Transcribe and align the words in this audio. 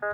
Hé 0.00 0.04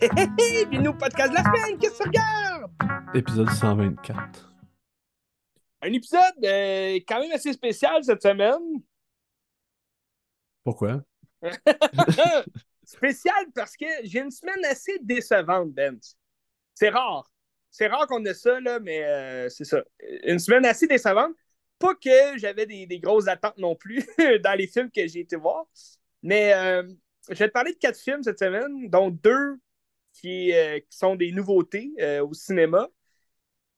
hé 0.00 0.28
hé, 0.38 0.66
bienvenue 0.66 0.88
au 0.88 0.94
podcast 0.94 1.30
de 1.30 1.34
la 1.34 1.42
semaine, 1.42 1.76
qu'est-ce 1.80 1.98
que 1.98 2.04
tu 2.04 2.08
regardes? 2.08 2.70
Épisode 3.14 3.50
124. 3.50 4.54
Un 5.82 5.92
épisode 5.92 6.22
euh, 6.44 7.00
quand 7.08 7.18
même 7.18 7.32
assez 7.32 7.52
spécial 7.52 8.04
cette 8.04 8.22
semaine. 8.22 8.80
Pourquoi? 10.62 11.02
spécial 12.84 13.46
parce 13.56 13.76
que 13.76 13.86
j'ai 14.04 14.20
une 14.20 14.30
semaine 14.30 14.64
assez 14.66 15.00
décevante, 15.00 15.72
Ben. 15.72 15.98
C'est 16.74 16.90
rare. 16.90 17.31
C'est 17.72 17.86
rare 17.86 18.06
qu'on 18.06 18.24
ait 18.26 18.34
ça, 18.34 18.60
là, 18.60 18.78
mais 18.80 19.02
euh, 19.02 19.48
c'est 19.48 19.64
ça. 19.64 19.82
Une 20.24 20.38
semaine 20.38 20.66
assez 20.66 20.86
décevante. 20.86 21.34
Pas 21.78 21.94
que 21.94 22.38
j'avais 22.38 22.66
des, 22.66 23.00
grosses 23.00 23.26
attentes 23.28 23.56
non 23.58 23.74
plus 23.74 24.06
dans 24.44 24.56
les 24.56 24.66
films 24.66 24.90
que 24.90 25.06
j'ai 25.08 25.20
été 25.20 25.36
voir. 25.36 25.66
Mais 26.22 26.52
euh, 26.54 26.84
je 27.30 27.34
vais 27.34 27.48
te 27.48 27.52
parler 27.52 27.72
de 27.72 27.78
quatre 27.78 27.98
films 27.98 28.22
cette 28.22 28.38
semaine, 28.38 28.90
dont 28.90 29.10
deux 29.10 29.58
qui, 30.12 30.52
euh, 30.52 30.80
qui 30.80 30.96
sont 30.96 31.16
des 31.16 31.32
nouveautés 31.32 31.92
au 32.20 32.34
cinéma. 32.34 32.88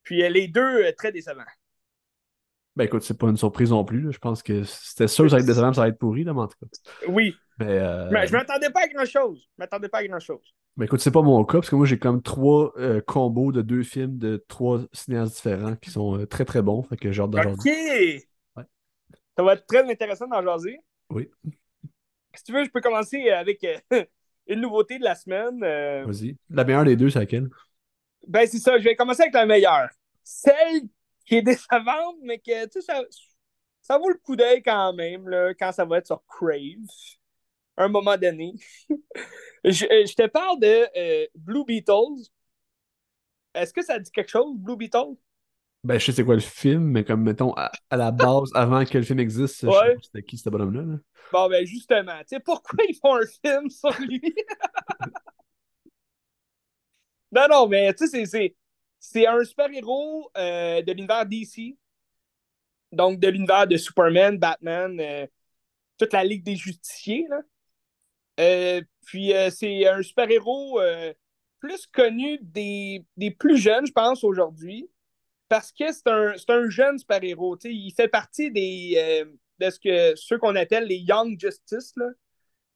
Puis 0.02 0.28
les 0.28 0.48
deux 0.48 0.92
très 0.94 1.12
décevants. 1.12 1.44
Ben 2.76 2.84
écoute, 2.84 3.02
c'est 3.02 3.18
pas 3.18 3.28
une 3.28 3.36
surprise 3.36 3.70
non 3.70 3.84
plus. 3.84 4.00
là. 4.00 4.10
Je 4.10 4.18
pense 4.18 4.42
que 4.42 4.64
c'était 4.64 5.06
sûr 5.08 5.24
que 5.24 5.30
ça 5.30 5.36
va 5.36 5.40
être 5.40 5.46
décevant, 5.46 5.72
ça 5.72 5.82
va 5.82 5.88
être 5.88 5.98
pourri, 5.98 6.24
là, 6.24 6.34
mais 6.34 6.40
en 6.40 6.48
tout 6.48 6.56
cas. 6.60 6.66
Oui, 7.08 7.36
Mais, 7.60 7.66
euh, 7.68 8.08
mais 8.10 8.26
je 8.26 8.32
m'attendais 8.32 8.70
pas 8.70 8.82
à 8.84 8.88
grand-chose. 8.88 9.40
Je 9.42 9.48
m'attendais 9.62 9.88
pas 9.88 9.98
à 9.98 10.06
grand-chose. 10.06 10.54
ben, 10.76 10.84
écoute, 10.86 11.00
c'est 11.00 11.12
pas 11.12 11.22
mon 11.22 11.44
cas, 11.44 11.58
parce 11.58 11.70
que 11.70 11.76
moi 11.76 11.86
j'ai 11.86 11.98
comme 12.00 12.20
trois 12.20 12.72
euh, 12.78 13.00
combos 13.00 13.52
de 13.52 13.62
deux 13.62 13.84
films 13.84 14.18
de 14.18 14.44
trois 14.48 14.80
cinéastes 14.92 15.36
différents 15.36 15.76
qui 15.76 15.90
sont 15.90 16.18
euh, 16.18 16.26
très 16.26 16.44
très 16.44 16.62
bons. 16.62 16.82
Fait 16.82 16.96
que 16.96 17.12
j'ai 17.12 17.22
hâte 17.22 17.28
OK! 17.28 17.36
d'aujourd'hui. 17.36 17.72
Ouais. 18.56 18.64
Ça 19.36 19.42
va 19.44 19.52
être 19.54 19.66
très 19.66 19.88
intéressant 19.88 20.26
d'en 20.26 20.42
jaser. 20.42 20.78
Oui, 21.10 21.30
Si 22.34 22.42
tu 22.42 22.52
veux, 22.52 22.64
je 22.64 22.70
peux 22.70 22.80
commencer 22.80 23.30
avec 23.30 23.64
une 24.48 24.60
nouveauté 24.60 24.98
de 24.98 25.04
la 25.04 25.14
semaine. 25.14 25.60
Vas-y. 25.60 26.36
La 26.50 26.64
meilleure 26.64 26.84
des 26.84 26.96
deux, 26.96 27.10
c'est 27.10 27.20
laquelle? 27.20 27.48
ben, 28.26 28.46
c'est 28.48 28.58
ça, 28.58 28.78
je 28.78 28.84
vais 28.84 28.96
commencer 28.96 29.22
avec 29.22 29.34
la 29.34 29.46
meilleure. 29.46 29.88
Celle 30.24 30.82
qui 31.26 31.36
est 31.36 31.42
décevante, 31.42 32.16
mais 32.22 32.38
que, 32.38 32.64
tu 32.66 32.72
sais, 32.72 32.82
ça, 32.82 33.02
ça 33.82 33.98
vaut 33.98 34.08
le 34.10 34.18
coup 34.18 34.36
d'œil 34.36 34.62
quand 34.62 34.92
même, 34.94 35.28
là, 35.28 35.54
quand 35.54 35.72
ça 35.72 35.84
va 35.84 35.98
être 35.98 36.06
sur 36.06 36.22
Crave, 36.26 36.60
à 37.76 37.84
un 37.84 37.88
moment 37.88 38.16
donné. 38.16 38.54
je, 39.64 39.84
euh, 39.86 40.06
je 40.06 40.14
te 40.14 40.26
parle 40.28 40.60
de 40.60 40.86
euh, 40.96 41.26
Blue 41.34 41.64
Beetles. 41.64 42.30
Est-ce 43.54 43.72
que 43.72 43.82
ça 43.82 43.98
dit 43.98 44.10
quelque 44.10 44.30
chose, 44.30 44.56
Blue 44.56 44.76
Beetles? 44.76 45.16
Ben 45.82 45.98
je 45.98 46.06
sais 46.06 46.12
c'est 46.12 46.24
quoi 46.24 46.34
le 46.34 46.40
film, 46.40 46.82
mais 46.84 47.04
comme 47.04 47.22
mettons 47.22 47.52
à, 47.56 47.70
à 47.90 47.96
la 47.98 48.10
base, 48.10 48.50
avant 48.54 48.84
que 48.86 48.96
le 48.96 49.04
film 49.04 49.20
existe, 49.20 49.66
je 49.66 49.70
sais 49.70 49.90
pas 49.90 50.00
c'était 50.02 50.22
qui 50.22 50.38
ce 50.38 50.48
bonhomme-là. 50.48 50.82
là. 50.82 50.96
Bon, 51.30 51.48
ben 51.48 51.66
justement, 51.66 52.18
tu 52.20 52.28
sais, 52.28 52.40
pourquoi 52.40 52.84
ils 52.88 52.94
font 52.94 53.16
un 53.16 53.26
film 53.26 53.68
sur 53.68 53.90
lui? 54.00 54.22
non, 57.32 57.46
non, 57.50 57.68
mais 57.68 57.92
tu 57.94 58.06
sais, 58.06 58.26
c'est- 58.26 58.56
c'est, 59.04 59.26
un 59.26 59.44
super-héros 59.44 60.30
euh, 60.36 60.82
de 60.82 60.92
l'univers 60.92 61.26
DC. 61.26 61.76
Donc, 62.90 63.20
de 63.20 63.28
l'univers 63.28 63.66
de 63.66 63.76
Superman, 63.76 64.38
Batman, 64.38 64.98
euh, 64.98 65.26
toute 65.98 66.12
la 66.12 66.24
Ligue 66.24 66.42
des 66.42 66.56
Justiciers. 66.56 67.26
Euh, 68.40 68.80
puis, 69.04 69.32
c'est 69.50 69.86
un 69.86 70.02
super-héros 70.02 70.80
plus 71.58 71.86
connu 71.86 72.38
des, 72.40 73.04
plus 73.38 73.58
jeunes, 73.58 73.86
je 73.86 73.92
pense, 73.92 74.24
aujourd'hui. 74.24 74.88
Parce 75.48 75.70
que 75.70 75.92
c'est 75.92 76.08
un, 76.08 76.34
un 76.48 76.70
jeune 76.70 76.98
super-héros. 76.98 77.58
Il 77.64 77.92
fait 77.92 78.08
partie 78.08 78.50
des, 78.50 79.26
de 79.58 79.70
ce 79.70 80.14
ceux 80.16 80.38
qu'on 80.38 80.56
appelle 80.56 80.84
les 80.84 80.98
Young 80.98 81.38
Justice. 81.38 81.94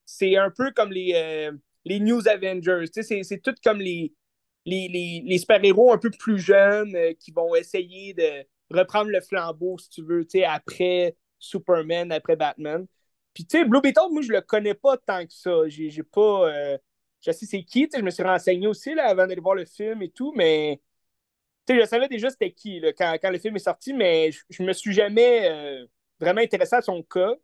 C'est 0.04 0.36
un 0.36 0.50
peu 0.50 0.72
comme 0.72 0.92
les, 0.92 1.50
les 1.84 2.00
New 2.00 2.28
Avengers. 2.28 2.84
C'est 2.92 3.42
tout 3.42 3.54
comme 3.64 3.80
les, 3.80 4.12
les, 4.68 4.88
les, 4.88 5.22
les 5.24 5.38
super-héros 5.38 5.92
un 5.92 5.98
peu 5.98 6.10
plus 6.10 6.38
jeunes 6.38 6.94
euh, 6.96 7.12
qui 7.18 7.32
vont 7.32 7.54
essayer 7.54 8.14
de 8.14 8.46
reprendre 8.70 9.10
le 9.10 9.20
flambeau, 9.20 9.78
si 9.78 9.88
tu 9.90 10.02
veux, 10.02 10.26
après 10.46 11.16
Superman, 11.38 12.12
après 12.12 12.36
Batman. 12.36 12.86
Puis, 13.34 13.46
tu 13.46 13.58
sais, 13.58 13.64
Blue 13.64 13.80
Beetle, 13.80 14.10
moi, 14.10 14.22
je 14.22 14.32
le 14.32 14.40
connais 14.42 14.74
pas 14.74 14.96
tant 14.98 15.24
que 15.26 15.32
ça. 15.32 15.68
J'ai 15.68 16.02
pas. 16.02 16.50
euh, 16.50 16.78
je 17.20 17.32
sais 17.32 17.46
c'est 17.46 17.64
qui, 17.64 17.88
je 17.94 18.02
me 18.02 18.10
suis 18.10 18.22
renseigné 18.22 18.66
aussi 18.66 18.94
là, 18.94 19.08
avant 19.08 19.26
d'aller 19.26 19.40
voir 19.40 19.54
le 19.54 19.64
film 19.64 20.02
et 20.02 20.10
tout, 20.10 20.32
mais. 20.36 20.80
Je 21.68 21.84
savais 21.86 22.08
déjà 22.08 22.30
c'était 22.30 22.52
qui 22.52 22.80
là, 22.80 22.92
quand, 22.94 23.16
quand 23.20 23.30
le 23.30 23.38
film 23.38 23.54
est 23.56 23.58
sorti, 23.58 23.92
mais 23.92 24.32
je, 24.32 24.40
je 24.48 24.62
me 24.62 24.72
suis 24.72 24.92
jamais 24.94 25.48
euh, 25.50 25.86
vraiment 26.18 26.40
intéressé 26.40 26.76
à 26.76 26.82
son 26.82 27.02
cas. 27.02 27.34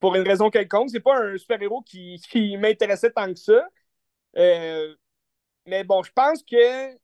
Pour 0.00 0.14
une 0.14 0.26
raison 0.26 0.50
quelconque. 0.50 0.90
C'est 0.90 1.00
pas 1.00 1.18
un 1.18 1.38
super-héros 1.38 1.82
qui, 1.82 2.20
qui 2.30 2.56
m'intéressait 2.56 3.10
tant 3.10 3.32
que 3.32 3.38
ça. 3.38 3.66
Euh, 4.36 4.94
mais 5.66 5.84
bon, 5.84 6.02
je 6.02 6.12
pense 6.12 6.42
que 6.42 6.96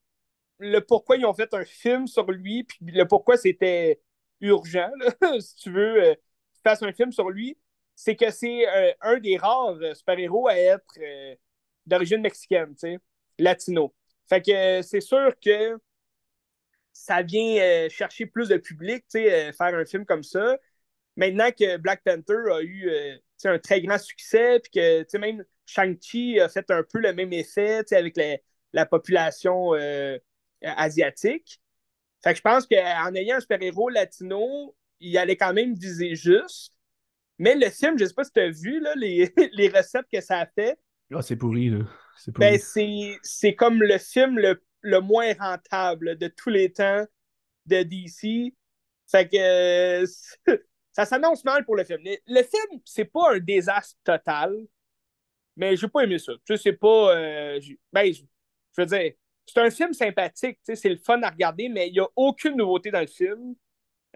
le 0.58 0.80
pourquoi 0.80 1.16
ils 1.16 1.26
ont 1.26 1.34
fait 1.34 1.52
un 1.54 1.64
film 1.64 2.06
sur 2.06 2.30
lui, 2.30 2.64
puis 2.64 2.78
le 2.82 3.06
pourquoi 3.06 3.36
c'était 3.36 4.00
urgent, 4.40 4.90
si 5.40 5.56
tu 5.56 5.72
veux, 5.72 6.04
euh, 6.04 6.14
fassent 6.62 6.82
un 6.82 6.92
film 6.92 7.12
sur 7.12 7.30
lui, 7.30 7.58
c'est 7.94 8.16
que 8.16 8.30
c'est 8.30 8.68
euh, 8.68 8.92
un 9.00 9.18
des 9.18 9.36
rares 9.36 9.78
euh, 9.82 9.94
super-héros 9.94 10.48
à 10.48 10.56
être 10.58 10.98
euh, 10.98 11.34
d'origine 11.86 12.20
mexicaine, 12.20 12.70
tu 12.74 12.80
sais, 12.80 12.98
latino. 13.38 13.94
Fait 14.28 14.42
que 14.42 14.82
c'est 14.82 15.00
sûr 15.00 15.32
que 15.44 15.78
ça 16.92 17.22
vient 17.22 17.88
chercher 17.88 18.26
plus 18.26 18.48
de 18.48 18.56
public, 18.56 19.04
tu 19.10 19.20
sais, 19.22 19.52
faire 19.52 19.74
un 19.74 19.84
film 19.84 20.04
comme 20.04 20.22
ça. 20.22 20.58
Maintenant 21.16 21.50
que 21.50 21.76
Black 21.78 22.02
Panther 22.04 22.52
a 22.52 22.62
eu 22.62 22.90
tu 23.40 23.48
un 23.48 23.58
très 23.58 23.80
grand 23.82 23.98
succès, 23.98 24.60
puis 24.60 24.70
que 24.72 25.02
tu 25.04 25.18
même 25.18 25.44
Shang-Chi 25.66 26.40
a 26.40 26.48
fait 26.48 26.70
un 26.70 26.82
peu 26.82 27.00
le 27.00 27.12
même 27.12 27.32
effet 27.32 27.82
tu 27.84 27.88
sais, 27.90 27.96
avec 27.96 28.16
la, 28.16 28.36
la 28.72 28.86
population 28.86 29.74
euh, 29.74 30.18
asiatique. 30.62 31.60
Fait 32.22 32.32
que 32.32 32.36
je 32.36 32.42
pense 32.42 32.66
qu'en 32.66 33.14
ayant 33.14 33.36
un 33.36 33.40
super-héros 33.40 33.88
latino, 33.88 34.74
il 35.00 35.16
allait 35.18 35.36
quand 35.36 35.52
même 35.52 35.74
viser 35.74 36.14
juste. 36.14 36.72
Mais 37.38 37.54
le 37.54 37.68
film, 37.70 37.98
je 37.98 38.04
sais 38.04 38.14
pas 38.14 38.24
si 38.24 38.32
tu 38.32 38.40
as 38.40 38.50
vu 38.50 38.80
là, 38.80 38.94
les, 38.94 39.32
les 39.52 39.68
recettes 39.68 40.06
que 40.12 40.20
ça 40.20 40.38
a 40.40 40.46
fait. 40.46 40.78
Ah, 41.12 41.22
c'est 41.22 41.36
pourri, 41.36 41.70
là. 41.70 41.84
C'est 42.16 42.32
pourri. 42.32 42.58
Ben, 42.74 43.18
c'est, 43.22 43.54
comme 43.54 43.82
le 43.82 43.98
film 43.98 44.38
le, 44.38 44.62
le 44.80 45.00
moins 45.00 45.32
rentable 45.34 46.16
de 46.16 46.28
tous 46.28 46.50
les 46.50 46.72
temps 46.72 47.04
de 47.66 47.82
DC. 47.82 48.54
Fait 49.10 49.28
que 49.28 49.36
euh, 49.36 50.06
ça 50.92 51.04
s'annonce 51.04 51.44
mal 51.44 51.64
pour 51.64 51.76
le 51.76 51.84
film. 51.84 52.00
Le, 52.04 52.16
le 52.26 52.42
film, 52.42 52.80
c'est 52.84 53.04
pas 53.04 53.34
un 53.34 53.38
désastre 53.40 53.98
total, 54.04 54.54
mais 55.56 55.76
j'ai 55.76 55.88
pas 55.88 56.02
aimé 56.02 56.18
ça. 56.18 56.32
Tu 56.44 56.56
sais, 56.56 56.62
c'est 56.62 56.72
pas. 56.72 57.16
euh, 57.16 57.60
ben, 57.92 58.12
je, 58.76 58.82
veux 58.82 58.86
dire, 58.86 59.12
c'est 59.46 59.60
un 59.60 59.70
film 59.70 59.92
sympathique, 59.92 60.58
c'est 60.62 60.88
le 60.88 60.96
fun 60.98 61.20
à 61.22 61.30
regarder, 61.30 61.68
mais 61.68 61.88
il 61.88 61.94
y 61.94 62.00
a 62.00 62.06
aucune 62.16 62.56
nouveauté 62.56 62.90
dans 62.90 63.00
le 63.00 63.06
film. 63.06 63.54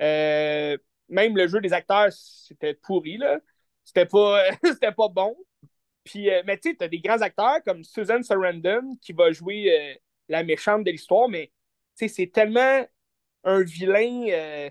Euh, 0.01 0.77
même 1.09 1.37
le 1.37 1.49
jeu 1.49 1.61
des 1.61 1.73
acteurs, 1.73 2.13
c'était 2.13 2.75
pourri, 2.75 3.19
là. 3.19 3.41
C'était 3.85 4.07
pas, 4.07 4.43
pas 4.97 5.09
bon. 5.09 5.37
Puis, 6.05 6.31
euh, 6.31 6.43
mais 6.47 6.59
tu 6.59 6.71
sais, 6.71 6.77
t'as 6.77 6.89
des 6.89 7.01
grands 7.01 7.21
acteurs 7.23 7.63
comme 7.65 7.85
Susan 7.85 8.23
Sarandon 8.23 8.97
qui 9.03 9.13
va 9.13 9.33
jouer 9.33 9.95
euh, 9.97 9.97
la 10.29 10.45
méchante 10.45 10.85
de 10.85 10.91
l'histoire, 10.91 11.29
mais 11.29 11.53
c'est 11.95 12.33
tellement 12.33 12.87
un 13.45 13.63
vilain 13.63 14.71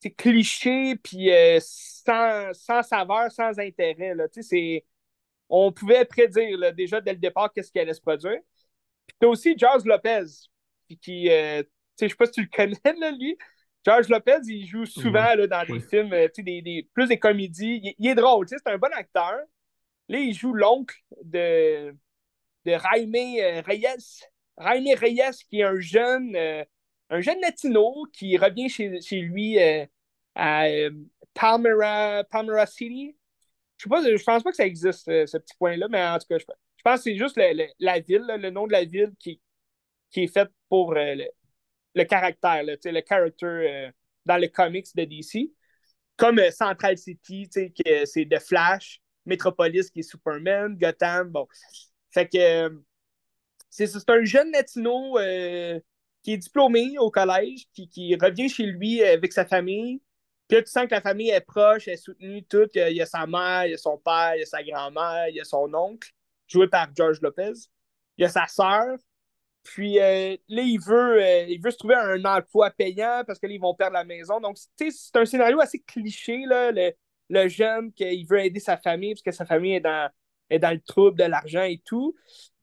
sais, 0.00 0.10
cliché, 0.10 0.96
puis 0.96 1.30
sans, 1.60 2.52
sans 2.54 2.82
saveur, 2.82 3.30
sans 3.32 3.58
intérêt. 3.58 4.14
Là. 4.14 4.26
C'est- 4.30 4.84
On 5.48 5.72
pouvait 5.72 6.04
prédire 6.04 6.74
déjà 6.74 7.00
dès 7.00 7.12
le 7.12 7.18
départ 7.18 7.52
qu'est-ce 7.52 7.72
qui 7.72 7.78
allait 7.80 7.94
se 7.94 8.00
produire. 8.00 8.40
Puis 9.10 9.16
t'as 9.20 9.26
aussi 9.26 9.54
George 9.58 9.84
Lopez, 9.84 10.24
qui, 11.00 11.30
euh, 11.30 11.62
tu 11.62 11.68
sais, 11.96 12.06
je 12.06 12.10
sais 12.10 12.16
pas 12.16 12.26
si 12.26 12.32
tu 12.32 12.42
le 12.42 12.48
connais, 12.48 12.98
là, 12.98 13.10
lui. 13.10 13.36
George 13.84 14.08
Lopez, 14.08 14.38
il 14.46 14.66
joue 14.66 14.84
souvent 14.86 15.34
là, 15.34 15.46
dans 15.46 15.64
des 15.64 15.80
films, 15.80 16.12
euh, 16.12 16.26
tu 16.28 16.36
sais, 16.36 16.42
des, 16.42 16.62
des- 16.62 16.88
plus 16.94 17.08
des 17.08 17.18
comédies. 17.18 17.80
Il, 17.82 17.94
il 17.98 18.08
est 18.08 18.14
drôle, 18.14 18.46
tu 18.46 18.56
sais, 18.56 18.62
c'est 18.64 18.72
un 18.72 18.78
bon 18.78 18.92
acteur. 18.92 19.38
Là, 20.08 20.18
il 20.18 20.34
joue 20.34 20.52
l'oncle 20.52 20.96
de, 21.22 21.94
de 22.64 22.70
Jaime 22.72 23.14
euh, 23.14 23.62
Reyes. 23.62 24.22
Jaime 24.58 24.98
Reyes, 24.98 25.44
qui 25.48 25.60
est 25.60 25.64
un 25.64 25.80
jeune, 25.80 26.36
euh, 26.36 26.64
un 27.10 27.20
jeune 27.20 27.40
latino 27.40 28.06
qui 28.12 28.36
revient 28.36 28.68
chez, 28.68 29.00
chez 29.00 29.20
lui 29.20 29.58
euh, 29.58 29.86
à 30.34 30.66
Palmyra 31.34 32.66
City. 32.66 33.16
Je 33.76 33.84
sais 33.84 33.88
pas, 33.88 34.02
je 34.02 34.22
pense 34.22 34.42
pas 34.42 34.50
que 34.50 34.56
ça 34.56 34.66
existe, 34.66 35.06
ce 35.06 35.36
petit 35.38 35.54
point-là, 35.58 35.88
mais 35.88 36.04
en 36.04 36.18
tout 36.18 36.26
cas, 36.28 36.38
je, 36.38 36.44
je 36.80 36.82
pense 36.82 37.00
que 37.00 37.10
c'est 37.10 37.16
juste 37.16 37.38
la 37.78 38.00
ville, 38.00 38.24
le 38.26 38.48
nom 38.48 38.66
de 38.66 38.72
la 38.72 38.84
ville 38.84 39.12
qui, 39.18 39.38
est 40.16 40.26
fait 40.28 40.48
pour 40.70 40.96
euh, 40.96 41.14
le, 41.94 42.04
caractère, 42.04 42.62
le 42.64 43.02
character 43.06 43.46
euh, 43.46 43.90
dans 44.24 44.38
le 44.38 44.48
comics 44.48 44.86
de 44.94 45.04
DC. 45.04 45.50
Comme 46.16 46.38
euh, 46.38 46.50
Central 46.50 46.96
City, 46.96 47.50
que 47.50 48.06
c'est 48.06 48.24
The 48.24 48.38
Flash, 48.38 49.02
Metropolis 49.26 49.90
qui 49.90 50.00
est 50.00 50.10
Superman, 50.10 50.74
Gotham, 50.74 51.28
bon. 51.28 51.46
Fait 52.12 52.26
que 52.26 52.82
c'est 53.68 54.10
un 54.10 54.24
jeune 54.24 54.50
latino 54.50 55.18
qui 56.22 56.32
est 56.32 56.38
diplômé 56.38 56.96
au 56.96 57.10
collège, 57.10 57.66
qui, 57.74 57.90
qui 57.90 58.16
revient 58.16 58.48
chez 58.48 58.64
lui 58.64 59.02
avec 59.02 59.34
sa 59.34 59.44
famille. 59.44 60.00
Puis 60.48 60.56
là, 60.56 60.62
tu 60.62 60.70
sens 60.70 60.86
que 60.86 60.94
la 60.94 61.02
famille 61.02 61.28
est 61.28 61.42
proche, 61.42 61.88
elle 61.88 61.94
est 61.94 61.96
soutenue, 61.98 62.42
tout. 62.44 62.68
Il 62.74 62.96
y 62.96 63.02
a 63.02 63.06
sa 63.06 63.26
mère, 63.26 63.66
il 63.66 63.72
y 63.72 63.74
a 63.74 63.78
son 63.78 63.98
père, 63.98 64.34
il 64.34 64.40
y 64.40 64.42
a 64.42 64.46
sa 64.46 64.62
grand-mère, 64.62 65.28
il 65.28 65.36
y 65.36 65.40
a 65.40 65.44
son 65.44 65.72
oncle, 65.74 66.10
joué 66.50 66.68
par 66.68 66.88
George 66.94 67.20
Lopez. 67.20 67.52
Il 68.18 68.22
y 68.22 68.24
a 68.24 68.28
sa 68.28 68.46
sœur. 68.46 68.96
Puis 69.62 69.96
là, 69.96 70.36
il 70.48 70.78
veut, 70.78 71.22
il 71.48 71.60
veut 71.60 71.70
se 71.70 71.78
trouver 71.78 71.94
un 71.94 72.24
emploi 72.24 72.70
payant 72.70 73.22
parce 73.26 73.38
que 73.38 73.46
là, 73.46 73.52
ils 73.52 73.60
vont 73.60 73.74
perdre 73.74 73.94
la 73.94 74.04
maison. 74.04 74.40
Donc, 74.40 74.58
c'est 74.76 75.16
un 75.16 75.24
scénario 75.24 75.60
assez 75.60 75.80
cliché, 75.80 76.44
là, 76.46 76.72
le, 76.72 76.92
le 77.28 77.48
jeune 77.48 77.92
qui 77.92 78.24
veut 78.24 78.40
aider 78.40 78.60
sa 78.60 78.76
famille 78.76 79.14
parce 79.14 79.22
que 79.22 79.32
sa 79.32 79.46
famille 79.46 79.74
est 79.74 79.80
dans, 79.80 80.10
est 80.50 80.58
dans 80.58 80.72
le 80.72 80.80
trouble 80.80 81.18
de 81.18 81.24
l'argent 81.24 81.62
et 81.62 81.80
tout. 81.84 82.14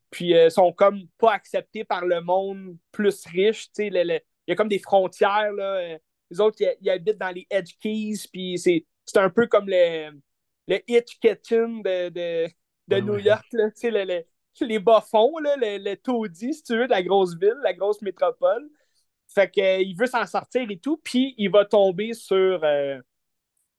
Puis 0.10 0.32
ils 0.32 0.52
sont 0.52 0.72
comme 0.74 1.08
pas 1.18 1.34
acceptés 1.34 1.84
par 1.84 2.06
le 2.06 2.22
monde 2.22 2.78
plus 2.92 3.26
riche. 3.26 3.70
Il 3.78 4.22
y 4.48 4.52
a 4.52 4.56
comme 4.56 4.70
des 4.70 4.80
frontières. 4.80 5.52
Là. 5.54 5.98
Les 6.30 6.40
autres, 6.40 6.58
ils, 6.82 6.90
habitent 6.90 7.18
dans 7.18 7.32
les 7.32 7.48
Edge 7.50 7.74
Keys. 7.80 8.28
Puis 8.32 8.58
c'est 8.60 8.86
un 9.16 9.30
peu 9.30 9.48
comme 9.48 9.68
le, 9.68 10.12
le 10.68 10.80
Hitch 10.88 11.20
Kitchen 11.20 11.82
de, 11.82 12.48
de 12.88 12.98
New 13.00 13.18
York. 13.18 13.46
Là, 13.52 13.70
le, 13.84 14.24
les 14.62 14.80
bas-fonds, 14.80 15.38
le, 15.40 15.78
le 15.78 15.96
taudis, 15.96 16.56
si 16.56 16.64
tu 16.64 16.78
veux, 16.78 16.86
de 16.86 16.92
la 16.92 17.04
grosse 17.04 17.36
ville, 17.38 17.58
la 17.64 17.74
grosse 17.74 18.02
métropole. 18.02 18.70
Fait 19.28 19.52
qu'il 19.52 19.96
veut 19.98 20.08
s'en 20.08 20.26
sortir 20.26 20.66
et 20.70 20.80
tout. 20.80 20.98
Puis 21.04 21.36
il 21.38 21.50
va 21.50 21.66
tomber 21.66 22.14
sur. 22.14 22.64
Euh, 22.64 23.00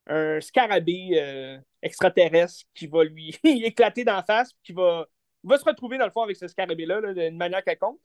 un 0.09 0.41
scarabée 0.41 1.11
euh, 1.15 1.59
extraterrestre 1.83 2.65
qui 2.75 2.87
va 2.87 3.05
lui 3.05 3.39
éclater 3.45 4.05
d'en 4.05 4.23
face, 4.23 4.53
qui 4.65 4.73
va, 4.73 5.07
va 5.45 5.59
se 5.59 5.65
retrouver 5.65 5.99
dans 5.99 6.07
le 6.07 6.11
fond 6.11 6.23
avec 6.23 6.37
ce 6.37 6.49
scarabée-là 6.49 7.13
d'une 7.13 7.37
manière 7.37 7.63
quelconque, 7.63 8.01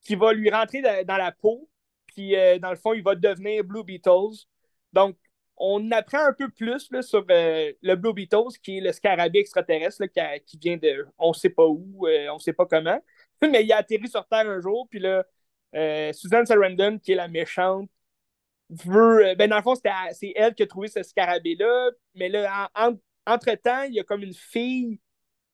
qui 0.00 0.14
va 0.14 0.32
lui 0.32 0.50
rentrer 0.50 0.82
dans 0.82 1.16
la 1.16 1.32
peau, 1.32 1.68
puis 2.06 2.36
euh, 2.36 2.58
dans 2.58 2.70
le 2.70 2.76
fond, 2.76 2.92
il 2.92 3.02
va 3.02 3.14
devenir 3.14 3.64
Blue 3.64 3.84
Beetles. 3.84 4.46
Donc, 4.92 5.16
on 5.56 5.90
apprend 5.92 6.26
un 6.26 6.32
peu 6.32 6.48
plus 6.50 6.90
là, 6.90 7.02
sur 7.02 7.24
euh, 7.30 7.72
le 7.82 7.94
Blue 7.94 8.12
Beetles, 8.12 8.58
qui 8.62 8.78
est 8.78 8.80
le 8.80 8.92
scarabée 8.92 9.38
extraterrestre 9.38 10.04
qui, 10.46 10.58
vient 10.58 10.76
de 10.76 11.06
on 11.18 11.28
ne 11.28 11.34
sait 11.34 11.50
pas 11.50 11.66
où, 11.66 12.06
on 12.08 12.34
ne 12.34 12.40
sait 12.40 12.52
pas 12.52 12.66
comment, 12.66 13.00
mais 13.42 13.64
il 13.64 13.72
a 13.72 13.78
atterri 13.78 14.08
sur 14.08 14.26
Terre 14.26 14.48
un 14.48 14.60
jour, 14.60 14.88
puis 14.90 14.98
là, 14.98 15.24
Susan 16.12 16.44
Sarandon, 16.44 16.98
qui 16.98 17.12
est 17.12 17.16
la 17.16 17.28
méchante, 17.28 17.88
veut. 18.70 19.26
Euh, 19.26 19.34
ben, 19.34 19.48
dans 19.48 19.56
le 19.56 19.62
fond, 19.62 19.74
c'est 19.74 20.32
elle 20.34 20.54
qui 20.54 20.62
a 20.62 20.66
trouvé 20.66 20.88
ce 20.88 21.02
scarabée-là. 21.02 21.90
Mais 22.14 22.28
là, 22.28 22.70
entre-temps, 23.26 23.82
il 23.82 23.94
y 23.94 24.00
a 24.00 24.04
comme 24.04 24.22
une 24.22 24.34
fille 24.34 25.00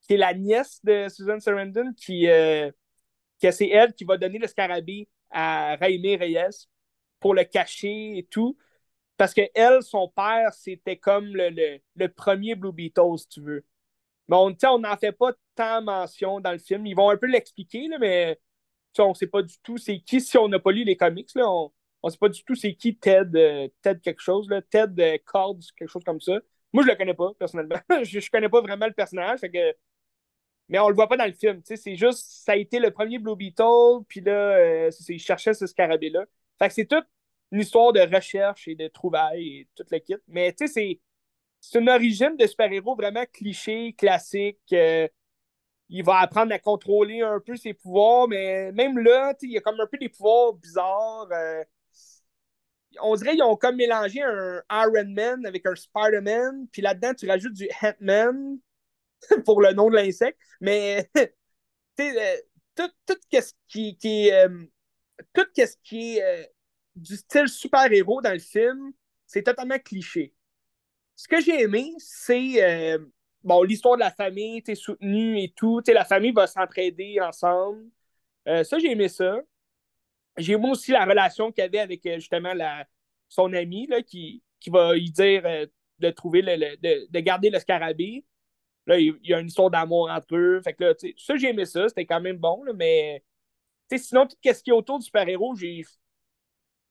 qui 0.02 0.14
est 0.14 0.16
la 0.16 0.34
nièce 0.34 0.80
de 0.84 1.08
Susan 1.08 1.38
Sarandon 1.40 1.92
qui, 1.96 2.28
euh, 2.28 2.70
que 3.42 3.50
c'est 3.50 3.68
elle 3.68 3.94
qui 3.94 4.04
va 4.04 4.16
donner 4.16 4.38
le 4.38 4.46
scarabée 4.46 5.08
à 5.30 5.76
Raimi 5.76 6.16
Reyes 6.16 6.66
pour 7.20 7.34
le 7.34 7.44
cacher 7.44 8.18
et 8.18 8.24
tout. 8.24 8.56
Parce 9.20 9.34
que 9.34 9.42
elle, 9.54 9.82
son 9.82 10.08
père, 10.08 10.54
c'était 10.54 10.96
comme 10.96 11.26
le, 11.26 11.78
le, 11.94 12.08
premier 12.08 12.54
Blue 12.54 12.72
Beetle, 12.72 13.18
si 13.18 13.28
tu 13.28 13.42
veux. 13.42 13.66
Mais 14.28 14.36
on 14.36 14.78
n'en 14.78 14.96
fait 14.96 15.12
pas 15.12 15.32
tant 15.54 15.82
mention 15.82 16.40
dans 16.40 16.52
le 16.52 16.58
film. 16.58 16.86
Ils 16.86 16.94
vont 16.96 17.10
un 17.10 17.18
peu 17.18 17.26
l'expliquer, 17.26 17.86
mais 18.00 18.40
on 18.98 19.10
ne 19.10 19.14
sait 19.14 19.26
pas 19.26 19.42
du 19.42 19.58
tout 19.62 19.76
c'est 19.76 20.00
qui 20.00 20.22
si 20.22 20.38
on 20.38 20.48
n'a 20.48 20.58
pas 20.58 20.72
lu 20.72 20.84
les 20.84 20.96
comics. 20.96 21.28
Là, 21.34 21.50
on, 21.50 21.70
ne 22.02 22.08
sait 22.08 22.16
pas 22.16 22.30
du 22.30 22.42
tout 22.44 22.54
c'est 22.54 22.74
qui 22.74 22.96
Ted, 22.96 23.38
euh, 23.38 23.68
Ted 23.82 24.00
quelque 24.00 24.22
chose, 24.22 24.48
là, 24.48 24.62
Ted 24.62 25.02
euh, 25.02 25.18
Cords, 25.26 25.58
quelque 25.76 25.90
chose 25.90 26.04
comme 26.04 26.22
ça. 26.22 26.38
Moi, 26.72 26.82
je 26.84 26.88
le 26.88 26.96
connais 26.96 27.12
pas, 27.12 27.34
personnellement. 27.38 27.76
je, 28.02 28.16
ne 28.16 28.30
connais 28.30 28.48
pas 28.48 28.62
vraiment 28.62 28.86
le 28.86 28.94
personnage, 28.94 29.40
mais 30.70 30.78
on 30.78 30.88
le 30.88 30.94
voit 30.94 31.08
pas 31.08 31.18
dans 31.18 31.26
le 31.26 31.34
film. 31.34 31.60
C'est 31.62 31.96
juste, 31.96 32.24
ça 32.42 32.52
a 32.52 32.56
été 32.56 32.78
le 32.78 32.90
premier 32.90 33.18
Blue 33.18 33.36
Beetle, 33.36 34.02
puis 34.08 34.22
là, 34.22 34.32
euh, 34.32 34.90
il 35.10 35.18
cherchait 35.18 35.52
ce 35.52 35.66
scarabée-là. 35.66 36.24
Fait 36.58 36.68
que 36.68 36.74
c'est 36.74 36.86
toute 36.86 37.04
une 37.52 37.60
histoire 37.60 37.92
de 37.92 38.00
recherche 38.00 38.68
et 38.68 38.74
de 38.74 38.88
trouvailles 38.88 39.60
et 39.60 39.68
toute 39.74 39.90
le 39.90 39.98
kit. 39.98 40.16
Mais 40.28 40.52
tu 40.52 40.68
sais, 40.68 41.00
c'est 41.60 41.78
une 41.78 41.88
origine 41.88 42.36
de 42.36 42.46
super-héros 42.46 42.94
vraiment 42.96 43.24
cliché, 43.32 43.94
classique. 43.94 44.60
il 44.70 46.04
va 46.04 46.18
apprendre 46.18 46.52
à 46.54 46.58
contrôler 46.58 47.20
un 47.20 47.40
peu 47.40 47.56
ses 47.56 47.74
pouvoirs, 47.74 48.28
mais 48.28 48.72
même 48.72 48.98
là, 48.98 49.34
il 49.42 49.52
y 49.52 49.58
a 49.58 49.60
comme 49.60 49.80
un 49.80 49.86
peu 49.86 49.98
des 49.98 50.08
pouvoirs 50.08 50.54
bizarres 50.54 51.28
on 53.02 53.14
dirait 53.14 53.32
qu'ils 53.32 53.42
ont 53.42 53.56
comme 53.56 53.76
mélangé 53.76 54.22
un 54.22 54.62
Iron 54.70 55.08
Man 55.08 55.46
avec 55.46 55.66
un 55.66 55.74
Spider-Man, 55.74 56.66
puis 56.72 56.82
là-dedans, 56.82 57.14
tu 57.14 57.28
rajoutes 57.28 57.52
du 57.52 57.68
Ant-Man 57.82 58.58
pour 59.44 59.60
le 59.60 59.72
nom 59.72 59.90
de 59.90 59.96
l'insecte. 59.96 60.38
Mais 60.60 61.08
euh, 62.00 62.36
tout, 62.74 62.90
tout 63.06 63.16
ce 63.32 63.52
qui, 63.68 63.96
qui 63.96 64.28
est, 64.28 64.46
euh, 64.46 64.64
tout 65.32 65.46
ce 65.56 65.76
qui 65.84 66.18
est 66.18 66.22
euh, 66.22 66.46
du 67.00 67.16
style 67.16 67.48
super-héros 67.48 68.20
dans 68.22 68.32
le 68.32 68.38
film, 68.38 68.92
c'est 69.26 69.42
totalement 69.42 69.78
cliché. 69.78 70.34
Ce 71.16 71.28
que 71.28 71.40
j'ai 71.40 71.62
aimé, 71.62 71.92
c'est 71.98 72.98
bon, 73.42 73.62
l'histoire 73.62 73.96
de 73.96 74.00
la 74.00 74.10
famille, 74.10 74.62
t'es 74.62 74.74
soutenu 74.74 75.40
et 75.40 75.52
tout. 75.54 75.82
La 75.88 76.04
famille 76.04 76.32
va 76.32 76.46
s'entraider 76.46 77.18
ensemble. 77.20 77.84
ça, 78.46 78.78
j'ai 78.78 78.92
aimé 78.92 79.08
ça. 79.08 79.40
J'ai 80.36 80.54
aimé 80.54 80.70
aussi 80.70 80.92
la 80.92 81.04
relation 81.04 81.52
qu'il 81.52 81.64
avait 81.64 81.78
avec 81.78 82.04
euh, 82.06 82.14
justement 82.16 82.54
la, 82.54 82.86
son 83.28 83.52
ami 83.52 83.86
là, 83.86 84.02
qui, 84.02 84.42
qui 84.58 84.70
va 84.70 84.94
lui 84.94 85.10
dire 85.10 85.42
euh, 85.44 85.66
de 85.98 86.10
trouver 86.10 86.42
le, 86.42 86.76
de, 86.76 87.20
garder 87.20 87.50
le 87.50 87.58
scarabée. 87.58 88.24
Là, 88.86 88.98
il, 88.98 89.18
y 89.22 89.34
a 89.34 89.40
une 89.40 89.48
histoire 89.48 89.70
d'amour 89.70 90.10
entre 90.10 90.36
eux. 90.36 90.60
Fait 90.62 90.72
que 90.72 90.84
là, 90.84 90.94
ça, 91.18 91.36
j'ai 91.36 91.50
aimé 91.50 91.66
ça, 91.66 91.88
c'était 91.88 92.06
quand 92.06 92.20
même 92.20 92.38
bon, 92.38 92.62
là, 92.64 92.72
mais 92.72 93.22
sinon, 93.94 94.26
tout 94.26 94.36
ce 94.42 94.62
qui 94.62 94.70
est 94.70 94.72
autour 94.72 94.98
du 94.98 95.04
super-héros. 95.04 95.54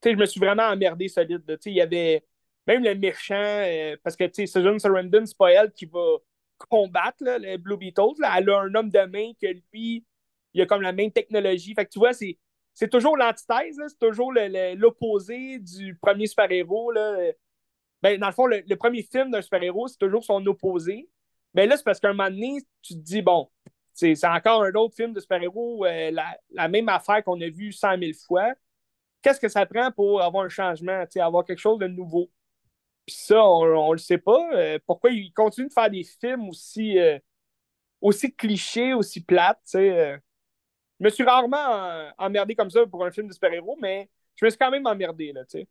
Je 0.04 0.16
me 0.16 0.26
suis 0.26 0.40
vraiment 0.40 0.64
emmerdé 0.64 1.08
solide. 1.08 1.44
Il 1.66 1.74
y 1.74 1.82
avait 1.82 2.24
même 2.68 2.84
le 2.84 2.96
méchant, 2.96 3.36
euh, 3.36 3.98
parce 4.04 4.16
que 4.16 4.26
Susan 4.34 4.78
Sarandon, 4.78 5.26
c'est 5.26 5.38
pas 5.38 5.52
elle 5.52 5.72
qui 5.72 5.86
va 5.86 6.18
combattre 6.70 7.24
là, 7.24 7.40
le 7.40 7.58
Blue 7.58 7.78
Beetles. 7.78 8.20
Là. 8.20 8.36
Elle 8.38 8.50
a 8.50 8.60
un 8.60 8.76
homme 8.76 8.90
de 8.90 9.06
main 9.06 9.32
que 9.42 9.48
lui, 9.74 10.06
il 10.54 10.62
a 10.62 10.66
comme 10.66 10.82
la 10.82 10.92
même 10.92 11.12
technologie. 11.12 11.74
Fait 11.74 11.86
que 11.86 11.92
tu 11.92 12.00
vois, 12.00 12.14
c'est 12.14 12.90
toujours 12.90 13.18
l'antithèse, 13.18 13.80
c'est 13.88 14.00
toujours 14.00 14.34
l'opposé 14.34 15.60
du 15.60 15.96
premier 15.96 16.28
super-héros. 16.28 16.94
Ben, 18.02 18.18
dans 18.20 18.28
le 18.28 18.34
fond, 18.34 18.46
le, 18.46 18.76
premier 18.76 19.04
film 19.04 19.32
d'un 19.32 19.42
super-héros, 19.42 19.88
c'est 19.88 19.98
toujours 19.98 20.24
son 20.24 20.46
opposé. 20.46 21.10
Mais 21.54 21.66
là, 21.66 21.76
c'est 21.76 21.84
parce 21.84 22.00
qu'à 22.00 22.10
un 22.10 22.14
moment 22.14 22.30
donné, 22.30 22.62
tu 22.82 22.94
te 22.94 23.00
dis, 23.00 23.22
bon, 23.22 23.50
c'est 23.94 24.24
encore 24.26 24.64
un 24.64 24.74
autre 24.74 24.96
film 24.96 25.14
de 25.14 25.20
super-héros, 25.20 25.86
euh, 25.86 26.12
la, 26.52 26.68
même 26.68 26.88
affaire 26.88 27.24
qu'on 27.24 27.40
a 27.42 27.50
vu 27.50 27.72
cent 27.74 27.98
mille 27.98 28.16
fois. 28.16 28.54
Qu'est-ce 29.22 29.40
que 29.40 29.50
ça 29.50 29.66
prend 29.66 29.92
pour 29.92 30.22
avoir 30.22 30.46
un 30.46 30.50
changement, 30.50 31.04
avoir 31.16 31.46
quelque 31.46 31.60
chose 31.60 31.80
de 31.80 31.88
nouveau? 31.88 32.30
Puis 33.06 33.16
ça, 33.16 33.44
on 33.44 33.92
le 33.92 33.98
sait 33.98 34.18
pas. 34.18 34.50
Euh, 34.54 34.80
pourquoi 34.86 35.10
ils 35.10 35.34
continuent 35.34 35.68
de 35.68 35.74
faire 35.74 35.90
des 35.90 36.04
films 36.04 36.48
aussi, 36.50 36.98
euh, 37.00 37.18
aussi 38.02 38.34
clichés, 38.34 38.94
aussi 38.94 39.24
plates, 39.24 39.60
sais? 39.64 40.20
Je 41.00 41.06
me 41.06 41.10
suis 41.10 41.24
rarement 41.24 41.76
euh, 41.76 42.10
emmerdé 42.18 42.56
comme 42.56 42.70
ça 42.70 42.86
pour 42.86 43.06
un 43.06 43.12
film 43.12 43.28
de 43.28 43.34
super-héros, 43.34 43.78
mais 43.82 44.10
je 44.36 44.46
me 44.46 44.50
suis 44.50 44.58
quand 44.58 44.72
même 44.72 44.86
emmerdé, 44.86 45.32
là, 45.32 45.46
tu 45.46 45.60
sais. 45.60 45.68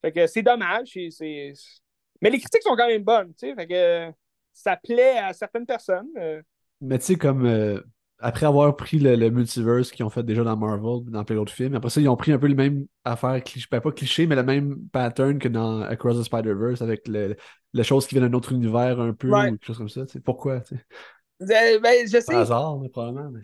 Fait 0.00 0.12
que 0.12 0.26
c'est 0.26 0.42
dommage. 0.42 0.94
Mais 0.94 2.30
les 2.30 2.38
critiques 2.38 2.62
sont 2.62 2.76
quand 2.76 2.88
même 2.88 3.04
bonnes, 3.04 3.34
tu 3.34 3.48
sais. 3.48 3.54
Fait 3.54 3.66
que 3.66 4.12
ça 4.52 4.76
plaît 4.76 5.18
à 5.18 5.32
certaines 5.32 5.66
personnes. 5.66 6.08
Euh. 6.16 6.42
Mais 6.80 6.98
tu 6.98 7.04
sais, 7.04 7.16
comme 7.16 7.46
euh, 7.46 7.80
après 8.22 8.46
avoir 8.46 8.76
pris 8.76 8.98
le, 8.98 9.30
multiverse 9.30 9.90
qu'ils 9.90 10.04
ont 10.04 10.10
fait 10.10 10.22
déjà 10.22 10.44
dans 10.44 10.56
Marvel, 10.56 11.10
dans 11.10 11.24
plein 11.24 11.36
d'autres 11.36 11.52
films, 11.52 11.74
après 11.74 11.90
ça, 11.90 12.00
ils 12.00 12.08
ont 12.08 12.16
pris 12.16 12.32
un 12.32 12.38
peu 12.38 12.46
les 12.46 12.54
mêmes 12.54 12.86
affaires, 13.04 13.42
cliché, 13.42 13.66
ben, 13.70 13.80
pas 13.80 13.90
cliché, 13.90 14.26
mais 14.26 14.36
le 14.36 14.44
même 14.44 14.88
pattern 14.90 15.38
que 15.38 15.48
dans 15.48 15.82
Across 15.82 16.20
the 16.20 16.22
Spider-Verse 16.24 16.82
avec 16.82 17.08
les 17.08 17.84
choses 17.84 18.06
qui 18.06 18.14
viennent 18.14 18.28
d'un 18.28 18.36
autre 18.36 18.52
univers 18.52 19.00
un 19.00 19.12
peu, 19.12 19.28
ou 19.28 19.42
quelque 19.42 19.66
chose 19.66 19.78
comme 19.78 19.88
ça. 19.88 20.02
Pourquoi, 20.24 20.60
tu 20.60 20.76
sais? 20.76 21.78
Ben, 21.80 22.06
je 22.06 22.20
sais. 22.20 22.34
hasard, 22.34 22.78
mais 22.78 22.88
probablement. 22.88 23.40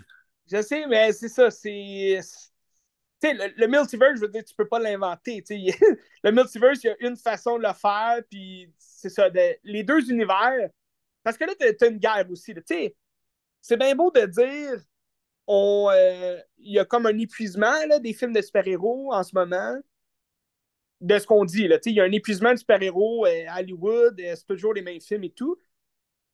Je 0.51 0.63
sais, 0.63 0.87
mais 0.87 1.13
c'est 1.13 1.29
ça. 1.29 1.51
C'est. 1.51 2.21
Sais, 3.21 3.35
le, 3.35 3.67
multiverse, 3.67 4.15
je 4.15 4.21
veux 4.21 4.29
dire, 4.29 4.45
tu 4.45 4.55
peux 4.55 4.69
pas 4.69 4.79
l'inventer. 4.79 5.43
le 6.23 6.31
multiverse, 6.31 6.85
il 6.85 6.87
y 6.87 6.91
a 6.91 7.09
une 7.09 7.17
façon 7.17 7.59
de 7.59 7.65
le 7.65 7.73
faire, 7.75 8.23
puis 8.31 8.73
c'est 8.79 9.09
ça. 9.09 9.29
les 9.65 9.83
deux 9.83 10.09
univers. 10.09 10.69
Parce 11.25 11.37
que 11.37 11.45
là, 11.45 11.53
tu 11.59 11.85
as 11.85 11.89
une 11.89 11.99
guerre 11.99 12.27
aussi. 12.31 12.55
Tu 12.55 12.63
sais, 12.65 12.95
c'est 13.69 13.77
bien 13.77 13.95
beau 13.95 14.11
de 14.11 14.25
dire 14.25 14.83
on 15.47 15.91
euh, 15.93 16.39
il 16.57 16.73
y 16.73 16.79
a 16.79 16.87
comme 16.87 17.05
un 17.05 17.19
épuisement 17.19 17.75
là, 17.87 17.99
des 17.99 18.15
films 18.15 18.33
de 18.33 18.41
super-héros 18.41 19.13
en 19.13 19.23
ce 19.23 19.35
moment. 19.35 19.77
De 21.01 21.17
ce 21.19 21.27
qu'on 21.27 21.45
dit. 21.45 21.69
Il 21.87 21.93
y 21.93 22.01
a 22.01 22.05
un 22.05 22.11
épuisement 22.11 22.53
de 22.53 22.59
super-héros 22.59 23.25
euh, 23.27 23.45
Hollywood, 23.57 24.19
euh, 24.21 24.35
c'est 24.35 24.47
toujours 24.47 24.75
les 24.75 24.83
mêmes 24.83 25.01
films 25.01 25.23
et 25.25 25.31
tout. 25.31 25.57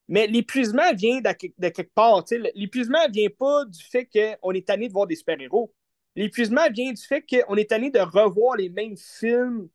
Mais 0.08 0.26
l'épuisement 0.26 0.92
vient 0.94 1.20
de, 1.20 1.68
quelque 1.68 1.92
part. 1.94 2.24
L'épuisement 2.54 3.06
vient 3.10 3.28
pas 3.36 3.64
du 3.66 3.82
fait 3.82 4.06
qu'on 4.06 4.52
est 4.52 4.66
tanné 4.66 4.88
de 4.88 4.92
voir 4.92 5.06
des 5.06 5.16
super-héros. 5.16 5.74
L'épuisement 6.16 6.70
vient 6.70 6.92
du 6.92 7.02
fait 7.02 7.22
qu'on 7.28 7.56
est 7.56 7.68
tanné 7.68 7.90
de 7.90 7.98
revoir 7.98 8.56
les 8.56 8.70
mêmes 8.70 8.96
films. 8.96 9.68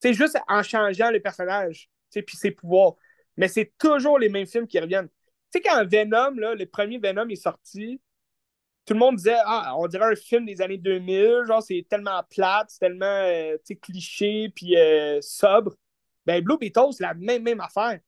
C'est 0.00 0.14
juste 0.14 0.38
en 0.46 0.62
changeant 0.62 1.10
le 1.10 1.20
personnage, 1.20 1.90
puis 2.12 2.36
ses 2.36 2.52
pouvoirs. 2.52 2.94
Mais 3.36 3.48
c'est 3.48 3.72
toujours 3.78 4.18
les 4.18 4.28
mêmes 4.28 4.46
films 4.46 4.66
qui 4.66 4.78
reviennent. 4.78 5.08
Tu 5.52 5.58
sais, 5.58 5.62
quand 5.62 5.84
Venom, 5.86 6.38
là, 6.38 6.54
le 6.54 6.66
premier 6.66 6.98
Venom 6.98 7.28
est 7.28 7.36
sorti, 7.36 8.00
tout 8.88 8.94
le 8.94 9.00
monde 9.00 9.16
disait 9.16 9.36
Ah, 9.44 9.74
on 9.76 9.86
dirait 9.86 10.12
un 10.12 10.16
film 10.16 10.46
des 10.46 10.60
années 10.62 10.78
2000, 10.78 11.44
genre 11.46 11.62
c'est 11.62 11.86
tellement 11.88 12.22
plate, 12.30 12.70
c'est 12.70 12.80
tellement 12.80 13.04
euh, 13.06 13.56
cliché, 13.82 14.50
puis 14.54 14.76
euh, 14.76 15.20
sobre. 15.20 15.74
Ben, 16.26 16.42
Blue 16.42 16.58
Beetle, 16.58 16.92
c'est 16.92 17.04
la 17.04 17.14
même, 17.14 17.42
même 17.42 17.60
affaire. 17.60 18.00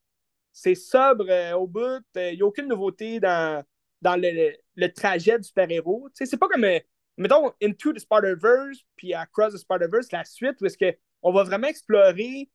C'est 0.52 0.74
sobre 0.74 1.26
euh, 1.30 1.52
au 1.52 1.66
bout, 1.66 2.02
il 2.16 2.34
n'y 2.36 2.42
a 2.42 2.46
aucune 2.46 2.68
nouveauté 2.68 3.20
dans, 3.20 3.64
dans 4.02 4.16
le, 4.16 4.52
le, 4.74 4.92
trajet 4.92 5.38
du 5.38 5.44
super-héros. 5.44 6.08
C'est 6.12 6.36
pas 6.38 6.48
comme, 6.48 6.66
mettons, 7.16 7.52
Into 7.62 7.92
the 7.92 7.98
Spider-Verse, 7.98 8.78
puis 8.96 9.14
Across 9.14 9.54
the 9.54 9.58
Spider-Verse, 9.58 10.12
la 10.12 10.24
suite, 10.24 10.60
où 10.60 10.66
est-ce 10.66 10.76
qu'on 10.76 11.32
va 11.32 11.44
vraiment 11.44 11.68
explorer 11.68 12.50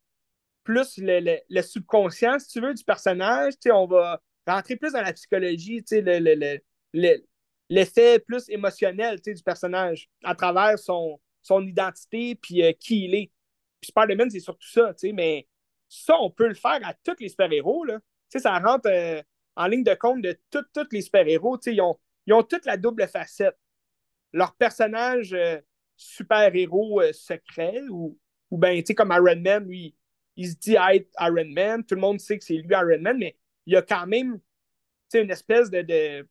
plus 0.64 0.98
le, 0.98 1.38
le, 1.48 1.62
subconscient, 1.62 2.38
si 2.40 2.48
tu 2.48 2.60
veux, 2.60 2.74
du 2.74 2.84
personnage. 2.84 3.54
On 3.70 3.86
va 3.86 4.20
rentrer 4.46 4.76
plus 4.76 4.92
dans 4.92 5.02
la 5.02 5.12
psychologie, 5.12 5.84
le, 5.90 6.60
le, 6.92 7.24
l'effet 7.68 8.18
plus 8.18 8.48
émotionnel 8.48 9.20
du 9.20 9.42
personnage 9.42 10.08
à 10.22 10.34
travers 10.34 10.78
son, 10.78 11.20
son 11.42 11.66
identité 11.66 12.34
puis 12.34 12.62
euh, 12.62 12.72
qui 12.72 13.04
il 13.04 13.14
est. 13.14 13.32
Spider-Man, 13.82 14.30
c'est 14.30 14.40
surtout 14.40 14.68
ça, 14.68 14.94
mais 15.12 15.46
ça, 15.88 16.16
on 16.20 16.30
peut 16.30 16.48
le 16.48 16.54
faire 16.54 16.80
à 16.82 16.94
tous 16.94 17.16
les 17.20 17.28
super-héros. 17.28 17.86
Ça 18.28 18.58
rentre 18.58 18.88
euh, 18.88 19.22
en 19.54 19.66
ligne 19.66 19.84
de 19.84 19.94
compte 19.94 20.22
de 20.22 20.38
tous 20.50 20.88
les 20.90 21.02
super-héros. 21.02 21.58
Ils 21.66 21.80
ont, 21.80 21.98
ils 22.26 22.32
ont 22.32 22.42
toute 22.42 22.64
la 22.64 22.76
double 22.76 23.06
facette. 23.06 23.56
Leur 24.32 24.54
personnage 24.56 25.32
euh, 25.34 25.60
super-héros 25.96 27.00
secret, 27.12 27.82
ou, 27.90 28.18
ou 28.50 28.58
bien, 28.58 28.82
comme 28.96 29.12
Iron 29.12 29.40
Man, 29.40 29.64
lui, 29.64 29.94
il 30.36 30.48
se 30.48 30.56
dit 30.56 30.74
être 30.74 31.08
Iron 31.20 31.48
Man. 31.48 31.84
Tout 31.84 31.94
le 31.94 32.00
monde 32.00 32.18
sait 32.18 32.38
que 32.38 32.44
c'est 32.44 32.54
lui 32.54 32.74
Iron 32.74 33.00
Man, 33.00 33.18
mais 33.18 33.36
il 33.66 33.74
y 33.74 33.76
a 33.76 33.82
quand 33.82 34.06
même 34.06 34.40
une 35.14 35.30
espèce 35.30 35.70
de 35.70 36.26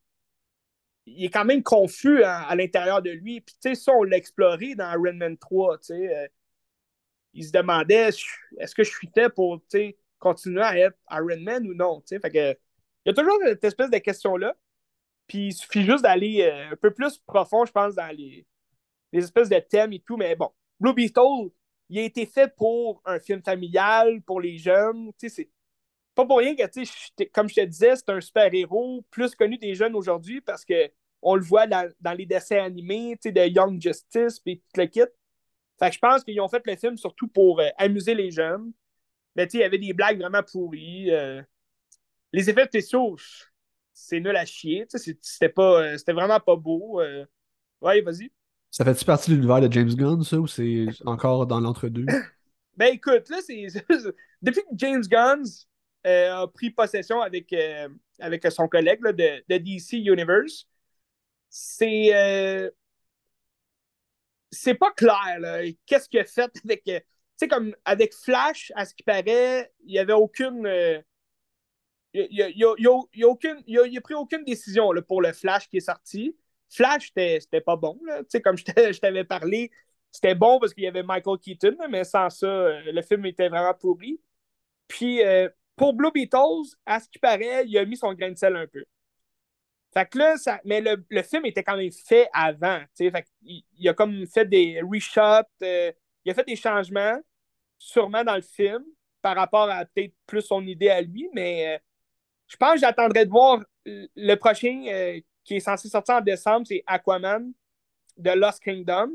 il 1.05 1.25
est 1.25 1.29
quand 1.29 1.45
même 1.45 1.63
confus 1.63 2.23
à, 2.23 2.55
l'intérieur 2.55 3.01
de 3.01 3.11
lui. 3.11 3.41
Puis, 3.41 3.55
tu 3.61 3.69
sais, 3.69 3.75
ça, 3.75 3.91
on 3.93 4.03
l'a 4.03 4.17
exploré 4.17 4.75
dans 4.75 4.91
Iron 4.91 5.13
Man 5.13 5.37
3. 5.37 5.77
Tu 5.77 5.85
sais, 5.85 6.15
euh, 6.15 6.27
il 7.33 7.45
se 7.45 7.51
demandait 7.51 8.09
est-ce 8.57 8.75
que 8.75 8.83
je 8.83 8.89
suis 8.89 9.09
fait 9.13 9.29
pour 9.29 9.61
continuer 10.19 10.61
à 10.61 10.77
être 10.77 10.97
Iron 11.11 11.41
Man 11.41 11.67
ou 11.67 11.73
non. 11.73 12.01
Fait 12.07 12.19
que, 12.19 12.51
il 12.51 12.55
y 13.05 13.09
a 13.09 13.13
toujours 13.13 13.37
cette 13.43 13.63
espèce 13.63 13.91
de 13.91 13.97
question-là. 13.97 14.55
Puis, 15.27 15.47
il 15.47 15.53
suffit 15.53 15.83
juste 15.83 16.03
d'aller 16.03 16.41
euh, 16.41 16.71
un 16.71 16.75
peu 16.75 16.91
plus 16.91 17.19
profond, 17.19 17.65
je 17.65 17.71
pense, 17.71 17.95
dans 17.95 18.15
les, 18.15 18.45
les 19.11 19.23
espèces 19.23 19.49
de 19.49 19.59
thèmes 19.59 19.93
et 19.93 19.99
tout. 19.99 20.17
Mais 20.17 20.35
bon, 20.35 20.49
Blue 20.79 20.93
Beetle, 20.93 21.51
il 21.89 21.99
a 21.99 22.03
été 22.03 22.25
fait 22.25 22.53
pour 22.55 23.01
un 23.05 23.19
film 23.19 23.43
familial, 23.43 24.21
pour 24.23 24.41
les 24.41 24.57
jeunes. 24.57 25.11
Tu 25.19 25.29
sais, 25.29 25.51
pas 26.15 26.25
pour 26.25 26.39
rien 26.39 26.55
que, 26.55 27.23
comme 27.25 27.49
je 27.49 27.55
te 27.55 27.65
disais, 27.65 27.95
c'est 27.95 28.09
un 28.09 28.21
super-héros 28.21 29.05
plus 29.11 29.35
connu 29.35 29.57
des 29.57 29.75
jeunes 29.75 29.95
aujourd'hui 29.95 30.41
parce 30.41 30.63
qu'on 30.65 31.35
le 31.35 31.41
voit 31.41 31.67
dans, 31.67 32.17
les 32.17 32.25
dessins 32.25 32.63
animés 32.63 33.19
de 33.23 33.47
Young 33.47 33.79
Justice 33.81 34.41
et 34.45 34.57
tout 34.57 34.81
le 34.81 34.85
kit. 34.85 35.01
Fait 35.77 35.89
que 35.89 35.95
je 35.95 35.99
pense 35.99 36.23
qu'ils 36.23 36.39
ont 36.39 36.47
fait 36.47 36.63
le 36.65 36.75
film 36.77 36.97
surtout 36.97 37.27
pour 37.27 37.59
euh, 37.59 37.67
amuser 37.77 38.15
les 38.15 38.31
jeunes. 38.31 38.71
Mais 39.35 39.43
il 39.53 39.59
y 39.59 39.63
avait 39.63 39.77
des 39.77 39.91
blagues 39.91 40.17
vraiment 40.17 40.41
pourries. 40.41 41.11
Euh. 41.11 41.41
Les 42.31 42.49
effets 42.49 42.65
spéciaux, 42.65 43.17
c'est 43.93 44.21
nul 44.21 44.35
à 44.37 44.45
chier. 44.45 44.87
C'était 44.87 45.49
pas 45.49 45.81
euh, 45.81 45.97
c'était 45.97 46.13
vraiment 46.13 46.39
pas 46.39 46.55
beau. 46.55 47.01
Ouais, 47.81 48.01
vas-y. 48.01 48.31
Ça 48.71 48.85
fait-tu 48.85 49.03
partie 49.03 49.31
de 49.31 49.35
l'univers 49.35 49.59
de 49.59 49.71
James 49.71 49.93
Gunn, 49.93 50.23
ça, 50.23 50.37
ou 50.37 50.47
c'est 50.47 50.87
encore 51.05 51.45
dans 51.45 51.59
l'entre-deux? 51.59 52.05
ben 52.77 52.93
écoute, 52.93 53.29
là, 53.29 53.39
c'est. 53.45 53.67
Depuis 54.41 54.61
que 54.61 54.75
James 54.77 55.03
Gunn 55.03 55.43
a 56.05 56.47
pris 56.47 56.69
possession 56.69 57.21
avec, 57.21 57.51
euh, 57.53 57.89
avec 58.19 58.45
son 58.51 58.67
collègue 58.67 59.01
de, 59.01 59.57
DC 59.57 59.93
Universe. 59.93 60.67
C'est. 61.49 62.13
Euh, 62.13 62.69
c'est 64.51 64.75
pas 64.75 64.91
clair, 64.91 65.63
Qu'est-ce 65.85 66.07
qu'il 66.07 66.19
a 66.19 66.25
fait 66.25 66.51
avec. 66.63 66.83
Tu 66.83 67.01
sais, 67.35 67.47
comme 67.47 67.75
avec 67.83 68.13
Flash, 68.13 68.71
à 68.75 68.85
ce 68.85 68.93
qui 68.93 69.03
paraît, 69.03 69.71
il 69.83 69.91
n'y 69.91 69.99
avait 69.99 70.13
aucune. 70.13 70.65
il 72.13 72.63
a, 72.63 73.27
aucune, 73.27 73.61
il 73.67 73.97
a, 73.97 74.01
pris 74.01 74.13
aucune 74.13 74.45
décision 74.45 74.91
là, 74.93 75.01
pour 75.01 75.21
le 75.21 75.33
Flash 75.33 75.67
qui 75.67 75.77
est 75.77 75.81
sorti. 75.81 76.37
Flash, 76.69 77.11
c'était 77.13 77.61
pas 77.61 77.75
bon. 77.75 77.99
Là. 78.05 78.21
Comme 78.43 78.57
je 78.57 78.99
t'avais 78.99 79.25
parlé, 79.25 79.71
c'était 80.11 80.35
bon 80.35 80.59
parce 80.59 80.73
qu'il 80.73 80.83
y 80.83 80.87
avait 80.87 81.03
Michael 81.03 81.39
Keaton, 81.39 81.75
mais 81.89 82.05
sans 82.05 82.29
ça, 82.29 82.81
le 82.81 83.01
film 83.01 83.25
était 83.25 83.49
vraiment 83.49 83.73
pourri. 83.73 84.21
Puis, 84.87 85.21
pour 85.75 85.93
Blue 85.93 86.11
Beatles, 86.11 86.75
à 86.85 86.99
ce 86.99 87.09
qui 87.09 87.19
paraît, 87.19 87.65
il 87.65 87.77
a 87.77 87.85
mis 87.85 87.97
son 87.97 88.13
grain 88.13 88.31
de 88.31 88.37
sel 88.37 88.55
un 88.55 88.67
peu. 88.67 88.83
Fait 89.93 90.05
que 90.09 90.17
là, 90.17 90.37
ça... 90.37 90.59
mais 90.65 90.81
le, 90.81 91.23
film 91.23 91.45
était 91.45 91.63
quand 91.63 91.77
même 91.77 91.91
fait 91.91 92.27
avant. 92.33 92.81
Fait 92.97 93.25
il, 93.43 93.89
a 93.89 93.93
comme 93.93 94.25
fait 94.27 94.45
des 94.45 94.81
reshots, 94.81 95.47
euh, 95.63 95.91
il 96.23 96.31
a 96.31 96.33
fait 96.33 96.45
des 96.45 96.55
changements, 96.55 97.19
sûrement 97.77 98.23
dans 98.23 98.35
le 98.35 98.41
film, 98.41 98.83
par 99.21 99.35
rapport 99.35 99.69
à 99.69 99.85
peut-être 99.85 100.13
plus 100.25 100.41
son 100.41 100.65
idée 100.65 100.89
à 100.89 101.01
lui, 101.01 101.29
mais 101.33 101.75
euh, 101.75 101.79
je 102.47 102.57
pense 102.57 102.73
que 102.73 102.79
j'attendrai 102.81 103.25
de 103.25 103.29
voir 103.29 103.63
le 103.85 104.35
prochain 104.35 104.85
euh, 104.87 105.19
qui 105.43 105.55
est 105.55 105.59
censé 105.59 105.87
sortir 105.87 106.15
en 106.15 106.21
décembre, 106.21 106.65
c'est 106.67 106.83
Aquaman 106.85 107.51
de 108.17 108.31
Lost 108.31 108.61
Kingdom. 108.63 109.11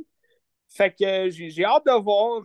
Fait 0.69 0.95
que 0.95 1.29
j'ai 1.31 1.65
hâte 1.65 1.85
de 1.85 2.01
voir 2.01 2.43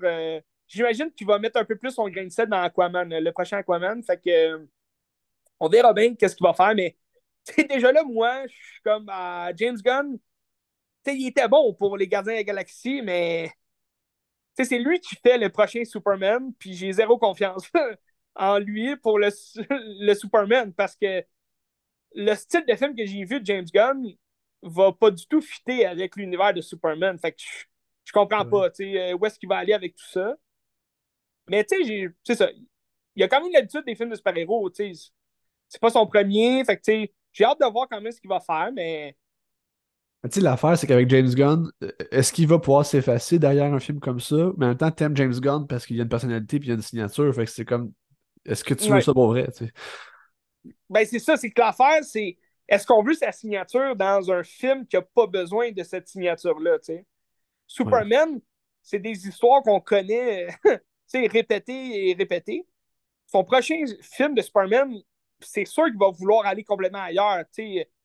j'imagine 0.67 1.11
qu'il 1.11 1.27
va 1.27 1.39
mettre 1.39 1.59
un 1.59 1.65
peu 1.65 1.77
plus 1.77 1.91
son 1.91 2.09
grain 2.09 2.25
de 2.25 2.29
sel 2.29 2.47
dans 2.49 2.61
Aquaman, 2.61 3.09
le 3.09 3.31
prochain 3.31 3.57
Aquaman. 3.57 4.03
Fait 4.03 4.17
que 4.17 4.67
on 5.59 5.69
verra 5.69 5.93
bien 5.93 6.15
qu'est-ce 6.15 6.35
qu'il 6.35 6.45
va 6.45 6.53
faire, 6.53 6.75
mais 6.75 6.97
déjà 7.69 7.91
là, 7.91 8.03
moi, 8.03 8.47
je 8.47 8.53
suis 8.53 8.81
comme 8.83 9.09
James 9.55 9.77
Gunn. 9.77 10.17
il 11.07 11.27
était 11.27 11.47
bon 11.47 11.73
pour 11.73 11.97
les 11.97 12.07
Gardiens 12.07 12.33
de 12.33 12.37
la 12.39 12.43
Galaxie, 12.43 13.01
mais 13.01 13.51
c'est 14.57 14.79
lui 14.79 14.99
qui 14.99 15.15
fait 15.15 15.37
le 15.37 15.49
prochain 15.49 15.83
Superman, 15.83 16.53
puis 16.57 16.73
j'ai 16.73 16.91
zéro 16.93 17.17
confiance 17.17 17.69
en 18.35 18.57
lui 18.59 18.95
pour 18.97 19.19
le, 19.19 19.29
le 19.69 20.13
Superman 20.13 20.73
parce 20.73 20.95
que 20.95 21.23
le 22.15 22.33
style 22.35 22.65
de 22.65 22.75
film 22.75 22.95
que 22.95 23.05
j'ai 23.05 23.25
vu 23.25 23.41
de 23.41 23.45
James 23.45 23.65
Gunn 23.73 24.05
va 24.63 24.91
pas 24.93 25.11
du 25.11 25.27
tout 25.27 25.41
fitter 25.41 25.85
avec 25.85 26.15
l'univers 26.15 26.53
de 26.53 26.61
Superman. 26.61 27.19
Fait 27.19 27.33
que 27.33 27.41
je, 27.41 27.65
je 28.05 28.11
comprends 28.11 28.45
pas 28.45 28.69
euh, 28.79 29.13
où 29.13 29.25
est-ce 29.25 29.37
qu'il 29.37 29.49
va 29.49 29.57
aller 29.57 29.73
avec 29.73 29.95
tout 29.95 30.07
ça. 30.07 30.35
Mais 31.47 31.63
tu 31.63 31.83
sais, 31.85 32.07
c'est 32.23 32.35
ça. 32.35 32.49
Il 33.15 33.23
a 33.23 33.27
quand 33.27 33.41
même 33.41 33.51
l'habitude 33.53 33.83
des 33.85 33.95
films 33.95 34.09
de 34.09 34.15
super-héros, 34.15 34.69
tu 34.69 34.93
sais. 34.93 35.11
C'est 35.69 35.81
pas 35.81 35.89
son 35.89 36.05
premier, 36.05 36.63
fait 36.65 36.77
que 36.77 36.81
tu 36.81 36.91
sais, 36.91 37.13
j'ai 37.33 37.43
hâte 37.43 37.59
de 37.59 37.71
voir 37.71 37.87
quand 37.89 37.99
même 37.99 38.11
ce 38.11 38.19
qu'il 38.19 38.29
va 38.29 38.39
faire, 38.39 38.71
mais. 38.73 39.15
Tu 40.23 40.31
sais, 40.31 40.41
l'affaire, 40.41 40.77
c'est 40.77 40.87
qu'avec 40.87 41.09
James 41.09 41.29
Gunn, 41.29 41.69
euh, 41.83 41.91
est-ce 42.11 42.33
qu'il 42.33 42.47
va 42.47 42.57
pouvoir 42.57 42.85
s'effacer 42.85 43.37
derrière 43.37 43.71
un 43.71 43.79
film 43.79 43.99
comme 43.99 44.19
ça? 44.19 44.51
Mais 44.57 44.65
en 44.65 44.69
même 44.69 44.77
temps, 44.77 44.89
t'aimes 44.89 45.15
James 45.17 45.39
Gunn 45.39 45.67
parce 45.67 45.85
qu'il 45.85 45.97
y 45.97 45.99
a 45.99 46.03
une 46.03 46.09
personnalité 46.09 46.59
puis 46.59 46.67
il 46.67 46.69
y 46.69 46.73
a 46.73 46.75
une 46.75 46.81
signature, 46.81 47.33
fait 47.33 47.45
que 47.45 47.51
c'est 47.51 47.65
comme. 47.65 47.91
Est-ce 48.43 48.63
que 48.63 48.73
tu 48.73 48.91
veux 48.91 49.01
ça 49.01 49.13
pour 49.13 49.27
vrai, 49.27 49.47
tu 49.51 49.65
sais? 49.65 49.71
Ben, 50.89 51.05
c'est 51.05 51.19
ça, 51.19 51.37
c'est 51.37 51.51
que 51.51 51.61
l'affaire, 51.61 52.03
c'est. 52.03 52.37
Est-ce 52.67 52.87
qu'on 52.87 53.03
veut 53.03 53.13
sa 53.13 53.31
signature 53.31 53.95
dans 53.95 54.31
un 54.31 54.43
film 54.43 54.87
qui 54.87 54.95
n'a 54.95 55.03
pas 55.03 55.27
besoin 55.27 55.71
de 55.71 55.83
cette 55.83 56.07
signature-là, 56.07 56.79
tu 56.79 56.85
sais? 56.85 57.05
Superman, 57.67 58.39
c'est 58.81 58.99
des 58.99 59.27
histoires 59.27 59.61
qu'on 59.61 59.79
connaît 59.79 60.47
répété 61.13 62.09
et 62.09 62.13
répété. 62.13 62.65
Son 63.27 63.43
prochain 63.43 63.83
film 64.01 64.35
de 64.35 64.41
Superman, 64.41 64.93
c'est 65.39 65.65
sûr 65.65 65.85
qu'il 65.85 65.97
va 65.97 66.09
vouloir 66.09 66.45
aller 66.45 66.63
complètement 66.63 67.01
ailleurs. 67.01 67.43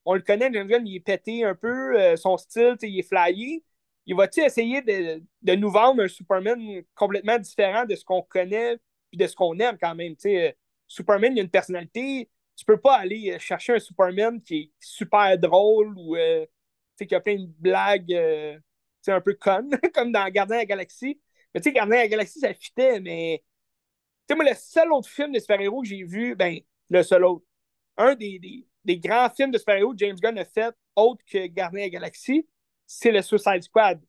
on 0.05 0.15
le 0.15 0.21
connaît, 0.23 0.51
James 0.53 0.67
Gunn, 0.67 0.87
il 0.87 0.97
est 0.97 1.01
pété 1.01 1.45
un 1.45 1.55
peu, 1.55 1.99
euh, 1.99 2.17
son 2.17 2.37
style, 2.37 2.77
il 2.83 2.99
est 2.99 3.03
flyé. 3.03 3.65
Il 4.07 4.17
va 4.17 4.27
essayer 4.37 4.83
de, 4.83 5.23
de, 5.43 5.55
nous 5.55 5.71
vendre 5.71 6.03
un 6.03 6.09
Superman 6.09 6.83
complètement 6.95 7.39
différent 7.39 7.85
de 7.85 7.95
ce 7.95 8.05
qu'on 8.05 8.23
connaît 8.23 8.79
et 9.13 9.17
de 9.17 9.27
ce 9.27 9.37
qu'on 9.37 9.59
aime 9.59 9.77
quand 9.81 9.95
même. 9.95 10.15
Euh, 10.27 10.53
Superman, 10.89 11.33
il 11.33 11.41
a 11.41 11.43
une 11.43 11.51
personnalité. 11.51 12.29
Tu 12.57 12.65
peux 12.65 12.81
pas 12.81 12.97
aller 12.97 13.33
euh, 13.33 13.39
chercher 13.39 13.75
un 13.75 13.79
Superman 13.79 14.43
qui 14.43 14.57
est 14.57 14.71
super 14.81 15.39
drôle 15.39 15.95
ou 15.97 16.17
qui 16.99 17.15
a 17.15 17.21
plein 17.21 17.37
de 17.37 17.47
blagues 17.59 18.61
un 19.07 19.21
peu 19.21 19.35
connes, 19.35 19.71
comme 19.95 20.13
dans 20.13 20.29
Gardien 20.29 20.57
de 20.57 20.61
la 20.61 20.67
Galaxie. 20.67 21.21
Mais 21.55 21.61
tu 21.61 21.69
sais, 21.69 21.73
Gardien 21.73 21.97
de 21.97 22.03
la 22.03 22.09
Galaxie, 22.09 22.41
ça 22.41 22.55
fitait, 22.55 23.01
mais. 23.01 23.43
Tu 24.29 24.33
sais, 24.33 24.35
moi, 24.37 24.45
le 24.45 24.57
seul 24.57 24.93
autre 24.93 25.09
film 25.09 25.33
de 25.33 25.39
super-héros 25.39 25.83
que 25.83 25.89
j'ai 25.89 26.05
vu, 26.05 26.35
ben, 26.35 26.59
le 26.89 27.03
seul 27.03 27.25
autre. 27.25 27.45
Un 27.97 28.15
des, 28.15 28.67
des, 28.85 28.99
grands 28.99 29.29
films 29.31 29.51
de 29.51 29.59
super-héros 29.59 29.93
que 29.93 29.99
James 29.99 30.17
Gunn 30.17 30.39
a 30.39 30.45
fait, 30.45 30.75
autre 30.97 31.23
que 31.31 31.47
Gardien 31.47 31.81
de 31.81 31.87
la 31.87 31.91
Galaxie, 31.91 32.47
c'est 32.87 33.11
le 33.11 33.23
Suicide 33.23 33.63
Squad. 33.63 34.01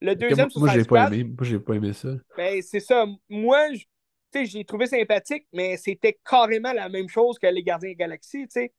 Le 0.00 0.14
deuxième 0.14 0.48
moi, 0.56 0.68
Suicide 0.68 0.84
Squad. 0.84 1.10
Pas 1.10 1.14
aimé. 1.14 1.24
Moi, 1.24 1.46
j'ai 1.46 1.58
pas 1.58 1.74
aimé 1.74 1.92
ça. 1.92 2.08
Ben, 2.36 2.62
c'est 2.62 2.80
ça. 2.80 3.04
Moi, 3.28 3.70
tu 3.70 3.86
sais, 4.32 4.46
j'ai 4.46 4.64
trouvé 4.64 4.86
sympathique, 4.86 5.46
mais 5.52 5.76
c'était 5.76 6.18
carrément 6.28 6.72
la 6.72 6.88
même 6.88 7.08
chose 7.08 7.38
que 7.38 7.46
les 7.46 7.62
Gardiens 7.62 7.90
de 7.90 7.94
la 7.94 8.06
Galaxie, 8.06 8.44
tu 8.44 8.60
sais. 8.60 8.72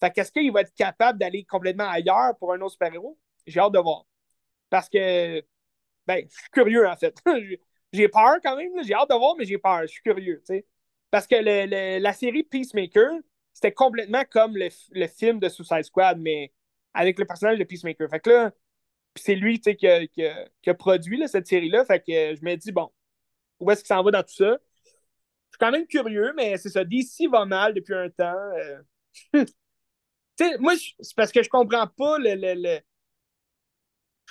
Fait 0.00 0.10
qu'est-ce 0.10 0.32
qu'il 0.32 0.50
va 0.50 0.62
être 0.62 0.74
capable 0.74 1.18
d'aller 1.18 1.44
complètement 1.44 1.88
ailleurs 1.88 2.36
pour 2.38 2.52
un 2.52 2.60
autre 2.60 2.72
super-héros? 2.72 3.16
J'ai 3.46 3.60
hâte 3.60 3.72
de 3.72 3.78
voir. 3.78 4.04
Parce 4.68 4.88
que 4.88 5.44
ben, 6.06 6.24
je 6.28 6.34
suis 6.34 6.50
curieux, 6.50 6.88
en 6.88 6.96
fait. 6.96 7.16
j'ai 7.92 8.08
peur 8.08 8.36
quand 8.42 8.56
même. 8.56 8.72
J'ai 8.84 8.94
hâte 8.94 9.10
de 9.10 9.14
voir, 9.14 9.34
mais 9.36 9.44
j'ai 9.44 9.58
peur. 9.58 9.82
Je 9.82 9.88
suis 9.88 10.02
curieux, 10.02 10.38
tu 10.40 10.54
sais. 10.56 10.66
Parce 11.10 11.26
que 11.26 11.36
le, 11.36 11.98
la 11.98 12.12
série 12.12 12.42
Peacemaker, 12.42 13.10
c'était 13.52 13.72
complètement 13.72 14.24
comme 14.30 14.56
le, 14.56 14.68
le, 14.92 15.06
film 15.06 15.38
de 15.40 15.48
Suicide 15.48 15.82
Squad, 15.82 16.18
mais 16.18 16.52
avec 16.94 17.18
le 17.18 17.26
personnage 17.26 17.58
de 17.58 17.64
Peacemaker. 17.64 18.08
Fait 18.08 18.20
que 18.20 18.30
là, 18.30 18.52
c'est 19.16 19.34
lui 19.34 19.60
qui 19.60 19.86
a, 19.86 20.74
produit 20.74 21.22
cette 21.28 21.46
série-là. 21.46 21.84
Fait 21.84 22.00
que 22.00 22.36
je 22.36 22.44
me 22.44 22.56
dis, 22.56 22.72
bon, 22.72 22.90
où 23.60 23.70
est-ce 23.70 23.82
qu'il 23.82 23.88
s'en 23.88 24.02
va 24.02 24.10
dans 24.10 24.22
tout 24.22 24.34
ça? 24.34 24.58
Je 24.84 25.56
suis 25.56 25.58
quand 25.58 25.70
même 25.70 25.86
curieux, 25.86 26.32
mais 26.36 26.56
c'est 26.56 26.70
ça. 26.70 26.84
DC 26.84 27.28
va 27.30 27.44
mal 27.44 27.74
depuis 27.74 27.94
un 27.94 28.08
temps. 28.10 28.34
Euh... 29.34 29.44
moi, 30.60 30.74
c'est 30.76 31.16
parce 31.16 31.32
que 31.32 31.42
je 31.42 31.48
comprends 31.48 31.86
pas 31.86 32.18
le, 32.18 32.80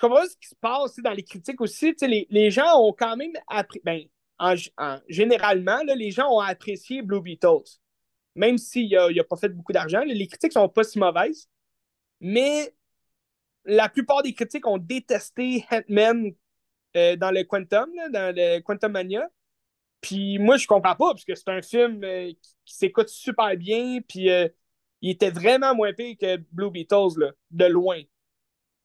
Je 0.02 0.08
comprends 0.08 0.26
ce 0.26 0.36
qui 0.36 0.48
se 0.48 0.56
passe 0.56 0.98
dans 0.98 1.12
les 1.12 1.24
critiques 1.24 1.62
aussi. 1.62 1.94
Les, 2.02 2.26
les, 2.32 2.50
gens 2.50 2.80
ont 2.80 2.92
quand 2.92 3.16
même 3.16 3.34
appris. 3.48 3.80
Ben, 3.84 4.02
en, 4.40 4.56
généralement, 5.08 5.80
les 5.96 6.10
gens 6.10 6.28
ont 6.32 6.40
apprécié 6.40 7.04
Blue 7.04 7.22
Beatles. 7.22 7.80
Même 8.34 8.58
s'il 8.58 8.90
n'a 8.90 9.24
pas 9.24 9.36
fait 9.36 9.50
beaucoup 9.50 9.74
d'argent, 9.74 10.02
les 10.04 10.26
critiques 10.26 10.54
sont 10.54 10.68
pas 10.70 10.84
si 10.84 10.98
mauvaises. 10.98 11.48
Mais 12.20 12.74
la 13.66 13.90
plupart 13.90 14.24
des 14.24 14.34
critiques 14.34 14.66
ont 14.66 14.80
détesté 14.80 15.66
Hitman 15.72 16.32
euh, 16.98 17.16
dans 17.16 17.30
le 17.30 17.44
Quantum, 17.44 17.92
dans 18.12 18.36
le 18.36 18.60
Quantum 18.62 18.94
Mania. 18.94 19.30
Puis 20.02 20.40
moi, 20.40 20.58
je 20.58 20.66
comprends 20.66 20.96
pas, 20.96 21.12
parce 21.12 21.26
que 21.26 21.36
c'est 21.36 21.50
un 21.50 21.62
film 21.62 22.04
euh, 22.04 22.32
qui, 22.66 22.76
s'écoute 22.76 23.10
super 23.10 23.56
bien, 23.56 24.00
puis 24.08 24.32
euh, 24.32 24.50
il 25.02 25.12
était 25.12 25.30
vraiment 25.30 25.76
moins 25.76 25.94
pire 25.94 26.16
que 26.20 26.38
Blue 26.52 26.72
Beatles, 26.72 27.34
de 27.52 27.66
loin. 27.66 28.02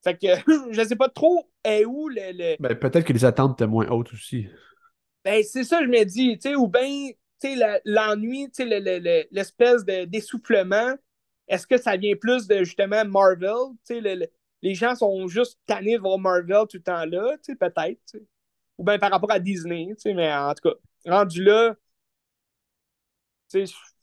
Fait 0.06 0.16
que 0.16 0.28
je 0.72 0.84
sais 0.84 0.94
pas 0.94 1.08
trop 1.08 1.50
est 1.64 1.84
où 1.84 2.08
le. 2.08 2.56
Ben, 2.60 2.76
peut-être 2.76 3.04
que 3.04 3.12
les 3.12 3.24
attentes 3.24 3.60
étaient 3.60 3.66
moins 3.66 3.88
hautes 3.88 4.12
aussi. 4.12 4.46
Ben, 5.24 5.42
c'est 5.42 5.64
ça, 5.64 5.82
je 5.82 5.88
me 5.88 6.04
dis, 6.04 6.38
tu 6.38 6.50
sais, 6.50 6.54
ou 6.54 6.68
bien, 6.68 7.08
tu 7.40 7.56
sais, 7.56 7.80
l'ennui, 7.84 8.48
tu 8.52 8.68
sais, 8.68 9.26
l'espèce 9.32 9.84
d'essoufflement, 9.84 10.94
est-ce 11.48 11.66
que 11.66 11.76
ça 11.76 11.96
vient 11.96 12.14
plus 12.14 12.46
de, 12.46 12.58
justement, 12.62 13.04
Marvel, 13.04 13.74
tu 13.84 14.00
sais, 14.00 14.30
les 14.62 14.74
gens 14.76 14.94
sont 14.94 15.26
juste 15.26 15.58
tannés 15.66 15.96
de 15.96 16.02
voir 16.02 16.18
Marvel 16.18 16.68
tout 16.70 16.76
le 16.76 16.82
temps 16.82 17.04
là, 17.04 17.36
tu 17.38 17.52
sais, 17.52 17.56
peut-être, 17.56 18.16
ou 18.78 18.84
bien 18.84 19.00
par 19.00 19.10
rapport 19.10 19.32
à 19.32 19.40
Disney, 19.40 19.88
tu 19.88 20.02
sais, 20.02 20.14
mais 20.14 20.32
en 20.32 20.54
tout 20.54 20.68
cas, 20.68 20.76
rendu 21.10 21.42
là, 21.42 21.74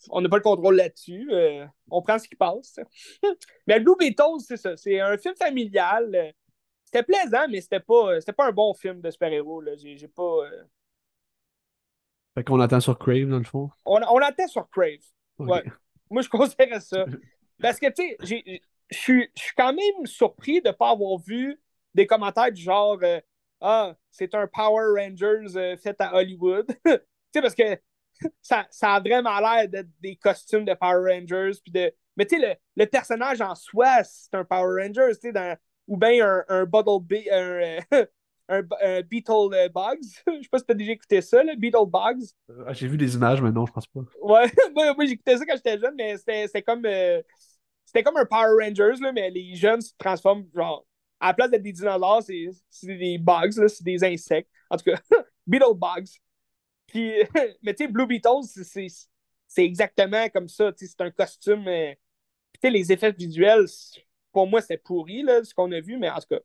on 0.10 0.22
n'a 0.22 0.30
pas 0.30 0.38
le 0.38 0.44
contrôle 0.44 0.76
là-dessus. 0.76 1.28
Euh, 1.32 1.66
on 1.90 2.02
prend 2.02 2.20
ce 2.20 2.28
qui 2.28 2.36
passe. 2.36 2.80
mais 3.68 3.80
Blue 3.80 3.96
Beatles, 3.98 4.40
c'est 4.40 4.58
ça. 4.58 4.76
C'est 4.78 5.00
un 5.00 5.18
film 5.18 5.36
familial. 5.36 6.14
Euh, 6.14 6.32
c'était 6.84 7.04
plaisant, 7.04 7.48
mais 7.50 7.62
c'était 7.62 7.80
pas, 7.80 8.20
pas 8.38 8.48
un 8.48 8.52
bon 8.52 8.74
film 8.74 9.02
de 9.02 9.10
super-héros. 9.10 9.64
J'ai 9.78 10.08
pas. 10.08 10.46
Euh, 10.46 10.64
fait 12.36 12.44
qu'on 12.44 12.60
attend 12.60 12.80
sur 12.80 12.98
Crave, 12.98 13.28
dans 13.28 13.38
le 13.38 13.44
fond? 13.44 13.70
On, 13.86 14.00
on 14.02 14.18
attend 14.18 14.48
sur 14.48 14.68
Crave. 14.70 15.04
Ouais. 15.40 15.64
Moi, 16.10 16.22
je 16.22 16.30
considère 16.30 16.82
ça. 16.82 17.06
Parce 17.62 17.80
que, 17.80 17.88
tu 17.88 18.16
sais, 18.26 18.62
je 18.90 18.98
suis 19.36 19.56
quand 19.56 19.74
même 19.74 20.06
surpris 20.06 20.62
de 20.62 20.70
ne 20.70 20.74
pas 20.74 20.90
avoir 20.92 21.20
vu 21.20 21.60
des 21.94 22.08
commentaires 22.08 22.52
du 22.52 22.62
genre 22.62 23.00
Ah, 23.62 23.96
c'est 24.10 24.34
un 24.34 24.48
Power 24.48 25.00
Rangers 25.00 25.78
fait 25.78 25.96
à 26.00 26.16
Hollywood. 26.16 26.68
tu 26.86 26.92
sais, 27.34 27.42
parce 27.42 27.56
que 27.56 27.80
ça, 28.42 28.66
ça 28.70 28.94
a 28.94 29.00
vraiment 29.00 29.40
l'air 29.40 29.68
d'être 29.70 29.90
des 30.00 30.16
costumes 30.16 30.66
de 30.66 30.74
Power 30.74 31.14
Rangers. 31.14 31.60
Puis 31.64 31.72
de... 31.72 31.94
Mais 32.16 32.26
tu 32.26 32.40
sais, 32.40 32.60
le, 32.76 32.86
personnage 32.86 33.42
en 33.42 33.56
soi, 33.56 34.04
c'est 34.04 34.34
un 34.36 34.46
Power 34.46 34.84
Rangers, 34.84 35.14
tu 35.16 35.28
sais, 35.28 35.32
dans... 35.32 35.58
ou 35.88 35.98
bien 35.98 36.26
un, 36.26 36.44
un 36.50 36.66
Bottle 36.66 37.04
un, 37.32 37.78
un, 38.50 39.02
Beetle 39.02 39.54
euh, 39.54 39.70
Bugs. 39.70 39.98
je 40.28 40.42
sais 40.42 40.50
pas 40.50 40.60
si 40.60 40.66
t'as 40.66 40.74
déjà 40.74 40.92
écouté 40.92 41.22
ça, 41.22 41.44
le 41.44 41.56
Beetle 41.56 41.88
Bugs. 41.88 42.26
Ah, 42.68 42.74
j'ai 42.74 42.88
vu 42.88 42.98
des 42.98 43.16
images, 43.16 43.42
mais 43.42 43.52
non, 43.52 43.66
je 43.66 43.72
pense 43.72 43.88
pas. 43.88 44.02
Ouais, 44.22 44.52
moi, 44.76 44.94
moi 44.94 45.06
j'écoutais 45.06 45.38
ça 45.38 45.46
quand 45.46 45.56
j'étais 45.56 45.80
jeune, 45.80 45.96
mais 45.98 46.18
c'était 46.18 46.62
comme. 46.62 46.86
Euh, 46.86 47.22
c'était 47.86 48.04
comme 48.04 48.18
un 48.18 48.26
Power 48.26 48.64
Rangers, 48.64 49.00
là, 49.02 49.12
mais 49.12 49.30
les 49.30 49.56
jeunes 49.56 49.82
se 49.82 49.92
transforment, 49.98 50.46
genre, 50.56 50.86
à 51.20 51.28
la 51.28 51.34
place 51.34 51.52
d'être 51.52 51.62
des 51.62 51.74
dinosaures, 51.74 52.24
c'est 52.24 52.88
des 52.88 53.18
bugs, 53.20 53.52
c'est 53.52 53.84
des 53.84 54.04
insectes. 54.04 54.50
En 54.70 54.78
tout 54.78 54.86
cas, 54.86 55.00
Beetle 55.48 55.76
Bugs. 55.76 56.20
mais 57.64 57.74
tu 57.74 57.86
sais, 57.86 57.88
Blue 57.88 58.06
Beatles, 58.06 58.46
c'est 58.54 59.66
exactement 59.66 60.30
comme 60.30 60.48
ça. 60.48 60.72
C'est 60.76 61.02
un 61.02 61.12
costume. 61.12 61.68
Euh, 61.68 61.94
sais 62.62 62.70
les 62.70 62.92
effets 62.92 63.12
visuels, 63.12 63.66
pour 64.32 64.48
moi, 64.48 64.62
c'est 64.62 64.78
pourri, 64.78 65.24
là, 65.24 65.44
ce 65.44 65.54
qu'on 65.54 65.72
a 65.72 65.82
vu, 65.82 65.98
mais 65.98 66.10
en 66.10 66.20
tout 66.20 66.28
cas, 66.30 66.40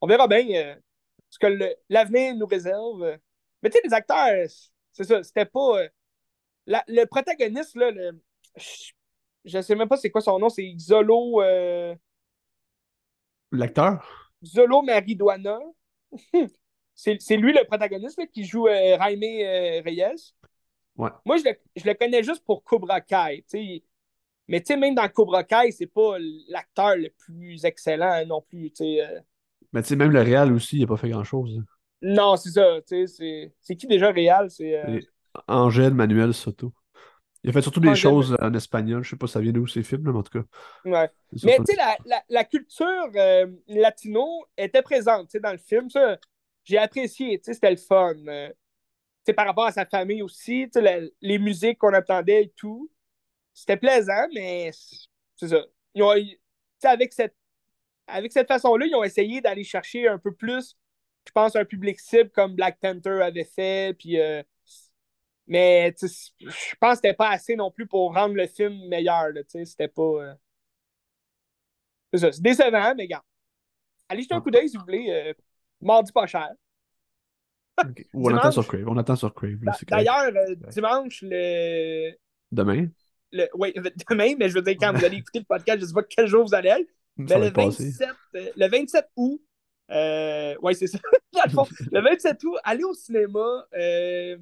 on 0.00 0.06
verra 0.06 0.28
bien 0.28 0.46
euh, 0.54 0.74
ce 1.30 1.38
que 1.38 1.74
l'avenir 1.88 2.34
nous 2.36 2.46
réserve. 2.46 3.18
Mais 3.62 3.70
tu 3.70 3.76
sais, 3.76 3.82
les 3.84 3.94
acteurs, 3.94 4.48
c'est 4.92 5.04
ça, 5.04 5.22
c'était 5.22 5.46
pas. 5.46 5.80
Euh, 5.80 5.88
le 6.66 7.04
protagoniste, 7.06 7.74
là, 7.76 7.90
je, 9.44 9.56
ne 9.56 9.62
sais 9.62 9.74
même 9.74 9.88
pas 9.88 9.96
c'est 9.96 10.10
quoi 10.10 10.20
son 10.20 10.38
nom, 10.38 10.48
c'est 10.48 10.72
Xolo. 10.74 11.42
L'acteur? 13.50 14.32
Xolo 14.42 14.82
Mariduana. 14.82 15.58
C'est 17.18 17.36
lui 17.36 17.52
le 17.52 17.64
protagoniste 17.64 18.20
qui 18.32 18.44
joue 18.44 18.68
euh, 18.68 18.96
Jaime 18.96 19.22
euh, 19.22 19.82
Reyes. 19.84 20.34
Ouais. 20.96 21.10
Moi, 21.24 21.36
je 21.38 21.44
le, 21.44 21.56
je 21.74 21.84
le, 21.84 21.94
connais 21.94 22.22
juste 22.22 22.44
pour 22.44 22.62
Cobra 22.62 23.00
Kai. 23.00 23.44
T'sais. 23.46 23.82
Mais 24.46 24.62
même 24.76 24.94
dans 24.94 25.08
Cobra 25.08 25.42
Kai, 25.42 25.72
c'est 25.72 25.86
pas 25.86 26.16
l'acteur 26.48 26.96
le 26.96 27.08
plus 27.10 27.64
excellent 27.64 28.24
non 28.26 28.42
plus. 28.42 28.72
Euh. 28.80 29.20
Mais 29.72 29.82
même 29.96 30.12
le 30.12 30.20
Real 30.20 30.52
aussi, 30.52 30.76
il 30.76 30.80
n'a 30.82 30.86
pas 30.86 30.96
fait 30.96 31.08
grand-chose. 31.08 31.58
Hein. 31.58 31.64
Non, 32.02 32.36
c'est 32.36 32.50
ça. 32.50 32.78
C'est 32.86 33.76
qui 33.76 33.86
déjà 33.86 34.12
Real? 34.12 34.50
C'est 34.50 34.80
Angèle 35.48 35.94
Manuel 35.94 36.34
Soto. 36.34 36.72
Il 37.42 37.50
a 37.50 37.52
fait 37.52 37.62
surtout 37.62 37.80
des 37.80 37.96
choses 37.96 38.36
en 38.40 38.54
espagnol. 38.54 39.02
Je 39.02 39.10
sais 39.10 39.16
pas 39.16 39.26
si 39.26 39.32
ça 39.32 39.40
vient 39.40 39.50
d'où 39.50 39.66
ces 39.66 39.82
films, 39.82 40.02
mais 40.04 40.16
en 40.16 40.22
tout 40.22 40.38
cas. 40.38 40.46
Ouais. 40.84 41.10
Mais 41.42 41.56
tu 41.56 41.64
sais, 41.64 41.76
la, 41.76 41.96
la, 42.04 42.22
la, 42.28 42.44
culture 42.44 43.08
latino 43.66 44.44
était 44.56 44.82
présente 44.82 45.36
dans 45.38 45.50
le 45.50 45.58
film. 45.58 45.90
Ça 45.90 46.18
j'ai 46.64 46.78
apprécié, 46.78 47.38
tu 47.38 47.44
sais, 47.44 47.54
c'était 47.54 47.70
le 47.70 47.76
fun. 47.76 48.14
Euh, 48.28 48.48
tu 48.48 48.54
sais, 49.26 49.32
par 49.34 49.46
rapport 49.46 49.66
à 49.66 49.72
sa 49.72 49.86
famille 49.86 50.22
aussi, 50.22 50.68
tu 50.72 50.80
sais, 50.80 51.10
les 51.20 51.38
musiques 51.38 51.78
qu'on 51.78 51.94
entendait 51.94 52.44
et 52.44 52.52
tout, 52.56 52.90
c'était 53.54 53.76
plaisant, 53.76 54.26
mais 54.34 54.70
c'est 55.36 55.48
ça. 55.48 55.64
Ils 55.94 56.02
ont, 56.02 56.14
avec 56.84 57.12
cette, 57.12 57.36
avec 58.06 58.32
cette 58.32 58.48
façon-là, 58.48 58.86
ils 58.86 58.94
ont 58.94 59.04
essayé 59.04 59.40
d'aller 59.40 59.64
chercher 59.64 60.08
un 60.08 60.18
peu 60.18 60.34
plus, 60.34 60.76
je 61.26 61.32
pense, 61.32 61.56
un 61.56 61.64
public 61.64 62.00
cible 62.00 62.30
comme 62.30 62.54
Black 62.56 62.78
Panther 62.80 63.22
avait 63.22 63.44
fait, 63.44 63.94
puis... 63.98 64.20
Euh, 64.20 64.42
mais 65.46 65.94
je 66.00 66.74
pense 66.80 66.92
que 66.92 66.96
c'était 66.96 67.14
pas 67.14 67.30
assez 67.30 67.56
non 67.56 67.70
plus 67.70 67.86
pour 67.86 68.14
rendre 68.14 68.34
le 68.34 68.46
film 68.46 68.88
meilleur. 68.88 69.26
C'était 69.48 69.88
pas. 69.88 70.02
Euh, 70.02 70.34
c'est 72.12 72.20
ça. 72.20 72.32
C'est 72.32 72.42
décevant, 72.42 72.94
mais 72.94 73.08
gars. 73.08 73.24
Allez 74.08 74.22
jeter 74.22 74.34
un 74.34 74.40
coup 74.40 74.50
d'œil 74.50 74.68
si 74.68 74.76
vous 74.76 74.84
voulez. 74.84 75.34
Mardi 75.82 76.12
pas 76.12 76.26
cher. 76.26 76.50
Ou 78.14 78.30
on 78.30 78.36
attend 78.36 78.52
sur 78.52 78.66
Crave. 78.66 78.84
On 78.86 78.96
attend 78.96 79.16
sur 79.16 79.34
Crave. 79.34 79.58
D'ailleurs, 79.88 80.32
euh, 80.34 80.54
dimanche, 80.70 81.22
le. 81.22 82.12
Demain? 82.50 82.88
Le... 83.32 83.48
Oui, 83.54 83.72
demain, 84.08 84.34
mais 84.38 84.48
je 84.48 84.54
veux 84.54 84.62
dire, 84.62 84.76
quand 84.78 84.92
vous 84.92 85.04
allez 85.04 85.18
écouter 85.18 85.40
le 85.40 85.44
podcast, 85.44 85.78
je 85.78 85.84
ne 85.84 85.88
sais 85.88 85.94
pas 85.94 86.02
quel 86.02 86.26
jour 86.26 86.46
vous 86.46 86.54
allez 86.54 86.68
être. 86.68 86.88
Mais 87.16 87.38
le 87.38 87.50
27, 87.50 88.08
euh, 88.36 88.50
le 88.56 88.68
27 88.68 89.10
août, 89.16 89.42
euh... 89.90 90.54
oui, 90.62 90.74
c'est 90.74 90.86
ça. 90.86 90.98
le 91.92 92.00
27 92.00 92.44
août, 92.44 92.56
allez 92.64 92.84
au 92.84 92.94
cinéma. 92.94 93.66
Euh... 93.74 94.38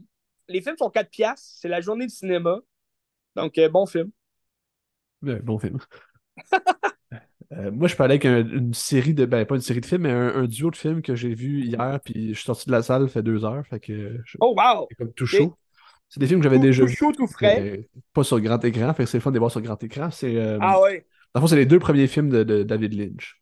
Les 0.49 0.61
films 0.61 0.77
sont 0.77 0.91
4 0.91 1.09
piastres. 1.11 1.59
C'est 1.61 1.69
la 1.69 1.81
journée 1.81 2.07
du 2.07 2.15
cinéma. 2.15 2.59
Donc, 3.37 3.57
euh, 3.59 3.69
bon 3.69 3.87
film. 3.87 4.11
bon 5.23 5.59
film. 5.59 5.79
Euh, 7.53 7.71
moi, 7.73 7.89
je 7.89 7.97
parlais 7.97 8.15
avec 8.15 8.25
une 8.25 8.75
série 8.75 9.15
de. 9.15 9.25
Ben, 9.27 9.45
pas 9.45 9.57
une 9.57 9.61
série 9.61 9.81
de 9.81 9.87
films, 9.87 10.03
mais 10.03 10.13
un, 10.13 10.45
duo 10.45 10.71
de 10.71 10.77
films 10.77 11.03
que 11.03 11.17
j'ai 11.17 11.35
vu 11.35 11.63
hier, 11.63 11.99
puis 12.05 12.29
je 12.29 12.35
suis 12.35 12.45
sorti 12.45 12.67
de 12.67 12.73
la 12.73 12.83
salle, 12.83 13.09
fait 13.09 13.23
deux 13.23 13.45
heures. 13.45 13.67
Fait 13.67 13.81
que. 13.81 14.19
oh, 14.41 14.55
wow! 14.57 14.89
comme 14.97 15.13
tout 15.13 15.27
chaud. 15.27 15.57
C'est 16.09 16.21
des 16.21 16.27
films 16.27 16.41
que 16.41 16.45
j'avais 16.45 16.59
déjà 16.59 16.85
vus. 16.85 16.97
Tout 16.97 16.97
chaud, 16.97 17.13
tout 17.13 17.27
frais. 17.27 17.89
pas 18.13 18.25
sur 18.25 18.41
grand 18.41 18.65
écran, 18.65 18.93
fait 18.95 19.05
que 19.05 19.11
c'est 19.11 19.19
le 19.19 19.23
fun 19.23 19.31
de 19.31 19.39
voir 19.39 19.51
sur 19.51 19.61
grand 19.61 19.83
écran. 19.83 20.11
C'est. 20.11 20.37
Euh, 20.37 20.59
ah 20.61 20.81
ouais. 20.81 21.07
Dans 21.35 21.41
le 21.41 21.43
fond, 21.43 21.47
c'est 21.47 21.57
les 21.57 21.67
deux 21.67 21.79
premiers 21.79 22.09
films 22.09 22.31
de, 22.31 22.63
David 22.63 22.95
Lynch. 22.95 23.41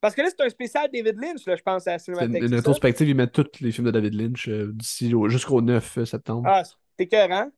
Parce 0.00 0.14
que 0.14 0.22
là, 0.22 0.28
c'est 0.30 0.44
un 0.44 0.48
spécial 0.48 0.88
David 0.92 1.16
Lynch, 1.20 1.46
là, 1.46 1.54
je 1.54 1.62
pense, 1.62 1.86
à 1.86 1.98
Cinémathèque. 1.98 2.42
Une, 2.42 2.48
une 2.48 2.54
rétrospective, 2.54 3.08
ils 3.08 3.14
mettent 3.14 3.32
tous 3.32 3.60
les 3.60 3.70
films 3.70 3.86
de 3.86 3.90
David 3.92 4.14
Lynch 4.14 4.48
euh, 4.48 4.72
d'ici 4.72 5.12
jusqu'au 5.28 5.60
9 5.60 6.04
septembre. 6.04 6.48
Ah, 6.50 6.62
c'est 6.64 7.04
écœurant. 7.04 7.50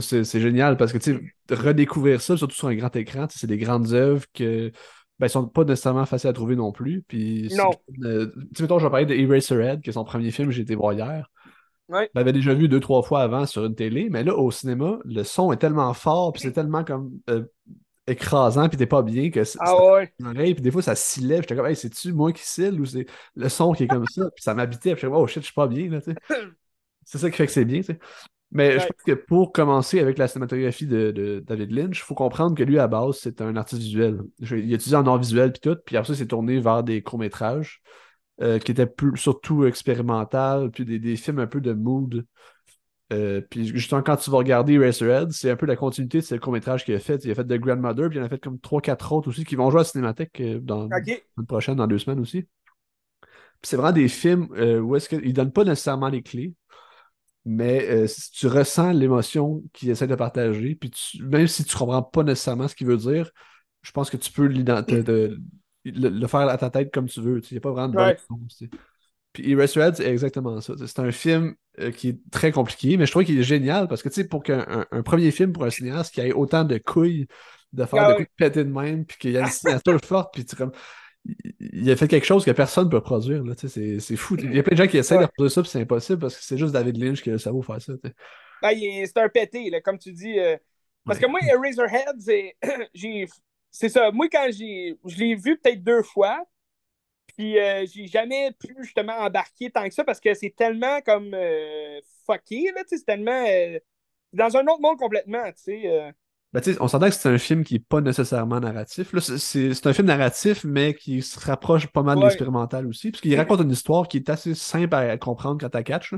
C'est 0.00 0.40
génial 0.40 0.78
parce 0.78 0.92
que, 0.92 0.98
tu 0.98 1.12
sais, 1.48 1.54
redécouvrir 1.54 2.22
ça, 2.22 2.38
surtout 2.38 2.54
sur 2.54 2.68
un 2.68 2.74
grand 2.74 2.94
écran, 2.96 3.26
c'est 3.28 3.46
des 3.46 3.58
grandes 3.58 3.92
œuvres 3.92 4.24
que 4.32 4.72
ben, 5.22 5.28
sont 5.28 5.46
pas 5.46 5.62
nécessairement 5.62 6.04
faciles 6.04 6.30
à 6.30 6.32
trouver 6.32 6.56
non 6.56 6.72
plus. 6.72 7.04
Puis, 7.06 7.48
non. 7.56 7.70
Euh, 8.02 8.26
tu 8.34 8.56
sais, 8.56 8.62
mettons, 8.64 8.80
je 8.80 8.86
vais 8.86 8.90
parler 8.90 9.06
de 9.06 9.14
Eraserhead, 9.14 9.80
qui 9.80 9.90
est 9.90 9.92
son 9.92 10.02
premier 10.02 10.32
film 10.32 10.48
que 10.48 10.52
j'ai 10.52 10.62
été 10.62 10.74
voir 10.74 10.94
hier. 10.94 11.30
Ouais. 11.88 12.10
Je 12.12 12.18
l'avais 12.18 12.32
déjà 12.32 12.54
vu 12.54 12.66
deux, 12.66 12.80
trois 12.80 13.02
fois 13.02 13.22
avant 13.22 13.46
sur 13.46 13.64
une 13.64 13.76
télé, 13.76 14.08
mais 14.10 14.24
là, 14.24 14.34
au 14.34 14.50
cinéma, 14.50 14.98
le 15.04 15.22
son 15.22 15.52
est 15.52 15.58
tellement 15.58 15.94
fort, 15.94 16.32
puis 16.32 16.42
c'est 16.42 16.50
tellement 16.50 16.82
comme 16.82 17.12
euh, 17.30 17.44
écrasant, 18.08 18.68
puis 18.68 18.76
t'es 18.76 18.86
pas 18.86 19.02
bien 19.02 19.30
que 19.30 19.44
c'est. 19.44 19.60
Ah 19.60 19.92
ouais. 19.92 20.12
puis 20.18 20.54
des 20.54 20.72
fois, 20.72 20.82
ça 20.82 20.96
s'y 20.96 21.20
lève. 21.20 21.42
J'étais 21.42 21.54
comme, 21.54 21.66
hey, 21.66 21.76
c'est-tu 21.76 22.12
moi 22.12 22.32
qui 22.32 22.42
cille 22.42 22.80
ou 22.80 22.84
c'est 22.84 23.06
le 23.36 23.48
son 23.48 23.74
qui 23.74 23.84
est 23.84 23.88
comme 23.88 24.06
ça? 24.06 24.28
Puis 24.34 24.42
ça 24.42 24.54
m'habitait, 24.54 24.94
puis 24.96 25.02
je 25.02 25.06
oh 25.06 25.26
shit, 25.28 25.42
je 25.42 25.46
suis 25.46 25.54
pas 25.54 25.68
bien, 25.68 25.88
là, 25.88 26.00
tu 26.00 26.10
sais. 26.10 26.16
c'est 27.04 27.18
ça 27.18 27.30
qui 27.30 27.36
fait 27.36 27.46
que 27.46 27.52
c'est 27.52 27.64
bien, 27.64 27.78
tu 27.78 27.92
sais. 27.92 27.98
Mais 28.52 28.78
je 28.78 28.86
pense 28.86 29.02
que 29.06 29.12
pour 29.12 29.52
commencer 29.52 29.98
avec 29.98 30.18
la 30.18 30.28
cinématographie 30.28 30.86
de, 30.86 31.10
de 31.10 31.42
David 31.46 31.72
Lynch, 31.72 31.98
il 31.98 32.02
faut 32.02 32.14
comprendre 32.14 32.54
que 32.54 32.62
lui, 32.62 32.78
à 32.78 32.86
base, 32.86 33.16
c'est 33.20 33.40
un 33.40 33.56
artiste 33.56 33.80
visuel. 33.82 34.20
Il 34.40 34.72
a 34.72 34.76
étudié 34.76 34.96
en 34.96 35.06
art 35.06 35.18
visuel 35.18 35.52
puis 35.52 35.60
tout, 35.60 35.76
puis 35.84 35.96
après 35.96 36.08
ça, 36.08 36.12
il 36.12 36.18
s'est 36.18 36.26
tourné 36.26 36.60
vers 36.60 36.82
des 36.82 37.02
courts-métrages 37.02 37.82
euh, 38.42 38.58
qui 38.58 38.72
étaient 38.72 38.86
plus, 38.86 39.16
surtout 39.16 39.64
expérimental, 39.64 40.70
puis 40.70 40.84
des, 40.84 40.98
des 40.98 41.16
films 41.16 41.38
un 41.38 41.46
peu 41.46 41.60
de 41.60 41.72
mood. 41.72 42.26
Euh, 43.12 43.42
puis 43.42 43.66
justement, 43.66 44.02
quand 44.02 44.16
tu 44.16 44.30
vas 44.30 44.38
regarder 44.38 44.74
Eraserhead, 44.74 45.32
c'est 45.32 45.50
un 45.50 45.56
peu 45.56 45.66
la 45.66 45.76
continuité 45.76 46.18
de 46.18 46.24
ce 46.24 46.34
court-métrage 46.34 46.84
qu'il 46.84 46.94
a 46.94 46.98
fait. 46.98 47.24
Il 47.24 47.30
a 47.30 47.34
fait 47.34 47.44
The 47.44 47.54
Grandmother, 47.54 48.08
puis 48.08 48.18
il 48.18 48.22
en 48.22 48.24
a 48.26 48.28
fait 48.28 48.38
comme 48.42 48.58
3-4 48.58 49.12
autres 49.12 49.28
aussi 49.28 49.44
qui 49.44 49.54
vont 49.54 49.70
jouer 49.70 49.80
à 49.80 49.82
la 49.82 49.88
Cinémathèque 49.88 50.40
euh, 50.40 50.60
dans 50.60 50.86
Ok. 50.86 51.22
une 51.38 51.46
prochaine, 51.46 51.76
dans 51.76 51.86
deux 51.86 51.98
semaines 51.98 52.20
aussi. 52.20 52.42
Puis 52.42 53.68
c'est 53.68 53.76
vraiment 53.76 53.92
des 53.92 54.08
films 54.08 54.48
euh, 54.56 54.80
où 54.80 54.96
est-ce 54.96 55.08
qu'ils 55.08 55.32
donnent 55.32 55.52
pas 55.52 55.64
nécessairement 55.64 56.08
les 56.08 56.22
clés, 56.22 56.54
mais 57.44 57.88
euh, 57.90 58.06
si 58.06 58.30
tu 58.32 58.46
ressens 58.46 58.92
l'émotion 58.92 59.62
qu'il 59.72 59.90
essaie 59.90 60.06
de 60.06 60.14
partager, 60.14 60.74
puis 60.76 60.90
tu- 60.90 61.22
même 61.24 61.46
si 61.48 61.64
tu 61.64 61.76
comprends 61.76 62.02
pas 62.02 62.22
nécessairement 62.24 62.68
ce 62.68 62.74
qu'il 62.76 62.86
veut 62.86 62.96
dire, 62.96 63.30
je 63.82 63.90
pense 63.92 64.10
que 64.10 64.16
tu 64.16 64.32
peux 64.32 64.46
le, 64.48 65.36
le 65.84 66.26
faire 66.26 66.40
à 66.48 66.58
ta 66.58 66.70
tête 66.70 66.92
comme 66.92 67.08
tu 67.08 67.20
veux. 67.20 67.40
Il 67.50 67.54
n'y 67.54 67.58
a 67.58 67.60
pas 67.60 67.70
vraiment 67.72 67.88
de 67.88 67.94
bonne 67.94 68.08
Ouais. 68.08 68.16
réponse, 68.28 68.56
tu 68.58 68.66
sais. 68.66 68.70
Puis 69.32 69.50
Eraserhead, 69.50 69.96
c'est 69.96 70.06
exactement 70.10 70.60
ça. 70.60 70.74
C'est 70.78 70.98
un 71.00 71.12
film 71.12 71.54
euh, 71.80 71.90
qui 71.90 72.08
est 72.10 72.18
très 72.30 72.52
compliqué, 72.52 72.96
mais 72.98 73.06
je 73.06 73.12
trouve 73.12 73.24
qu'il 73.24 73.38
est 73.38 73.42
génial 73.42 73.88
parce 73.88 74.02
que, 74.02 74.08
tu 74.10 74.16
sais, 74.16 74.28
pour 74.28 74.42
qu'un 74.42 74.86
un- 74.90 75.02
premier 75.02 75.30
film 75.30 75.52
pour 75.52 75.64
un 75.64 75.70
cinéaste 75.70 76.14
qui 76.14 76.20
ait 76.20 76.32
autant 76.32 76.64
de 76.64 76.78
couilles, 76.78 77.26
de 77.72 77.84
faire 77.86 78.04
Ah 78.04 78.08
de 78.08 78.12
ouais. 78.12 78.14
coups 78.14 78.28
de 78.28 78.34
péter 78.36 78.64
de 78.64 78.70
même, 78.70 79.06
puis 79.06 79.16
qu'il 79.18 79.32
y 79.32 79.38
a 79.38 79.42
une 79.42 79.50
signature 79.50 79.98
forte, 80.04 80.34
puis 80.34 80.44
tu 80.44 80.56
comme. 80.56 80.72
Il 81.60 81.90
a 81.90 81.96
fait 81.96 82.08
quelque 82.08 82.24
chose 82.26 82.44
que 82.44 82.50
personne 82.50 82.86
ne 82.86 82.90
peut 82.90 83.00
produire. 83.00 83.44
là, 83.44 83.54
C'est 83.56 84.00
c'est 84.00 84.16
fou. 84.16 84.36
Il 84.38 84.54
y 84.54 84.58
a 84.58 84.62
plein 84.62 84.74
de 84.76 84.82
gens 84.82 84.88
qui 84.88 84.98
essaient 84.98 85.14
de 85.14 85.20
Ouais. 85.20 85.26
reproduire 85.26 85.52
ça, 85.52 85.62
puis 85.62 85.70
c'est 85.70 85.80
impossible 85.80 86.18
parce 86.18 86.36
que 86.36 86.42
c'est 86.42 86.58
juste 86.58 86.72
David 86.72 86.96
Lynch 86.96 87.22
qui 87.22 87.30
a 87.30 87.32
le 87.32 87.38
cerveau 87.38 87.62
faire 87.62 87.80
ça. 87.80 87.92
Ben, 88.62 88.78
c'est 89.06 89.18
un 89.18 89.28
pété, 89.28 89.70
là, 89.70 89.80
comme 89.80 89.98
tu 89.98 90.12
dis. 90.12 90.38
euh, 90.38 90.56
Parce 91.04 91.18
Ouais. 91.18 91.24
que 91.26 91.30
moi, 91.30 91.40
Eraserhead, 91.42 92.20
c'est. 92.20 92.56
j'ai- 92.94 93.26
C'est 93.70 93.88
ça. 93.88 94.10
Moi, 94.12 94.28
quand 94.30 94.48
j'ai. 94.52 94.96
Je 95.04 95.16
l'ai 95.18 95.34
vu 95.34 95.58
peut-être 95.58 95.82
deux 95.82 96.02
fois. 96.02 96.44
Puis 97.36 97.58
euh, 97.58 97.86
j'ai 97.86 98.06
jamais 98.06 98.50
pu 98.52 98.74
justement 98.82 99.14
embarquer 99.14 99.70
tant 99.70 99.88
que 99.88 99.94
ça 99.94 100.04
parce 100.04 100.20
que 100.20 100.34
c'est 100.34 100.54
tellement 100.54 101.00
comme 101.00 101.32
euh, 101.34 101.98
fucké, 102.26 102.70
là, 102.74 102.82
c'est 102.86 103.04
tellement 103.06 103.44
dans 104.34 104.56
un 104.56 104.62
autre 104.66 104.80
monde 104.80 104.98
complètement, 104.98 105.44
tu 105.52 105.62
sais. 105.62 106.12
Ben, 106.52 106.60
on 106.80 106.88
s'entend 106.88 107.08
que 107.08 107.14
c'est 107.14 107.30
un 107.30 107.38
film 107.38 107.64
qui 107.64 107.74
n'est 107.74 107.80
pas 107.80 108.02
nécessairement 108.02 108.60
narratif. 108.60 109.14
C'est- 109.18 109.86
un 109.86 109.92
film 109.94 110.06
narratif, 110.06 110.64
mais 110.64 110.94
qui 110.94 111.22
se 111.22 111.40
rapproche 111.40 111.86
pas 111.86 112.02
mal 112.02 112.18
de 112.18 112.22
l'expérimental 112.24 112.86
aussi. 112.86 113.10
Parce 113.10 113.22
qu'il 113.22 113.34
raconte 113.36 113.60
une 113.62 113.70
histoire 113.70 114.06
qui 114.06 114.18
est 114.18 114.28
assez 114.28 114.54
simple 114.54 114.94
à 114.94 115.16
comprendre 115.16 115.58
quand 115.60 115.70
tu 115.70 115.82
catch. 115.82 116.14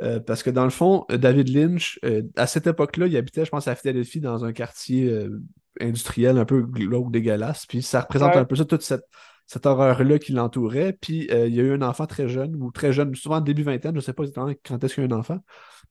Euh, 0.00 0.20
parce 0.20 0.42
que 0.42 0.50
dans 0.50 0.64
le 0.64 0.70
fond, 0.70 1.04
David 1.10 1.48
Lynch, 1.48 1.98
euh, 2.04 2.22
à 2.36 2.46
cette 2.46 2.66
époque-là, 2.66 3.08
il 3.08 3.16
habitait, 3.16 3.44
je 3.44 3.50
pense, 3.50 3.66
à 3.68 3.74
Philadelphie, 3.74 4.20
dans 4.20 4.44
un 4.44 4.52
quartier 4.52 5.06
euh, 5.10 5.42
industriel 5.80 6.38
un 6.38 6.44
peu 6.44 6.62
glauque, 6.62 7.10
dégueulasse. 7.10 7.66
Puis 7.66 7.82
ça 7.82 8.00
représente 8.00 8.34
Ouais. 8.34 8.40
un 8.40 8.44
peu 8.44 8.56
ça, 8.56 8.64
toute 8.64 8.82
cette, 8.82 9.04
cette 9.46 9.66
horreur-là 9.66 10.18
qui 10.18 10.32
l'entourait. 10.32 10.96
Puis 10.98 11.28
il 11.30 11.54
y 11.54 11.60
a 11.60 11.64
eu 11.64 11.72
un 11.74 11.82
enfant 11.82 12.06
très 12.06 12.28
jeune, 12.28 12.54
ou 12.62 12.70
très 12.70 12.92
jeune, 12.92 13.14
souvent 13.16 13.40
début 13.40 13.64
vingtaine, 13.64 13.94
je 13.96 14.00
sais 14.00 14.12
pas 14.12 14.22
exactement 14.22 14.52
quand 14.64 14.82
est-ce 14.82 14.94
qu'il 14.94 15.04
y 15.04 15.12
a 15.12 15.14
un 15.14 15.18
enfant. 15.18 15.40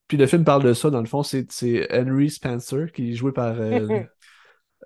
Puis 0.08 0.18
le 0.18 0.28
film 0.28 0.44
parle 0.44 0.64
de 0.64 0.74
ça, 0.74 0.90
dans 0.90 1.02
le 1.02 1.06
fond, 1.08 1.24
c'est 1.24 1.88
Henry 1.92 2.30
Spencer, 2.30 2.92
qui 2.94 3.12
est 3.12 3.16
joué 3.16 3.32
par. 3.32 3.56
euh, 3.60 4.04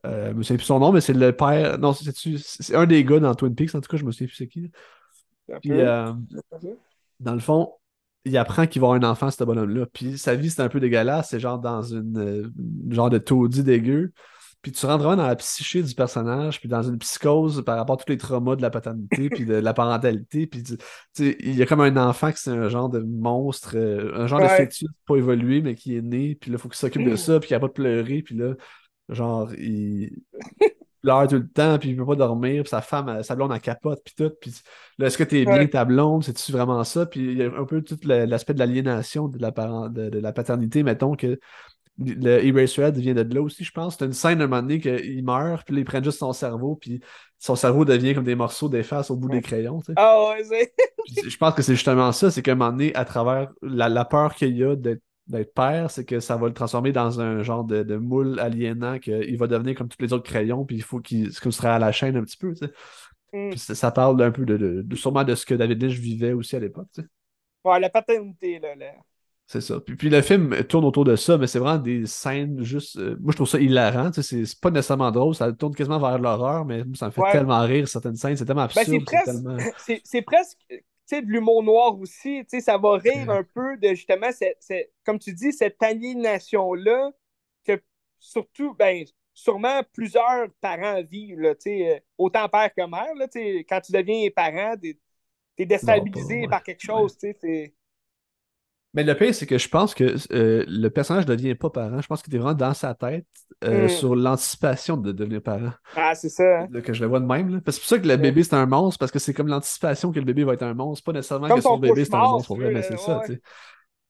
euh, 0.05 0.29
je 0.29 0.33
me 0.33 0.43
souviens 0.43 0.57
plus 0.57 0.65
son 0.65 0.79
nom, 0.79 0.91
mais 0.91 1.01
c'est 1.01 1.13
le 1.13 1.35
père. 1.35 1.77
Non, 1.77 1.93
c'est 1.93 2.11
c'est 2.15 2.75
un 2.75 2.85
des 2.85 3.03
gars 3.03 3.19
dans 3.19 3.35
Twin 3.35 3.55
Peaks, 3.55 3.75
en 3.75 3.81
tout 3.81 3.89
cas, 3.89 3.97
je 3.97 4.05
me 4.05 4.11
souviens 4.11 4.27
plus 4.27 4.35
c'est 4.35 4.47
qui. 4.47 4.71
Puis, 5.61 5.71
euh, 5.81 6.11
dans 7.19 7.33
le 7.33 7.39
fond, 7.39 7.73
il 8.25 8.37
apprend 8.37 8.67
qu'il 8.67 8.81
va 8.81 8.87
avoir 8.87 9.01
un 9.03 9.11
enfant, 9.11 9.31
ce 9.31 9.43
bonhomme-là. 9.43 9.85
Puis 9.93 10.17
sa 10.17 10.35
vie, 10.35 10.49
c'est 10.49 10.61
un 10.61 10.69
peu 10.69 10.79
dégueulasse. 10.79 11.29
C'est 11.29 11.39
genre 11.39 11.59
dans 11.59 11.81
une 11.81 12.17
euh, 12.17 12.49
genre 12.89 13.09
de 13.09 13.17
taudis 13.17 13.63
dégueu. 13.63 14.13
Puis 14.61 14.71
tu 14.71 14.85
rentres 14.85 15.03
vraiment 15.03 15.23
dans 15.23 15.27
la 15.27 15.35
psyché 15.35 15.81
du 15.81 15.95
personnage, 15.95 16.59
puis 16.59 16.69
dans 16.69 16.83
une 16.83 16.97
psychose 16.99 17.63
par 17.65 17.77
rapport 17.77 17.95
à 17.99 18.03
tous 18.03 18.11
les 18.11 18.17
traumas 18.17 18.55
de 18.55 18.61
la 18.61 18.69
paternité, 18.69 19.29
puis 19.29 19.45
de 19.45 19.55
la 19.55 19.73
parentalité. 19.73 20.45
Puis 20.47 20.61
tu 20.63 20.77
tu 20.77 20.83
sais, 21.13 21.37
il 21.39 21.55
y 21.55 21.63
a 21.63 21.65
comme 21.65 21.81
un 21.81 21.97
enfant 21.97 22.31
qui 22.31 22.37
c'est 22.41 22.51
un 22.51 22.69
genre 22.69 22.89
de 22.89 22.99
monstre, 22.99 23.71
euh, 23.75 24.11
un 24.15 24.27
genre 24.27 24.39
de 24.39 24.45
Ouais. 24.45 24.57
fœtus 24.57 24.87
pas 25.07 25.15
évolué, 25.15 25.61
mais 25.61 25.73
qui 25.75 25.95
est 25.97 26.01
né. 26.01 26.35
Puis 26.35 26.51
là, 26.51 26.57
il 26.57 26.61
faut 26.61 26.69
qu'il 26.69 26.77
s'occupe 26.77 27.03
de 27.09 27.15
ça, 27.15 27.39
puis 27.39 27.47
qu'il 27.47 27.55
a 27.55 27.59
pas 27.59 27.67
de 27.67 27.71
pleurer. 27.73 28.21
Puis 28.21 28.35
là, 28.35 28.53
genre, 29.09 29.51
il 29.55 30.11
pleure 31.01 31.27
tout 31.27 31.35
le 31.37 31.47
temps, 31.49 31.79
puis 31.79 31.89
il 31.89 31.97
peut 31.97 32.05
pas 32.05 32.15
dormir, 32.15 32.61
puis 32.61 32.69
sa 32.69 32.81
femme, 32.81 33.09
elle- 33.09 33.23
sa 33.25 33.35
blonde, 33.35 33.51
elle 33.53 33.59
capote, 33.61 34.01
puis 34.05 34.13
tout. 34.15 34.31
Puis 34.39 34.53
là, 34.99 35.07
est-ce 35.07 35.17
que 35.17 35.23
t'es 35.23 35.43
bien 35.45 35.55
Ouais. 35.55 35.67
ta 35.69 35.83
blonde? 35.85 36.23
C'est-tu 36.23 36.51
vraiment 36.51 36.83
ça? 36.83 37.07
Puis 37.07 37.21
il 37.31 37.37
y 37.39 37.43
a 37.43 37.47
un 37.47 37.65
peu 37.65 37.81
tout 37.81 37.97
l'aspect 38.03 38.53
de 38.53 38.59
l'aliénation 38.59 39.27
de 39.27 39.39
la, 39.41 39.51
parent- 39.51 39.89
de, 39.89 40.09
de 40.09 40.19
la 40.19 40.31
paternité, 40.31 40.83
mettons 40.83 41.15
que 41.15 41.39
le 41.99 42.43
Eraserhead 42.45 42.97
vient 42.97 43.13
de 43.13 43.21
là 43.33 43.41
aussi, 43.41 43.63
je 43.63 43.71
pense. 43.71 43.97
C'est 43.97 44.05
une 44.05 44.13
scène 44.13 44.41
à 44.41 44.45
un 44.45 44.47
moment 44.47 44.61
donné 44.61 44.79
qu'il 44.79 45.23
meurt, 45.23 45.65
puis 45.65 45.75
là, 45.75 45.81
ils 45.81 45.85
prennent 45.85 46.03
juste 46.03 46.19
son 46.19 46.33
cerveau, 46.33 46.75
puis 46.75 46.99
son 47.37 47.55
cerveau 47.55 47.85
devient 47.85 48.13
comme 48.15 48.23
des 48.23 48.35
morceaux 48.35 48.69
d'efface 48.69 49.11
au 49.11 49.15
bout 49.17 49.29
des 49.29 49.41
crayons, 49.41 49.79
tu 49.81 49.87
sais. 49.87 49.93
Ah 49.95 50.29
ouais, 50.29 50.43
c'est. 50.43 50.73
Je 51.29 51.37
pense 51.37 51.53
que 51.55 51.61
c'est 51.61 51.75
justement 51.75 52.11
ça, 52.11 52.31
c'est 52.31 52.41
qu'à 52.41 52.51
un 52.53 52.55
moment 52.55 52.71
donné, 52.71 52.93
à 52.95 53.05
travers 53.05 53.51
la, 53.61 53.89
la 53.89 54.05
peur 54.05 54.35
qu'il 54.35 54.55
y 54.57 54.63
a 54.63 54.75
d'être 54.75 55.01
d'être 55.27 55.53
père, 55.53 55.89
c'est 55.91 56.03
que 56.03 56.19
ça 56.19 56.35
va 56.35 56.47
le 56.47 56.53
transformer 56.53 56.91
dans 56.91 57.21
un 57.21 57.41
genre 57.43 57.63
de, 57.63 57.83
de 57.83 57.95
moule 57.95 58.39
aliénant, 58.39 58.99
qu'il 58.99 59.37
va 59.37 59.47
devenir 59.47 59.75
comme 59.75 59.87
tous 59.87 60.01
les 60.01 60.11
autres 60.13 60.23
crayons, 60.29 60.65
puis 60.65 60.75
il 60.77 60.83
faut 60.83 60.99
qu'il. 60.99 61.31
Ce 61.31 61.51
serait 61.51 61.69
à 61.69 61.79
la 61.79 61.91
chaîne 61.91 62.17
un 62.17 62.23
petit 62.23 62.37
peu, 62.37 62.53
tu 62.53 62.65
sais. 62.65 62.73
Puis 63.49 63.59
ça, 63.59 63.75
ça 63.75 63.91
parle 63.91 64.21
un 64.23 64.31
peu 64.31 64.45
de, 64.45 64.57
de- 64.57 64.81
de- 64.83 64.95
sûrement 64.95 65.23
de 65.23 65.35
ce 65.35 65.45
que 65.45 65.53
David 65.55 65.81
Lynch 65.81 65.93
vivait 65.95 66.33
aussi 66.33 66.55
à 66.55 66.59
l'époque, 66.59 66.87
tu 66.93 67.01
sais. 67.01 67.07
Ouais, 67.63 67.79
la 67.79 67.89
paternité, 67.89 68.59
là. 68.59 68.75
là. 68.75 68.93
C'est 69.51 69.59
ça. 69.59 69.81
Puis, 69.81 69.97
puis 69.97 70.09
le 70.09 70.21
film 70.21 70.55
tourne 70.63 70.85
autour 70.85 71.03
de 71.03 71.17
ça, 71.17 71.37
mais 71.37 71.45
c'est 71.45 71.59
vraiment 71.59 71.77
des 71.77 72.05
scènes 72.05 72.63
juste. 72.63 72.95
euh, 72.97 73.17
moi, 73.19 73.33
je 73.33 73.35
trouve 73.35 73.49
ça 73.49 73.59
hilarant. 73.59 74.09
tu 74.09 74.23
C'est 74.23 74.45
c'est 74.45 74.59
pas 74.61 74.71
nécessairement 74.71 75.11
drôle, 75.11 75.35
ça 75.35 75.51
tourne 75.51 75.75
quasiment 75.75 75.99
vers 75.99 76.17
l'horreur, 76.19 76.63
mais 76.63 76.83
ça 76.93 77.07
me 77.07 77.11
fait 77.11 77.19
Ouais. 77.19 77.33
tellement 77.33 77.59
rire 77.59 77.85
certaines 77.85 78.15
scènes. 78.15 78.37
C'est 78.37 78.45
tellement 78.45 78.65
Ben, 78.73 78.79
absurde. 78.79 79.03
c'est 79.03 79.03
presque, 79.03 79.35
c'est, 79.77 80.01
c'est 80.05 80.25
tu 81.09 81.21
de 81.21 81.27
l'humour 81.29 81.63
noir 81.63 81.99
aussi. 81.99 82.43
tu 82.43 82.45
sais, 82.47 82.61
Ça 82.61 82.77
va 82.77 82.95
rire 82.95 83.29
un 83.29 83.43
peu 83.43 83.75
de 83.75 83.89
justement, 83.89 84.31
cette- 84.31 84.55
cette- 84.61 84.93
comme 85.05 85.19
tu 85.19 85.33
dis, 85.33 85.51
cette 85.51 85.83
aliénation-là 85.83 87.11
que 87.65 87.81
surtout, 88.19 88.73
ben, 88.75 89.03
sûrement 89.33 89.81
plusieurs 89.91 90.47
parents 90.61 91.01
vivent, 91.03 91.41
là, 91.41 91.55
tu 91.55 91.63
sais, 91.63 91.95
euh, 91.95 91.99
autant 92.17 92.47
père 92.47 92.73
que 92.73 92.89
mère. 92.89 93.13
Là, 93.17 93.27
tu 93.27 93.39
sais, 93.41 93.65
quand 93.67 93.81
tu 93.81 93.91
deviens 93.91 94.29
parent, 94.33 94.75
t'es, 94.81 94.97
t'es 95.57 95.65
déstabilisé 95.65 96.35
Non, 96.37 96.43
pas- 96.43 96.49
par 96.51 96.63
quelque 96.63 96.81
chose. 96.83 97.17
tu 97.17 97.27
sais, 97.31 97.37
c'est- 97.41 97.73
Mais 98.93 99.03
le 99.03 99.15
pire, 99.15 99.33
c'est 99.33 99.45
que 99.45 99.57
je 99.57 99.69
pense 99.69 99.93
que 99.95 100.15
euh, 100.33 100.65
le 100.67 100.89
personnage 100.89 101.25
ne 101.25 101.35
devient 101.35 101.55
pas 101.55 101.69
parent. 101.69 102.01
Je 102.01 102.07
pense 102.07 102.21
qu'il 102.21 102.35
est 102.35 102.37
vraiment 102.39 102.53
dans 102.53 102.73
sa 102.73 102.93
tête 102.93 103.25
euh, 103.63 103.85
Mm. 103.85 103.89
sur 103.89 104.15
l'anticipation 104.15 104.97
de 104.97 105.11
devenir 105.11 105.41
parent. 105.41 105.71
Ah, 105.95 106.13
c'est 106.15 106.29
ça. 106.29 106.61
hein. 106.61 106.67
Là, 106.71 106.81
que 106.81 106.91
je 106.93 107.01
le 107.01 107.07
vois 107.07 107.19
de 107.21 107.25
même. 107.25 107.49
là. 107.53 107.61
Parce 107.63 107.77
que 107.77 107.83
c'est 107.85 107.95
pour 107.95 107.97
ça 107.97 108.03
que 108.03 108.07
le 108.07 108.17
bébé, 108.17 108.43
c'est 108.43 108.55
un 108.55 108.65
monstre, 108.65 108.99
parce 108.99 109.11
que 109.11 109.19
c'est 109.19 109.33
comme 109.33 109.47
l'anticipation 109.47 110.11
que 110.11 110.19
le 110.19 110.25
bébé 110.25 110.43
va 110.43 110.53
être 110.53 110.63
un 110.63 110.73
monstre. 110.73 111.03
Pas 111.05 111.13
nécessairement 111.13 111.47
Comme 111.47 111.57
que 111.57 111.63
son 111.63 111.77
bébé, 111.77 112.03
c'est 112.05 112.15
un 112.15 112.19
monstre 112.19 112.55
vrai, 112.55 112.71
mais 112.71 112.81
c'est 112.81 112.97
ça, 112.97 113.21
tu 113.25 113.33
sais. 113.33 113.41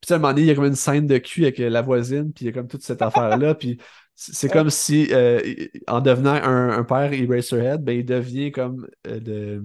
Puis 0.01 0.13
à 0.13 0.15
un 0.15 0.19
moment 0.19 0.33
donné, 0.33 0.41
il 0.41 0.47
y 0.47 0.51
a 0.51 0.55
comme 0.55 0.65
une 0.65 0.75
scène 0.75 1.05
de 1.05 1.17
cul 1.19 1.43
avec 1.43 1.59
euh, 1.59 1.69
la 1.69 1.83
voisine, 1.83 2.33
puis 2.33 2.45
il 2.45 2.47
y 2.47 2.49
a 2.49 2.53
comme 2.53 2.67
toute 2.67 2.81
cette 2.81 3.01
affaire-là. 3.03 3.53
Puis 3.55 3.79
c'est 4.15 4.49
comme 4.51 4.69
si, 4.71 5.07
euh, 5.11 5.39
en 5.87 6.01
devenant 6.01 6.33
un, 6.33 6.69
un 6.71 6.83
père 6.83 7.13
Eraserhead, 7.13 7.83
ben, 7.83 7.97
il 7.97 8.05
devient 8.05 8.51
comme 8.51 8.87
euh, 9.07 9.19
de 9.19 9.63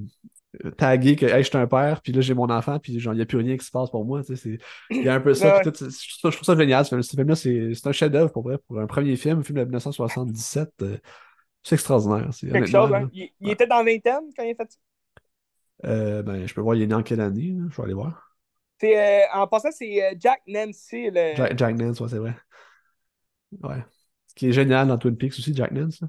tagué 0.77 1.17
que 1.17 1.27
hey, 1.27 1.43
je 1.43 1.49
suis 1.49 1.59
un 1.59 1.67
père, 1.67 2.01
puis 2.03 2.13
là 2.13 2.21
j'ai 2.21 2.35
mon 2.35 2.49
enfant, 2.51 2.79
puis 2.79 2.99
genre 3.01 3.13
il 3.15 3.17
n'y 3.17 3.23
a 3.23 3.27
plus 3.27 3.39
rien 3.39 3.57
qui 3.57 3.65
se 3.65 3.71
passe 3.71 3.91
pour 3.91 4.05
moi. 4.05 4.23
tu 4.23 4.37
sais, 4.37 4.37
c'est- 4.37 4.59
Il 4.91 5.03
y 5.05 5.09
a 5.09 5.15
un 5.15 5.21
peu 5.21 5.35
ça. 5.35 5.61
Tout, 5.61 5.73
je, 5.75 6.19
trouve, 6.19 6.33
ça 6.43 6.57
génial. 6.57 6.85
Ce 6.85 6.91
film- 6.91 7.03
ce 7.03 7.11
film-là, 7.17 7.35
c'est 7.37 7.75
c'est 7.75 7.87
un 7.89 7.93
chef-d'œuvre 7.93 8.31
pour 8.33 8.43
vrai. 8.43 8.59
Pour 8.67 8.81
un 8.81 8.87
premier 8.87 9.17
film, 9.17 9.41
un 9.41 9.43
film 9.43 9.59
de 9.59 9.65
1977, 9.65 10.71
euh, 10.83 10.97
c'est 11.63 11.75
extraordinaire. 11.75 12.29
c'est- 12.33 12.49
Quelque 12.49 12.67
chose. 12.69 12.93
hein? 12.93 13.09
Il, 13.13 13.31
il 13.41 13.51
était 13.51 13.67
dans 13.67 13.79
la 13.79 13.85
vingtaine 13.85 14.31
quand 14.37 14.43
il 14.45 14.53
a 14.53 14.55
fait 14.55 14.71
ça? 14.71 14.79
Euh, 15.85 16.23
ben, 16.23 16.47
je 16.47 16.55
peux 16.55 16.61
voir, 16.63 16.75
il 16.75 16.83
est 16.83 16.87
né 16.87 16.95
en 16.95 17.03
quelle 17.03 17.21
année? 17.21 17.55
Je 17.71 17.77
vais 17.77 17.83
aller 17.83 17.95
voir. 17.95 18.35
C'est, 18.81 18.97
euh, 18.99 19.27
en 19.35 19.47
passant, 19.47 19.71
c'est 19.73 20.17
Jack 20.19 20.43
Nancy. 20.47 21.11
Le... 21.11 21.35
Jack, 21.37 21.59
Jack 21.59 21.77
Nance, 21.77 22.01
ouais, 22.01 22.09
c'est 22.09 22.19
vrai. 22.19 22.35
Ouais. 23.63 23.85
Ce 24.27 24.35
qui 24.35 24.49
est 24.49 24.53
génial 24.53 24.89
dans 24.89 24.99
Twin 24.99 25.17
Peaks 25.17 25.33
aussi, 25.39 25.55
Jack 25.55 25.71
Nance. 25.73 26.01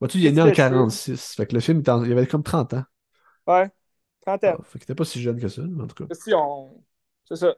Vois-tu, 0.00 0.18
il 0.18 0.26
est 0.26 0.32
né 0.32 0.40
en 0.40 0.44
Qu'est-ce 0.46 0.56
que 0.56 0.62
je 0.62 0.68
46. 0.68 1.34
Fait 1.34 1.46
que 1.46 1.54
le 1.54 1.60
film, 1.60 1.82
il 1.86 2.12
avait 2.12 2.26
comme 2.26 2.42
30 2.42 2.74
ans. 2.74 2.84
Ouais, 3.48 3.68
trentaine. 4.22 4.58
Ah, 4.58 4.62
fait 4.64 4.78
qu'il 4.78 4.84
était 4.84 4.94
pas 4.96 5.04
si 5.04 5.20
jeune 5.22 5.40
que 5.40 5.48
ça, 5.48 5.62
mais 5.62 5.82
en 5.84 5.86
tout 5.86 6.04
cas. 6.06 6.10
Si 6.12 6.32
on... 6.34 6.82
C'est 7.24 7.36
ça. 7.36 7.54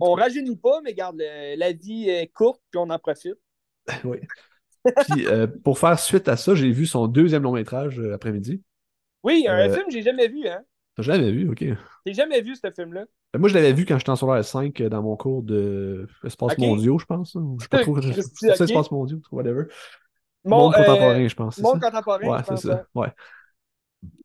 On 0.00 0.14
rajeunit 0.14 0.56
pas, 0.56 0.80
mais 0.80 0.92
garde 0.92 1.18
le- 1.20 1.54
la 1.56 1.72
vie 1.72 2.08
est 2.08 2.26
courte, 2.32 2.60
puis 2.72 2.78
on 2.80 2.90
en 2.90 2.98
profite. 2.98 3.38
oui. 4.04 4.18
Puis, 4.98 5.26
euh, 5.26 5.46
pour 5.46 5.78
faire 5.78 5.98
suite 6.00 6.28
à 6.28 6.36
ça, 6.38 6.54
j'ai 6.54 6.72
vu 6.72 6.86
son 6.86 7.06
deuxième 7.08 7.42
long 7.44 7.52
métrage 7.54 8.00
euh, 8.00 8.14
après-midi. 8.14 8.62
Oui, 9.22 9.46
un 9.48 9.68
Euh, 9.68 9.68
film 9.68 9.86
que 9.86 9.92
j'ai 9.92 10.02
jamais 10.02 10.26
vu, 10.28 10.48
hein. 10.48 10.64
T'as 10.96 11.02
jamais 11.02 11.30
vu, 11.32 11.48
ok. 11.50 11.64
J'ai 12.04 12.12
jamais 12.14 12.40
vu 12.42 12.56
ce 12.56 12.72
film-là. 12.72 13.04
Ben, 13.34 13.40
Moi, 13.40 13.48
je 13.48 13.54
l'avais 13.54 13.72
vu 13.72 13.84
quand 13.84 13.98
j'étais 13.98 14.10
en 14.10 14.16
secondaire 14.16 14.44
5 14.44 14.80
euh, 14.80 14.88
dans 14.88 15.02
mon 15.02 15.16
cours 15.16 15.42
de 15.42 16.08
espace 16.24 16.56
mondiaux, 16.58 16.98
je 16.98 17.04
pense. 17.04 17.36
hein, 17.36 17.56
Je 17.58 17.64
sais 17.64 17.68
pas 17.68 17.78
trop. 17.78 17.94
Christy, 18.10 18.46
C'est 18.46 18.52
ça, 18.52 18.64
ok. 18.64 18.64
espace 18.64 18.90
mondiaux, 18.90 19.20
whatever. 19.32 19.64
Mon, 20.44 20.68
Monde 20.68 20.74
euh, 20.74 21.20
contemporain, 21.22 21.28
je 21.28 21.34
pense. 21.34 21.56
c'est 21.56 21.64
Monde 21.64 21.78
ça? 21.78 21.80
contemporain, 21.80 22.30
Ouais, 22.30 22.38
je 22.38 22.44
c'est 22.44 22.56
ça. 22.56 22.86
ouais. 22.94 23.12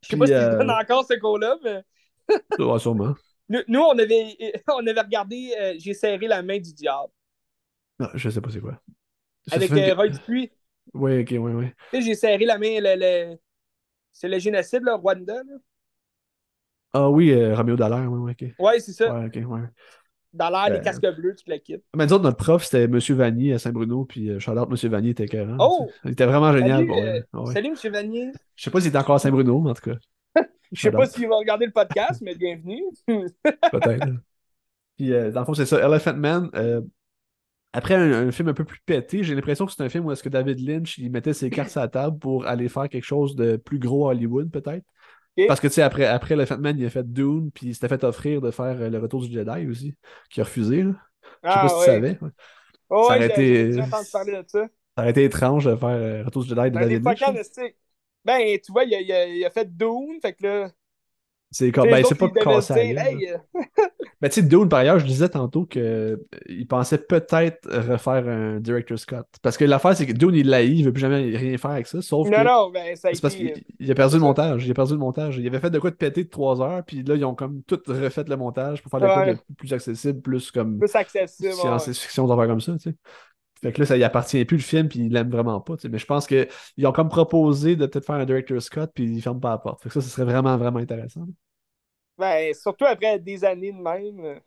Je 0.04 0.10
sais 0.10 0.18
pas 0.18 0.26
Puis, 0.26 0.34
s'ils 0.36 0.38
euh, 0.40 0.60
donnent 0.60 0.72
encore 0.72 1.06
ce 1.08 1.14
cours-là, 1.16 1.58
mais. 1.64 1.84
ouais, 2.60 2.80
sûrement. 2.80 3.16
Nous, 3.50 3.60
nous, 3.68 3.80
on, 3.82 3.98
avait, 3.98 4.38
on 4.68 4.86
avait 4.88 5.02
regardé 5.02 5.54
euh, 5.60 5.76
J'ai 5.78 5.94
serré 5.94 6.28
la 6.28 6.42
main 6.42 6.60
du 6.60 6.74
diable. 6.74 7.12
Non, 8.00 8.10
je 8.16 8.30
sais 8.30 8.42
pas 8.42 8.50
c'est 8.50 8.60
quoi. 8.62 8.82
Ça, 9.48 9.56
Avec 9.56 9.70
fait- 9.70 9.92
euh, 9.92 9.96
Roy 9.96 10.10
Dupuis. 10.10 10.52
Ouais, 10.94 11.22
ok. 11.22 11.30
Tu 11.92 12.00
sais, 12.00 12.02
j'ai 12.02 12.16
serré 12.16 12.46
la 12.46 12.58
main. 12.58 12.80
Le, 12.82 12.96
le- 13.32 13.38
C'est 14.14 14.28
le 14.30 14.40
génocide, 14.40 14.84
là, 14.84 14.96
Rwanda. 14.96 15.36
Là. 15.44 15.58
Ah 16.94 17.10
oui, 17.10 17.32
euh, 17.32 17.56
Romeo 17.56 17.76
Dallaire, 17.76 18.12
ouais, 18.12 18.18
ouais, 18.20 18.32
ok. 18.32 18.46
Ouais, 18.60 18.80
c'est 18.80 18.94
ça. 18.94 19.14
Ouais, 19.14 19.26
ok, 19.26 19.50
ouais. 19.50 19.62
Dans 20.34 20.50
l'air, 20.50 20.70
les 20.70 20.78
Euh, 20.78 20.82
casques 20.82 21.02
bleus, 21.16 21.36
tu 21.36 21.50
le 21.50 21.58
quittes. 21.58 21.84
Mais 21.96 22.12
autres, 22.12 22.24
notre 22.24 22.38
prof, 22.38 22.64
c'était 22.64 22.86
M. 22.86 22.98
Vanier 22.98 23.54
à 23.54 23.60
Saint-Bruno, 23.60 24.06
puis 24.06 24.30
euh, 24.30 24.40
Charlotte, 24.40 24.68
M. 24.70 24.90
Vanier 24.92 25.12
était 25.12 25.26
écœurant. 25.26 25.58
Oh! 25.60 25.90
Il 26.06 26.12
était 26.12 26.26
vraiment 26.26 26.52
génial. 26.52 26.88
Salut, 26.88 26.92
euh, 27.36 27.46
salut, 27.54 27.68
M. 27.84 27.92
Vanier. 27.92 28.32
Je 28.56 28.64
sais 28.64 28.72
pas 28.72 28.82
s'il 28.82 28.94
est 28.94 28.98
encore 28.98 29.16
à 29.16 29.20
Saint-Bruno, 29.20 29.62
mais 29.62 29.70
en 29.72 29.74
tout 29.76 29.92
cas. 29.92 29.98
Je 30.72 30.82
sais 30.82 30.92
pas 30.92 31.06
s'il 31.06 31.28
va 31.28 31.36
regarder 31.38 31.68
le 31.68 31.72
podcast, 31.72 32.22
mais 32.24 32.34
bienvenue. 32.36 32.82
Peut-être. 33.08 34.08
Puis, 34.98 35.14
euh, 35.14 35.32
dans 35.32 35.42
le 35.42 35.46
fond, 35.46 35.54
c'est 35.54 35.66
ça. 35.68 35.80
Elephant 35.86 36.16
Man, 36.16 36.50
euh, 36.56 36.82
après 37.74 37.96
un, 37.96 38.28
un 38.28 38.32
film 38.32 38.50
un 38.50 38.54
peu 38.54 38.64
plus 38.64 38.80
pété, 38.86 39.24
j'ai 39.24 39.36
l'impression 39.36 39.66
que 39.66 39.72
c'est 39.72 39.84
un 39.84 39.90
film 39.90 40.06
où 40.06 40.12
est-ce 40.12 40.24
que 40.24 40.30
David 40.30 40.60
Lynch, 40.60 40.98
il 40.98 41.12
mettait 41.12 41.34
ses 41.34 41.50
cartes 41.50 41.76
à 41.78 41.82
la 41.82 41.88
table 41.88 42.18
pour 42.20 42.46
aller 42.48 42.70
faire 42.70 42.90
quelque 42.90 43.04
chose 43.04 43.36
de 43.36 43.56
plus 43.58 43.80
gros 43.80 44.08
à 44.08 44.12
Hollywood, 44.12 44.50
peut-être. 44.52 44.86
Parce 45.48 45.60
que, 45.60 45.68
tu 45.68 45.74
sais, 45.74 45.82
après, 45.82 46.06
après 46.06 46.36
Elephant 46.36 46.58
Man, 46.60 46.78
il 46.78 46.86
a 46.86 46.90
fait 46.90 47.12
Dune, 47.12 47.50
puis 47.52 47.68
il 47.68 47.74
s'était 47.74 47.88
fait 47.90 48.04
offrir 48.04 48.40
de 48.42 48.52
faire 48.52 48.80
euh, 48.80 48.90
Le 48.90 49.00
Retour 49.00 49.22
du 49.22 49.32
Jedi 49.34 49.68
aussi, 49.68 49.96
qui 50.30 50.42
a 50.42 50.44
refusé, 50.44 50.84
là. 50.84 50.92
Je 51.44 51.50
sais 51.50 51.56
Ah, 51.56 51.62
pas 51.62 51.70
si 51.70 51.76
tu 51.80 51.86
savais. 51.86 52.18
ouais. 52.22 52.30
Oh, 52.90 53.06
Ça 53.08 53.16
aurait 53.16 53.26
été- 53.26 53.76
parler 54.12 54.34
de 54.34 54.44
ça. 54.48 54.68
Ça 54.96 55.02
aurait 55.02 55.10
été 55.10 55.24
étrange 55.24 55.66
de 55.66 55.76
faire 55.76 55.90
euh, 55.90 56.24
Retour 56.24 56.44
du 56.44 56.50
Jedi 56.50 56.62
de 56.62 56.70
Ben, 56.70 56.82
David 56.82 57.04
Lynch. 57.04 57.20
Ben, 58.26 58.60
tu 58.64 58.72
vois, 58.72 58.84
il 58.84 58.96
a, 58.96 59.02
il 59.02 59.12
a- 59.12 59.28
il 59.28 59.44
a 59.46 59.50
fait 59.50 59.76
Dune, 59.76 60.20
fait 60.22 60.34
que 60.34 60.44
là. 60.46 60.72
C'est 61.52 61.72
comme, 61.72 61.90
ben, 61.90 62.04
c'est 62.04 62.16
pas 62.16 62.30
cassé 62.30 62.74
hey, 62.74 63.34
euh, 64.24 64.28
Ben, 64.28 64.30
tu 64.30 64.42
sais, 64.42 64.48
Dune, 64.48 64.70
par 64.70 64.80
ailleurs, 64.80 65.00
je 65.00 65.06
disais 65.06 65.30
tantôt 65.30 65.66
qu'il 65.66 66.18
pensait 66.70 66.98
peut-être 66.98 67.70
refaire 67.70 68.28
un 68.28 68.60
Director 68.60 68.98
Scott. 68.98 69.28
Parce 69.42 69.58
que 69.58 69.66
l'affaire, 69.66 69.96
c'est 69.96 70.06
que 70.08 70.14
Dune, 70.14 70.34
il 70.34 70.48
l'a 70.50 70.62
il 70.64 70.84
veut 70.86 70.94
plus 70.94 71.02
jamais 71.02 71.36
rien 71.38 71.58
faire 71.58 71.72
avec 71.72 71.88
ça. 71.88 72.02
Sauf 72.02 72.30
Non, 72.30 72.38
que 72.38 72.44
non, 72.44 72.70
ben, 72.72 72.96
ça 72.96 73.10
a 73.10 73.14
c'est 73.14 73.22
parce 73.22 73.36
qu'il 73.36 73.54
il 73.80 73.92
a 73.92 73.96
perdu 73.96 74.16
le 74.16 74.22
montage. 74.22 74.66
Il 74.66 74.72
a 74.72 74.74
perdu 74.74 74.94
le 74.94 75.00
montage. 75.00 75.38
Il 75.38 75.46
avait 75.48 75.60
fait 75.60 75.70
de 75.70 75.80
quoi 75.80 75.92
de 75.92 75.96
péter 75.96 76.24
de 76.24 76.30
3 76.30 76.62
heures, 76.62 76.84
puis 76.86 77.04
là, 77.04 77.16
ils 77.16 77.26
ont 77.26 77.36
comme 77.36 77.62
tout 77.64 77.80
refait 77.88 78.24
le 78.28 78.38
montage 78.38 78.82
pour 78.82 78.90
faire 78.92 79.00
de 79.02 79.06
quoi 79.06 79.24
Ouais. 79.26 79.34
de 79.34 79.56
plus 79.58 79.74
accessible, 79.74 80.22
plus 80.22 80.52
comme 80.52 80.80
Plus 80.80 80.96
accessible. 80.96 81.50
ouais. 81.50 81.56
science-fiction, 81.80 82.26
des 82.28 82.34
affaires 82.34 82.48
comme 82.48 82.62
ça, 82.62 82.74
tu 82.74 82.90
sais. 82.92 82.96
Fait 83.62 83.72
que 83.72 83.80
là, 83.80 83.86
ça 83.86 83.96
y 83.96 84.04
appartient 84.04 84.44
plus 84.44 84.58
le 84.58 84.62
film, 84.64 84.90
puis 84.90 85.00
il 85.00 85.14
l'aime 85.14 85.30
vraiment 85.30 85.62
pas. 85.62 85.76
Mais 85.90 85.98
je 85.98 86.06
pense 86.06 86.28
qu'ils 86.28 86.48
ont 86.86 86.92
comme 86.92 87.08
proposé 87.08 87.78
de 87.78 87.86
peut-être 87.86 88.06
faire 88.06 88.16
un 88.16 88.26
Director 88.26 88.62
Scott, 88.62 88.92
puis 88.94 89.06
ils 89.06 89.22
ferment 89.22 89.40
pas 89.40 89.52
la 89.52 89.58
porte. 89.58 89.82
Fait 89.84 89.88
que 89.90 89.94
ça, 89.94 90.02
ce 90.02 90.10
serait 90.10 90.26
vraiment, 90.26 90.58
vraiment 90.58 90.80
intéressant. 90.80 91.26
Ben, 92.24 92.54
surtout 92.54 92.86
après 92.86 93.20
des 93.20 93.44
années 93.44 93.72
de 93.72 93.78
même. 93.78 94.40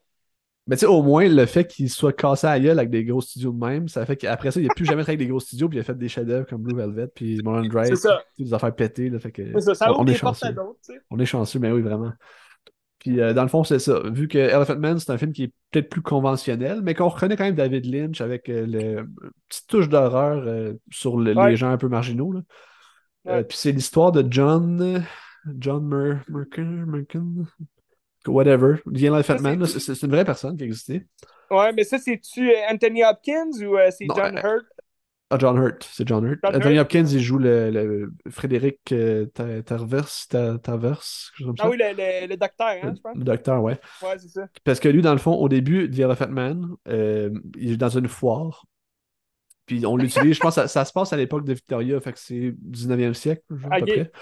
Mais 0.69 0.75
tu 0.77 0.81
sais, 0.81 0.87
au 0.87 1.01
moins, 1.03 1.29
le 1.29 1.47
fait 1.47 1.65
qu'il 1.67 1.89
soit 1.89 2.13
cassé 2.13 2.47
à 2.47 2.59
gueule 2.59 2.79
avec 2.79 2.91
des 2.91 3.05
gros 3.05 3.21
studios 3.21 3.53
de 3.53 3.59
même, 3.65 3.87
ça 3.87 4.05
fait 4.05 4.17
qu'après 4.17 4.51
ça, 4.51 4.59
il 4.61 4.67
n'a 4.67 4.75
plus 4.75 4.85
jamais 4.85 5.03
travaillé 5.03 5.17
avec 5.19 5.27
des 5.27 5.31
gros 5.31 5.39
studios, 5.39 5.69
puis 5.69 5.79
il 5.79 5.81
a 5.81 5.85
fait 5.85 5.97
des 5.97 6.09
chefs-d'œuvre 6.09 6.47
comme 6.47 6.63
Blue 6.63 6.75
Velvet, 6.75 7.07
puis 7.15 7.37
Mulholland 7.45 7.69
Drive, 7.69 7.95
des 8.39 8.53
affaires 8.55 8.75
pétées, 8.75 9.09
là, 9.11 9.21
fait 9.21 9.31
que 9.31 9.61
ça, 9.61 9.75
ça 9.77 9.93
on, 9.93 10.01
ouvre 10.01 10.11
est 10.11 10.15
des 10.15 10.19
portes 10.19 10.43
à 10.43 10.47
chanceux. 10.49 10.55
d'autres, 10.55 10.79
tu 10.85 10.93
sais. 10.95 11.01
On 11.11 11.19
est 11.21 11.25
chanceux, 11.27 11.59
mais 11.61 11.71
oui, 11.71 11.83
vraiment. 11.83 12.13
Puis 12.99 13.21
euh, 13.21 13.33
dans 13.33 13.43
le 13.43 13.49
fond, 13.49 13.63
c'est 13.63 13.79
ça. 13.79 14.01
Vu 14.11 14.27
que 14.27 14.39
Elephant 14.39 14.79
Man, 14.79 14.99
c'est 14.99 15.13
un 15.13 15.19
film 15.19 15.33
qui 15.33 15.45
est 15.45 15.53
peut-être 15.71 15.89
plus 15.89 16.03
conventionnel, 16.03 16.81
mais 16.83 16.95
qu'on 16.95 17.09
reconnaît 17.11 17.37
quand 17.37 17.45
même 17.45 17.55
David 17.55 17.87
Lynch 17.87 18.21
avec 18.21 18.49
euh, 18.49 18.67
le 18.67 19.07
petite 19.49 19.69
touche 19.69 19.89
d'horreur 19.89 20.43
euh, 20.49 20.73
sur 20.91 21.17
le- 21.17 21.33
Ouais. 21.35 21.51
les 21.51 21.57
gens 21.57 21.71
un 21.71 21.77
peu 21.79 21.89
marginaux. 21.89 22.33
là. 22.33 22.41
Euh, 23.29 23.37
Ouais. 23.37 23.45
puis 23.45 23.57
c'est 23.57 23.71
l'histoire 23.71 24.11
de 24.11 24.27
John. 24.29 25.05
John 25.59 25.87
Mer 25.87 26.25
Merkin, 26.29 27.47
whatever. 28.27 28.79
The 28.87 29.05
Elephant 29.05 29.37
Ça, 29.37 29.43
Man, 29.43 29.61
là, 29.61 29.67
c'est- 29.67 30.03
une 30.03 30.11
vraie 30.11 30.25
personne 30.25 30.57
qui 30.57 30.65
existait. 30.65 31.07
Ouais, 31.51 31.73
mais 31.73 31.85
ça, 31.85 31.99
c'est-tu 31.99 32.51
euh, 32.51 32.55
Anthony 32.71 33.05
Hopkins 33.05 33.51
ou 33.63 33.77
euh, 33.77 33.91
c'est 33.97 34.07
John 34.17 34.37
euh, 34.37 34.43
Hurt? 34.43 34.67
Ah, 35.29 35.39
John 35.39 35.57
Hurt, 35.59 35.89
c'est 35.93 36.07
John 36.07 36.25
Hurt. 36.25 36.39
John 36.43 36.55
Anthony 36.57 36.77
Hurt? 36.77 36.87
Hopkins, 36.87 37.07
il 37.07 37.21
joue 37.21 37.39
le, 37.39 37.71
le 37.71 38.13
Frédéric 38.31 38.81
euh, 38.93 39.27
Ta- 39.27 39.63
Tarverse, 39.63 40.29
Ta- 40.29 40.59
Tarverse, 40.59 41.33
quelque 41.37 41.39
chose 41.39 41.47
comme 41.47 41.57
ça. 41.57 41.65
Ah 41.65 41.69
oui, 41.71 41.77
le, 41.79 41.87
le, 41.97 42.27
le 42.29 42.37
docteur, 42.37 42.69
hein, 42.69 42.93
je 42.97 43.01
pense. 43.01 43.17
Le 43.17 43.25
docteur, 43.25 43.63
ouais. 43.63 43.79
Ouais, 44.03 44.19
c'est 44.19 44.29
ça. 44.29 44.49
Parce 44.65 44.81
que 44.81 44.89
lui, 44.89 45.03
dans 45.03 45.13
le 45.13 45.19
fond, 45.19 45.35
au 45.35 45.49
début, 45.49 45.91
The 45.91 46.01
Elephant 46.01 46.29
Man, 46.29 46.69
euh, 46.89 47.31
il 47.57 47.73
est 47.73 47.77
dans 47.77 47.89
une 47.89 48.09
foire. 48.09 48.65
Puis 49.67 49.85
on 49.85 49.97
l'utilise, 49.97 50.37
je 50.37 50.41
pense 50.41 50.55
que 50.55 50.61
ça, 50.63 50.69
ça 50.69 50.85
se 50.85 50.93
passe 50.93 51.13
à 51.13 51.17
l'époque 51.17 51.45
de 51.45 51.53
Victoria, 51.53 52.01
fait 52.01 52.13
que 52.13 52.19
c'est 52.21 52.55
19e 52.59 53.15
siècle, 53.15 53.43
genre, 53.51 53.73
à 53.73 53.79
peu 53.81 53.87
près. 53.87 54.13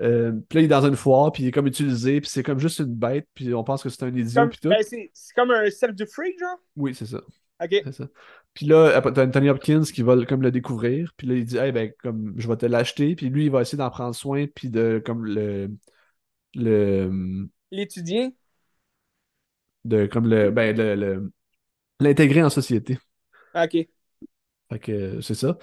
Euh, 0.00 0.32
puis 0.48 0.56
là, 0.56 0.62
il 0.62 0.64
est 0.64 0.68
dans 0.68 0.86
une 0.86 0.96
foire, 0.96 1.30
puis 1.30 1.44
il 1.44 1.46
est 1.46 1.52
comme 1.52 1.66
utilisé, 1.66 2.20
puis 2.20 2.28
c'est 2.28 2.42
comme 2.42 2.58
juste 2.58 2.80
une 2.80 2.94
bête, 2.94 3.28
puis 3.34 3.54
on 3.54 3.62
pense 3.62 3.82
que 3.82 3.88
c'est 3.88 4.02
un 4.02 4.14
idiot, 4.14 4.48
puis 4.48 4.58
tout. 4.60 4.68
ben, 4.68 4.82
c'est 4.82 5.10
comme 5.36 5.50
un 5.52 5.70
cercle 5.70 5.94
du 5.94 6.06
freak, 6.06 6.38
genre? 6.38 6.58
Oui, 6.76 6.94
c'est 6.94 7.06
ça. 7.06 7.20
Ok. 7.62 7.70
C'est 7.84 7.92
ça. 7.92 8.08
Puis 8.54 8.66
là, 8.66 9.00
t'as 9.00 9.26
Anthony 9.26 9.50
Hopkins 9.50 9.82
qui 9.82 10.02
va 10.02 10.16
le- 10.16 10.24
comme 10.24 10.42
le 10.42 10.50
découvrir, 10.50 11.12
puis 11.16 11.26
là, 11.26 11.34
il 11.34 11.44
dit, 11.44 11.56
hey, 11.56 11.70
ben, 11.70 11.92
comme, 12.02 12.34
je 12.36 12.48
vais 12.48 12.56
te 12.56 12.66
l'acheter, 12.66 13.14
puis 13.14 13.28
lui, 13.28 13.44
il 13.44 13.50
va 13.50 13.62
essayer 13.62 13.78
d'en 13.78 13.90
prendre 13.90 14.14
soin, 14.14 14.46
puis 14.46 14.68
de, 14.68 15.00
comme, 15.04 15.24
le, 15.24 15.70
le, 16.54 17.48
L'étudiant. 17.70 18.32
de, 19.84 20.06
comme, 20.06 20.28
le, 20.28 20.50
ben, 20.50 20.76
le, 20.76 21.32
l'intégrer 22.00 22.42
en 22.42 22.50
société. 22.50 22.98
Ok. 23.54 23.88
Fait 24.70 24.78
que 24.80 25.20
c'est 25.20 25.34
ça. 25.34 25.58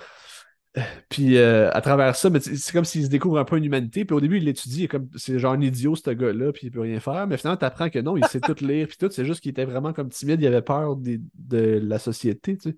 Puis 1.10 1.38
euh, 1.38 1.70
à 1.72 1.82
travers 1.82 2.16
ça, 2.16 2.30
mais 2.30 2.40
c'est 2.40 2.72
comme 2.72 2.86
s'il 2.86 3.04
se 3.04 3.10
découvre 3.10 3.38
un 3.38 3.44
peu 3.46 3.58
une 3.58 3.66
humanité. 3.66 4.06
Puis 4.06 4.16
au 4.16 4.22
début, 4.22 4.38
il 4.38 4.46
l'étudie, 4.46 4.88
comme 4.88 5.10
c'est 5.16 5.38
genre 5.38 5.54
un 5.54 5.62
idiot, 5.62 5.96
ce 5.96 6.10
gars-là, 6.12 6.54
puis 6.54 6.68
il 6.68 6.72
peut 6.72 6.80
rien 6.80 7.00
faire. 7.00 7.28
Mais 7.28 7.38
finalement, 7.38 7.58
tu 7.58 7.66
apprends 7.66 7.90
que 7.90 8.00
non, 8.00 8.16
il 8.16 8.26
sait 8.26 8.40
tout 8.40 8.56
lire, 8.62 8.88
puis 8.88 8.98
tout. 8.98 9.10
C'est 9.12 9.26
juste 9.26 9.42
qu'il 9.42 9.52
était 9.52 9.66
vraiment 9.66 9.92
comme 9.92 10.10
timide, 10.10 10.42
il 10.42 10.48
avait 10.48 10.62
peur 10.62 10.96
des- 10.96 11.20
de 11.36 11.80
la 11.84 12.00
société, 12.00 12.58
tu 12.58 12.72
sais. 12.72 12.76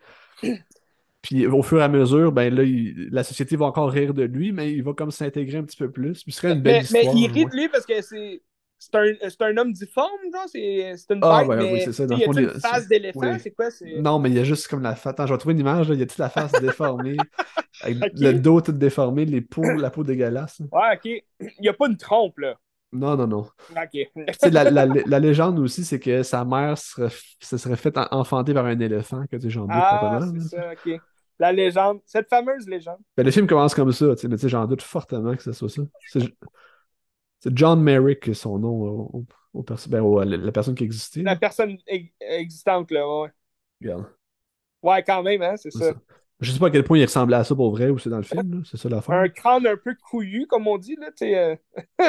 Puis 1.22 1.48
au 1.48 1.62
fur 1.64 1.80
et 1.80 1.84
à 1.84 1.88
mesure, 1.88 2.32
ben 2.32 2.54
là, 2.54 2.64
il- 2.64 3.10
la 3.12 3.24
société 3.24 3.56
va 3.56 3.66
encore 3.66 3.90
rire 3.90 4.14
de 4.14 4.24
lui, 4.24 4.52
mais 4.52 4.74
il 4.74 4.84
va 4.84 4.94
comme 4.94 5.12
s'intégrer 5.12 5.58
un 5.58 5.64
petit 5.64 5.78
peu 5.78 5.90
plus. 5.90 6.24
Puis 6.24 6.34
ce 6.34 6.42
serait 6.42 6.54
une 6.54 6.62
belle 6.62 6.84
Mais, 6.92 7.06
mais 7.06 7.06
il 7.16 7.28
rit 7.32 7.46
de 7.46 7.56
lui 7.56 7.70
parce 7.70 7.86
que 7.86 8.02
c'est. 8.02 8.42
C'est 8.92 8.96
un, 8.96 9.14
c'est 9.30 9.42
un 9.42 9.58
homme 9.58 9.72
difforme, 9.72 10.20
genre? 10.34 10.48
C'est 10.50 11.06
une 11.12 11.22
Ah, 11.22 11.44
bête, 11.44 11.48
ben 11.48 11.58
mais 11.58 11.72
oui, 11.72 11.82
c'est 11.82 11.94
ça, 11.94 12.06
dans 12.06 12.18
y 12.18 12.24
a 12.24 12.28
une 12.28 12.50
face 12.62 12.88
d'éléphant? 12.88 13.32
oui. 13.32 13.40
C'est 13.40 13.52
quoi? 13.52 13.70
Non, 13.86 14.20
mais 14.20 14.30
il 14.30 14.36
y 14.36 14.40
a 14.40 14.44
juste 14.44 14.68
comme 14.68 14.82
la 14.82 14.96
face. 14.96 15.12
Attends, 15.14 15.28
je 15.28 15.34
vais 15.34 15.38
trouver 15.38 15.54
une 15.54 15.60
image, 15.62 15.88
là. 15.88 15.94
Il 15.96 16.00
y 16.00 16.04
a 16.04 16.06
toute 16.06 16.18
la 16.18 16.30
face 16.30 16.58
déformée, 16.60 17.30
avec 17.82 17.98
le 18.20 18.34
dos 18.34 18.62
tout 18.62 18.72
déformé, 18.74 19.26
les 19.26 19.42
peaux, 19.42 19.78
la 19.80 19.90
peau 19.90 20.04
dégueulasse. 20.04 20.62
Ouais, 20.72 20.96
ok. 20.96 21.06
Il 21.06 21.62
n'y 21.62 21.70
a 21.70 21.74
pas 21.74 21.88
une 21.88 21.98
trompe, 21.98 22.40
là. 22.40 22.56
Non, 22.92 23.16
non, 23.18 23.28
non. 23.28 23.46
Ok. 23.70 23.98
La, 24.52 24.64
la- 24.70 24.86
la 24.86 25.20
légende 25.20 25.60
aussi, 25.60 25.84
c'est 25.86 26.00
que 26.00 26.22
sa 26.24 26.46
mère 26.46 26.78
serait, 26.78 27.10
se 27.42 27.58
serait 27.58 27.76
faite 27.78 27.98
en- 27.98 28.08
enfanter 28.12 28.54
par 28.54 28.66
un 28.66 28.80
éléphant, 28.80 29.26
que 29.28 29.36
tu 29.38 29.44
sais, 29.44 29.50
j'en 29.50 29.68
doute 29.68 29.88
pas 29.88 29.98
Ah, 29.98 30.20
c'est 30.22 30.40
ça, 30.42 30.74
ok. 30.74 31.02
La 31.40 31.52
légende. 31.52 32.02
Cette 32.06 32.30
fameuse 32.30 32.68
légende. 32.68 33.00
Ben, 33.18 33.24
le 33.24 33.32
film 33.32 33.48
commence 33.48 33.76
comme 33.76 33.92
ça, 33.92 34.16
tu 34.16 34.22
sais, 34.22 34.28
mais 34.28 34.36
tu 34.38 34.42
sais, 34.44 34.50
j'en 34.50 34.66
doute 34.66 34.82
fortement 34.82 35.36
que 35.36 35.44
ce 35.44 35.52
soit 35.52 35.70
ça. 35.70 35.82
C'est 37.44 37.56
John 37.58 37.82
Merrick, 37.82 38.34
son 38.36 38.58
nom, 38.60 38.70
au, 39.14 39.26
au- 39.54 39.64
ben, 39.90 40.02
au- 40.02 40.24
la, 40.24 40.38
la 40.38 40.52
personne 40.52 40.76
qui 40.76 40.84
existait. 40.84 41.24
La 41.24 41.36
personne 41.36 41.78
existante, 42.22 42.92
là, 42.92 43.08
ouais. 43.22 43.30
Regarde, 43.82 44.08
Ouais, 44.84 45.04
quand 45.04 45.24
même, 45.24 45.42
hein, 45.42 45.56
c'est 45.58 45.72
ça. 45.72 45.86
ça. 45.86 45.96
Je 46.40 46.52
sais 46.52 46.60
pas 46.60 46.68
à 46.68 46.70
quel 46.72 46.84
point 46.84 46.98
il 47.00 47.06
ressemblait 47.06 47.38
à 47.38 47.44
ça 47.44 47.56
pour 47.56 47.72
vrai 47.72 47.90
ou 47.90 47.98
c'est 48.00 48.10
dans 48.10 48.18
le 48.18 48.24
film, 48.24 48.54
là. 48.56 48.62
C'est 48.66 48.78
ça 48.78 48.90
l'affaire. 48.90 49.16
Un 49.16 49.30
crâne 49.30 49.68
un 49.68 49.78
peu 49.78 49.96
couillu, 49.96 50.48
comme 50.48 50.68
on 50.68 50.78
dit, 50.78 50.96
là, 50.96 51.12
tu 51.12 51.26
sais. 51.28 51.38
euh, 51.38 51.56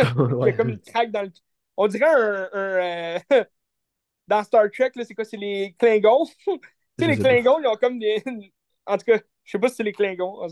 Il 0.41 0.47
y 0.47 0.49
Ouais. 0.49 0.51
a 0.51 0.53
comme 0.53 0.71
une 0.71 0.81
craque 0.81 1.11
dans 1.11 1.23
le. 1.23 1.31
On 1.77 1.87
dirait 1.89 2.07
un. 2.07 2.49
un, 2.53 2.59
euh, 2.59 3.19
Dans 4.29 4.45
Star 4.45 4.71
Trek, 4.71 4.93
là, 4.97 5.05
c'est 5.05 5.15
quoi? 5.15 5.25
C'est 5.25 5.37
les 5.39 5.75
Klingons? 5.79 6.27
tu 6.47 6.61
sais, 6.99 7.07
les. 7.09 7.19
Klingons, 7.19 7.61
ils 7.61 7.67
ont 7.69 7.77
comme 7.77 7.99
des. 7.99 8.23
En 8.87 8.99
tout 8.99 9.07
cas, 9.07 9.19
je 9.45 9.51
sais 9.53 9.59
pas 9.59 9.69
si 9.69 9.77
c'est 9.77 9.83
les 9.85 9.93
Klingons. 9.93 10.49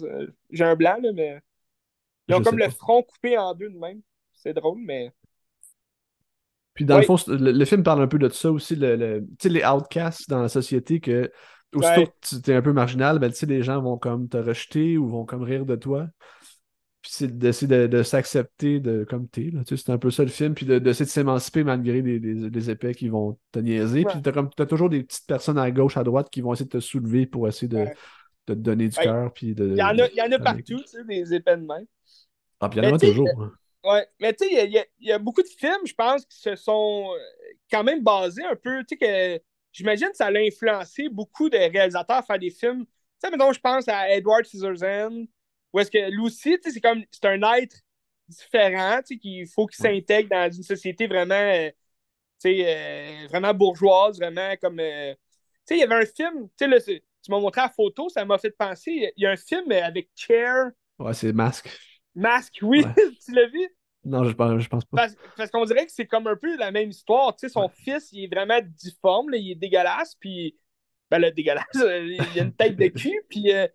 J'ai 0.51 0.65
un 0.65 0.77
blanc, 0.77 0.99
là, 1.03 1.13
mais. 1.15 1.41
Ils 2.29 2.35
ont 2.35 2.41
Je 2.41 2.43
comme 2.43 2.59
le 2.59 2.69
pas. 2.69 2.71
front 2.71 3.03
coupé 3.05 3.39
en 3.39 3.55
deux 3.55 3.71
de 3.71 3.79
même. 3.79 4.03
C'est 4.43 4.55
drôle, 4.55 4.79
mais. 4.85 5.13
Puis 6.75 6.85
dans 6.85 6.97
le 6.97 7.03
fond, 7.05 7.17
le, 7.29 7.53
le 7.53 7.65
film 7.65 7.83
parle 7.83 8.03
un 8.03 8.07
peu 8.09 8.19
de 8.19 8.29
ça 8.31 8.51
aussi, 8.51 8.77
le, 8.77 8.97
le- 8.97 9.21
tu 9.39 9.43
sais, 9.43 9.49
les 9.51 9.63
outcasts 9.65 10.29
dans 10.31 10.41
la 10.41 10.49
société, 10.49 11.01
que 11.01 11.31
aussitôt 11.75 12.01
Ouais. 12.01 12.07
que 12.07 12.37
tu 12.43 12.51
es 12.51 12.55
un 12.55 12.63
peu 12.63 12.73
marginal, 12.73 13.19
ben, 13.19 13.31
tu 13.31 13.37
sais, 13.37 13.47
les 13.47 13.63
gens 13.63 13.81
vont 13.83 13.99
comme 13.99 14.29
te 14.29 14.37
rejeter 14.39 14.97
ou 14.99 15.09
vont 15.09 15.25
comme 15.27 15.43
rire 15.43 15.67
de 15.67 15.77
toi. 15.77 16.07
Puis 17.03 17.11
c'est 17.15 17.37
d'essayer 17.37 17.67
de, 17.67 17.87
de 17.89 18.03
s'accepter 18.03 18.79
de, 18.81 19.05
comme 19.05 19.29
t'es, 19.29 19.51
là, 19.53 19.65
tu 19.65 19.77
sais, 19.77 19.83
c'est 19.85 19.93
un 19.93 19.99
peu 19.99 20.11
ça 20.11 20.23
le 20.23 20.31
film, 20.31 20.55
puis 20.55 20.65
de- 20.67 20.79
d'essayer 20.79 21.05
de, 21.05 21.11
s'émanciper 21.11 21.63
malgré 21.65 22.01
les, 22.01 22.19
les, 22.19 22.49
les 22.51 22.71
épais 22.71 22.95
qui 22.95 23.09
vont 23.09 23.39
te 23.51 23.59
niaiser. 23.59 24.05
Ouais. 24.05 24.13
Puis 24.13 24.23
t'as 24.23 24.33
comme, 24.33 24.49
t'as 24.57 24.67
toujours 24.67 24.89
des 24.89 25.03
petites 25.03 25.27
personnes 25.27 25.59
à 25.59 25.71
gauche, 25.71 25.97
à 25.97 26.05
droite 26.05 26.31
qui 26.31 26.41
vont 26.41 26.53
essayer 26.55 26.67
de 26.67 26.71
te 26.71 26.81
soulever 26.81 27.27
pour 27.27 27.49
essayer 27.49 27.69
de, 27.69 27.77
Ouais. 27.79 27.95
de 28.47 28.55
te 28.55 28.59
donner 28.59 28.89
du 28.89 28.97
cœur, 28.97 29.33
puis 29.33 29.55
de... 29.55 29.69
Il 29.73 29.77
y 29.79 29.83
en 29.83 29.99
a, 29.99 30.07
il 30.09 30.15
y 30.17 30.23
en 30.23 30.33
a 30.33 30.39
de- 30.39 30.43
partout, 30.43 30.63
tu 30.79 30.87
sais, 30.87 31.05
des 31.05 31.35
épais 31.35 31.57
de 31.57 31.63
même. 31.67 31.87
Ah, 32.61 32.69
puis 32.69 32.81
il 32.81 32.85
y 32.85 32.89
en 32.89 32.95
a 32.95 32.99
toujours. 32.99 33.29
hein. 33.43 33.53
Ouais, 33.85 34.07
mais 34.21 34.33
tu 34.35 34.45
sais, 34.49 34.67
il 34.67 34.73
y 34.73 34.79
a- 34.79 34.87
y, 35.17 35.19
beaucoup 35.19 35.43
de 35.43 35.49
films, 35.49 35.85
je 35.87 35.95
pense, 35.95 36.25
qui 36.27 36.39
se 36.39 36.55
sont 36.55 37.11
euh, 37.17 37.19
quand 37.71 37.83
même 37.83 38.01
basés 38.03 38.45
un 38.45 38.55
peu, 38.55 38.85
tu 38.85 38.97
sais, 38.97 39.39
que 39.39 39.43
j'imagine 39.73 40.09
que 40.11 40.17
ça 40.17 40.27
a 40.27 40.31
influencé 40.39 41.09
beaucoup 41.09 41.51
de 41.51 41.57
réalisateurs 41.57 42.19
à 42.19 42.23
faire 42.23 42.39
des 42.39 42.51
films. 42.51 42.85
Tu 42.87 42.93
sais, 43.19 43.31
mettons, 43.31 43.53
je 43.53 43.59
pense 43.61 43.89
à 43.89 44.09
Edward 44.15 44.45
Scissorhands, 44.45 45.25
où 45.73 45.81
est-ce 45.81 45.91
que 45.91 46.11
lui 46.11 46.21
aussi, 46.21 46.53
tu 46.61 46.63
sais, 46.65 46.71
c'est 46.75 46.81
comme, 46.81 47.03
c'est 47.11 47.25
un 47.25 47.43
être 47.57 47.77
différent, 48.29 48.99
tu 49.01 49.15
sais, 49.15 49.19
qu'il 49.19 49.49
faut 49.49 49.67
qu'il 49.67 49.79
s'intègre 49.79 50.29
dans 50.31 50.53
une 50.53 50.63
société 50.63 51.09
vraiment, 51.09 51.35
euh, 51.35 51.69
tu 52.41 52.51
sais, 52.51 52.65
euh, 53.25 53.29
vraiment 53.29 53.55
bourgeoise, 53.55 54.19
vraiment 54.19 54.57
comme. 54.61 54.81
euh, 54.81 55.15
Tu 55.67 55.75
sais, 55.75 55.77
il 55.77 55.81
y 55.81 55.85
avait 55.85 55.97
un 56.03 56.07
film, 56.07 56.49
tu 56.59 56.65
sais, 56.65 56.69
là, 56.69 56.81
tu 56.81 57.31
m'as 57.31 57.41
montré 57.41 57.61
la 57.63 57.69
photo, 57.71 58.09
ça 58.11 58.25
m'a 58.25 58.39
fait 58.39 58.51
penser. 58.53 59.13
Il 59.17 59.23
y 59.23 59.27
a 59.27 59.33
un 59.33 59.37
film 59.37 59.71
avec 59.73 60.11
Cher, 60.17 60.71
Ouais, 60.99 61.15
c'est 61.15 61.33
Masque. 61.33 61.69
Masque, 62.15 62.59
oui, 62.63 62.85
Ouais. 62.85 62.95
tu 63.25 63.33
l'as 63.35 63.47
vu? 63.49 63.69
Non, 64.05 64.25
je 64.25 64.33
pense, 64.33 64.61
je 64.61 64.69
pense 64.69 64.85
pas. 64.85 64.97
Parce, 64.97 65.15
parce 65.37 65.51
qu'on 65.51 65.65
dirait 65.65 65.87
que 65.87 65.93
c'est 65.93 66.07
comme 66.07 66.27
un 66.27 66.37
peu 66.37 66.57
la 66.57 66.71
même 66.73 66.91
histoire. 66.91 67.35
Tu 67.37 67.47
sais, 67.47 67.53
son 67.53 67.69
fils, 67.69 68.09
il 68.13 68.25
est 68.25 68.35
vraiment 68.35 68.59
difforme, 68.63 69.31
là, 69.31 69.37
il 69.37 69.53
est 69.53 69.57
dégueulasse, 69.57 70.15
puis. 70.17 70.57
Ben 71.11 71.19
là, 71.19 71.31
dégueulasse, 71.31 71.67
il 71.75 72.19
a 72.41 72.43
une 72.43 72.55
tête 72.55 72.77
de 72.77 72.89
cul, 72.89 73.21
puis. 73.29 73.53
euh, 73.53 73.67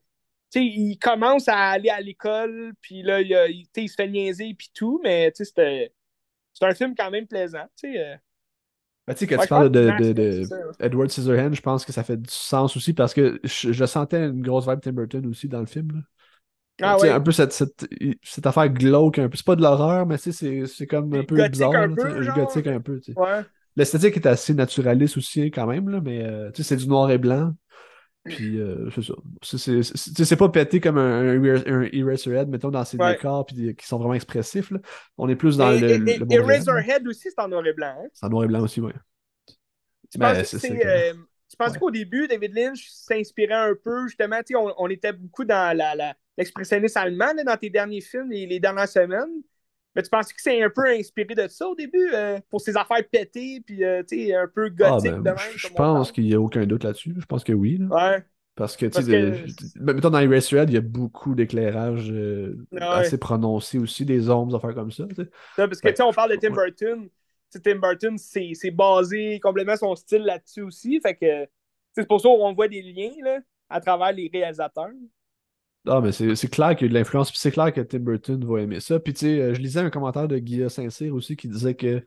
tu 0.51 0.59
sais, 0.59 0.65
il 0.65 0.97
commence 0.97 1.47
à 1.49 1.57
aller 1.71 1.89
à 1.89 1.99
l'école, 2.01 2.73
puis 2.81 3.03
là, 3.03 3.21
il, 3.21 3.33
a- 3.35 3.47
il- 3.49 3.67
se 3.75 3.95
fait 3.95 4.07
niaiser, 4.07 4.53
puis 4.53 4.69
tout, 4.73 4.99
mais 5.03 5.31
tu 5.31 5.43
sais. 5.45 5.93
C'est 6.53 6.65
un 6.65 6.73
film 6.73 6.95
quand 6.95 7.11
même 7.11 7.27
plaisant, 7.27 7.65
tu 7.77 7.91
sais. 7.93 7.99
euh. 7.99 8.15
Ben, 9.07 9.13
tu 9.13 9.19
sais, 9.19 9.27
quand 9.27 9.37
Ouais, 9.37 9.43
tu 9.43 9.49
parles 9.49 9.71
de, 9.71 10.13
de, 10.13 10.43
ça. 10.43 10.57
Edward 10.81 11.09
Scissorhands, 11.09 11.53
je 11.53 11.61
pense 11.61 11.85
que 11.85 11.93
ça 11.93 12.03
fait 12.03 12.17
du 12.17 12.29
sens 12.29 12.75
aussi 12.75 12.93
parce 12.93 13.13
que 13.13 13.39
je, 13.43 13.71
je 13.71 13.85
sentais 13.85 14.25
une 14.25 14.41
grosse 14.41 14.67
vibe 14.67 14.81
Tim 14.81 14.91
Burton 14.91 15.25
aussi 15.27 15.47
dans 15.47 15.61
le 15.61 15.65
film. 15.65 16.03
Ah 16.81 16.97
sais, 16.99 17.07
ouais. 17.07 17.13
Un 17.13 17.21
peu 17.21 17.31
cette, 17.31 17.53
cette, 17.53 17.87
cette 18.23 18.45
affaire 18.45 18.69
glauque, 18.69 19.19
un 19.19 19.29
peu. 19.29 19.37
C'est 19.37 19.45
pas 19.45 19.55
de 19.55 19.61
l'horreur, 19.61 20.05
mais 20.05 20.17
c'est 20.17 20.87
comme 20.87 21.13
un 21.13 21.23
peu 21.23 21.35
Gothique 21.35 21.51
bizarre. 21.53 21.75
un 21.75 21.93
peu, 21.93 22.21
genre. 22.21 22.35
gothique 22.35 22.67
un 22.67 22.79
peu. 22.81 22.99
Ouais. 23.15 23.41
L'esthétique 23.75 24.15
est 24.17 24.25
assez 24.25 24.53
naturaliste 24.53 25.17
aussi, 25.17 25.51
quand 25.51 25.67
même, 25.67 25.89
là, 25.89 26.01
mais 26.03 26.23
euh, 26.23 26.51
c'est 26.53 26.75
du 26.77 26.87
noir 26.87 27.09
et 27.11 27.17
blanc. 27.17 27.53
Puis, 28.25 28.59
euh, 28.59 28.89
c'est 28.91 29.03
ça. 29.03 29.83
C'est- 29.85 30.35
pas 30.35 30.49
pété 30.49 30.81
comme 30.81 30.97
un, 30.97 31.41
un, 31.41 31.65
un 31.65 31.83
Eraserhead, 31.93 32.49
mettons, 32.49 32.69
dans 32.71 32.83
ses 32.83 32.97
Ouais. 32.97 33.13
décors, 33.13 33.45
puis 33.45 33.73
qui 33.75 33.87
sont 33.87 33.97
vraiment 33.97 34.15
expressifs. 34.15 34.69
Là. 34.71 34.79
On 35.17 35.29
est 35.29 35.35
plus 35.37 35.55
dans 35.55 35.71
Et, 35.71 35.79
le, 35.79 36.09
et- 36.09 36.17
le. 36.17 36.41
Razorhead 36.43 37.07
aussi, 37.07 37.29
c'est 37.33 37.39
en 37.39 37.47
noir 37.47 37.65
et 37.65 37.73
blanc. 37.73 37.95
Hein? 37.97 38.07
C'est 38.13 38.25
en 38.25 38.29
noir 38.29 38.43
et 38.43 38.47
blanc 38.47 38.61
aussi, 38.61 38.81
oui. 38.81 38.91
Tu 40.11 40.17
Ben, 40.17 40.43
c'est 40.43 40.59
que- 40.59 40.85
euh, 40.85 41.13
ouais. 41.73 41.79
qu'au 41.79 41.91
début, 41.91 42.27
David 42.27 42.53
Lynch 42.53 42.87
s'inspirait 42.89 43.53
un 43.53 43.73
peu, 43.81 44.07
justement, 44.07 44.41
on, 44.55 44.73
on 44.77 44.89
était 44.89 45.13
beaucoup 45.13 45.45
dans 45.45 45.75
la, 45.75 45.95
la- 45.95 46.15
l'expressionnisme 46.37 46.97
allemand 46.97 47.33
là, 47.35 47.43
dans 47.43 47.57
tes 47.57 47.69
derniers 47.69 48.01
films, 48.01 48.29
les, 48.31 48.45
les 48.45 48.59
dernières 48.59 48.87
semaines. 48.89 49.41
Mais 49.95 50.03
tu 50.03 50.09
penses 50.09 50.31
que 50.31 50.39
c'est 50.39 50.61
un 50.61 50.69
peu 50.69 50.85
inspiré 50.89 51.33
de 51.33 51.47
ça 51.47 51.67
au 51.67 51.73
début, 51.73 52.11
euh, 52.13 52.39
pour 52.51 52.61
ses 52.61 52.77
affaires 52.77 53.01
pétées, 53.11 53.61
puis 53.65 53.83
euh, 53.83 54.01
un 54.01 54.47
peu 54.47 54.65
Ah, 54.83 54.91
gothique 54.91 55.11
ben, 55.11 55.17
de 55.23 55.29
même? 55.29 55.37
je 55.55 55.67
pense 55.69 56.11
qu'il 56.11 56.25
n'y 56.25 56.35
a 56.35 56.39
aucun 56.39 56.65
doute 56.67 56.83
là-dessus. 56.83 57.15
Je 57.17 57.25
pense 57.25 57.43
que 57.43 57.53
oui. 57.53 57.77
là. 57.79 57.87
Ouais. 58.11 58.23
Parce 58.53 58.75
que, 58.77 58.85
tu 58.87 59.01
sais, 59.01 59.03
que- 59.03 59.79
ben, 59.79 59.93
mettons 59.95 60.09
dans 60.11 60.19
Eraserhead, 60.19 60.69
il 60.69 60.73
y 60.73 60.77
a 60.77 60.81
beaucoup 60.81 61.35
d'éclairage 61.35 62.11
euh, 62.11 62.55
ouais. 62.71 62.81
assez 62.81 63.17
prononcé 63.17 63.77
aussi, 63.79 64.05
des 64.05 64.29
ombres, 64.29 64.51
des 64.51 64.55
affaires 64.55 64.75
comme 64.75 64.91
ça. 64.91 65.05
parce 65.55 65.79
que, 65.79 65.87
Ouais. 65.87 65.93
tu 65.93 65.97
sais, 65.97 66.03
on 66.03 66.13
parle 66.13 66.31
de 66.31 66.35
Tim. 66.37 66.51
Burton. 66.51 67.09
Tim 67.63 67.75
Burton, 67.75 68.17
c'est 68.17 68.71
basé 68.71 69.39
complètement 69.39 69.77
son 69.77 69.95
style 69.95 70.23
là-dessus 70.23 70.61
aussi. 70.61 70.99
Fait 71.01 71.15
que, 71.15 71.47
c'est 71.95 72.07
pour 72.07 72.19
ça 72.21 72.29
qu'on 72.29 72.53
voit 72.53 72.67
des 72.67 72.81
liens, 72.81 73.13
là, 73.23 73.39
à 73.69 73.79
travers 73.81 74.11
les 74.11 74.29
réalisateurs. 74.31 74.91
Ah, 75.87 76.01
mais 76.01 76.11
c'est 76.11 76.49
clair 76.49 76.75
qu'il 76.75 76.87
y 76.87 76.89
a 76.89 76.93
de 76.93 76.93
l'influence, 76.99 77.29
puis 77.31 77.39
c'est 77.39 77.51
clair 77.51 77.71
que 77.73 77.81
Tim 77.81 77.99
Burton 77.99 78.43
va 78.45 78.61
aimer 78.61 78.79
ça. 78.79 78.99
Puis, 78.99 79.13
tu 79.13 79.19
sais, 79.21 79.39
euh, 79.41 79.53
je 79.53 79.61
lisais 79.61 79.79
un 79.79 79.89
commentaire 79.89 80.27
de 80.27 80.37
Guillaume 80.37 80.69
Saint-Cyr 80.69 81.13
aussi 81.15 81.35
qui 81.37 81.47
disait 81.47 81.75
que, 81.75 81.99
tu 81.99 82.05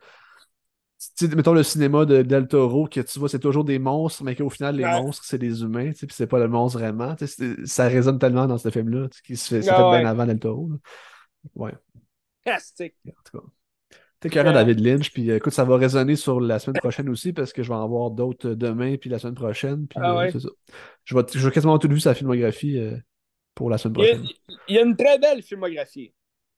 sais, 1.28 1.34
mettons 1.34 1.54
le 1.54 1.62
cinéma 1.62 2.04
de 2.04 2.22
Del 2.22 2.46
Toro, 2.46 2.86
que 2.86 3.00
tu 3.00 3.18
vois, 3.18 3.28
c'est 3.30 3.38
toujours 3.38 3.64
des 3.64 3.78
monstres, 3.78 4.22
mais 4.22 4.36
qu'au 4.36 4.50
final, 4.50 4.76
les 4.76 4.84
Ouais. 4.84 5.00
monstres, 5.02 5.24
c'est 5.24 5.38
des 5.38 5.62
humains, 5.62 5.92
tu 5.92 5.98
sais, 6.00 6.06
puis 6.06 6.14
c'est 6.14 6.26
pas 6.26 6.38
le 6.38 6.48
monstre 6.48 6.78
vraiment. 6.78 7.14
Tu 7.16 7.26
sais, 7.26 7.54
ça 7.64 7.88
résonne 7.88 8.18
tellement 8.18 8.46
dans 8.46 8.58
ce 8.58 8.70
film-là, 8.70 9.08
tu 9.08 9.16
sais, 9.18 9.22
qui 9.24 9.36
se 9.36 9.48
fait, 9.48 9.62
c'est 9.62 9.70
Ah 9.70 9.76
fait 9.76 9.82
ouais. 9.82 10.00
bien 10.00 10.10
avant 10.10 10.26
Del 10.26 10.38
Toro. 10.38 10.68
là. 10.70 10.76
Ouais, 11.54 11.72
en 13.08 13.22
tout 13.24 13.38
cas. 13.38 13.44
T'es 14.20 14.28
carré 14.30 14.50
Euh, 14.50 14.52
David 14.52 14.80
Lynch, 14.80 15.12
puis 15.12 15.30
euh, 15.30 15.36
écoute, 15.36 15.52
ça 15.54 15.64
va 15.64 15.76
résonner 15.78 16.16
sur 16.16 16.40
la 16.40 16.58
semaine 16.58 16.80
prochaine 16.80 17.08
aussi, 17.08 17.32
parce 17.32 17.52
que 17.52 17.62
je 17.62 17.68
vais 17.68 17.74
en 17.74 17.88
voir 17.88 18.10
d'autres 18.10 18.50
demain, 18.54 18.96
puis 18.98 19.10
la 19.10 19.18
semaine 19.18 19.34
prochaine, 19.34 19.86
puis 19.86 19.98
Ah 20.02 20.12
euh, 20.12 20.18
ouais. 20.18 20.30
c'est 20.32 20.40
ça. 20.40 20.48
Je 21.04 21.14
vais, 21.16 21.22
je 21.32 21.38
vais 21.46 21.52
quasiment 21.52 21.78
tout 21.78 21.88
vu 21.88 22.00
sa 22.00 22.14
filmographie 22.14 22.78
euh, 22.78 22.96
pour 23.60 23.68
la 23.70 23.76
semaine 23.78 23.94
Il 23.96 24.04
y, 24.04 24.08
a, 24.08 24.14
prochaine. 24.14 24.34
il 24.68 24.74
y 24.74 24.78
a 24.78 24.82
une 24.82 24.96
très 24.96 25.18
belle 25.18 25.42
filmographie. 25.42 26.14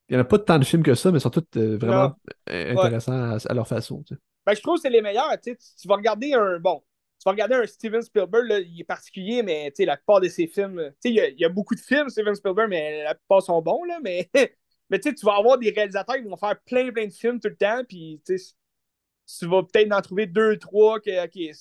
Il 0.08 0.12
n'y 0.14 0.18
en 0.18 0.20
a 0.20 0.24
pas 0.24 0.38
tant 0.38 0.58
de 0.58 0.64
films 0.64 0.82
que 0.84 0.94
ça, 0.94 1.10
mais 1.10 1.18
ils 1.18 1.20
sont 1.20 1.30
tous 1.30 1.44
euh, 1.56 1.76
vraiment 1.78 2.14
euh, 2.50 2.72
intéressants 2.72 3.12
à, 3.12 3.38
à 3.48 3.54
leur 3.54 3.66
façon. 3.66 4.02
tu 4.04 4.14
sais. 4.14 4.20
Ben, 4.46 4.54
je 4.54 4.60
trouve 4.60 4.76
que 4.76 4.82
c'est 4.82 4.90
les 4.90 5.02
meilleurs. 5.02 5.30
Tu, 5.40 5.50
sais, 5.50 5.56
tu- 5.56 5.82
tu 5.82 5.88
vas 5.88 5.96
regarder 5.96 6.34
un. 6.34 6.58
Bon, 6.60 6.80
tu 7.18 7.24
vas 7.24 7.32
regarder 7.32 7.54
un 7.56 7.66
Steven 7.66 8.02
Spielberg, 8.02 8.46
là, 8.46 8.60
il 8.60 8.80
est 8.80 8.84
particulier, 8.84 9.42
mais 9.42 9.70
tu 9.70 9.76
sais, 9.78 9.84
la 9.84 9.96
plupart 9.96 10.20
de 10.20 10.28
ses 10.28 10.46
films. 10.46 10.80
Tu 11.02 11.08
sais, 11.08 11.10
il 11.10 11.14
y, 11.14 11.20
a, 11.20 11.28
il 11.28 11.38
y 11.40 11.44
a 11.44 11.48
beaucoup 11.48 11.74
de 11.74 11.80
films, 11.80 12.08
Steven 12.08 12.34
Spielberg, 12.34 12.68
mais 12.68 13.02
la 13.04 13.14
plupart 13.14 13.42
sont 13.42 13.60
bons, 13.62 13.82
là. 13.84 13.98
Mais, 14.02 14.30
mais 14.90 14.98
tu 15.00 15.08
sais, 15.10 15.14
tu 15.14 15.26
vas 15.26 15.36
avoir 15.36 15.58
des 15.58 15.70
réalisateurs 15.70 16.16
qui 16.16 16.22
vont 16.22 16.36
faire 16.36 16.56
plein, 16.66 16.90
plein 16.92 17.06
de 17.06 17.12
films 17.12 17.40
tout 17.40 17.48
le 17.48 17.56
temps, 17.56 17.82
puis 17.88 18.20
tu 18.26 19.46
vas 19.46 19.62
peut-être 19.62 19.92
en 19.92 20.00
trouver 20.00 20.26
deux, 20.26 20.58
trois 20.58 21.00
que, 21.00 21.24
ok, 21.24 21.54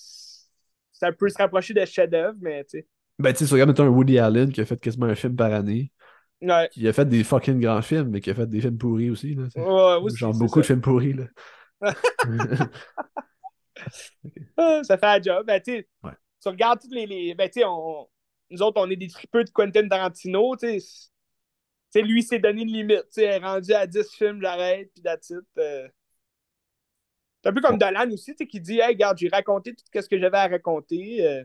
ça 0.91 1.11
peut 1.11 1.29
se 1.29 1.37
rapprocher 1.37 1.73
de 1.73 1.85
chef-d'œuvre, 1.85 2.37
mais 2.41 2.63
tu 2.65 2.79
sais. 2.79 2.87
Ben, 3.21 3.33
tu 3.33 3.45
sais, 3.47 3.65
mettons, 3.65 3.83
un 3.85 3.89
Woody 3.89 4.19
Allen 4.19 4.51
qui 4.51 4.61
a 4.61 4.65
fait 4.65 4.77
quasiment 4.79 5.05
un 5.07 5.15
film 5.15 5.35
par 5.35 5.53
année, 5.53 5.91
Ouais, 6.41 6.69
qui 6.71 6.87
a 6.87 6.93
fait 6.93 7.05
des 7.05 7.23
fucking 7.23 7.59
grands 7.59 7.81
films, 7.81 8.09
mais 8.09 8.21
qui 8.21 8.29
a 8.31 8.35
fait 8.35 8.47
des 8.47 8.61
films 8.61 8.77
pourris 8.77 9.09
aussi. 9.11 9.35
Là, 9.35 9.43
ouais, 9.55 10.03
aussi, 10.03 10.17
Genre 10.17 10.33
beaucoup 10.33 10.61
de 10.61 10.65
films 10.65 10.81
pourris. 10.81 11.13
Là. 11.13 11.25
Ah, 14.57 14.81
ça 14.83 14.97
fait 14.97 15.05
un 15.05 15.21
job. 15.21 15.45
Ben, 15.45 15.61
tu 15.61 15.71
sais, 15.71 15.87
Ouais. 16.03 16.11
tu 16.41 16.49
regardes 16.49 16.81
toutes 16.81 16.93
les. 16.93 17.05
les- 17.05 17.35
ben, 17.35 17.49
tu 17.49 17.59
sais, 17.61 17.65
on... 17.65 18.07
nous 18.49 18.61
autres, 18.61 18.81
on 18.81 18.89
est 18.89 18.95
des 18.95 19.07
tripeux 19.09 19.43
de 19.43 19.49
Quentin 19.49 19.87
Tarantino, 19.87 20.55
tu 20.57 20.79
sais. 20.79 22.01
Lui, 22.01 22.21
il 22.21 22.23
s'est 22.23 22.39
donné 22.39 22.61
une 22.63 22.69
limite. 22.71 23.03
Tu 23.13 23.21
sais, 23.21 23.37
rendu 23.37 23.73
à 23.73 23.85
10 23.87 24.09
films, 24.13 24.41
j'arrête, 24.41 24.91
puis 24.93 25.03
that's 25.03 25.29
it. 25.29 25.39
Euh... 25.57 25.87
C'est 27.43 27.49
un 27.49 27.53
peu 27.53 27.61
comme 27.61 27.77
Dolan 27.77 28.09
aussi, 28.11 28.31
tu 28.31 28.37
sais, 28.39 28.47
qui 28.47 28.61
dit 28.61 28.79
Hey, 28.79 28.89
regarde, 28.89 29.17
j'ai 29.17 29.29
raconté 29.29 29.73
tout 29.73 29.83
ce 29.93 30.07
que 30.07 30.19
j'avais 30.19 30.37
à 30.37 30.47
raconter. 30.47 31.25
euh, 31.25 31.43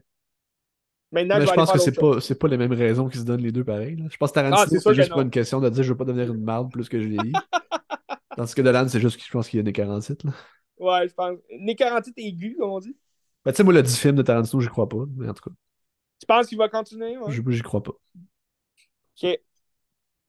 Maintenant, 1.12 1.38
Mais 1.38 1.46
je 1.46 1.52
pense 1.52 1.72
que 1.72 1.78
c'est 1.78 1.92
pas, 1.98 2.20
c'est 2.20 2.38
pas 2.38 2.48
les 2.48 2.56
mêmes 2.58 2.72
raisons 2.72 3.08
qui 3.08 3.18
se 3.18 3.22
donnent 3.24 3.40
les 3.42 3.52
deux 3.52 3.64
pareils. 3.64 3.96
Je 4.10 4.16
pense 4.16 4.32
que 4.32 4.38
Ah, 4.40 4.42
Tarantino, 4.50 4.68
c'est 4.68 4.80
sûr 4.80 4.90
c'est 4.90 4.96
juste 4.96 5.10
non. 5.12 5.22
une 5.22 5.30
question 5.30 5.60
de 5.60 5.68
dire 5.68 5.82
je 5.84 5.90
veux 5.90 5.96
pas 5.96 6.04
devenir 6.04 6.32
une 6.32 6.42
marde 6.42 6.70
plus 6.72 6.88
que 6.88 7.00
je 7.00 7.08
vieillis. 7.08 7.32
Tandis 8.36 8.54
que 8.54 8.62
Dolan, 8.62 8.88
c'est 8.88 9.00
juste 9.00 9.16
que 9.16 9.22
je 9.24 9.30
pense 9.30 9.48
qu'il 9.48 9.58
y 9.58 9.60
a 9.60 9.62
né 9.62 9.72
47. 9.72 10.24
Là. 10.24 10.32
Ouais, 10.78 11.08
je 11.08 11.14
pense. 11.14 11.38
Né 11.58 11.74
48 11.76 12.14
aigu, 12.18 12.56
comme 12.58 12.70
on 12.70 12.80
dit. 12.80 12.96
Ben, 13.44 13.52
tu 13.52 13.56
sais, 13.58 13.62
moi, 13.64 13.72
le 13.72 13.82
10 13.82 13.98
films 13.98 14.16
de 14.16 14.22
Tarantino, 14.22 14.60
j'y 14.60 14.68
crois 14.68 14.88
pas. 14.88 15.04
Mais 15.16 15.28
en 15.28 15.34
tout 15.34 15.48
cas, 15.48 15.54
Tu 16.20 16.26
penses 16.26 16.46
qu'il 16.48 16.58
va 16.58 16.68
continuer? 16.68 17.16
Ouais? 17.16 17.32
j'y 17.32 17.62
crois 17.62 17.82
pas. 17.82 17.92
Ok. 19.22 19.40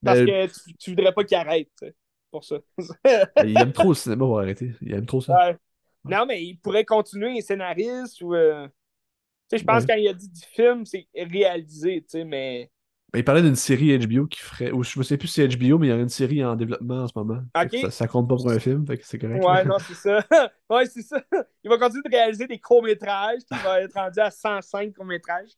Parce 0.04 0.20
Mais- 0.20 0.26
que 0.48 0.54
tu, 0.70 0.74
tu 0.78 0.90
voudrais 0.92 1.12
pas 1.14 1.24
qu'il 1.24 1.38
arrête, 1.38 1.70
tu 1.80 1.88
sais, 1.88 1.96
pour 2.32 2.44
ça. 2.46 2.58
Ben, 3.04 3.28
il 3.50 3.58
aime 3.58 3.74
trop 3.74 3.90
le 3.90 3.96
cinéma 3.96 4.26
pour 4.26 4.40
arrêter. 4.40 4.74
Il 4.82 4.94
aime 4.94 5.06
trop 5.06 5.22
ça. 5.22 5.36
Ouais. 5.50 5.58
Non, 6.06 6.26
mais 6.26 6.44
il 6.44 6.58
pourrait 6.58 6.86
continuer, 6.86 7.42
scénariste 7.42 8.22
ou. 8.22 8.36
euh, 8.36 8.68
je 9.54 9.64
pense 9.64 9.84
Ouais. 9.84 9.88
quand 9.88 9.96
il 9.96 10.08
a 10.08 10.14
dit 10.14 10.30
du 10.30 10.42
film, 10.54 10.86
c'est 10.86 11.08
réalisé, 11.16 12.02
tu 12.02 12.10
sais, 12.20 12.24
mais. 12.26 12.70
Il 13.16 13.24
parlait 13.24 13.42
d'une 13.42 13.56
série 13.56 13.98
HBO 13.98 14.28
qui 14.28 14.40
ferait. 14.42 14.72
Ou 14.72 14.84
je 14.84 15.00
me 15.00 15.04
sais 15.04 15.18
plus 15.18 15.30
si 15.30 15.36
c'est 15.36 15.48
HBO, 15.48 15.78
mais 15.80 15.88
il 15.88 15.90
y 15.90 15.94
a 15.94 15.96
une 15.96 16.10
série 16.10 16.44
en 16.44 16.56
développement 16.58 17.04
en 17.04 17.08
ce 17.08 17.14
moment. 17.16 17.42
Fait. 17.72 17.80
Ça, 17.80 17.92
ça 17.92 18.08
compte 18.08 18.28
pas 18.28 18.36
pour 18.36 18.50
un 18.52 18.60
film, 18.60 18.86
fait 18.86 18.98
que 18.98 19.06
c'est 19.08 19.18
correct. 19.18 19.44
Ouais, 19.44 19.64
non, 19.66 19.78
c'est 19.80 19.94
ça. 19.96 20.26
ouais, 20.70 20.86
c'est 20.88 21.02
ça. 21.02 21.24
Il 21.64 21.70
va 21.70 21.78
continuer 21.78 22.04
de 22.04 22.10
réaliser 22.10 22.48
des 22.48 22.60
courts-métrages, 22.60 23.40
il 23.50 23.58
va 23.60 23.82
être 23.82 23.94
rendu 23.94 24.20
à 24.20 24.30
105 24.30 24.94
courts-métrages. 24.94 25.52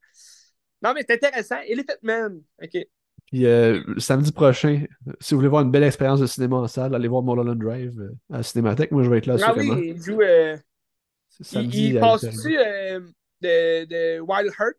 Non, 0.83 0.93
mais 0.93 1.01
c'est 1.07 1.15
intéressant. 1.15 1.57
Elephant 1.67 1.93
Man. 2.03 2.41
OK. 2.63 2.77
Puis 3.25 3.45
euh, 3.45 3.83
samedi 3.97 4.31
prochain, 4.31 4.85
si 5.19 5.33
vous 5.33 5.39
voulez 5.39 5.49
voir 5.49 5.63
une 5.63 5.71
belle 5.71 5.83
expérience 5.83 6.19
de 6.19 6.25
cinéma 6.27 6.57
en 6.57 6.67
salle, 6.67 6.95
allez 6.95 7.07
voir 7.07 7.21
Mulholland 7.23 7.59
Drive 7.59 7.99
euh, 7.99 8.11
à 8.31 8.37
la 8.37 8.43
Cinémathèque. 8.43 8.91
Moi, 8.91 9.03
je 9.03 9.09
vais 9.09 9.17
être 9.17 9.25
là 9.27 9.35
Ah 9.43 9.53
oui, 9.55 9.93
il 9.95 10.01
joue. 10.01 10.21
euh, 10.21 10.55
il 11.53 11.75
il 11.75 11.99
passe-tu 11.99 12.57
euh, 12.57 13.01
de, 13.41 13.85
de 13.85 14.19
Wild 14.21 14.53
Heart? 14.59 14.77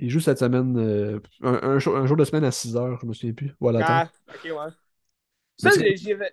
Il 0.00 0.08
joue 0.10 0.20
cette 0.20 0.38
semaine, 0.38 0.76
euh, 0.78 1.20
un, 1.42 1.52
un 1.62 1.78
jour, 1.78 1.96
un 1.96 2.06
jour 2.06 2.16
de 2.16 2.24
semaine 2.24 2.44
à 2.44 2.50
6 2.50 2.74
heures, 2.76 2.98
je 3.00 3.06
me 3.06 3.12
souviens 3.12 3.34
plus. 3.34 3.54
Voilà. 3.60 3.82
Ah, 3.82 4.10
ok, 4.34 4.40
ouais. 4.44 4.72
Ça, 5.56 5.70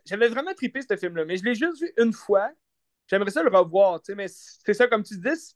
j'avais 0.06 0.30
vraiment 0.30 0.54
trippé 0.54 0.82
ce 0.82 0.98
film-là, 0.98 1.26
mais 1.26 1.38
je 1.38 1.44
l'ai 1.46 1.56
juste 1.56 1.82
vu 1.82 1.92
une 1.98 2.14
fois. 2.14 2.52
J'aimerais 3.08 3.32
ça 3.32 3.44
le 3.44 3.50
revoir, 3.56 4.02
tu 4.02 4.08
sais, 4.14 4.16
mais 4.16 4.28
c'est 4.30 4.74
ça, 4.74 4.88
comme 4.88 5.04
tu 5.04 5.18
dis, 5.20 5.56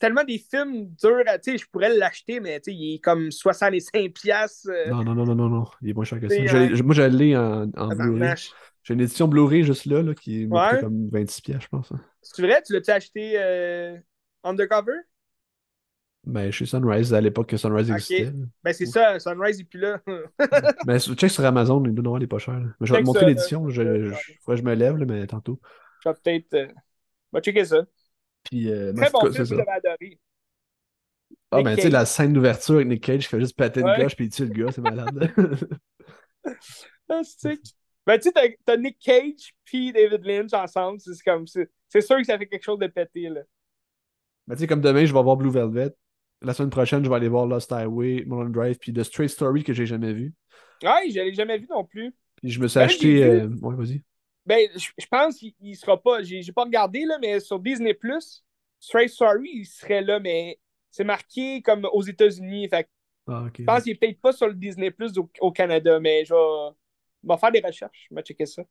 tellement 0.00 0.24
des 0.24 0.38
films 0.38 0.88
durs, 1.02 1.24
à- 1.26 1.38
tu 1.38 1.52
sais, 1.52 1.58
je 1.58 1.66
pourrais 1.68 1.96
l'acheter, 1.96 2.40
mais 2.40 2.60
tu 2.60 2.72
sais, 2.72 2.76
il 2.76 2.94
est 2.96 3.00
comme 3.00 3.30
65 3.32 4.12
piastres. 4.14 4.70
euh, 4.70 4.92
Non, 4.92 5.04
non, 5.04 5.14
non, 5.14 5.26
non, 5.26 5.34
non, 5.36 5.48
non. 5.50 5.64
Il 5.82 5.90
est 5.90 5.94
moins 5.94 6.04
cher 6.04 6.20
que 6.20 6.28
ça. 6.28 6.42
Euh, 6.42 6.82
moi, 6.82 6.94
je 6.94 7.02
l'ai 7.02 7.36
en, 7.36 7.70
en 7.76 7.92
Blu-ray. 7.92 8.34
J'ai 8.82 8.94
une 8.94 9.00
édition 9.00 9.28
Blu-ray 9.28 9.64
juste 9.64 9.84
là, 9.86 10.02
là 10.02 10.14
qui 10.14 10.46
coûté 10.48 10.78
Ouais. 10.78 10.78
comme 10.78 11.08
26 11.10 11.42
pièces, 11.42 11.62
je 11.62 11.68
pense. 11.68 11.92
hein. 11.92 12.00
C'est 12.22 12.42
vrai? 12.42 12.62
Tu 12.62 12.72
l'as-tu 12.72 12.90
acheté 12.90 13.32
euh, 13.36 13.96
Undercover? 14.44 14.94
Ben, 16.30 16.50
chez 16.52 16.66
Sunrise, 16.66 17.14
à 17.14 17.20
l'époque 17.22 17.48
que 17.48 17.56
Sunrise 17.56 17.90
existait. 17.90 18.32
Ben, 18.62 18.72
c'est 18.74 18.84
ça, 18.84 19.18
Sunrise, 19.18 19.60
et 19.60 19.64
puis 19.64 19.78
là. 19.78 19.98
Ben, 20.86 20.98
sur- 20.98 21.14
check 21.14 21.30
sur 21.30 21.42
Amazon, 21.44 21.82
il 21.86 21.92
doit 21.94 22.02
en 22.02 22.06
avoir 22.06 22.20
les 22.20 22.26
pas 22.26 22.36
chers. 22.38 22.60
là. 22.60 22.66
Mais 22.80 22.86
je 22.86 22.92
vais 22.92 22.98
Check 22.98 23.04
te 23.04 23.06
montrer 23.06 23.26
l'édition. 23.26 23.68
Je, 23.70 24.10
je, 24.10 24.14
faudrait 24.42 24.56
que 24.56 24.56
je 24.56 24.62
me 24.62 24.74
lève, 24.74 24.96
là, 24.98 25.06
mais 25.06 25.26
tantôt. 25.26 25.58
Je 26.04 26.10
vais 26.10 26.14
peut-être. 26.22 26.54
euh, 26.54 26.68
va 27.32 27.40
checker 27.40 27.64
ça. 27.64 27.82
Puis, 28.44 28.70
euh, 28.70 28.92
mais 28.94 29.02
Très 29.06 29.10
bon 29.10 29.20
film, 29.20 29.32
c'est 29.32 29.38
vous 29.42 29.46
ça? 29.46 29.54
l'avez 29.56 29.70
adoré. 29.70 30.20
Ah, 31.50 31.56
Nick 31.56 31.64
ben, 31.64 31.76
tu 31.76 31.82
sais, 31.82 31.88
la 31.90 32.04
scène 32.04 32.32
d'ouverture 32.34 32.74
avec 32.74 32.88
Nick 32.88 33.02
Cage 33.04 33.22
qui 33.22 33.28
fait 33.28 33.40
juste 33.40 33.56
péter 33.56 33.80
une 33.80 33.86
Ouais. 33.86 33.94
cloche 33.96 34.14
puis 34.14 34.26
il 34.26 34.30
tue 34.30 34.44
le 34.44 34.52
gars, 34.52 34.70
c'est 34.70 34.82
malade. 34.82 35.32
Ah, 37.08 37.20
c'est- 37.24 37.58
Ben, 38.06 38.18
tu 38.18 38.30
sais, 38.30 38.56
t'as- 38.66 38.76
Nick 38.76 38.98
Cage 38.98 39.54
puis 39.64 39.92
David 39.92 40.24
Lynch 40.24 40.52
ensemble, 40.52 41.00
c'est 41.00 41.12
comme. 41.24 41.46
c'est- 41.46 41.70
c'est 41.88 42.00
sûr 42.02 42.16
que 42.18 42.24
ça 42.24 42.38
fait 42.38 42.46
quelque 42.46 42.62
chose 42.64 42.78
de 42.78 42.86
pété, 42.86 43.28
là. 43.28 43.40
Mais 44.46 44.54
tu 44.56 44.60
sais, 44.60 44.66
comme 44.66 44.80
demain, 44.80 45.04
je 45.04 45.12
vais 45.12 45.22
voir 45.22 45.36
Blue 45.36 45.50
Velvet. 45.50 45.94
La 46.42 46.54
semaine 46.54 46.70
prochaine, 46.70 47.04
je 47.04 47.08
vais 47.10 47.16
aller 47.16 47.28
voir 47.28 47.46
Lost 47.46 47.72
Highway, 47.72 48.22
Mulholland 48.26 48.52
Drive, 48.52 48.78
puis 48.78 48.92
The 48.92 49.02
Straight 49.02 49.30
Story 49.30 49.64
que 49.64 49.72
j'ai 49.72 49.86
jamais 49.86 50.12
vu. 50.12 50.32
Ouais, 50.82 51.10
je 51.10 51.20
l'ai 51.20 51.34
jamais 51.34 51.58
vu 51.58 51.66
non 51.68 51.84
plus. 51.84 52.14
Puis 52.36 52.50
je 52.50 52.60
me 52.60 52.68
suis 52.68 52.78
Ben, 52.78 52.84
acheté. 52.84 53.24
euh, 53.24 53.48
Ouais, 53.60 53.74
vas-y. 53.74 54.02
Ben, 54.46 54.68
je, 54.76 54.88
je 54.96 55.06
pense 55.06 55.36
qu'il 55.36 55.52
il 55.60 55.76
sera 55.76 56.00
pas. 56.00 56.22
J'ai 56.22 56.52
pas 56.52 56.64
regardé, 56.64 57.04
là, 57.04 57.18
mais 57.20 57.40
sur 57.40 57.58
Disney 57.58 57.94
Plus, 57.94 58.44
Straight 58.80 59.10
Story, 59.10 59.50
il 59.52 59.66
serait 59.66 60.02
là, 60.02 60.20
mais 60.20 60.58
c'est 60.90 61.04
marqué 61.04 61.60
comme 61.62 61.84
aux 61.92 62.02
États-Unis. 62.02 62.68
Fait 62.68 62.84
que 62.84 62.88
Ah, 63.26 63.46
je 63.58 63.64
pense 63.64 63.82
qu'il 63.82 63.92
est 63.92 63.96
peut-être 63.96 64.20
pas 64.20 64.32
sur 64.32 64.46
le 64.46 64.54
Disney 64.54 64.90
Plus 64.90 65.18
au, 65.18 65.28
au 65.40 65.50
Canada, 65.52 65.98
mais 66.00 66.24
je 66.24 66.32
vais, 66.32 66.74
je 67.24 67.28
vais 67.28 67.36
faire 67.36 67.52
des 67.52 67.60
recherches. 67.60 68.06
Je 68.10 68.14
vais 68.14 68.22
checker 68.22 68.46
ça. 68.46 68.62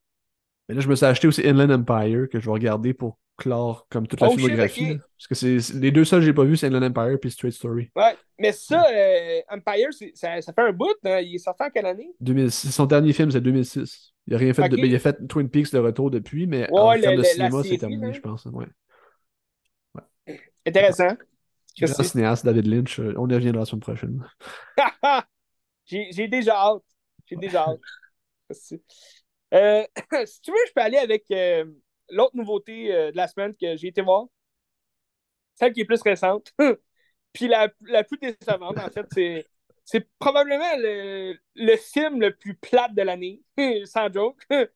Mais 0.68 0.76
là, 0.76 0.82
je 0.82 0.88
me 0.89 0.95
suis 0.95 1.05
acheté 1.05 1.28
aussi 1.28 1.47
Inland 1.47 1.72
Empire 1.72 2.28
que 2.30 2.39
je 2.39 2.45
vais 2.45 2.51
regarder 2.51 2.93
pour 2.93 3.18
clore 3.38 3.86
comme 3.89 4.07
toute 4.07 4.20
la 4.20 4.28
Oh, 4.30 4.32
filmographie. 4.32 4.97
Parce 4.97 5.28
que 5.28 5.36
c'est 5.36 5.74
les 5.76 5.91
deux 5.91 6.03
seuls 6.03 6.20
que 6.22 6.26
j'ai 6.26 6.34
pas 6.34 6.43
vus, 6.43 6.57
c'est 6.57 6.68
Inland 6.68 6.84
Empire 6.84 7.18
puis 7.22 7.32
Straight 7.32 7.53
Story. 7.53 7.89
Ouais, 7.95 8.18
mais 8.39 8.51
ça, 8.51 8.84
euh, 8.91 9.39
Empire, 9.49 9.89
ça, 10.15 10.41
ça 10.41 10.53
fait 10.53 10.61
un 10.61 10.72
bout. 10.74 10.93
hein. 11.05 11.20
Il 11.20 11.36
est 11.36 11.38
sorti 11.38 11.63
en 11.63 11.70
quelle 11.70 11.86
année? 11.86 12.09
2006. 12.20 12.72
Son 12.72 12.86
dernier 12.86 13.13
film, 13.13 13.32
c'est 13.32 13.41
2006. 13.41 14.13
Il 14.28 14.34
a 14.36 14.38
rien 14.39 14.53
fait 14.53 14.68
de... 14.68 14.76
Ok. 14.76 14.82
ben, 14.82 14.89
il 14.89 14.95
a 14.95 14.99
fait 14.99 15.26
Twin 15.28 15.49
Peaks 15.49 15.72
de 15.72 15.78
retour 15.80 16.11
depuis, 16.11 16.47
mais 16.47 16.70
Ouais, 16.72 16.80
en 16.82 16.93
le- 16.95 17.01
termes 17.01 17.15
de 17.15 17.22
le- 17.22 17.24
cinéma, 17.26 17.63
c'est 17.63 17.78
terminé, 17.78 18.13
je 18.13 18.20
pense. 18.20 18.45
Ouais. 18.45 18.65
Intéressant. 20.65 21.07
Grand 21.80 21.88
Merci. 21.97 22.03
cinéaste, 22.05 22.45
David 22.45 22.65
Lynch. 22.68 22.99
euh, 22.99 23.13
On 23.18 23.30
y 23.30 23.34
reviendra 23.36 23.61
la 23.61 23.65
semaine 23.65 23.82
prochaine. 23.82 24.26
J'ai 25.86 26.07
j'ai 26.11 26.28
déjà 26.28 26.55
hâte. 26.57 26.84
J'ai 27.28 27.36
déjà 27.38 27.63
hâte. 27.68 27.80
Merci. 28.49 28.82
Euh, 29.53 29.83
si 30.25 30.41
tu 30.41 30.51
veux, 30.51 30.57
je 30.67 30.73
peux 30.73 30.81
aller 30.81 30.97
avec 30.97 31.25
euh, 31.31 31.65
l'autre 32.09 32.35
nouveauté 32.35 32.93
euh, 32.93 33.11
de 33.11 33.17
la 33.17 33.27
semaine 33.27 33.55
que 33.55 33.75
j'ai 33.77 33.87
été 33.87 34.01
voir. 34.01 34.25
Celle 35.55 35.73
qui 35.73 35.81
est 35.81 35.85
plus 35.85 36.01
récente. 36.01 36.53
Puis 37.33 37.47
la, 37.47 37.69
la 37.81 38.03
plus 38.03 38.17
décevante, 38.17 38.77
en 38.79 38.89
fait, 38.89 39.07
c'est, 39.85 40.07
probablement 40.19 40.77
le, 40.77 41.35
le 41.55 41.77
film 41.77 42.21
le 42.21 42.35
plus 42.35 42.55
plate 42.55 42.95
de 42.95 43.01
l'année, 43.03 43.43
sans 43.85 44.11
joke. 44.11 44.43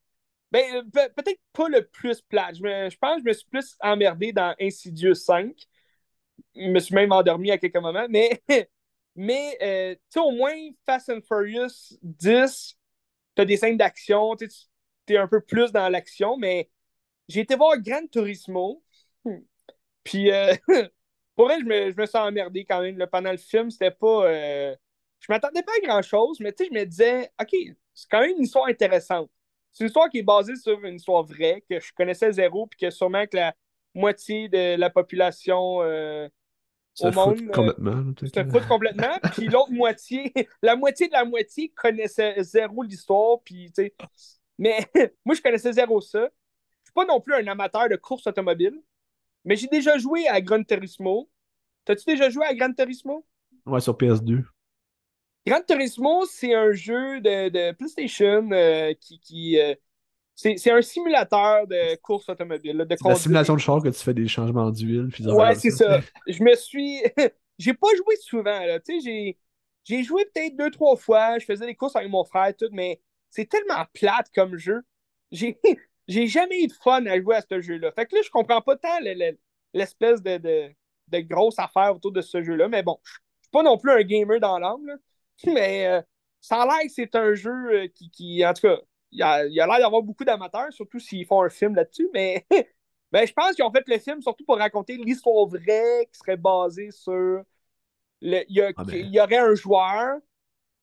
Ben, 0.51 0.89
pe- 0.91 1.09
peut-être 1.15 1.41
pas 1.53 1.69
le 1.69 1.85
plus 1.87 2.21
plate. 2.21 2.55
Je, 2.57 2.63
me- 2.63 2.89
je 2.89 2.97
pense 2.97 3.17
que 3.17 3.21
je 3.23 3.27
me 3.29 3.33
suis 3.33 3.47
plus 3.49 3.75
emmerdé 3.81 4.33
dans 4.33 4.55
Insidious 4.61 5.15
5. 5.15 5.55
Je 6.55 6.69
me 6.69 6.79
suis 6.79 6.95
même 6.95 7.11
endormi 7.11 7.51
à 7.51 7.57
quelques 7.57 7.77
moments, 7.77 8.07
mais, 8.09 8.43
mais 9.15 9.99
tu 10.11 10.19
au 10.19 10.31
moins, 10.31 10.55
Fast 10.85 11.09
and 11.09 11.21
Furious 11.27 11.97
10, 12.03 12.77
t'as 13.35 13.45
des 13.45 13.57
scènes 13.57 13.77
d'action, 13.77 14.35
tu 14.35 14.47
t'es 15.05 15.17
un 15.17 15.27
peu 15.27 15.41
plus 15.41 15.71
dans 15.71 15.89
l'action, 15.89 16.37
mais 16.37 16.69
j'ai 17.27 17.41
été 17.41 17.55
voir 17.55 17.77
Gran 17.79 18.05
Turismo. 18.07 18.83
Hmm. 19.25 19.39
Puis, 20.03 20.31
euh, 20.31 20.53
pour 21.35 21.45
vrai, 21.45 21.59
je 21.59 21.65
me, 21.65 21.91
je 21.91 21.97
me 21.97 22.05
suis 22.05 22.17
emmerdé 22.17 22.65
quand 22.65 22.81
même. 22.81 22.97
là. 22.97 23.07
pendant 23.07 23.31
le 23.31 23.37
film, 23.37 23.69
c'était 23.71 23.91
pas. 23.91 24.25
euh, 24.27 24.75
je 25.19 25.31
m'attendais 25.31 25.63
pas 25.63 25.73
à 25.77 25.87
grand-chose, 25.87 26.39
mais 26.39 26.51
tu 26.51 26.63
sais, 26.63 26.69
je 26.73 26.79
me 26.79 26.85
disais, 26.85 27.31
OK, 27.39 27.49
c'est 27.93 28.09
quand 28.09 28.21
même 28.21 28.31
une 28.37 28.43
histoire 28.43 28.67
intéressante. 28.67 29.29
C'est 29.71 29.83
une 29.83 29.87
histoire 29.87 30.09
qui 30.09 30.19
est 30.19 30.23
basée 30.23 30.55
sur 30.55 30.83
une 30.83 30.95
histoire 30.95 31.23
vraie, 31.23 31.63
que 31.69 31.79
je 31.79 31.93
connaissais 31.93 32.31
zéro, 32.33 32.67
puis 32.67 32.79
que 32.79 32.89
sûrement 32.89 33.25
que 33.27 33.37
la 33.37 33.55
moitié 33.93 34.49
de 34.49 34.75
la 34.75 34.89
population 34.89 35.81
euh, 35.83 36.27
Au 36.99 37.11
fout 37.11 37.15
monde, 37.15 37.51
complètement. 37.51 38.13
foutent 38.51 38.67
complètement. 38.67 39.17
Puis 39.33 39.47
l'autre 39.47 39.71
moitié, 39.71 40.33
la 40.61 40.75
moitié 40.75 41.07
de 41.07 41.13
la 41.13 41.23
moitié 41.23 41.69
connaissait 41.69 42.35
zéro 42.43 42.83
l'histoire. 42.83 43.39
Puis, 43.43 43.71
tu 43.71 43.83
sais. 43.83 43.95
Mais 44.57 44.79
moi, 45.25 45.35
je 45.35 45.41
connaissais 45.41 45.73
zéro 45.73 46.01
ça. 46.01 46.29
Je 46.83 46.89
suis 46.89 46.93
pas 46.93 47.05
non 47.05 47.21
plus 47.21 47.33
un 47.33 47.47
amateur 47.47 47.87
de 47.87 47.95
course 47.95 48.27
automobile, 48.27 48.81
mais 49.45 49.55
j'ai 49.55 49.67
déjà 49.67 49.97
joué 49.97 50.27
à 50.27 50.41
Gran 50.41 50.63
Turismo. 50.63 51.29
T'as-tu 51.85 52.03
déjà 52.05 52.29
joué 52.29 52.45
à 52.45 52.53
Gran 52.53 52.73
Turismo? 52.73 53.25
Ouais, 53.65 53.79
sur 53.79 53.95
PS2. 53.97 54.43
Gran 55.45 55.61
Turismo, 55.61 56.25
c'est 56.25 56.53
un 56.53 56.71
jeu 56.73 57.21
de, 57.21 57.49
de 57.49 57.71
PlayStation 57.73 58.49
euh, 58.51 58.93
qui. 58.99 59.19
qui 59.19 59.59
euh, 59.59 59.73
c'est 60.57 60.71
un 60.71 60.81
simulateur 60.81 61.67
de 61.67 61.95
course 61.97 62.27
automobile. 62.29 62.77
là, 62.77 62.85
de 62.85 62.95
C'est 62.95 63.07
la 63.07 63.15
simulation 63.15 63.53
de 63.55 63.59
char 63.59 63.81
que 63.81 63.89
tu 63.89 63.99
fais 64.03 64.13
des 64.13 64.27
changements 64.27 64.71
d'huile. 64.71 65.09
Ouais, 65.25 65.55
c'est 65.55 65.71
ça. 65.71 65.99
Je 66.27 66.43
me 66.43 66.55
suis. 66.55 67.01
j'ai 67.59 67.73
pas 67.73 67.87
joué 67.95 68.15
souvent, 68.17 68.59
là. 68.65 68.79
Tu 68.79 68.99
sais, 69.01 69.37
j'ai. 69.85 70.03
Joué 70.03 70.25
peut-être 70.33 70.55
deux, 70.55 70.71
trois 70.71 70.95
fois. 70.95 71.37
Je 71.39 71.45
faisais 71.45 71.65
des 71.65 71.75
courses 71.75 71.95
avec 71.95 72.09
mon 72.09 72.23
frère, 72.23 72.53
tout, 72.57 72.69
mais 72.71 73.01
c'est 73.29 73.49
tellement 73.49 73.85
plate 73.93 74.27
comme 74.33 74.57
jeu. 74.57 74.81
J'ai. 75.31 76.27
Jamais 76.27 76.63
eu 76.63 76.67
de 76.67 76.73
fun 76.73 77.05
à 77.05 77.19
jouer 77.21 77.35
à 77.37 77.41
ce 77.41 77.61
jeu-là. 77.61 77.91
Fait 77.93 78.05
que 78.05 78.15
là, 78.15 78.21
je 78.23 78.29
comprends 78.29 78.61
pas 78.61 78.75
tant 78.75 78.99
le- 78.99 79.13
le- 79.13 79.37
l'espèce 79.73 80.21
de, 80.21 80.37
de, 80.37 80.69
de 81.07 81.19
grosse 81.19 81.57
affaire 81.57 81.95
autour 81.95 82.11
de 82.11 82.21
ce 82.21 82.41
jeu-là. 82.43 82.67
Mais 82.67 82.83
bon, 82.83 82.99
je 83.05 83.11
suis 83.11 83.51
pas 83.51 83.63
non 83.63 83.77
plus 83.77 83.91
un 83.91 84.01
gamer 84.01 84.39
dans 84.39 84.59
l'âme. 84.59 84.97
Mais 85.45 85.87
euh, 85.87 86.01
ça 86.41 86.63
a 86.63 86.65
l'air 86.65 86.81
que 86.83 86.91
c'est 86.93 87.15
un 87.15 87.33
jeu 87.33 87.51
euh, 87.51 87.87
qui, 87.87 88.09
qui, 88.11 88.45
en 88.45 88.53
tout 88.53 88.67
cas, 88.67 88.77
il 89.11 89.21
a 89.23 89.45
il 89.45 89.59
a 89.59 89.67
l'air 89.67 89.79
d'avoir 89.79 90.01
beaucoup 90.03 90.25
d'amateurs, 90.25 90.71
surtout 90.73 90.99
s'ils 90.99 91.25
font 91.25 91.41
un 91.43 91.49
film 91.49 91.75
là-dessus. 91.75 92.09
Mais 92.13 92.45
ben, 93.11 93.27
je 93.27 93.33
pense 93.33 93.55
qu'ils 93.55 93.65
ont 93.65 93.71
fait 93.71 93.83
le 93.87 93.97
film 93.99 94.21
surtout 94.21 94.45
pour 94.45 94.57
raconter 94.57 94.97
l'histoire 94.97 95.47
vraie 95.47 96.07
qui 96.11 96.19
serait 96.19 96.37
basée 96.37 96.91
sur. 96.91 97.43
le- 98.21 98.43
Il 98.49 98.55
y, 98.57 98.61
a- 98.61 98.71
Ah 98.75 98.83
ben. 98.83 98.95
il 98.95 99.13
y 99.13 99.19
aurait 99.19 99.37
un 99.37 99.55
joueur 99.55 100.17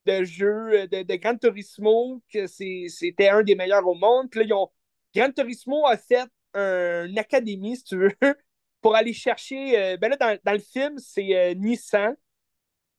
de 0.07 0.24
jeu 0.24 0.89
de, 0.89 1.03
de 1.03 1.16
Gran 1.16 1.37
Turismo 1.37 2.22
que 2.33 2.47
c'était 2.47 3.29
un 3.31 3.43
des 3.43 3.55
meilleurs 3.55 3.87
au 3.87 3.95
monde. 3.95 4.31
Puis 4.31 4.41
là, 4.41 4.47
ils 4.47 4.53
ont, 4.55 4.70
Gran 5.14 5.33
Turismo 5.33 5.87
a 5.87 5.97
fait 5.99 6.29
un- 6.55 7.07
une 7.07 7.18
académie, 7.18 7.76
si 7.76 7.85
tu 7.85 7.97
veux, 7.99 8.12
pour 8.83 8.97
aller 8.97 9.12
chercher. 9.12 9.79
euh, 9.79 9.97
ben 9.99 10.11
là, 10.11 10.16
dans, 10.16 10.39
dans 10.45 10.53
le 10.53 10.59
film, 10.61 10.99
c'est 10.99 11.37
euh, 11.37 11.55
Nissan 11.55 12.16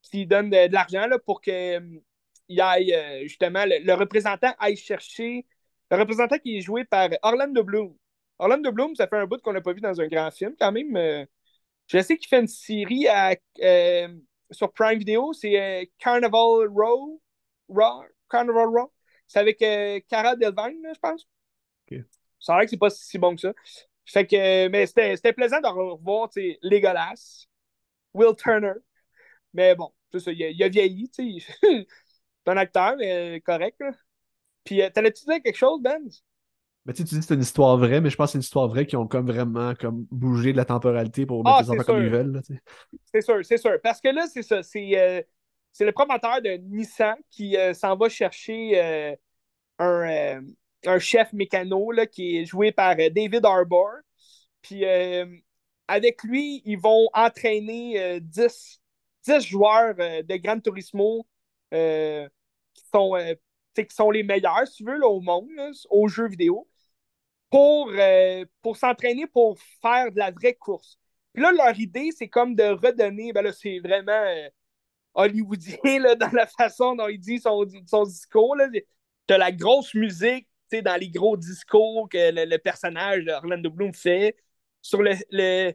qui 0.02 0.26
donne 0.26 0.50
de, 0.50 0.68
de 0.68 0.74
l'argent 0.74 1.08
là, 1.08 1.20
pour 1.20 1.42
que 1.42 1.52
euh, 1.80 2.00
il 2.50 2.62
aille, 2.62 2.94
euh, 2.94 3.22
justement, 3.24 3.66
le, 3.66 3.80
le 3.84 3.94
représentant 3.94 4.54
aille 4.60 4.76
chercher. 4.78 5.46
Le 5.92 5.98
représentant 5.98 6.38
qui 6.40 6.58
est 6.58 6.62
joué 6.62 6.86
par 6.86 7.10
Orlando 7.24 7.64
Bloom. 7.64 7.96
Orlando 8.40 8.72
Bloom, 8.72 8.96
ça 8.96 9.08
fait 9.08 9.18
un 9.18 9.26
bout 9.28 9.42
qu'on 9.42 9.54
n'a 9.54 9.62
pas 9.62 9.74
vu 9.74 9.82
dans 9.82 10.00
un 10.02 10.08
grand 10.08 10.32
film 10.32 10.56
quand 10.60 10.72
même. 10.72 10.96
euh, 10.98 11.26
je 11.88 12.00
sais 12.02 12.18
qu'il 12.18 12.28
fait 12.30 12.40
une 12.42 12.48
série 12.48 13.08
à, 13.08 13.36
euh, 13.62 14.08
sur 14.52 14.72
Prime 14.74 15.00
Video, 15.00 15.34
c'est 15.34 15.92
Carnival 16.00 16.68
Row. 16.70 17.22
Raw, 17.70 18.04
Carnival 18.30 18.68
Row. 18.68 18.94
C'est 19.28 19.40
avec 19.40 19.62
euh, 19.62 20.00
Cara 20.10 20.36
Delevingne, 20.36 20.82
là, 20.84 20.92
je 20.94 21.00
pense. 21.00 21.28
A 22.48 22.58
l'air 22.58 22.66
que 22.66 22.70
c'est 22.72 22.78
pas 22.78 22.90
si 22.90 23.18
bon 23.18 23.36
que 23.36 23.42
ça. 23.42 23.54
Fait 24.06 24.26
que, 24.26 24.68
mais 24.70 24.88
c'était 24.88 25.34
plaisant 25.34 25.62
de 25.62 25.68
revoir, 25.68 26.30
Legolas, 26.64 27.46
Will 28.14 28.36
Turner. 28.36 28.74
Mais 29.54 29.76
bon, 29.76 29.92
c'est 30.12 30.20
ça, 30.20 30.32
il 30.32 30.44
a, 30.44 30.50
il 30.50 30.64
a 30.64 30.70
vieilli. 30.70 31.12
c'est 32.50 32.54
un 32.54 32.58
acteur, 32.58 32.96
mais 32.98 33.42
correct, 33.42 33.78
là. 33.80 33.92
Puis, 34.64 34.82
euh, 34.82 34.90
t'allais-tu 34.90 35.26
dire 35.26 35.42
quelque 35.44 35.58
chose, 35.58 35.82
Ben? 35.82 36.02
Mais 36.86 36.94
tu 36.94 37.04
sais, 37.04 37.08
tu 37.10 37.16
dis 37.16 37.22
que 37.22 37.26
c'est 37.28 37.34
une 37.36 37.42
histoire 37.42 37.78
vraie, 37.78 38.02
mais 38.02 38.10
je 38.10 38.16
pense 38.16 38.28
que 38.30 38.32
c'est 38.34 38.38
une 38.38 38.42
histoire 38.44 38.68
vraie 38.68 38.88
qui 38.88 38.96
ont 38.96 39.08
comme 39.08 39.28
vraiment 39.28 39.76
comme 39.76 40.06
bougé 40.12 40.54
de 40.54 40.58
la 40.58 40.66
temporalité 40.66 41.26
pour 41.26 41.44
Ah, 41.44 41.60
mettre 41.60 41.60
les 41.60 41.66
c'est 41.66 41.80
enfants 41.80 41.84
comme 41.84 42.04
ils 42.04 42.10
veulent. 42.10 42.42
C'est 43.06 43.22
sûr, 43.22 43.44
c'est 43.46 43.58
sûr. 43.58 43.78
Parce 43.84 44.02
que 44.02 44.10
là, 44.10 44.28
c'est 44.28 44.44
ça. 44.44 44.64
C'est 44.64 44.98
euh, 44.98 45.22
le 45.80 45.92
promoteur 45.92 46.42
de 46.42 46.52
Nissan 46.58 47.16
qui 47.32 47.58
euh, 47.58 47.74
s'en 47.74 47.96
va 47.96 48.10
chercher 48.10 48.82
euh, 48.82 49.16
un, 49.80 50.40
euh, 50.40 50.42
un 50.86 51.00
chef 51.00 51.34
mécano 51.34 51.92
là, 51.92 52.08
qui 52.08 52.38
est 52.40 52.46
joué 52.46 52.72
par 52.72 52.96
euh, 53.00 53.10
David 53.10 53.46
Harbour. 53.46 53.90
Puis 54.62 54.86
euh, 54.86 55.26
avec 55.88 56.24
lui, 56.24 56.62
ils 56.66 56.80
vont 56.80 57.10
entraîner 57.14 58.02
euh, 58.02 58.20
10, 58.22 58.82
10 59.26 59.42
joueurs 59.46 59.96
euh, 60.00 60.24
de 60.24 60.36
Gran 60.38 60.60
Turismo 60.60 61.28
euh, 61.74 62.28
qui, 62.84 62.90
sont, 62.94 63.16
euh, 63.16 63.34
tu 63.76 63.86
sont 63.92 64.12
les 64.12 64.24
meilleurs, 64.24 64.68
si 64.68 64.78
tu 64.78 64.86
veux, 64.86 65.04
au 65.06 65.22
monde, 65.22 65.50
aux 65.90 66.08
jeux 66.08 66.28
vidéo, 66.28 66.68
pour, 67.50 67.90
euh, 67.96 68.46
pour 68.62 68.78
s'entraîner 68.78 69.28
pour 69.28 69.58
faire 69.82 70.12
de 70.12 70.20
la 70.20 70.32
vraie 70.32 70.54
course. 70.56 70.98
Puis 71.34 71.44
là, 71.44 71.52
leur 71.52 71.80
idée, 71.80 72.12
c'est 72.18 72.28
comme 72.30 72.56
de 72.56 72.64
redonner, 72.64 73.34
ben 73.34 73.44
là, 73.44 73.52
c'est 73.54 73.80
vraiment 73.80 74.12
euh, 74.12 74.50
hollywoodien 75.14 76.00
là, 76.00 76.16
dans 76.18 76.32
la 76.34 76.48
façon 76.48 76.96
dont 76.96 77.08
il 77.08 77.20
dit 77.20 77.40
son, 77.40 77.66
son 77.88 78.04
discours. 78.06 78.56
Là. 78.56 78.68
T'as 79.28 79.38
la 79.38 79.52
grosse 79.52 79.94
musique, 79.94 80.48
tu 80.72 80.82
dans 80.82 80.96
les 81.00 81.10
gros 81.10 81.38
discours 81.38 82.10
que 82.10 82.32
le, 82.32 82.46
le 82.46 82.58
personnage 82.58 83.26
d'Orlando 83.26 83.70
Bloom 83.72 83.94
fait 83.94 84.36
sur 84.82 85.02
le, 85.04 85.14
le- 85.32 85.74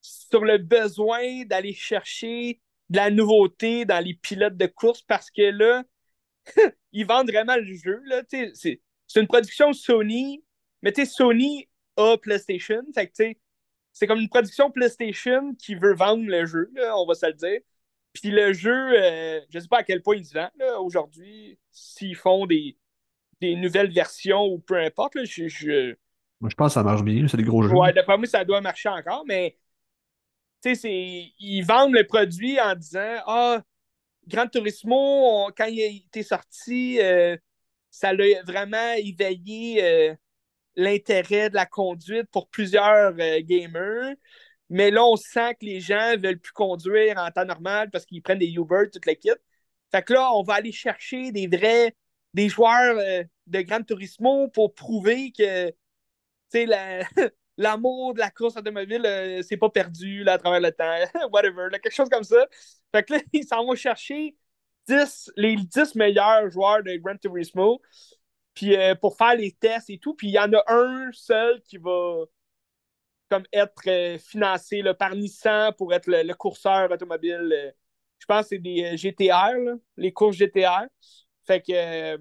sur 0.00 0.44
le 0.44 0.58
besoin 0.58 1.44
d'aller 1.46 1.74
chercher 1.74 2.60
de 2.90 2.96
la 2.96 3.10
nouveauté 3.10 3.84
dans 3.84 4.02
les 4.04 4.14
pilotes 4.14 4.56
de 4.56 4.66
course 4.66 5.02
parce 5.02 5.30
que 5.30 5.42
là, 5.42 5.84
ils 6.92 7.06
vendent 7.06 7.30
vraiment 7.30 7.56
le 7.56 7.64
jeu. 7.64 8.00
Là, 8.04 8.22
c'est, 8.28 8.52
c'est 8.54 9.20
une 9.20 9.26
production 9.26 9.72
Sony, 9.72 10.44
mais 10.82 10.92
tu 10.92 11.06
Sony 11.06 11.68
a 11.96 12.16
PlayStation. 12.16 12.82
Fait 12.94 13.08
que, 13.08 13.34
c'est 13.92 14.06
comme 14.06 14.20
une 14.20 14.28
production 14.28 14.70
PlayStation 14.70 15.54
qui 15.54 15.74
veut 15.74 15.94
vendre 15.94 16.24
le 16.26 16.44
jeu, 16.46 16.70
là, 16.74 16.96
on 16.98 17.06
va 17.06 17.14
se 17.14 17.26
le 17.26 17.32
dire. 17.32 17.60
Puis 18.12 18.30
le 18.30 18.52
jeu, 18.52 18.72
euh, 18.72 19.40
je 19.50 19.58
sais 19.58 19.68
pas 19.68 19.78
à 19.78 19.82
quel 19.82 20.02
point 20.02 20.16
ils 20.16 20.24
se 20.24 20.34
vendent 20.34 20.50
là, 20.58 20.80
aujourd'hui, 20.80 21.58
s'ils 21.70 22.16
font 22.16 22.46
des, 22.46 22.76
des 23.40 23.56
nouvelles 23.56 23.92
versions 23.92 24.44
ou 24.46 24.58
peu 24.58 24.76
importe. 24.78 25.14
Là, 25.14 25.24
je, 25.24 25.48
je, 25.48 25.94
Moi, 26.40 26.50
je 26.50 26.54
pense 26.54 26.70
que 26.70 26.74
ça 26.74 26.82
marche 26.82 27.02
bien, 27.02 27.28
c'est 27.28 27.36
des 27.36 27.42
gros 27.42 27.62
jeux. 27.62 27.74
Ouais, 27.74 27.92
d'après 27.92 28.16
moi, 28.16 28.26
ça 28.26 28.44
doit 28.44 28.60
marcher 28.60 28.88
encore, 28.88 29.24
mais 29.26 29.56
sais, 30.74 31.32
ils 31.38 31.62
vendent 31.62 31.94
le 31.94 32.06
produit 32.06 32.58
en 32.60 32.74
disant 32.74 33.16
Ah, 33.26 33.62
Gran 34.26 34.48
Turismo, 34.48 35.50
quand 35.56 35.66
il 35.66 35.80
était 36.06 36.22
sorti, 36.22 37.00
euh, 37.00 37.36
ça 37.90 38.12
l'a 38.12 38.42
vraiment 38.42 38.92
éveillé 38.94 39.84
euh, 39.84 40.14
l'intérêt 40.74 41.50
de 41.50 41.54
la 41.54 41.66
conduite 41.66 42.28
pour 42.32 42.48
plusieurs 42.48 43.14
euh, 43.20 43.40
gamers. 43.42 44.14
Mais 44.68 44.90
là, 44.90 45.04
on 45.06 45.16
sent 45.16 45.54
que 45.60 45.64
les 45.66 45.80
gens 45.80 46.12
ne 46.12 46.16
veulent 46.16 46.40
plus 46.40 46.52
conduire 46.52 47.18
en 47.18 47.30
temps 47.30 47.44
normal 47.44 47.90
parce 47.90 48.04
qu'ils 48.04 48.22
prennent 48.22 48.40
des 48.40 48.52
Uber, 48.52 48.90
toute 48.92 49.04
kit. 49.04 49.30
Fait 49.92 50.02
que 50.02 50.12
là, 50.14 50.32
on 50.34 50.42
va 50.42 50.54
aller 50.54 50.72
chercher 50.72 51.30
des 51.30 51.46
vrais 51.46 51.94
des 52.34 52.48
joueurs 52.48 53.24
de 53.46 53.60
Gran 53.62 53.82
Turismo 53.82 54.48
pour 54.48 54.74
prouver 54.74 55.32
que 55.32 55.72
la, 56.52 57.00
l'amour 57.56 58.14
de 58.14 58.18
la 58.18 58.30
course 58.30 58.56
automobile, 58.56 59.42
c'est 59.48 59.56
pas 59.56 59.70
perdu 59.70 60.28
à 60.28 60.36
travers 60.36 60.60
le 60.60 60.72
temps. 60.72 60.98
Whatever, 61.32 61.68
quelque 61.70 61.94
chose 61.94 62.08
comme 62.10 62.24
ça. 62.24 62.46
Fait 62.96 63.04
que 63.04 63.12
là, 63.12 63.20
ils 63.32 63.44
s'en 63.44 63.64
vont 63.64 63.74
chercher 63.74 64.36
10, 64.88 65.32
les 65.36 65.56
10 65.56 65.94
meilleurs 65.96 66.50
joueurs 66.50 66.82
de 66.82 66.96
Gran 66.96 67.16
Turismo 67.16 67.80
puis, 68.54 68.74
pour 69.00 69.16
faire 69.16 69.34
les 69.34 69.52
tests 69.52 69.90
et 69.90 69.98
tout. 69.98 70.14
Puis 70.14 70.28
il 70.28 70.32
y 70.32 70.38
en 70.38 70.52
a 70.52 70.62
un 70.66 71.10
seul 71.12 71.60
qui 71.62 71.76
va 71.76 72.24
comme 73.28 73.44
être 73.52 74.18
financé 74.18 74.82
là, 74.82 74.94
par 74.94 75.14
Nissan 75.14 75.72
pour 75.76 75.92
être 75.92 76.06
le, 76.06 76.32
courseur 76.34 76.90
automobile. 76.90 77.74
je 78.18 78.26
pense 78.26 78.42
que 78.42 78.48
c'est 78.50 78.58
des 78.58 78.96
GTR, 78.96 79.76
les 79.96 80.12
courses 80.12 80.36
GTR. 80.36 80.86
Fait 81.44 81.60
que 81.60 82.18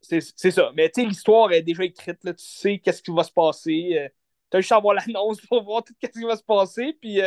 c'est 0.00 0.50
ça. 0.50 0.70
Mais 0.76 0.88
tu 0.90 1.00
sais, 1.00 1.08
l'histoire 1.08 1.50
est 1.52 1.62
déjà 1.62 1.82
écrite. 1.84 2.22
Là. 2.22 2.32
Tu 2.32 2.44
sais 2.44 2.78
qu'est-ce 2.78 3.02
qui 3.02 3.10
va 3.10 3.24
se 3.24 3.32
passer. 3.32 4.08
tu 4.50 4.56
as 4.56 4.60
juste 4.60 4.72
à 4.72 4.78
voir 4.78 4.94
l'annonce 4.94 5.40
pour 5.46 5.64
voir 5.64 5.82
tout 5.82 5.94
ce 6.00 6.06
qui 6.06 6.22
va 6.24 6.36
se 6.36 6.44
passer. 6.44 6.92
Puis 7.00 7.20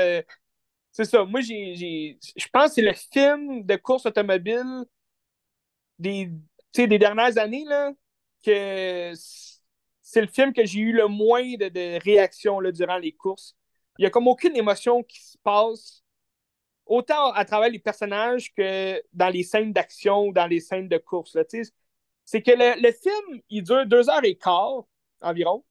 c'est 0.92 1.06
ça. 1.06 1.24
Moi, 1.24 1.42
j'ai, 1.42 2.20
je 2.36 2.48
pense 2.52 2.70
que 2.70 2.74
c'est 2.76 2.82
le 2.82 2.94
film 2.94 3.64
de 3.64 3.76
course 3.78 4.06
automobile 4.06 4.86
des, 5.98 6.30
des 6.76 7.00
dernières 7.00 7.38
années 7.38 7.66
là, 7.66 7.92
que 8.44 9.14
c'est 10.02 10.22
le 10.22 10.28
film 10.28 10.52
que 10.52 10.66
j'ai 10.66 10.80
eu 10.80 10.92
le 10.92 11.08
moins 11.08 11.44
de, 11.44 12.04
réactions 12.04 12.60
là, 12.60 12.72
durant 12.72 12.98
les 12.98 13.14
courses. 13.14 13.56
Il 13.98 14.02
n'y 14.02 14.08
a 14.08 14.10
comme 14.10 14.28
aucune 14.28 14.56
émotion 14.58 15.04
qui 15.04 15.22
se 15.22 15.38
passe, 15.38 16.04
autant 16.86 17.32
à 17.32 17.46
travers 17.46 17.70
les 17.70 17.80
personnages 17.80 18.54
que 18.54 19.02
dans 19.14 19.30
les 19.30 19.44
scènes 19.44 19.72
d'action 19.72 20.28
ou 20.28 20.34
dans 20.34 20.48
les 20.48 20.60
scènes 20.60 20.90
de 20.90 20.98
course. 20.98 21.38
C'est 22.26 22.42
que 22.42 22.52
le, 22.52 22.82
le, 22.82 22.92
film, 22.92 23.42
il 23.50 23.64
dure 23.64 23.86
deux 23.86 24.10
heures 24.10 24.24
et 24.26 24.36
quart 24.36 24.84
environ. 25.22 25.64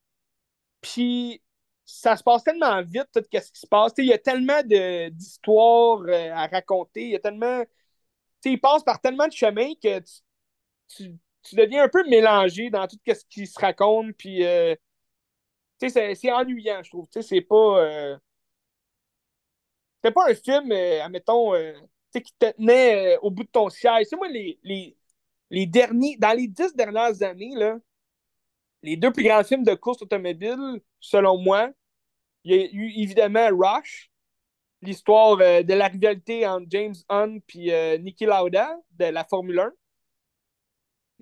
Puis 0.81 1.43
ça 1.91 2.17
se 2.17 2.23
passe 2.23 2.45
tellement 2.45 2.83
vite, 2.83 3.09
tout 3.13 3.23
ce 3.33 3.51
qui 3.53 3.61
se 3.61 3.67
passe. 3.67 3.93
Il 3.99 4.07
y 4.07 4.13
a 4.13 4.19
tellement 4.19 4.63
d'histoires 4.63 6.03
euh, 6.03 6.33
à 6.33 6.47
raconter. 6.47 7.05
Il 7.05 7.11
y 7.11 7.17
a 7.17 7.19
tellement. 7.19 7.65
il 8.45 8.61
passe 8.61 8.83
par 8.85 9.01
tellement 9.01 9.27
de 9.27 9.33
chemins 9.33 9.73
que 9.83 10.01
tu, 10.89 11.19
deviens 11.53 11.85
un 11.85 11.89
peu 11.89 12.09
mélangé 12.09 12.71
dans 12.71 12.87
tout 12.87 12.99
ce 13.07 13.25
qui 13.29 13.47
se 13.47 13.59
raconte. 13.59 14.13
Puis, 14.13 14.45
euh, 14.45 14.75
c'est 15.79 16.33
ennuyant, 16.33 16.83
je 16.83 16.91
trouve. 16.91 17.09
C'est 17.11 17.41
pas. 17.41 17.81
Euh, 17.81 18.17
c'est 20.03 20.13
pas 20.13 20.31
un 20.31 20.35
film, 20.35 20.73
admettons, 20.73 21.53
qui 22.13 22.33
te 22.39 22.51
tenait 22.53 23.19
au 23.19 23.31
bout 23.31 23.45
de 23.45 23.51
ton 23.51 23.69
siège. 23.69 24.07
C'est 24.09 24.17
moi, 24.17 24.29
les, 24.29 24.59
les, 24.63 24.97
les, 25.51 25.67
derniers. 25.67 26.17
Dans 26.19 26.37
les 26.37 26.49
dix 26.49 26.75
dernières 26.75 27.23
années, 27.23 27.55
là, 27.55 27.79
les 28.83 28.97
deux 28.97 29.13
plus 29.13 29.25
grands 29.25 29.45
films 29.45 29.65
de 29.65 29.75
course 29.75 30.01
automobile, 30.01 30.81
selon 31.01 31.37
moi, 31.37 31.71
il 32.45 32.55
y 32.55 32.63
a 32.63 32.67
eu 32.73 32.93
évidemment 33.03 33.49
Rush, 33.49 34.11
l'histoire 34.83 35.39
euh, 35.41 35.63
de 35.63 35.75
la 35.75 35.89
rivalité 35.89 36.47
entre 36.47 36.67
James 36.71 36.95
Hunt 37.09 37.39
et 37.55 37.75
euh, 37.75 37.99
Niki 37.99 38.25
Lauda 38.25 38.77
de 38.99 39.07
la 39.07 39.25
Formule 39.25 39.59
1. 39.61 39.73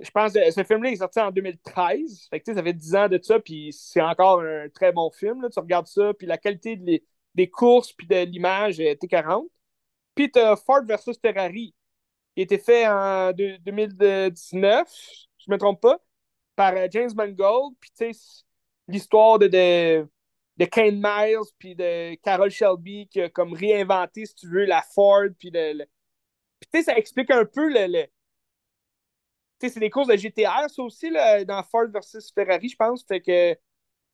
Je 0.01 0.11
pense 0.11 0.33
que 0.33 0.51
ce 0.51 0.63
film-là 0.63 0.91
est 0.91 0.97
sorti 0.97 1.19
en 1.19 1.33
2013. 1.33 2.29
Fait 2.31 2.43
ça 2.45 2.63
fait 2.63 2.73
10 2.73 2.95
ans 2.95 3.09
de 3.09 3.19
ça, 3.21 3.41
puis 3.41 3.73
c'est 3.73 4.01
encore 4.01 4.43
un 4.43 4.69
très 4.69 4.93
bon 4.93 5.11
film. 5.11 5.43
Là. 5.43 5.51
Tu 5.51 5.59
regardes 5.59 5.89
ça, 5.89 6.15
puis 6.15 6.27
la 6.27 6.39
qualité 6.39 6.77
des 6.77 7.51
courses 7.51 7.93
puis 7.93 8.07
de 8.07 8.25
l'image 8.25 8.79
est 8.79 9.05
40. 9.05 9.47
Puis 10.15 10.31
tu 10.31 10.39
as 10.39 10.57
Ford 10.57 10.85
versus 10.85 11.19
Ferrari, 11.21 11.75
qui 12.35 12.43
a 12.43 12.45
été 12.45 12.59
fait 12.59 12.87
en 12.87 13.33
2019, 13.33 14.89
je 15.39 15.51
ne 15.51 15.55
me 15.55 15.59
trompe 15.59 15.81
pas, 15.81 15.99
par 16.57 16.75
euh, 16.77 16.87
James 16.91 17.11
Mangold. 17.15 17.75
Puis 17.81 17.91
tu 17.97 18.13
sais, 18.13 18.45
l'histoire 18.87 19.39
de, 19.39 19.49
de 19.49 20.09
de 20.59 20.65
Kane 20.65 21.01
Miles 21.03 21.47
puis 21.59 21.75
de 21.75 22.15
Carol 22.17 22.51
Shelby 22.51 23.09
qui 23.09 23.21
a 23.23 23.31
comme 23.31 23.53
réinventé, 23.55 24.27
si 24.27 24.35
tu 24.35 24.49
veux, 24.49 24.65
la 24.65 24.83
Ford. 24.83 25.29
Puis 25.39 25.51
le, 25.53 25.85
Puis 26.61 26.71
tu 26.73 26.79
sais, 26.79 26.85
ça 26.85 26.97
explique 26.99 27.31
un 27.31 27.45
peu 27.45 27.69
le. 27.73 28.07
Tu 29.61 29.67
sais, 29.67 29.75
c'est 29.75 29.81
des 29.81 29.91
courses 29.91 30.09
de 30.09 30.17
GTR, 30.17 30.71
ça 30.71 30.83
aussi, 30.83 31.11
dans 31.47 31.63
Ford 31.65 31.89
versus 31.93 32.33
Ferrari, 32.33 32.69
je 32.69 32.77
pense. 32.77 33.05
Fait 33.05 33.21
que 33.21 33.57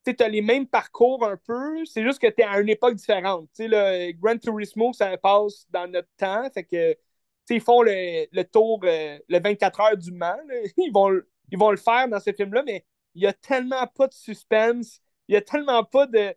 tu 0.05 0.15
as 0.23 0.29
les 0.29 0.43
mêmes 0.43 0.67
parcours 0.67 1.25
un 1.25 1.37
peu, 1.37 1.85
c'est 1.87 2.03
juste 2.03 2.19
que 2.19 2.29
tu 2.29 2.43
es 2.43 2.45
à 2.45 2.61
une 2.61 2.69
époque 2.69 2.95
différente. 2.95 3.49
Tu 3.55 3.65
sais, 3.65 3.69
le 3.69 4.13
Gran 4.13 4.39
Turismo, 4.39 4.93
ça 4.93 5.17
passe 5.19 5.67
dans 5.71 5.91
notre 5.91 6.09
temps. 6.17 6.49
Fait 6.53 6.65
que 6.65 6.97
ils 7.51 7.61
font 7.61 7.83
le, 7.83 8.27
le 8.33 8.45
tour 8.45 8.81
euh, 8.85 9.19
le 9.29 9.41
24 9.41 9.81
heures 9.81 9.97
du 9.97 10.13
Mans. 10.13 10.37
Ils, 10.79 10.93
vont, 10.93 11.11
ils 11.51 11.59
vont 11.59 11.71
le 11.71 11.77
faire 11.77 12.09
dans 12.09 12.21
ce 12.21 12.33
film-là, 12.33 12.63
mais 12.65 12.85
il 13.15 13.21
n'y 13.23 13.27
a 13.27 13.33
tellement 13.35 13.87
pas 13.87 14.07
de 14.09 14.15
suspense 14.15 15.01
il 15.29 15.35
y 15.35 15.37
a 15.37 15.43
tellement 15.43 15.85
pas 15.85 16.07
de. 16.07 16.35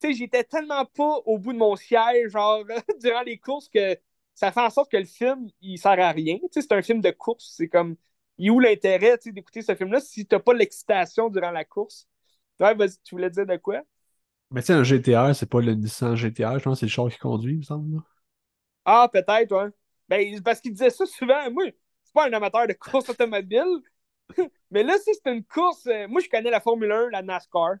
Tu 0.00 0.08
sais, 0.08 0.12
j'étais 0.14 0.44
tellement 0.44 0.84
pas 0.86 1.18
au 1.26 1.38
bout 1.38 1.52
de 1.52 1.58
mon 1.58 1.76
siège, 1.76 2.30
genre, 2.30 2.64
durant 3.00 3.22
les 3.22 3.38
courses, 3.38 3.68
que 3.68 3.98
ça 4.34 4.52
fait 4.52 4.60
en 4.60 4.70
sorte 4.70 4.90
que 4.90 4.96
le 4.96 5.04
film, 5.04 5.48
il 5.60 5.78
sert 5.78 6.00
à 6.00 6.12
rien. 6.12 6.38
Tu 6.38 6.48
sais, 6.52 6.62
c'est 6.62 6.72
un 6.72 6.82
film 6.82 7.00
de 7.00 7.10
course. 7.10 7.52
C'est 7.56 7.68
comme. 7.68 7.96
Il 8.38 8.46
est 8.46 8.50
où 8.50 8.58
l'intérêt, 8.60 9.18
tu 9.18 9.24
sais, 9.24 9.32
d'écouter 9.32 9.60
ce 9.60 9.74
film-là 9.74 10.00
si 10.00 10.26
t'as 10.26 10.38
pas 10.38 10.54
l'excitation 10.54 11.28
durant 11.28 11.50
la 11.50 11.64
course? 11.64 12.08
Ouais, 12.58 12.74
vas-y, 12.74 12.96
tu 13.02 13.14
voulais 13.14 13.28
dire 13.28 13.44
de 13.44 13.56
quoi? 13.56 13.82
Mais 14.50 14.62
tu 14.62 14.68
sais, 14.68 14.72
un 14.72 14.82
GTR, 14.82 15.34
c'est 15.34 15.48
pas 15.48 15.60
le 15.60 15.74
Nissan 15.74 16.16
GTR, 16.16 16.58
je 16.58 16.64
pense 16.64 16.76
que 16.76 16.80
c'est 16.80 16.86
le 16.86 16.90
char 16.90 17.08
qui 17.10 17.18
conduit, 17.18 17.52
il 17.52 17.58
me 17.58 17.62
semble. 17.62 18.02
Ah, 18.84 19.08
peut-être, 19.12 19.52
ouais. 19.54 19.70
Ben, 20.08 20.42
parce 20.42 20.60
qu'il 20.60 20.72
disait 20.72 20.90
ça 20.90 21.06
souvent. 21.06 21.50
Moi, 21.50 21.64
c'est 22.02 22.12
pas 22.12 22.28
un 22.28 22.32
amateur 22.32 22.66
de 22.66 22.72
course 22.72 23.08
automobile. 23.08 23.82
Mais 24.70 24.82
là, 24.82 24.96
si 24.98 25.10
c'est 25.14 25.32
une 25.32 25.44
course, 25.44 25.86
euh, 25.86 26.08
moi, 26.08 26.20
je 26.20 26.28
connais 26.28 26.50
la 26.50 26.60
Formule 26.60 26.90
1, 26.90 27.10
la 27.10 27.22
NASCAR. 27.22 27.76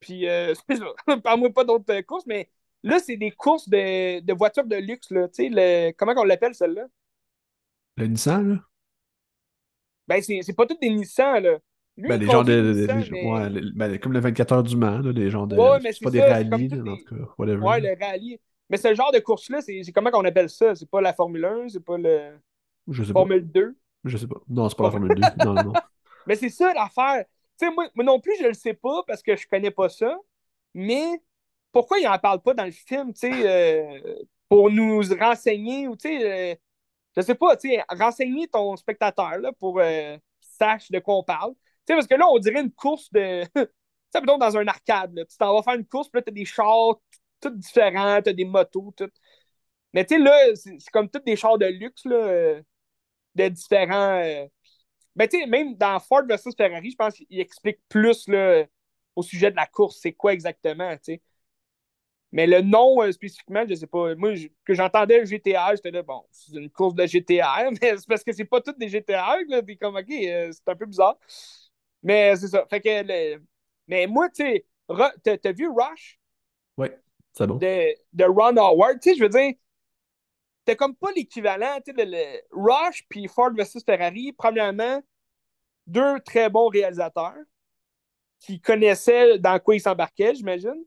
Puis, 0.00 0.28
euh, 0.28 0.54
parle-moi 1.24 1.50
pas 1.50 1.64
d'autres 1.64 1.92
euh, 1.92 2.02
courses, 2.02 2.26
mais 2.26 2.50
là, 2.82 2.98
c'est 2.98 3.16
des 3.16 3.30
courses 3.30 3.68
de, 3.68 4.20
de 4.20 4.32
voitures 4.32 4.64
de 4.64 4.76
luxe. 4.76 5.10
Là. 5.10 5.26
Le, 5.38 5.92
comment 5.92 6.14
on 6.16 6.24
l'appelle, 6.24 6.54
celle-là? 6.54 6.86
Le 7.96 8.06
Nissan, 8.06 8.48
là? 8.48 8.60
Ben, 10.06 10.22
c'est 10.22 10.56
pas 10.56 10.66
toutes 10.66 10.80
des 10.80 10.90
Nissan, 10.90 11.42
là. 11.42 11.58
Lui, 11.96 12.08
ben, 12.08 12.18
des 12.18 12.26
gens 12.26 12.44
de. 12.44 12.86
ouais, 13.10 13.60
ben, 13.74 13.98
comme 13.98 14.12
le 14.12 14.20
24 14.20 14.52
heures 14.52 14.62
du 14.62 14.76
Mans, 14.76 14.98
là, 14.98 15.12
des 15.12 15.30
gens 15.30 15.48
de. 15.48 15.56
Ouais, 15.56 15.80
mais 15.82 15.92
c'est 15.92 16.04
pas 16.04 16.10
des 16.10 16.22
rallyes, 16.22 16.70
en 16.72 16.96
tout 16.96 17.04
cas. 17.04 17.32
Whatever. 17.36 17.66
Ouais, 17.66 17.80
le 17.80 17.96
rallye. 18.00 18.38
Mais 18.70 18.76
ce 18.76 18.94
genre 18.94 19.10
de 19.12 19.18
course-là, 19.18 19.60
c'est 19.60 19.82
comment 19.92 20.10
qu'on 20.10 20.24
appelle 20.24 20.48
ça? 20.48 20.74
C'est 20.74 20.88
pas 20.88 21.00
la 21.00 21.12
Formule 21.12 21.44
1, 21.44 21.68
c'est 21.70 21.84
pas 21.84 21.98
le. 21.98 22.38
Je 22.86 23.02
sais 23.02 23.12
Formule 23.12 23.50
2. 23.50 23.76
Je 24.04 24.16
sais 24.16 24.28
pas. 24.28 24.40
Non, 24.48 24.68
c'est 24.68 24.78
pas 24.78 24.84
la 24.84 24.90
Formule 24.92 25.14
2. 25.14 25.44
non, 25.44 25.54
non. 25.54 25.72
Mais 26.26 26.36
c'est 26.36 26.50
ça 26.50 26.72
l'affaire 26.72 27.24
sais, 27.66 27.70
moi, 27.72 27.88
non 27.96 28.20
plus, 28.20 28.36
je 28.40 28.46
le 28.46 28.54
sais 28.54 28.74
pas 28.74 29.02
parce 29.06 29.22
que 29.22 29.36
je 29.36 29.46
connais 29.48 29.70
pas 29.70 29.88
ça, 29.88 30.16
mais 30.74 31.22
pourquoi 31.72 31.98
il 31.98 32.08
en 32.08 32.18
parle 32.18 32.42
pas 32.42 32.54
dans 32.54 32.64
le 32.64 32.70
film, 32.70 33.12
tu 33.12 33.20
sais, 33.20 33.46
euh, 33.46 34.24
pour 34.48 34.70
nous 34.70 35.02
renseigner 35.20 35.88
ou, 35.88 35.96
tu 35.96 36.08
sais, 36.08 36.52
euh, 36.52 36.56
je 37.16 37.22
sais 37.22 37.34
pas, 37.34 37.56
tu 37.56 37.70
sais, 37.70 37.84
renseigner 37.90 38.48
ton 38.48 38.76
spectateur, 38.76 39.38
là, 39.38 39.52
pour 39.52 39.80
euh, 39.80 40.16
qu'il 40.40 40.52
sache 40.52 40.90
de 40.90 40.98
quoi 41.00 41.16
on 41.16 41.24
parle. 41.24 41.54
Tu 41.54 41.60
sais, 41.88 41.94
parce 41.94 42.06
que 42.06 42.14
là, 42.14 42.26
on 42.28 42.38
dirait 42.38 42.60
une 42.60 42.72
course 42.72 43.10
de. 43.12 43.44
tu 43.54 44.20
plutôt 44.20 44.38
dans 44.38 44.56
un 44.56 44.66
arcade, 44.68 45.14
là. 45.14 45.24
Tu 45.26 45.36
t'en 45.36 45.54
vas 45.54 45.62
faire 45.62 45.74
une 45.74 45.86
course, 45.86 46.08
puis 46.08 46.18
là, 46.20 46.22
t'as 46.22 46.32
des 46.32 46.44
chars 46.44 47.00
tous 47.40 47.50
différents, 47.50 48.20
t'as 48.22 48.32
des 48.32 48.44
motos, 48.44 48.92
tout. 48.96 49.10
Mais 49.92 50.04
tu 50.04 50.16
sais, 50.16 50.20
là, 50.20 50.54
c'est 50.54 50.90
comme 50.92 51.08
tous 51.10 51.20
des 51.20 51.36
chars 51.36 51.58
de 51.58 51.66
luxe, 51.66 52.04
là, 52.04 52.60
de 53.34 53.48
différents 53.48 54.48
ben, 55.18 55.26
tu 55.28 55.40
sais, 55.40 55.46
même 55.46 55.74
dans 55.74 55.98
Ford 55.98 56.24
versus 56.26 56.54
Ferrari, 56.56 56.92
je 56.92 56.96
pense 56.96 57.14
qu'il 57.14 57.40
explique 57.40 57.80
plus 57.88 58.28
là, 58.28 58.64
au 59.16 59.22
sujet 59.22 59.50
de 59.50 59.56
la 59.56 59.66
course, 59.66 59.98
c'est 60.00 60.12
quoi 60.12 60.32
exactement, 60.32 60.94
tu 60.96 61.14
sais. 61.14 61.22
Mais 62.30 62.46
le 62.46 62.60
nom 62.60 63.02
euh, 63.02 63.10
spécifiquement, 63.10 63.64
je 63.68 63.74
sais 63.74 63.86
pas. 63.86 64.14
Moi, 64.14 64.34
que 64.64 64.74
j'entendais 64.74 65.18
le 65.18 65.24
GTR, 65.24 65.74
j'étais 65.74 65.90
là, 65.90 66.02
bon, 66.02 66.22
c'est 66.30 66.52
une 66.52 66.70
course 66.70 66.94
de 66.94 67.04
GTR, 67.04 67.70
mais 67.82 67.96
c'est 67.96 68.06
parce 68.06 68.22
que 68.22 68.32
c'est 68.32 68.44
pas 68.44 68.60
toutes 68.60 68.78
des 68.78 68.88
GTR, 68.88 69.38
là, 69.48 69.60
puis 69.62 69.76
comme, 69.76 69.96
ok, 69.96 70.08
euh, 70.10 70.52
c'est 70.52 70.68
un 70.68 70.76
peu 70.76 70.86
bizarre. 70.86 71.18
Mais 72.04 72.36
c'est 72.36 72.48
ça. 72.48 72.64
Fait 72.70 72.80
que, 72.80 73.40
mais 73.88 74.06
moi, 74.06 74.28
tu 74.28 74.44
sais, 74.44 75.38
t'as 75.38 75.52
vu 75.52 75.68
Rush? 75.68 76.20
Oui, 76.76 76.88
c'est 77.32 77.46
bon. 77.48 77.56
De, 77.56 77.92
de 78.12 78.24
Ron 78.24 78.56
Howard, 78.56 79.00
tu 79.00 79.10
sais, 79.10 79.16
je 79.16 79.22
veux 79.24 79.28
dire, 79.30 79.54
t'as 80.68 80.76
comme 80.76 80.94
pas 80.96 81.10
l'équivalent, 81.16 81.78
tu 81.84 81.94
sais, 81.96 82.04
le, 82.04 82.40
Rush 82.52 83.04
puis 83.08 83.26
Ford 83.28 83.52
versus 83.54 83.82
Ferrari, 83.84 84.32
premièrement, 84.36 85.02
deux 85.86 86.20
très 86.20 86.50
bons 86.50 86.68
réalisateurs 86.68 87.36
qui 88.40 88.60
connaissaient 88.60 89.38
dans 89.38 89.58
quoi 89.58 89.74
ils 89.76 89.80
s'embarquaient, 89.80 90.34
j'imagine. 90.34 90.84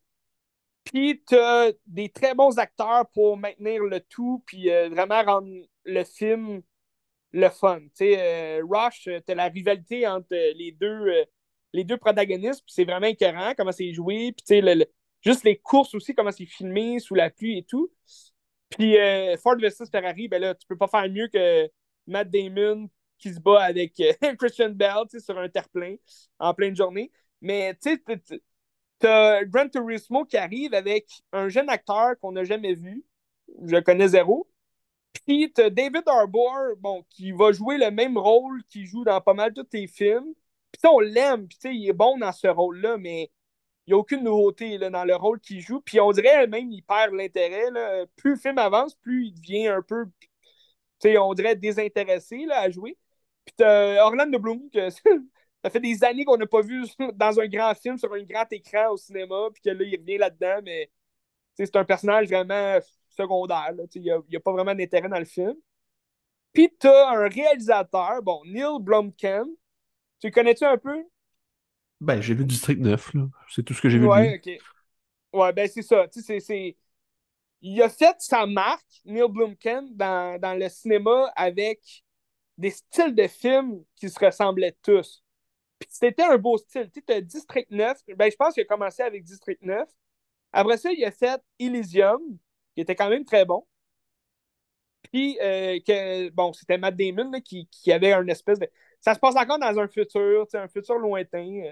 Puis 0.86 1.24
t'as 1.26 1.72
des 1.88 2.10
très 2.10 2.36
bons 2.36 2.58
acteurs 2.60 3.08
pour 3.14 3.38
maintenir 3.38 3.84
le 3.84 4.00
tout, 4.02 4.44
puis 4.46 4.72
euh, 4.72 4.90
vraiment 4.90 5.24
rendre 5.24 5.50
le 5.86 6.04
film 6.04 6.62
le 7.34 7.50
fun. 7.50 7.80
Tu 7.82 7.90
sais, 7.96 8.16
euh, 8.60 8.64
Rush, 8.70 9.10
t'as 9.26 9.36
la 9.36 9.50
rivalité 9.50 10.08
entre 10.08 10.28
les 10.32 10.72
deux, 10.74 10.88
euh, 10.88 11.26
les 11.74 11.84
deux 11.86 11.98
protagonistes, 11.98 12.64
c'est 12.68 12.86
vraiment 12.86 13.08
écœurant 13.08 13.54
comment 13.58 13.72
c'est 13.74 13.94
joué, 13.94 14.34
puis 14.34 14.44
tu 14.46 14.56
sais, 14.56 14.62
le- 14.62 14.86
juste 15.22 15.44
les 15.46 15.58
courses 15.58 15.96
aussi, 15.96 16.16
comment 16.16 16.32
c'est 16.32 16.46
filmé 16.48 17.00
sous 17.00 17.16
la 17.16 17.30
pluie 17.30 17.60
et 17.60 17.64
tout. 17.64 17.92
Puis 18.72 18.98
euh, 18.98 19.38
Ford 19.38 19.58
versus 19.58 19.90
Ferrari, 19.90 20.28
ben 20.28 20.42
là, 20.42 20.56
tu 20.56 20.66
peux 20.66 20.78
pas 20.78 20.88
faire 20.88 21.10
mieux 21.10 21.28
que 21.28 21.70
Matt 22.08 22.30
Damon 22.30 22.90
qui 23.18 23.34
se 23.34 23.40
bat 23.40 23.64
avec 23.64 24.00
euh, 24.00 24.14
Christian 24.40 24.72
Bell 24.72 25.06
sur 25.20 25.38
un 25.38 25.50
terre-plein 25.50 25.96
en 26.40 26.54
pleine 26.54 26.76
journée. 26.76 27.12
Mais 27.42 27.76
tu 27.76 28.02
sais, 28.06 28.42
t'as 29.00 29.44
Gran 29.46 29.68
Turismo 29.70 30.26
qui 30.26 30.38
arrive 30.38 30.74
avec 30.74 31.08
un 31.32 31.50
jeune 31.50 31.70
acteur 31.70 32.18
qu'on 32.20 32.32
n'a 32.32 32.44
jamais 32.44 32.74
vu. 32.74 33.06
Je 33.64 33.78
connais 33.78 34.10
zéro. 34.10 34.48
Puis 35.26 35.52
t'as 35.54 35.70
David 35.70 36.04
Harbour, 36.08 36.76
bon, 36.80 37.04
qui 37.10 37.32
va 37.32 37.52
jouer 37.52 37.78
le 37.78 37.92
même 37.92 38.18
rôle 38.18 38.64
qu'il 38.70 38.86
joue 38.86 39.04
dans 39.04 39.22
pas 39.22 39.34
mal 39.34 39.54
de 39.54 39.62
tous 39.62 39.68
tes 39.68 39.88
films. 39.88 40.34
Puis 40.72 40.82
on 40.90 41.00
l'aime, 41.00 41.48
puis 41.48 41.78
il 41.78 41.90
est 41.90 41.94
bon 41.94 42.18
dans 42.18 42.32
ce 42.32 42.48
rôle-là, 42.48 42.98
mais 42.98 43.30
il 43.88 43.92
n'y 43.92 43.94
a 43.94 43.98
aucune 43.98 44.24
nouveauté 44.24 44.78
là, 44.78 44.90
dans 44.90 45.06
le 45.06 45.16
rôle 45.16 45.40
qu'il 45.40 45.60
joue. 45.62 45.82
Puis 45.82 46.00
on 46.00 46.12
dirait 46.12 46.48
même 46.48 46.72
il 46.72 46.84
perd 46.84 47.14
l'intérêt. 47.14 47.68
Plus 48.16 48.32
le 48.32 48.38
film 48.38 48.58
avance, 48.58 48.96
plus 48.96 49.28
il 49.28 49.34
devient 49.34 49.68
un 49.68 49.82
peu, 49.82 50.06
on 51.06 51.34
dirait 51.34 51.56
désintéressé 51.56 52.46
là, 52.46 52.60
à 52.62 52.70
jouer. 52.70 52.98
Puis 53.46 53.56
t'as 53.58 54.04
Orlando 54.06 54.40
Bloom, 54.40 54.70
que 54.72 54.90
ça 55.64 55.70
fait 55.70 55.80
des 55.80 56.04
années 56.04 56.26
qu'on 56.26 56.38
n'a 56.38 56.46
pas 56.46 56.62
vu 56.62 56.86
dans 57.16 57.40
un 57.40 57.48
grand 57.48 57.74
film, 57.76 57.98
sur 57.98 58.14
un 58.14 58.24
grand 58.24 58.46
écran 58.52 58.92
au 58.92 58.98
cinéma, 58.98 59.50
puis 59.54 59.62
que 59.64 59.70
là, 59.70 59.84
il 59.84 59.98
revient 59.98 60.18
là-dedans, 60.18 60.62
mais 60.64 60.92
c'est 61.56 61.76
un 61.76 61.86
personnage 61.86 62.28
vraiment 62.28 62.80
secondaire. 63.10 63.74
Il 63.96 64.02
n'y 64.02 64.36
a, 64.36 64.40
pas 64.40 64.52
vraiment 64.52 64.76
d'intérêt 64.76 65.10
dans 65.10 65.20
le 65.20 65.26
film. 65.26 65.56
Puis 66.54 66.70
t'as 66.80 67.10
un 67.12 67.28
réalisateur, 67.28 68.22
bon, 68.24 68.42
Neil 68.46 68.80
Blomkamp. 68.80 69.48
Tu 70.20 70.32
connais-tu 70.32 70.66
un 70.66 70.78
peu? 70.78 71.04
Ben, 72.02 72.22
j'ai 72.22 72.34
vu 72.34 72.44
District 72.46 72.80
9, 72.82 73.14
là. 73.14 73.30
C'est 73.50 73.64
tout 73.64 73.74
ce 73.74 73.82
que 73.82 73.90
j'ai 73.90 74.00
vu 74.00 74.10
de 74.10 74.14
Ouais, 74.14 74.20
lui. 74.20 74.38
ok. 74.38 74.64
Ouais, 75.34 75.54
ben 75.54 75.68
c'est 75.70 75.82
ça. 75.84 76.08
Tu 76.10 76.22
sais, 76.22 76.40
c'est, 76.40 76.78
Il 77.62 77.82
a 77.82 77.90
fait 77.90 78.16
sa 78.20 78.46
marque, 78.46 79.02
Neil 79.06 79.30
Blomkamp, 79.30 79.88
dans, 79.94 80.40
dans 80.40 80.56
le 80.60 80.70
cinéma 80.70 81.32
avec 81.36 81.80
des 82.58 82.72
styles 82.72 83.16
de 83.16 83.28
films 83.28 83.84
qui 83.96 84.10
se 84.10 84.20
ressemblaient 84.24 84.78
tous. 84.84 85.24
Puis 85.80 85.90
c'était 85.92 86.24
un 86.24 86.38
beau 86.38 86.58
style. 86.58 86.90
Tu 86.92 87.00
sais, 87.02 87.04
t'as 87.06 87.22
District 87.22 87.70
9. 87.72 88.00
Ben, 88.18 88.32
je 88.32 88.38
pense 88.38 88.56
qu'il 88.56 88.64
a 88.64 88.66
commencé 88.68 89.04
avec 89.04 89.24
District 89.26 89.62
9. 89.64 89.90
Après 90.54 90.78
ça, 90.78 90.92
il 90.94 91.04
a 91.06 91.12
fait 91.12 91.42
Elysium, 91.60 92.22
qui 92.76 92.82
était 92.82 92.96
quand 92.96 93.10
même 93.10 93.26
très 93.26 93.46
bon. 93.46 93.66
Puis, 95.12 95.38
euh, 95.42 95.80
que, 95.86 96.30
bon, 96.30 96.54
c'était 96.54 96.78
Matt 96.78 96.96
Damon 96.96 97.32
là, 97.32 97.42
qui, 97.42 97.68
qui 97.68 97.92
avait 97.92 98.14
un 98.14 98.28
espèce 98.28 98.60
de. 98.60 98.70
Ça 99.02 99.14
se 99.16 99.20
passe 99.20 99.36
encore 99.36 99.60
dans 99.60 99.80
un 99.80 99.88
futur, 99.88 100.46
tu 100.46 100.52
sais, 100.52 100.58
un 100.58 100.68
futur 100.68 100.96
lointain. 101.00 101.72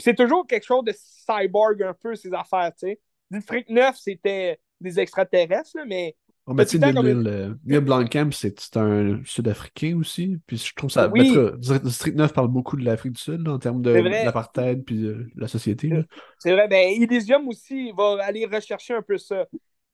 C'est 0.00 0.14
toujours 0.14 0.46
quelque 0.46 0.66
chose 0.66 0.84
de 0.84 0.94
cyborg 0.96 1.82
un 1.82 1.94
peu, 1.94 2.14
ces 2.14 2.32
affaires, 2.32 2.72
tu 2.72 2.88
sais. 2.88 3.00
District 3.30 3.68
9, 3.68 3.96
c'était 3.96 4.58
des 4.80 4.98
extraterrestres, 4.98 5.76
là, 5.76 5.84
mais 5.86 6.16
Oh, 6.46 6.54
tu 6.54 6.66
sais, 6.66 6.78
temps 6.80 7.02
Neil, 7.02 7.22
euh, 7.28 7.80
Blomkamp, 7.80 8.30
c'est 8.32 8.76
un 8.76 9.20
Sud-Africain 9.24 9.96
aussi. 9.96 10.38
Puis 10.48 10.56
je 10.56 10.74
trouve 10.74 10.90
ça. 10.90 11.08
Oui. 11.08 11.32
ben, 11.32 11.56
District 11.78 12.16
9 12.16 12.32
parle 12.32 12.48
beaucoup 12.48 12.76
de 12.76 12.84
l'Afrique 12.84 13.12
du 13.12 13.20
Sud, 13.20 13.46
là, 13.46 13.52
en 13.52 13.58
termes 13.60 13.80
de 13.80 13.90
l'apartheid 13.90 14.84
puis 14.84 15.00
de 15.00 15.30
la 15.36 15.46
société. 15.46 15.92
c'est 16.40 16.50
vrai, 16.52 16.66
ben, 16.66 17.00
Elysium 17.00 17.46
aussi, 17.46 17.92
va 17.92 18.18
aller 18.24 18.46
rechercher 18.46 18.94
un 18.94 19.02
peu 19.02 19.16
ça. 19.16 19.46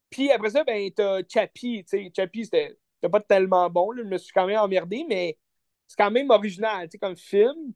Puis 0.08 0.30
après 0.30 0.50
ça, 0.50 0.64
ben, 0.64 0.90
t'as 0.96 1.20
Chappie, 1.28 1.84
tu 1.84 1.98
sais. 1.98 2.12
Chappie, 2.16 2.44
c'était 2.44 2.76
pas 3.02 3.20
tellement 3.20 3.68
bon, 3.68 3.90
là, 3.90 4.02
je 4.02 4.08
me 4.08 4.16
suis 4.16 4.32
quand 4.32 4.46
même 4.46 4.58
emmerdé, 4.58 5.04
mais 5.06 5.36
c'est 5.86 5.98
quand 5.98 6.10
même 6.10 6.30
original, 6.30 6.88
tu 6.88 6.92
sais, 6.92 6.98
comme 6.98 7.16
film. 7.16 7.72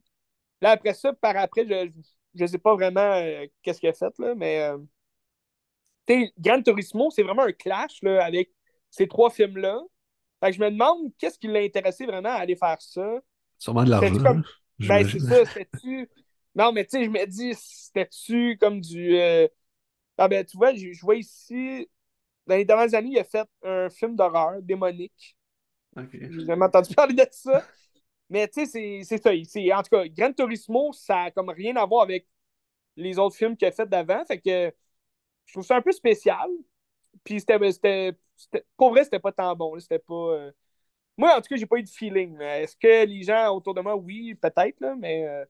Là, 0.61 0.71
après 0.71 0.93
ça, 0.93 1.13
par 1.13 1.35
après, 1.37 1.65
je, 1.67 1.91
je 2.35 2.45
sais 2.45 2.57
pas 2.59 2.75
vraiment 2.75 3.01
euh, 3.01 3.47
qu'est-ce 3.63 3.79
qu'il 3.79 3.89
a 3.89 3.93
fait, 3.93 4.17
là, 4.19 4.35
mais 4.35 4.61
euh, 4.61 4.77
tu 6.07 6.13
sais, 6.25 6.33
Gran 6.37 6.61
Turismo, 6.61 7.09
c'est 7.11 7.23
vraiment 7.23 7.43
un 7.43 7.51
clash, 7.53 8.01
là, 8.01 8.23
avec 8.25 8.51
ces 8.89 9.07
trois 9.07 9.29
films-là. 9.29 9.79
Fait 10.43 10.51
que 10.51 10.57
je 10.57 10.61
me 10.61 10.71
demande 10.71 11.11
qu'est-ce 11.17 11.37
qui 11.39 11.47
l'a 11.47 11.59
intéressé 11.61 12.05
vraiment 12.05 12.29
à 12.29 12.33
aller 12.41 12.55
faire 12.55 12.81
ça? 12.81 13.19
Sûrement 13.59 13.83
de 13.83 13.89
l'argent. 13.91 14.19
Comme- 14.23 14.43
Ben, 14.87 15.05
c'est 15.05 15.19
ça, 15.19 15.45
c'était-tu. 15.45 16.09
Non, 16.55 16.71
mais 16.73 16.85
tu 16.85 16.91
sais, 16.97 17.05
je 17.05 17.09
me 17.09 17.25
dis, 17.27 17.53
c'était-tu 17.55 18.57
comme 18.59 18.81
du. 18.81 19.17
euh, 19.17 19.47
Ah, 20.17 20.27
ben, 20.29 20.45
tu 20.45 20.57
vois, 20.57 20.73
je 20.75 20.93
je 20.93 21.01
vois 21.01 21.15
ici, 21.17 21.89
dans 22.47 22.55
les 22.57 22.65
dernières 22.65 22.93
années, 22.95 23.11
il 23.11 23.19
a 23.19 23.23
fait 23.25 23.47
un 23.63 23.89
film 23.89 24.15
d'horreur 24.15 24.61
démonique. 24.63 25.37
Ok. 25.97 26.15
J'ai 26.29 26.45
jamais 26.45 26.65
entendu 26.65 26.93
parler 26.95 27.13
de 27.15 27.27
ça. 27.31 27.65
Mais 28.31 28.49
tu 28.49 28.65
sais, 28.67 29.03
c'est- 29.03 29.19
ça. 29.19 29.31
En 29.79 29.83
tout 29.83 29.91
cas, 29.91 30.07
Gran 30.09 30.33
Turismo, 30.33 30.93
ça 30.93 31.23
a 31.25 31.31
comme 31.31 31.49
rien 31.51 31.77
à 31.77 31.85
voir 31.87 32.03
avec 32.03 32.27
les 32.97 33.19
autres 33.19 33.35
films 33.37 33.57
qu'il 33.57 33.67
a 33.67 33.73
fait 33.73 33.87
d'avant. 33.89 34.25
Fait 34.25 34.39
que 34.41 34.73
je 35.45 35.53
trouve 35.53 35.65
ça 35.65 35.77
un 35.77 35.81
peu 35.83 35.91
spécial. 35.93 36.49
Puis 37.23 37.39
c'était. 37.41 37.59
c'était- 38.37 38.65
Pour 38.77 38.91
vrai, 38.91 39.03
c'était 39.05 39.19
pas 39.19 39.31
tant 39.31 39.55
bon. 39.55 39.79
C'était 39.79 39.99
pas. 39.99 40.13
euh, 40.15 40.51
Moi, 41.17 41.33
en 41.37 41.41
tout 41.41 41.49
cas, 41.49 41.57
j'ai 41.57 41.65
pas 41.67 41.77
eu 41.77 41.83
de 41.83 41.89
feeling. 41.89 42.39
Est-ce 42.41 42.75
que 42.77 43.05
les 43.05 43.23
gens 43.23 43.55
autour 43.55 43.73
de 43.75 43.81
moi, 43.81 43.95
oui, 43.97 44.35
peut-être, 44.35 44.81
mais 44.99 45.27
euh, 45.27 45.45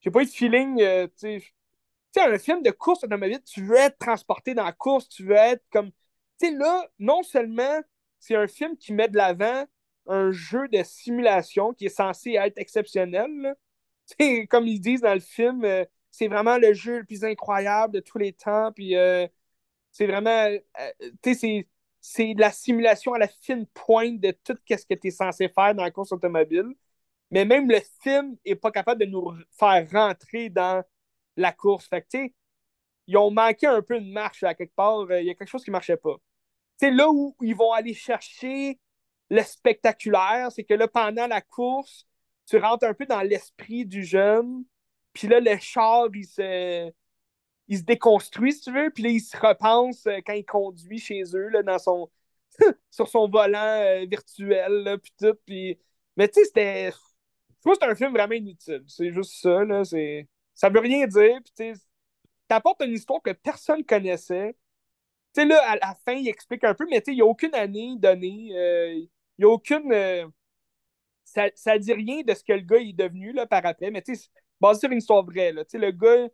j'ai 0.00 0.10
pas 0.10 0.22
eu 0.22 0.26
de 0.26 0.30
feeling. 0.30 0.80
euh, 0.82 1.08
tu 1.18 1.40
sais, 1.40 2.20
un 2.22 2.38
film 2.38 2.62
de 2.62 2.70
course 2.70 3.04
automobile, 3.04 3.42
tu 3.44 3.62
veux 3.64 3.76
être 3.76 3.98
transporté 3.98 4.54
dans 4.54 4.64
la 4.64 4.72
course, 4.72 5.08
tu 5.08 5.24
veux 5.26 5.34
être 5.36 5.64
comme. 5.70 5.90
Tu 6.40 6.48
sais, 6.48 6.52
là, 6.52 6.88
non 6.98 7.22
seulement 7.22 7.80
c'est 8.20 8.36
un 8.36 8.48
film 8.48 8.76
qui 8.76 8.92
met 8.92 9.08
de 9.08 9.16
l'avant 9.16 9.64
un 10.06 10.30
jeu 10.32 10.68
de 10.68 10.82
simulation 10.82 11.72
qui 11.74 11.86
est 11.86 11.88
censé 11.88 12.32
être 12.32 12.58
exceptionnel, 12.58 13.54
comme 14.50 14.66
ils 14.66 14.80
disent 14.80 15.02
dans 15.02 15.14
le 15.14 15.20
film, 15.20 15.64
euh, 15.64 15.84
c'est 16.10 16.28
vraiment 16.28 16.58
le 16.58 16.72
jeu 16.74 16.98
le 16.98 17.04
plus 17.04 17.24
incroyable 17.24 17.94
de 17.94 18.00
tous 18.00 18.18
les 18.18 18.32
temps, 18.32 18.72
puis 18.72 18.96
euh, 18.96 19.26
c'est 19.92 20.06
vraiment. 20.06 20.30
euh, 20.80 21.10
c'est. 21.22 21.68
C'est 22.04 22.34
de 22.34 22.40
la 22.40 22.50
simulation 22.50 23.14
à 23.14 23.18
la 23.18 23.28
fine 23.28 23.64
pointe 23.74 24.18
de 24.20 24.32
tout 24.32 24.58
ce 24.68 24.86
que 24.86 24.94
tu 24.94 25.08
es 25.08 25.10
censé 25.12 25.48
faire 25.48 25.72
dans 25.74 25.84
la 25.84 25.92
course 25.92 26.10
automobile. 26.12 26.66
Mais 27.30 27.44
même 27.44 27.70
le 27.70 27.80
film 28.02 28.36
n'est 28.46 28.56
pas 28.56 28.72
capable 28.72 29.00
de 29.02 29.06
nous 29.06 29.32
faire 29.58 29.88
rentrer 29.90 30.50
dans 30.50 30.82
la 31.36 31.52
course. 31.52 31.88
Ils 33.06 33.16
ont 33.16 33.30
manqué 33.30 33.66
un 33.66 33.82
peu 33.82 34.00
de 34.00 34.12
marche 34.12 34.42
à 34.42 34.54
quelque 34.54 34.74
part. 34.74 35.06
Il 35.12 35.26
y 35.26 35.30
a 35.30 35.34
quelque 35.34 35.48
chose 35.48 35.64
qui 35.64 35.70
ne 35.70 35.74
marchait 35.74 35.96
pas. 35.96 36.16
Sais, 36.78 36.90
là 36.90 37.10
où 37.10 37.36
ils 37.40 37.54
vont 37.54 37.72
aller 37.72 37.94
chercher 37.94 38.80
le 39.32 39.42
spectaculaire, 39.42 40.52
c'est 40.52 40.62
que 40.64 40.74
là, 40.74 40.86
pendant 40.88 41.26
la 41.26 41.40
course, 41.40 42.06
tu 42.46 42.58
rentres 42.58 42.84
un 42.84 42.92
peu 42.92 43.06
dans 43.06 43.22
l'esprit 43.22 43.86
du 43.86 44.04
jeune. 44.04 44.64
Puis 45.14 45.26
là, 45.26 45.40
le 45.40 45.56
char, 45.58 46.08
il 46.14 46.26
se, 46.26 46.92
il 47.68 47.78
se 47.78 47.82
déconstruit, 47.84 48.52
si 48.52 48.60
tu 48.62 48.72
veux. 48.72 48.90
Puis 48.90 49.02
là, 49.04 49.08
il 49.08 49.20
se 49.20 49.34
repense 49.36 50.06
euh, 50.06 50.18
quand 50.26 50.34
il 50.34 50.44
conduit 50.44 50.98
chez 50.98 51.22
eux, 51.34 51.48
là, 51.48 51.62
dans 51.62 51.78
son, 51.78 52.10
sur 52.90 53.08
son 53.08 53.26
volant 53.28 53.58
euh, 53.58 54.04
virtuel, 54.06 54.84
là, 54.84 54.98
puis 54.98 55.12
tout. 55.18 55.34
Puis... 55.46 55.78
Mais 56.18 56.28
tu 56.28 56.40
sais, 56.40 56.46
c'était. 56.46 56.90
Je 56.90 57.60
trouve 57.62 57.74
que 57.74 57.78
c'est 57.86 57.90
un 57.90 57.94
film 57.94 58.12
vraiment 58.12 58.34
inutile. 58.34 58.84
C'est 58.86 59.12
juste 59.12 59.40
ça, 59.40 59.64
là. 59.64 59.82
C'est... 59.84 60.28
Ça 60.54 60.68
veut 60.68 60.80
rien 60.80 61.06
dire. 61.06 61.40
Puis 61.56 61.74
tu 61.74 61.80
t'apportes 62.48 62.82
une 62.84 62.92
histoire 62.92 63.22
que 63.22 63.32
personne 63.32 63.84
connaissait. 63.84 64.56
Tu 65.34 65.42
sais, 65.42 65.46
là, 65.46 65.58
à 65.70 65.76
la 65.76 65.94
fin, 66.06 66.14
il 66.14 66.28
explique 66.28 66.64
un 66.64 66.74
peu, 66.74 66.86
mais 66.90 67.02
il 67.06 67.14
n'y 67.14 67.22
a 67.22 67.26
aucune 67.26 67.54
année 67.54 67.96
donnée. 67.98 68.50
euh, 68.54 69.06
n'y 69.38 69.44
a 69.44 69.48
aucune. 69.48 69.92
euh, 69.92 70.26
Ça, 71.24 71.48
ça 71.54 71.78
dit 71.78 71.92
rien 71.92 72.22
de 72.22 72.34
ce 72.34 72.44
que 72.44 72.52
le 72.52 72.60
gars 72.60 72.78
est 72.78 72.92
devenu, 72.92 73.32
là, 73.32 73.46
par 73.46 73.64
après. 73.64 73.90
Mais 73.90 74.02
tu 74.02 74.14
sais, 74.16 74.28
basé 74.60 74.80
sur 74.80 74.90
une 74.90 74.98
histoire 74.98 75.24
vraie, 75.24 75.52
là. 75.52 75.64
Le 75.72 75.90
gars, 75.92 76.28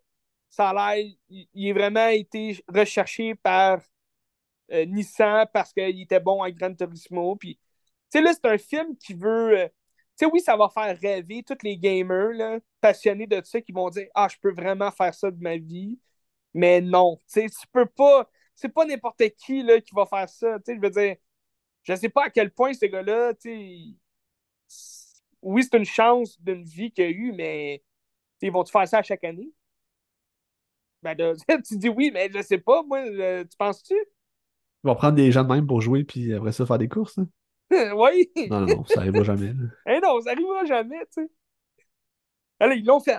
ça 0.51 0.71
a 0.71 0.97
l'air. 0.97 1.15
Il, 1.29 1.49
il 1.55 1.71
a 1.71 1.75
vraiment 1.75 2.09
été 2.09 2.59
recherché 2.69 3.35
par 3.35 3.81
euh, 4.73 4.85
Nissan 4.87 5.47
parce 5.53 5.73
qu'il 5.73 6.01
était 6.03 6.21
bon 6.21 6.43
à 6.43 6.51
Gran 6.51 6.75
Turismo. 6.75 7.37
Puis, 7.37 7.57
tu 8.11 8.19
sais, 8.19 8.23
là, 8.23 8.33
c'est 8.35 8.47
un 8.47 8.59
film 8.59 8.97
qui 8.99 9.15
veut. 9.15 9.59
euh, 9.61 9.69
tu 10.19 10.27
sais, 10.27 10.33
oui, 10.33 10.41
ça 10.41 10.57
va 10.57 10.69
faire 10.71 10.99
rêver 11.01 11.43
tous 11.45 11.59
les 11.63 11.79
gamers 11.79 12.31
là, 12.35 12.59
passionnés 12.81 13.27
de 13.27 13.41
ça 13.45 13.61
qui 13.61 13.73
vont 13.73 13.91
dire 13.91 14.09
Ah, 14.15 14.29
je 14.31 14.37
peux 14.41 14.53
vraiment 14.53 14.91
faire 14.93 15.15
ça 15.15 15.31
de 15.31 15.41
ma 15.43 15.57
vie. 15.59 15.99
Mais 16.55 16.81
non, 16.81 17.17
tu 17.33 17.43
sais, 17.43 17.49
tu 17.51 17.67
peux 17.73 17.87
pas. 17.87 18.29
C'est 18.55 18.69
pas 18.71 18.85
n'importe 18.87 19.23
qui 19.39 19.63
là, 19.63 19.81
qui 19.81 19.95
va 19.95 20.07
faire 20.07 20.29
ça. 20.29 20.59
Tu 20.61 20.65
sais, 20.67 20.77
je 20.77 20.81
veux 20.81 20.91
dire, 20.91 21.17
je 21.89 21.95
sais 21.97 22.09
pas 22.09 22.25
à 22.27 22.31
quel 22.31 22.51
point 22.53 22.73
ce 22.75 22.87
gars-là, 22.87 23.35
tu 23.35 23.51
sais. 23.51 23.79
c'est- 24.69 25.23
Oui, 25.43 25.65
c'est 25.65 25.79
une 25.79 25.85
chance 25.85 26.41
d'une 26.41 26.65
vie 26.65 26.91
qu'il 26.93 27.05
a 27.05 27.11
eue, 27.11 27.33
mais 27.33 27.83
ils 28.43 28.53
vont-tu 28.53 28.73
faire 28.73 28.89
ça 28.89 28.99
à 28.99 29.03
chaque 29.03 29.25
année? 29.25 29.51
Ben, 31.03 31.17
tu 31.67 31.77
dis 31.79 31.89
oui, 31.89 32.11
mais 32.13 32.31
je 32.35 32.43
sais 32.43 32.59
pas, 32.59 32.83
moi, 32.83 33.03
tu 33.45 33.57
penses-tu? 33.57 33.95
Ils 33.95 34.89
vont 34.89 34.95
prendre 34.95 35.15
des 35.17 35.33
gens 35.33 35.45
de 35.45 35.53
même 35.53 35.67
pour 35.67 35.81
jouer, 35.81 36.05
puis 36.05 36.33
après 36.35 36.53
ça, 36.53 36.67
faire 36.67 36.79
des 36.79 36.89
courses. 36.89 37.19
hein? 37.19 37.29
oui! 37.97 38.31
Non, 38.37 38.61
non, 38.61 38.67
non, 38.69 38.85
ça 38.87 39.01
arrivera 39.01 39.25
jamais. 39.25 39.53
Eh 39.87 40.01
non, 40.01 40.21
ça 40.21 40.31
arrivera 40.33 40.65
jamais, 40.65 40.99
tu 41.07 41.23
sais. 41.23 41.31
Allez, 42.61 42.77
ils 42.77 42.85
l'ont 42.85 43.01
fait. 43.01 43.19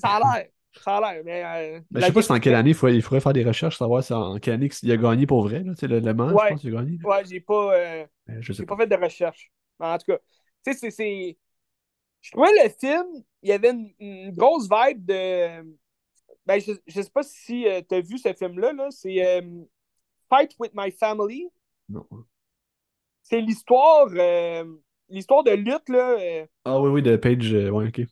ça 0.00 0.16
a 0.16 0.38
l'air. 0.38 0.48
L'air, 0.86 1.22
mais. 1.24 1.44
euh, 1.44 1.80
je 1.94 2.00
sais 2.00 2.12
pas 2.12 2.22
si 2.22 2.30
en 2.30 2.34
vérité- 2.34 2.40
quelle 2.44 2.54
année, 2.54 2.70
il 2.70 2.74
faudrait, 2.74 2.96
il 2.96 3.02
faudrait 3.02 3.20
faire 3.20 3.32
des 3.32 3.44
recherches, 3.44 3.76
savoir 3.78 4.02
si 4.04 4.12
en 4.12 4.38
quelle 4.38 4.54
année 4.54 4.68
il 4.82 4.92
a 4.92 4.96
gagné 4.96 5.26
pour 5.26 5.42
vrai. 5.42 5.62
Là, 5.64 5.72
le, 5.82 5.98
le 6.00 6.12
Ouais. 6.12 6.44
je 6.44 6.48
pense 6.52 6.60
qu'il 6.60 6.76
a 6.76 6.80
gagné. 6.80 6.98
Ouais, 7.04 7.24
j'ai 7.28 7.40
pas. 7.40 7.74
euh, 7.74 8.06
Ben, 8.26 8.40
je 8.40 8.52
sais 8.52 8.58
J'ai 8.62 8.66
pas. 8.66 8.76
pas 8.76 8.82
fait 8.84 8.88
de 8.96 9.02
recherche. 9.02 9.50
En 9.80 9.98
tout 9.98 10.12
cas, 10.12 10.18
tu 10.64 10.72
sais, 10.72 10.78
c'est- 10.78 10.90
c'est. 10.90 11.38
Je 12.22 12.30
trouvais 12.32 12.50
le 12.62 12.68
film, 12.68 13.06
il 13.42 13.48
y 13.48 13.52
avait 13.52 13.70
une, 13.70 13.90
une 13.98 14.30
grosse 14.32 14.68
vibe 14.70 15.04
de. 15.06 15.62
Ben, 16.46 16.60
je, 16.60 16.72
je 16.86 17.00
sais 17.02 17.10
pas 17.10 17.22
si 17.22 17.64
tu 17.88 17.94
as 17.94 18.00
vu 18.00 18.18
ce 18.18 18.32
film-là, 18.32 18.72
là. 18.72 18.88
C'est 18.90 19.24
euh, 19.26 19.42
Fight 20.28 20.54
with 20.58 20.72
My 20.74 20.90
Family. 20.92 21.48
Non. 21.88 22.06
C'est 23.22 23.40
l'histoire. 23.40 24.06
euh, 24.14 24.64
l'histoire 25.08 25.42
de 25.44 25.52
lutte, 25.52 25.88
là. 25.88 26.16
euh, 26.18 26.46
Ah 26.64 26.80
oui, 26.80 26.90
oui, 26.90 27.02
de 27.02 27.16
Page. 27.16 27.52
euh, 27.54 27.70
ouais, 27.70 27.88
ok. 27.88 27.96
J'ai- 27.96 28.06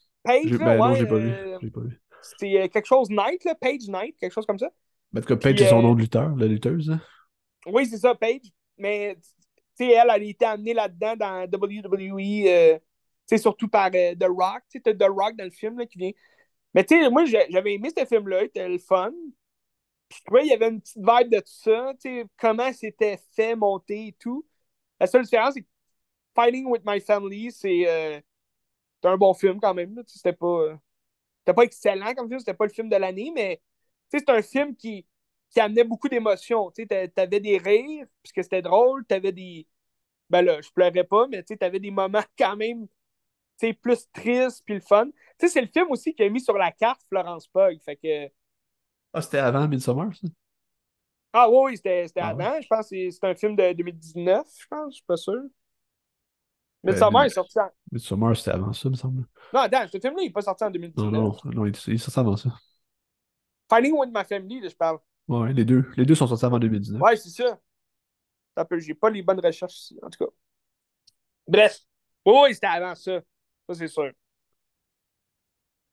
là, 0.58 0.58
Ben 0.58 0.78
non, 0.78 0.92
ouais, 0.92 1.00
l'ai 1.00 1.06
pas 1.06 1.16
vu. 1.16 1.30
euh, 1.30 1.58
pas 1.70 1.80
vu. 1.80 2.00
C'est 2.22 2.60
euh, 2.60 2.68
quelque 2.68 2.86
chose 2.86 3.10
Knight, 3.10 3.44
là. 3.44 3.54
Page 3.54 3.88
Knight, 3.88 4.16
quelque 4.18 4.32
chose 4.32 4.46
comme 4.46 4.58
ça. 4.58 4.70
Ben, 5.12 5.20
en 5.20 5.22
tout 5.22 5.28
cas, 5.28 5.36
Page, 5.36 5.58
c'est 5.58 5.68
son 5.68 5.78
euh, 5.78 5.82
nom 5.82 5.94
de 5.94 6.00
lutteur, 6.00 6.34
la 6.36 6.46
lutteuse. 6.46 6.90
hein. 6.90 7.00
Oui, 7.66 7.86
c'est 7.86 7.98
ça, 7.98 8.14
Paige. 8.14 8.42
Mais, 8.76 9.16
tu 9.16 9.86
sais, 9.86 9.90
elle, 9.92 10.02
elle 10.04 10.10
a 10.10 10.18
été 10.18 10.44
amenée 10.44 10.74
là-dedans 10.74 11.16
dans 11.16 11.46
WWE, 11.50 12.46
euh, 12.46 12.74
tu 12.76 12.82
sais, 13.26 13.38
surtout 13.38 13.68
par 13.68 13.90
euh, 13.94 14.14
The 14.14 14.26
Rock. 14.28 14.62
Tu 14.70 14.78
sais, 14.78 14.80
t'as 14.80 14.94
The 14.94 15.10
Rock 15.10 15.36
dans 15.36 15.44
le 15.44 15.50
film, 15.50 15.78
là, 15.78 15.86
qui 15.86 15.98
vient. 15.98 16.12
Mais, 16.74 16.84
tu 16.84 17.00
sais, 17.00 17.10
moi, 17.10 17.24
j'avais 17.24 17.74
aimé 17.74 17.90
ce 17.96 18.04
film-là, 18.04 18.42
il 18.42 18.46
était 18.46 18.68
le 18.68 18.78
fun. 18.78 19.12
Puis, 20.08 20.20
tu 20.24 20.30
vois, 20.30 20.42
il 20.42 20.48
y 20.48 20.52
avait 20.52 20.68
une 20.68 20.80
petite 20.80 20.96
vibe 20.96 21.30
de 21.30 21.38
tout 21.38 21.44
ça, 21.46 21.92
tu 22.00 22.08
sais, 22.08 22.26
comment 22.38 22.72
c'était 22.72 23.18
fait, 23.34 23.54
monté 23.56 24.08
et 24.08 24.16
tout. 24.18 24.46
La 25.00 25.06
seule 25.06 25.24
différence, 25.24 25.54
c'est 25.54 25.62
que 25.62 25.68
Fighting 26.34 26.66
with 26.66 26.82
My 26.86 27.00
Family, 27.00 27.50
c'est 27.52 27.84
euh, 27.86 28.20
un 29.04 29.16
bon 29.16 29.34
film 29.34 29.60
quand 29.60 29.74
même, 29.74 30.02
C'était 30.06 30.32
pas, 30.32 30.46
euh, 30.46 30.76
c'était 31.48 31.54
pas 31.54 31.64
excellent 31.64 32.14
comme 32.14 32.28
film, 32.28 32.40
c'était 32.40 32.52
pas 32.52 32.66
le 32.66 32.70
film 32.72 32.90
de 32.90 32.96
l'année, 32.96 33.32
mais, 33.34 33.62
tu 34.12 34.18
c'est 34.18 34.28
un 34.28 34.42
film 34.42 34.76
qui 34.76 35.06
qui 35.50 35.60
amenait 35.60 35.84
beaucoup 35.84 36.10
d'émotions. 36.10 36.70
Tu 36.72 36.86
sais, 36.86 37.08
t'avais 37.08 37.40
des 37.40 37.56
rires, 37.56 38.06
puisque 38.22 38.42
c'était 38.42 38.60
drôle, 38.60 39.06
t'avais 39.06 39.32
des. 39.32 39.66
Ben 40.28 40.42
là, 40.42 40.60
je 40.60 40.68
pleurais 40.70 41.04
pas, 41.04 41.26
mais 41.26 41.42
tu 41.42 41.54
sais, 41.54 41.56
t'avais 41.56 41.80
des 41.80 41.90
moments 41.90 42.22
quand 42.38 42.54
même, 42.56 42.86
tu 43.58 43.72
plus 43.74 44.10
tristes, 44.12 44.62
puis 44.66 44.74
le 44.74 44.80
fun. 44.80 45.06
Tu 45.38 45.46
sais, 45.46 45.48
c'est 45.48 45.62
le 45.62 45.68
film 45.68 45.90
aussi 45.90 46.14
qui 46.14 46.22
a 46.22 46.28
mis 46.28 46.40
sur 46.40 46.58
la 46.58 46.70
carte 46.70 47.00
Florence 47.08 47.46
Pugh. 47.48 47.80
Fait 47.82 47.96
que. 47.96 48.30
Ah, 49.14 49.22
c'était 49.22 49.38
avant 49.38 49.66
Midsommar, 49.66 50.14
ça? 50.14 50.28
Ah 51.32 51.48
oui, 51.50 51.76
c'était 51.78 52.08
c'était 52.08 52.20
Ah 52.20 52.34
ouais. 52.34 52.44
avant. 52.44 52.60
Je 52.60 52.66
pense 52.68 52.90
que 52.90 52.96
c'est 52.96 53.10
c'est 53.10 53.24
un 53.24 53.34
film 53.34 53.56
de 53.56 53.72
2019, 53.72 54.46
je 54.60 54.66
pense, 54.66 54.92
je 54.92 54.96
suis 54.96 55.04
pas 55.06 55.16
sûr. 55.16 55.42
Mère 56.84 57.10
mais- 57.12 57.26
est 57.26 57.30
sorti 57.30 57.58
en. 57.58 57.70
Midsommar, 57.90 58.36
c'était 58.36 58.50
avant 58.52 58.72
ça, 58.72 58.88
me 58.88 58.94
semble. 58.94 59.26
Non, 59.52 59.60
attends, 59.60 59.86
ce 59.88 59.98
film-là, 59.98 60.22
il 60.22 60.26
n'est 60.26 60.32
pas 60.32 60.42
sorti 60.42 60.62
en 60.64 60.68
Non, 60.68 60.72
2019. 60.72 61.12
non, 61.12 61.36
non, 61.44 61.66
il 61.66 61.74
il 61.88 61.94
est 61.94 61.98
sorti 61.98 62.20
avant 62.20 62.36
ça. 62.36 62.50
Finding 63.68 63.92
with 63.94 64.10
My 64.14 64.24
Family, 64.24 64.60
là, 64.60 64.68
je 64.68 64.76
parle. 64.76 64.98
Ouais, 65.26 65.52
les 65.52 65.64
deux. 65.64 65.84
Les 65.96 66.06
deux 66.06 66.14
sont 66.14 66.26
sortis 66.26 66.44
avant 66.44 66.58
2019. 66.58 67.00
Ouais, 67.02 67.16
c'est 67.16 67.30
ça. 67.30 67.58
J'ai 68.78 68.94
pas 68.94 69.10
les 69.10 69.22
bonnes 69.22 69.40
recherches 69.40 69.74
ici, 69.76 69.98
en 70.02 70.08
tout 70.10 70.24
cas. 70.24 70.30
Bref. 71.46 71.80
Oui, 72.24 72.54
c'était 72.54 72.66
avant 72.66 72.94
ça. 72.94 73.20
Ça, 73.68 73.74
c'est 73.74 73.88
sûr. 73.88 74.10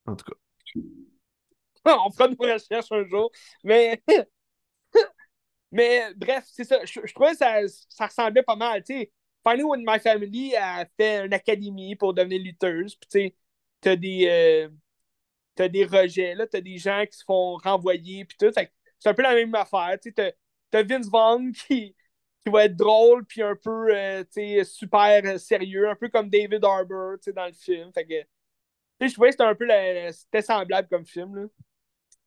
En 0.05 0.15
tout 0.15 0.25
cas. 0.25 0.37
On 1.85 2.11
fera 2.11 2.27
une 2.29 2.35
recherche 2.39 2.91
un 2.91 3.05
jour. 3.05 3.31
Mais, 3.63 4.01
mais 5.71 6.13
bref, 6.15 6.45
c'est 6.51 6.63
ça. 6.63 6.83
Je, 6.85 6.99
je 7.03 7.13
trouvais 7.13 7.31
que 7.31 7.37
ça, 7.37 7.59
ça 7.89 8.07
ressemblait 8.07 8.43
pas 8.43 8.55
mal. 8.55 8.83
Tu 8.83 8.93
sais, 8.93 9.11
Finding 9.45 9.67
with 9.67 9.81
My 9.85 9.99
Family 9.99 10.55
a 10.55 10.85
fait 10.97 11.25
une 11.25 11.33
académie 11.33 11.95
pour 11.95 12.13
devenir 12.13 12.41
lutteuse. 12.41 12.95
Puis, 12.95 13.07
tu 13.09 13.19
sais, 13.19 13.35
t'as 13.79 13.95
des, 13.95 14.27
euh, 14.27 15.67
des 15.67 15.85
rejets, 15.85 16.35
là. 16.35 16.47
T'as 16.47 16.61
des 16.61 16.77
gens 16.77 17.05
qui 17.05 17.17
se 17.17 17.23
font 17.23 17.57
renvoyer. 17.57 18.25
Puis 18.25 18.37
tout. 18.37 18.51
C'est 18.99 19.09
un 19.09 19.13
peu 19.13 19.21
la 19.21 19.35
même 19.35 19.53
affaire. 19.53 19.97
Tu 20.01 20.13
sais, 20.15 20.35
t'as, 20.71 20.83
Vince 20.83 21.07
Vaughn 21.07 21.51
qui, 21.67 21.95
qui 22.43 22.51
va 22.51 22.65
être 22.65 22.75
drôle. 22.75 23.23
Puis 23.25 23.43
un 23.43 23.55
peu, 23.55 23.95
euh, 23.95 24.23
super 24.63 25.21
euh, 25.25 25.37
sérieux. 25.37 25.89
Un 25.89 25.95
peu 25.95 26.09
comme 26.09 26.29
David 26.29 26.65
Harbour, 26.65 27.17
dans 27.35 27.45
le 27.45 27.53
film. 27.53 27.91
Fait 27.93 28.05
que, 28.05 29.07
je 29.07 29.13
trouvais 29.13 29.29
que 29.29 29.33
c'était 29.33 29.43
un 29.43 29.55
peu 29.55 29.67
c'était 30.11 30.41
semblable 30.41 30.87
comme 30.89 31.05
film, 31.05 31.35
là. 31.35 31.47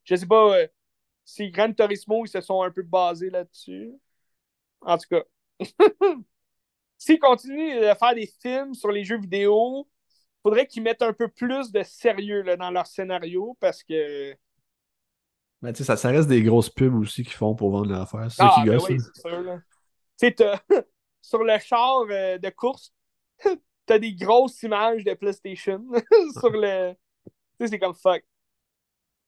Je 0.05 0.17
sais 0.17 0.27
pas 0.27 0.57
euh, 0.57 0.69
si 1.25 1.51
Gran 1.51 1.73
Turismo, 1.73 2.25
ils 2.25 2.29
se 2.31 2.41
sont 2.41 2.63
un 2.63 2.71
peu 2.71 2.83
basés 2.83 3.31
là-dessus. 3.31 3.93
En 4.83 4.97
tout 4.99 5.09
cas. 5.11 5.25
S'ils 6.99 7.19
continuent 7.19 7.81
de 7.81 7.95
faire 7.95 8.15
des 8.15 8.27
films 8.43 8.75
sur 8.75 8.91
les 8.91 9.05
jeux 9.05 9.19
vidéo, 9.19 9.89
faudrait 10.43 10.67
qu'ils 10.67 10.83
mettent 10.83 11.03
un 11.03 11.13
peu 11.13 11.29
plus 11.29 11.71
de 11.73 11.83
sérieux 11.83 12.43
là, 12.43 12.57
dans 12.57 12.71
leur 12.71 12.87
scénario 12.87 13.57
parce 13.61 13.83
que. 13.83 14.37
Mais 15.63 15.73
tu 15.73 15.79
sais, 15.79 15.85
ça, 15.85 15.97
ça 15.97 16.11
reste 16.11 16.29
des 16.29 16.43
grosses 16.43 16.71
pubs 16.71 16.95
aussi 16.95 17.23
qu'ils 17.25 17.33
font 17.33 17.55
pour 17.55 17.71
vendre 17.71 17.91
l'affaire. 17.91 18.31
C'est 18.31 18.37
ça 18.37 18.53
Ah, 18.53 18.61
qui 18.63 18.69
ben 18.69 18.77
gosse. 18.79 18.89
oui, 18.91 18.99
c'est 19.01 19.21
sûr. 19.29 19.41
là. 19.41 19.59
Tu 20.21 20.35
sais, 20.37 20.37
sur 21.23 21.43
le 21.45 21.59
char 21.59 22.05
euh, 22.11 22.39
de 22.39 22.51
course, 22.51 22.93
t'as 23.87 23.99
des 23.99 24.15
grosses 24.15 24.63
images 24.63 25.05
de 25.05 25.15
PlayStation 25.15 25.85
sur 26.41 26.51
le. 26.51 26.93
Tu 27.25 27.67
sais, 27.67 27.69
c'est 27.69 27.79
comme 27.79 27.95
fuck. 27.95 28.25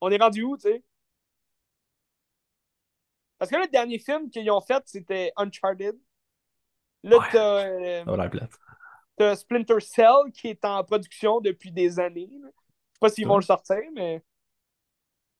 On 0.00 0.10
est 0.10 0.18
rendu 0.18 0.42
où, 0.42 0.56
tu 0.56 0.68
sais? 0.68 0.82
Parce 3.38 3.50
que 3.50 3.56
là, 3.56 3.62
le 3.62 3.68
dernier 3.70 3.98
film 3.98 4.30
qu'ils 4.30 4.50
ont 4.50 4.60
fait, 4.60 4.82
c'était 4.86 5.32
Uncharted. 5.36 5.96
Là, 7.02 7.18
Ouais. 7.18 7.26
t'as, 7.32 7.66
euh, 7.66 8.04
Ça 8.04 8.28
plate. 8.28 8.50
t'as 9.16 9.36
Splinter 9.36 9.80
Cell 9.80 10.32
qui 10.34 10.48
est 10.48 10.64
en 10.64 10.82
production 10.84 11.40
depuis 11.40 11.72
des 11.72 11.98
années. 11.98 12.28
là. 12.42 12.48
Je 12.48 12.94
sais 12.94 12.98
pas 13.00 13.08
s'ils 13.08 13.26
vont 13.26 13.36
le 13.36 13.42
sortir, 13.42 13.78
mais. 13.94 14.22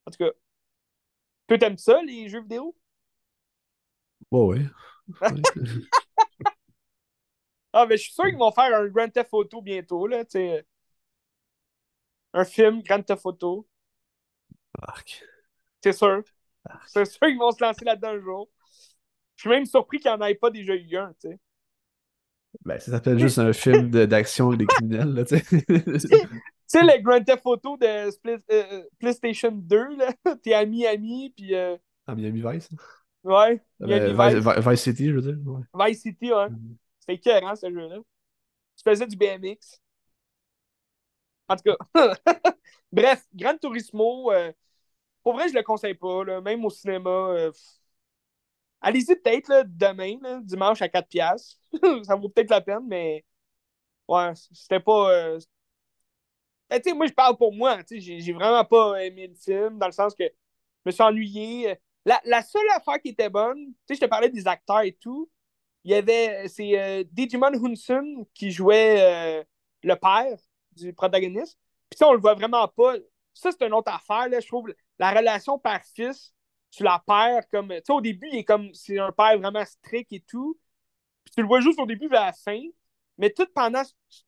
En 0.06 0.10
tout 0.10 0.18
cas. 0.18 0.30
Toi, 1.48 1.58
t'aimes 1.58 1.78
ça, 1.78 2.00
les 2.02 2.28
jeux 2.28 2.40
vidéo? 2.42 2.74
Ouais, 4.30 4.58
ouais. 5.20 5.30
Ouais. 5.30 5.42
Ah, 7.72 7.86
mais 7.86 7.96
je 7.96 8.02
suis 8.04 8.12
sûr 8.12 8.24
qu'ils 8.26 8.36
vont 8.38 8.50
faire 8.52 8.74
un 8.76 8.86
Grand 8.88 9.08
Theft 9.08 9.28
Auto 9.32 9.62
bientôt, 9.62 10.06
là, 10.06 10.24
tu 10.24 10.32
sais. 10.32 10.66
Un 12.32 12.44
film 12.44 12.82
Grand 12.82 13.02
Theft 13.04 13.24
Auto. 13.26 13.68
C'est 15.82 15.92
sûr. 15.92 16.22
C'est 16.86 17.04
sûr 17.04 17.20
qu'ils 17.26 17.38
vont 17.38 17.52
se 17.52 17.62
lancer 17.62 17.84
là-dedans 17.84 18.08
un 18.10 18.20
jour. 18.20 18.48
Je 19.36 19.42
suis 19.42 19.50
même 19.50 19.66
surpris 19.66 19.98
qu'il 19.98 20.10
n'y 20.10 20.16
en 20.16 20.22
ait 20.26 20.34
pas 20.34 20.50
déjà 20.50 20.74
eu 20.74 20.96
un, 20.96 21.12
tu 21.14 21.28
sais. 21.30 21.38
Ben, 22.64 22.78
ça 22.80 22.90
s'appelle 22.92 23.18
juste 23.18 23.38
un 23.38 23.52
film 23.52 23.90
de- 23.90 24.04
d'action 24.06 24.48
avec 24.48 24.60
des 24.60 24.66
criminels, 24.66 25.14
là, 25.14 25.24
tu 25.24 25.38
sais. 25.38 25.64
Tu 26.72 26.78
sais, 26.78 26.84
le 26.84 27.02
Grand 27.02 27.20
Theft 27.24 27.42
Auto 27.46 27.76
de 27.76 28.10
Split- 28.12 28.44
euh, 28.52 28.84
PlayStation 29.00 29.50
2, 29.50 29.96
là, 29.96 30.12
t'es 30.42 30.52
à 30.54 30.64
Miami, 30.64 31.32
puis 31.36 31.52
euh, 31.54 31.76
À 32.06 32.14
Miami 32.14 32.42
Vice. 32.46 32.68
ouais, 33.24 33.60
Ben, 33.80 33.88
Miami 33.88 34.12
Vice, 34.12 34.44
Vice, 34.44 34.54
Vi- 34.64 34.70
Vice 34.70 34.80
City, 34.82 35.08
je 35.08 35.14
veux 35.16 35.22
dire. 35.22 35.36
Ouais. 35.46 35.88
Vice 35.88 36.02
City, 36.02 36.32
ouais. 36.32 36.46
C'était 37.00 37.14
écœurant, 37.14 37.56
ce 37.56 37.68
jeu-là. 37.72 37.96
Tu 38.76 38.82
faisais 38.88 39.06
du 39.06 39.16
BMX. 39.16 39.80
En 41.48 41.56
tout 41.56 41.64
cas, 41.64 42.14
bref, 42.92 43.26
Gran 43.34 43.56
Turismo, 43.58 44.30
euh, 44.32 44.52
pour 45.24 45.34
vrai, 45.34 45.48
je 45.48 45.54
le 45.54 45.62
conseille 45.62 45.94
pas, 45.94 46.24
là, 46.24 46.40
même 46.40 46.64
au 46.64 46.70
cinéma. 46.70 47.10
euh, 47.10 47.50
pff. 47.50 47.79
Allez-y 48.80 49.16
peut-être 49.16 49.64
demain, 49.66 50.40
dimanche 50.42 50.82
à 50.82 50.88
4$. 50.88 51.08
piastres. 51.08 51.58
Ça 52.04 52.16
vaut 52.16 52.28
peut-être 52.28 52.50
la 52.50 52.60
peine, 52.60 52.86
mais 52.86 53.24
ouais, 54.08 54.32
c'était 54.52 54.80
pas. 54.80 55.10
euh, 55.12 55.40
Ben, 56.68 56.80
moi, 56.94 57.06
je 57.06 57.12
parle 57.12 57.36
pour 57.36 57.52
moi. 57.52 57.78
J'ai 57.90 58.20
j'ai 58.20 58.32
vraiment 58.32 58.64
pas 58.64 59.04
aimé 59.04 59.26
le 59.26 59.34
film, 59.34 59.78
dans 59.78 59.86
le 59.86 59.92
sens 59.92 60.14
que 60.14 60.24
je 60.24 60.30
me 60.86 60.90
suis 60.92 61.02
ennuyé. 61.02 61.76
La, 62.04 62.42
seule 62.42 62.68
affaire 62.76 63.00
qui 63.00 63.10
était 63.10 63.28
bonne, 63.28 63.74
je 63.88 63.96
te 63.96 64.06
parlais 64.06 64.30
des 64.30 64.46
acteurs 64.48 64.80
et 64.82 64.92
tout. 64.92 65.30
Il 65.84 65.92
y 65.92 65.94
avait, 65.94 66.48
c'est 66.48 66.78
euh, 66.78 67.04
Digimon 67.12 67.52
Hunsun 67.64 68.24
qui 68.34 68.50
jouait 68.50 69.40
euh, 69.40 69.44
le 69.82 69.96
père 69.96 70.38
du 70.72 70.92
protagoniste. 70.94 71.58
Puis 71.90 71.98
ça, 71.98 72.08
on 72.08 72.12
le 72.14 72.20
voit 72.20 72.34
vraiment 72.34 72.68
pas. 72.68 72.94
Ça, 73.34 73.50
c'est 73.52 73.66
une 73.66 73.74
autre 73.74 73.92
affaire, 73.92 74.28
là, 74.28 74.40
je 74.40 74.46
trouve. 74.46 74.72
La 74.98 75.12
relation 75.12 75.58
père-fils, 75.58 76.34
tu 76.70 76.82
la 76.82 77.02
perds 77.06 77.48
comme. 77.50 77.68
Tu 77.70 77.76
sais, 77.86 77.92
au 77.92 78.00
début, 78.00 78.28
il 78.32 78.38
est 78.38 78.44
comme. 78.44 78.72
C'est 78.74 78.98
un 78.98 79.12
père 79.12 79.38
vraiment 79.38 79.64
strict 79.64 80.12
et 80.12 80.20
tout. 80.20 80.58
Puis 81.24 81.34
tu 81.34 81.42
le 81.42 81.46
vois 81.48 81.60
juste 81.60 81.78
au 81.80 81.86
début 81.86 82.08
vers 82.08 82.26
la 82.26 82.32
fin. 82.32 82.60
Mais 83.18 83.30
tout 83.30 83.46
pendant 83.54 83.82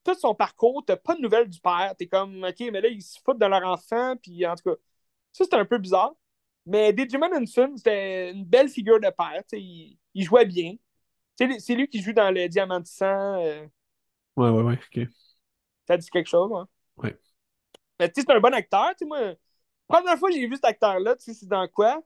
tout 0.05 0.15
son 0.15 0.35
parcours, 0.35 0.85
t'as 0.87 0.97
pas 0.97 1.15
de 1.17 1.21
nouvelles 1.23 1.49
du 1.49 1.61
père. 1.61 1.95
T'es 1.99 2.07
comme, 2.09 2.45
OK, 2.45 2.61
mais 2.73 2.81
là, 2.81 2.89
ils 2.89 3.03
se 3.03 3.19
foutent 3.25 3.39
de 3.39 3.47
leur 3.47 3.65
enfant. 3.67 4.17
Puis 4.23 4.47
en 4.47 4.55
tout 4.57 4.71
cas, 4.71 4.77
ça, 5.33 5.45
c'était 5.45 5.57
un 5.57 5.65
peu 5.67 5.79
bizarre. 5.79 6.15
Mais 6.67 6.93
Digimon 6.93 7.33
Hunsun, 7.35 7.77
c'était 7.77 8.33
une 8.33 8.45
belle 8.45 8.69
figure 8.69 9.01
de 9.01 9.11
père. 9.11 9.43
tu 9.49 9.59
sais, 9.59 9.63
Il, 9.63 9.99
il 10.15 10.25
jouait 10.25 10.47
bien. 10.47 10.77
Tu 11.39 11.53
sais, 11.53 11.61
C'est 11.61 11.75
lui 11.77 11.89
qui 11.89 12.03
joue 12.03 12.13
dans 12.15 12.31
le 12.33 12.49
Diamant 12.49 12.81
de 12.81 12.87
sang. 12.87 13.07
euh, 13.45 13.67
Ouais, 14.37 14.49
ouais, 14.51 14.63
ouais, 14.63 14.79
ok. 14.97 15.09
ça 15.87 15.97
dit 15.97 16.11
quelque 16.11 16.29
chose, 16.29 16.51
hein? 16.55 16.69
Ouais. 16.97 17.19
Mais 17.99 18.09
tu 18.11 18.21
sais, 18.21 18.27
c'est 18.27 18.33
un 18.35 18.41
bon 18.41 18.53
acteur. 18.55 18.91
Tu 18.91 18.99
sais, 19.01 19.05
moi, 19.07 19.35
première 19.89 20.19
fois 20.19 20.31
que 20.31 20.35
j'ai 20.37 20.47
vu 20.47 20.55
cet 20.57 20.65
acteur-là, 20.67 21.17
tu 21.17 21.25
sais, 21.25 21.35
c'est 21.35 21.47
dans 21.49 21.67
quoi? 21.69 22.03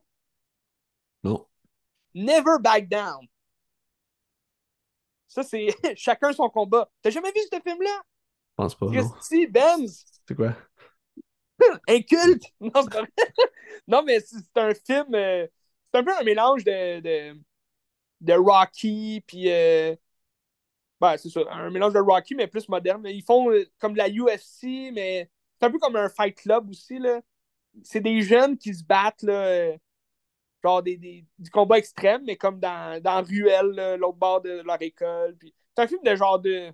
Non. 1.23 1.47
Never 2.13 2.59
Back 2.59 2.89
Down. 2.89 3.29
Ça, 5.27 5.43
c'est 5.43 5.67
chacun 5.95 6.33
son 6.33 6.49
combat. 6.49 6.89
T'as 7.01 7.09
jamais 7.09 7.31
vu 7.31 7.41
ce 7.51 7.59
film-là? 7.59 8.01
Je 8.49 8.53
pense 8.55 8.75
pas. 8.75 8.87
Christy 8.91 9.47
Benz. 9.47 10.05
C'est 10.27 10.35
quoi? 10.35 10.55
Inculte! 11.87 12.43
Non, 12.59 12.71
c'est 12.83 12.91
pas 12.91 13.01
vrai. 13.01 13.09
Non, 13.87 14.03
mais 14.03 14.19
c'est 14.19 14.37
c'est 14.37 14.61
un 14.61 14.73
film. 14.73 15.15
euh, 15.15 15.47
c'est 15.93 15.99
un 15.99 16.03
peu 16.03 16.11
un 16.17 16.23
mélange 16.23 16.63
de, 16.63 16.99
de, 16.99 17.39
de 18.21 18.33
Rocky, 18.33 19.23
puis. 19.27 19.51
euh, 19.51 19.95
ben, 20.99 21.15
c'est 21.17 21.29
ça, 21.29 21.41
un 21.51 21.69
mélange 21.69 21.93
de 21.93 21.99
Rocky, 21.99 22.35
mais 22.35 22.47
plus 22.47 22.67
moderne. 22.69 23.03
Ils 23.07 23.23
font 23.23 23.51
euh, 23.51 23.65
comme 23.79 23.93
de 23.93 23.97
la 23.99 24.09
UFC, 24.09 24.91
mais 24.93 25.29
c'est 25.59 25.65
un 25.67 25.71
peu 25.71 25.79
comme 25.79 25.95
un 25.95 26.09
fight 26.09 26.35
club 26.35 26.69
aussi, 26.69 26.97
là. 26.99 27.21
C'est 27.83 28.01
des 28.01 28.21
jeunes 28.21 28.57
qui 28.57 28.73
se 28.73 28.83
battent, 28.83 29.23
là. 29.23 29.73
Genre 30.67 30.83
des, 30.83 30.97
des- 30.97 31.25
du 31.39 31.49
combat 31.49 31.77
extrême, 31.77 32.23
mais 32.25 32.37
comme 32.37 32.59
dans, 32.59 33.01
dans 33.01 33.21
l'autre 33.97 34.17
bord 34.17 34.41
de 34.41 34.61
leur 34.65 34.81
école. 34.81 35.35
Puis 35.37 35.53
c'est 35.75 35.83
un 35.83 35.87
film 35.87 36.01
de 36.03 36.15
genre 36.15 36.39
de. 36.39 36.71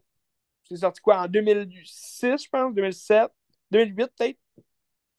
C'est 0.66 0.78
sorti 0.78 1.02
quoi 1.02 1.22
en 1.24 1.28
2006, 1.28 2.44
je 2.46 2.50
pense, 2.50 2.74
2007, 2.74 3.32
2008 3.72 4.12
peut-être. 4.18 4.40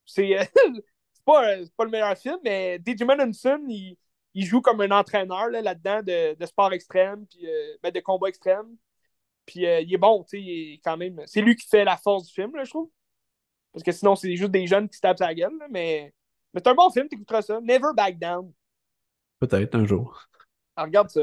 C'est 0.06 0.38
euh, 0.38 0.44
pas, 1.24 1.48
euh, 1.56 1.66
pas 1.76 1.84
le 1.84 1.90
meilleur 1.90 2.16
film, 2.16 2.38
mais 2.44 2.78
Digimon 2.78 3.18
Henson, 3.20 3.62
il, 3.68 3.96
il 4.34 4.46
joue 4.46 4.60
comme 4.60 4.80
un 4.80 4.90
entraîneur 4.90 5.48
là, 5.48 5.62
là-dedans 5.62 6.02
de, 6.02 6.34
de 6.34 6.46
sport 6.46 6.72
extrême, 6.72 7.26
puis 7.26 7.46
euh, 7.48 7.76
ben, 7.82 7.90
de 7.92 8.00
combat 8.00 8.28
extrême. 8.28 8.76
Puis 9.46 9.66
euh, 9.66 9.80
il 9.80 9.94
est 9.94 9.98
bon, 9.98 10.24
tu 10.24 10.38
sais, 10.38 10.80
quand 10.84 10.96
même. 10.96 11.22
C'est 11.26 11.42
lui 11.42 11.56
qui 11.56 11.68
fait 11.68 11.84
la 11.84 11.96
force 11.96 12.26
du 12.28 12.32
film, 12.34 12.54
là, 12.56 12.64
je 12.64 12.70
trouve. 12.70 12.90
Parce 13.72 13.82
que 13.84 13.92
sinon, 13.92 14.16
c'est 14.16 14.36
juste 14.36 14.50
des 14.52 14.66
jeunes 14.66 14.88
qui 14.88 14.96
se 14.96 15.02
tapent 15.02 15.18
sa 15.18 15.34
gueule, 15.34 15.52
mais, 15.70 16.14
mais 16.54 16.60
c'est 16.64 16.68
un 16.70 16.74
bon 16.74 16.90
film, 16.90 17.08
t'écouteras 17.08 17.42
ça. 17.42 17.60
Never 17.60 17.90
Back 17.96 18.18
Down. 18.18 18.52
Peut-être 19.40 19.74
un 19.74 19.86
jour. 19.86 20.28
Alors, 20.76 20.86
regarde 20.86 21.10
ça. 21.10 21.22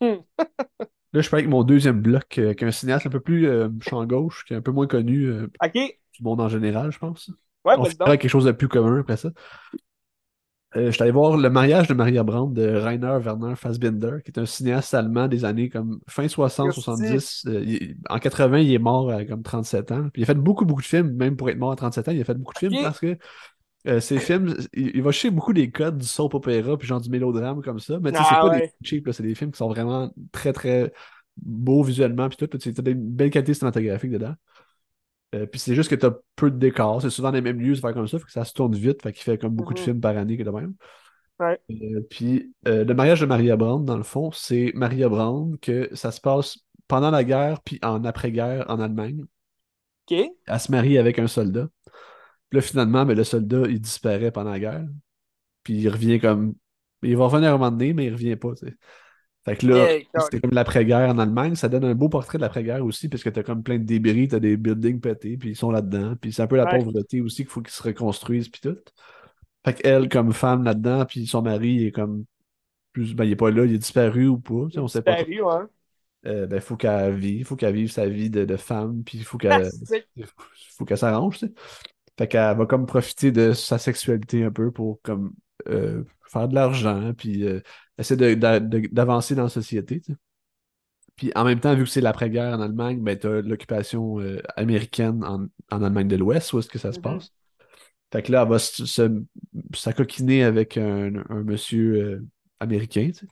Hmm. 0.00 0.16
Là, 1.14 1.22
je 1.22 1.30
parle 1.30 1.40
avec 1.40 1.50
mon 1.50 1.64
deuxième 1.64 2.02
bloc, 2.02 2.36
euh, 2.38 2.46
avec 2.46 2.62
un 2.62 2.70
cinéaste 2.70 3.06
un 3.06 3.10
peu 3.10 3.20
plus 3.20 3.48
euh, 3.48 3.68
champ 3.80 4.04
gauche, 4.04 4.44
qui 4.44 4.52
est 4.52 4.56
un 4.56 4.60
peu 4.60 4.72
moins 4.72 4.86
connu 4.86 5.24
euh. 5.24 5.50
Ouais, 5.62 5.98
du 6.12 6.22
monde 6.22 6.40
en 6.40 6.48
général, 6.48 6.92
je 6.92 6.98
pense. 6.98 7.30
vas-y 7.64 7.78
On 7.78 7.84
fera 7.84 8.16
quelque 8.18 8.30
chose 8.30 8.44
de 8.44 8.52
plus 8.52 8.68
commun 8.68 9.00
après 9.00 9.16
ça. 9.16 9.30
Euh, 10.76 10.86
je 10.86 10.90
suis 10.90 11.02
allé 11.02 11.12
voir 11.12 11.38
Le 11.38 11.48
mariage 11.48 11.88
de 11.88 11.94
Maria 11.94 12.22
Brandt 12.24 12.52
de 12.60 12.68
Rainer 12.76 13.16
Werner 13.22 13.56
Fassbinder, 13.56 14.18
qui 14.22 14.30
est 14.30 14.38
un 14.38 14.44
cinéaste 14.44 14.92
allemand 14.92 15.26
des 15.26 15.46
années 15.46 15.70
comme 15.70 16.00
fin 16.06 16.28
60, 16.28 16.66
Merci. 16.66 16.82
70. 16.82 17.46
Euh, 17.46 17.64
il- 17.64 17.96
en 18.10 18.18
80, 18.18 18.58
il 18.58 18.74
est 18.74 18.78
mort 18.78 19.10
à 19.10 19.24
comme 19.24 19.42
37 19.42 19.92
ans. 19.92 20.08
Puis 20.12 20.20
il 20.20 20.24
a 20.24 20.26
fait 20.26 20.34
beaucoup, 20.34 20.66
beaucoup 20.66 20.82
de 20.82 20.86
films, 20.86 21.12
même 21.16 21.36
pour 21.36 21.48
être 21.48 21.56
mort 21.56 21.72
à 21.72 21.76
37 21.76 22.08
ans, 22.08 22.12
il 22.12 22.20
a 22.20 22.24
fait 22.24 22.34
beaucoup 22.34 22.52
de 22.52 22.58
films 22.58 22.82
parce 22.82 23.00
que 23.00 23.16
euh, 23.86 24.00
ces 24.00 24.18
films, 24.20 24.54
il, 24.74 24.96
il 24.96 25.02
va 25.02 25.12
chercher 25.12 25.30
beaucoup 25.30 25.52
des 25.52 25.70
codes 25.70 25.98
du 25.98 26.06
soap 26.06 26.34
opéra, 26.34 26.76
puis 26.76 26.86
genre 26.88 27.00
du 27.00 27.10
mélodrame 27.10 27.62
comme 27.62 27.78
ça. 27.80 27.98
Mais 28.00 28.12
tu 28.12 28.18
sais, 28.18 28.24
c'est 28.24 28.34
Ah 28.34 28.40
pas 28.40 28.50
ouais. 28.50 28.60
des 28.60 28.72
cheap, 28.82 29.06
là, 29.06 29.12
c'est 29.12 29.22
des 29.22 29.34
films 29.34 29.52
qui 29.52 29.58
sont 29.58 29.68
vraiment 29.68 30.10
très, 30.32 30.52
très 30.52 30.92
beaux 31.36 31.82
visuellement, 31.82 32.28
puis 32.28 32.36
tout. 32.36 32.46
Tu 32.58 32.60
sais, 32.60 32.82
T'as 32.82 32.90
une 32.90 33.10
belle 33.10 33.30
qualité 33.30 33.54
cinématographique 33.54 34.10
dedans. 34.10 34.34
Euh, 35.34 35.46
puis 35.46 35.60
c'est 35.60 35.74
juste 35.74 35.90
que 35.90 35.94
t'as 35.94 36.12
peu 36.36 36.50
de 36.50 36.56
décors. 36.58 37.02
C'est 37.02 37.10
souvent 37.10 37.30
les 37.30 37.40
mêmes 37.42 37.60
lieux, 37.60 37.74
faire 37.74 37.92
comme 37.94 38.08
ça, 38.08 38.18
fait 38.18 38.24
que 38.24 38.32
ça 38.32 38.44
se 38.44 38.54
tourne 38.54 38.74
vite, 38.74 39.02
fait 39.02 39.12
qu'il 39.12 39.22
fait 39.24 39.38
comme 39.38 39.54
beaucoup 39.54 39.74
de 39.74 39.78
Mhm. 39.78 39.84
films 39.84 40.00
par 40.00 40.16
année 40.16 40.36
que 40.38 40.42
de 40.42 40.50
même. 40.50 40.74
Ouais. 41.40 41.60
Euh, 41.70 42.00
puis 42.10 42.54
le 42.64 42.92
mariage 42.94 43.20
de 43.20 43.26
Maria 43.26 43.56
Brand, 43.56 43.84
dans 43.84 43.96
le 43.96 44.02
fond, 44.02 44.30
c'est 44.32 44.72
Maria 44.74 45.08
Brand 45.08 45.58
que 45.60 45.90
ça 45.94 46.10
se 46.12 46.20
passe 46.20 46.58
pendant 46.88 47.10
la 47.10 47.24
guerre 47.24 47.60
puis 47.62 47.78
en 47.82 48.04
après-guerre 48.04 48.64
en 48.68 48.80
Allemagne. 48.80 49.24
OK. 50.10 50.36
Elle 50.46 50.58
se 50.58 50.72
marie 50.72 50.98
avec 50.98 51.20
un 51.20 51.28
soldat. 51.28 51.68
Puis 52.50 52.58
là, 52.58 52.62
finalement, 52.62 53.04
ben, 53.06 53.16
le 53.16 53.24
soldat, 53.24 53.62
il 53.68 53.80
disparaît 53.80 54.30
pendant 54.30 54.50
la 54.50 54.60
guerre. 54.60 54.86
Puis 55.62 55.74
il 55.74 55.88
revient 55.88 56.18
comme. 56.20 56.54
Il 57.02 57.16
va 57.16 57.26
revenir 57.26 57.50
un 57.50 57.58
moment 57.58 57.70
donné, 57.70 57.92
mais 57.92 58.06
il 58.06 58.12
revient 58.12 58.36
pas, 58.36 58.54
tu 58.54 58.66
sais. 58.66 58.74
Fait 59.44 59.56
que 59.56 59.66
là, 59.66 59.86
c'était 60.24 60.40
comme 60.40 60.52
l'après-guerre 60.52 61.08
en 61.08 61.18
Allemagne. 61.18 61.54
Ça 61.54 61.68
donne 61.68 61.84
un 61.84 61.94
beau 61.94 62.08
portrait 62.08 62.38
de 62.38 62.42
l'après-guerre 62.42 62.84
aussi, 62.84 63.08
parce 63.08 63.22
que 63.22 63.30
t'as 63.30 63.42
comme 63.42 63.62
plein 63.62 63.78
de 63.78 63.84
débris, 63.84 64.28
t'as 64.28 64.40
des 64.40 64.56
buildings 64.56 65.00
pétés, 65.00 65.36
puis 65.38 65.50
ils 65.50 65.56
sont 65.56 65.70
là-dedans. 65.70 66.16
Puis 66.20 66.32
c'est 66.32 66.42
un 66.42 66.46
peu 66.46 66.56
la 66.56 66.64
Ouais. 66.64 66.78
pauvreté 66.78 67.20
aussi 67.20 67.44
qu'il 67.44 67.50
faut 67.50 67.62
qu'ils 67.62 67.72
se 67.72 67.82
reconstruisent, 67.82 68.48
puis 68.48 68.60
tout. 68.60 68.76
Fait 69.64 69.74
qu'elle, 69.74 70.08
comme 70.08 70.32
femme 70.32 70.64
là-dedans, 70.64 71.04
puis 71.06 71.26
son 71.26 71.42
mari 71.42 71.74
il 71.74 71.86
est 71.86 71.92
comme. 71.92 72.24
Plus, 72.92 73.14
ben, 73.14 73.24
il 73.24 73.32
est 73.32 73.36
pas 73.36 73.50
là, 73.50 73.64
il 73.64 73.74
est 73.74 73.78
disparu 73.78 74.26
ou 74.28 74.38
pas. 74.38 74.68
sais, 74.72 74.78
on 74.80 74.88
sait 74.88 75.02
pas. 75.02 75.14
trop. 75.16 75.24
Disparu. 75.24 75.66
Euh, 76.26 76.46
ben, 76.46 76.60
faut 76.60 76.76
qu'elle 76.76 77.14
vive, 77.14 77.46
faut 77.46 77.56
qu'elle 77.56 77.74
vive 77.74 77.90
sa 77.92 78.06
vie 78.08 78.28
de, 78.28 78.44
de 78.44 78.56
femme, 78.56 79.02
puis 79.04 79.18
il 79.18 79.24
faut 79.24 79.38
qu'elle 79.38 79.70
faut 80.76 80.84
qu'elle 80.84 80.98
s'arrange, 80.98 81.38
tu 81.38 81.46
sais. 81.46 81.52
Fait 82.18 82.28
qu'elle 82.28 82.56
va 82.56 82.66
comme 82.66 82.86
profiter 82.86 83.32
de 83.32 83.52
sa 83.52 83.78
sexualité 83.78 84.44
un 84.44 84.50
peu 84.50 84.70
pour 84.72 85.00
comme 85.02 85.32
euh, 85.68 86.04
faire 86.28 86.48
de 86.48 86.54
l'argent, 86.54 87.12
puis 87.16 87.44
euh, 87.46 87.60
essayer 87.98 88.36
d'avancer 88.36 89.34
dans 89.34 89.44
la 89.44 89.48
société, 89.48 90.00
tu. 90.00 90.14
Puis 91.16 91.32
en 91.34 91.44
même 91.44 91.58
temps, 91.60 91.74
vu 91.74 91.84
que 91.84 91.90
c'est 91.90 92.00
l'après-guerre 92.00 92.54
en 92.56 92.60
Allemagne, 92.60 93.00
ben 93.02 93.18
t'as 93.18 93.42
l'occupation 93.42 94.20
euh, 94.20 94.40
américaine 94.56 95.24
en, 95.24 95.46
en 95.70 95.82
Allemagne 95.82 96.06
de 96.08 96.16
l'Ouest, 96.16 96.52
où 96.52 96.60
est-ce 96.60 96.68
que 96.68 96.78
ça 96.78 96.92
se 96.92 96.98
Mhm. 96.98 97.02
passe. 97.02 97.32
Fait 98.12 98.22
que 98.22 98.32
là, 98.32 98.42
elle 98.42 98.48
va 98.48 98.58
s'acoquiner 99.74 100.44
avec 100.44 100.76
un, 100.76 101.12
un 101.28 101.42
monsieur 101.44 102.26
américain, 102.60 103.06
tu 103.08 103.20
sais. 103.20 103.26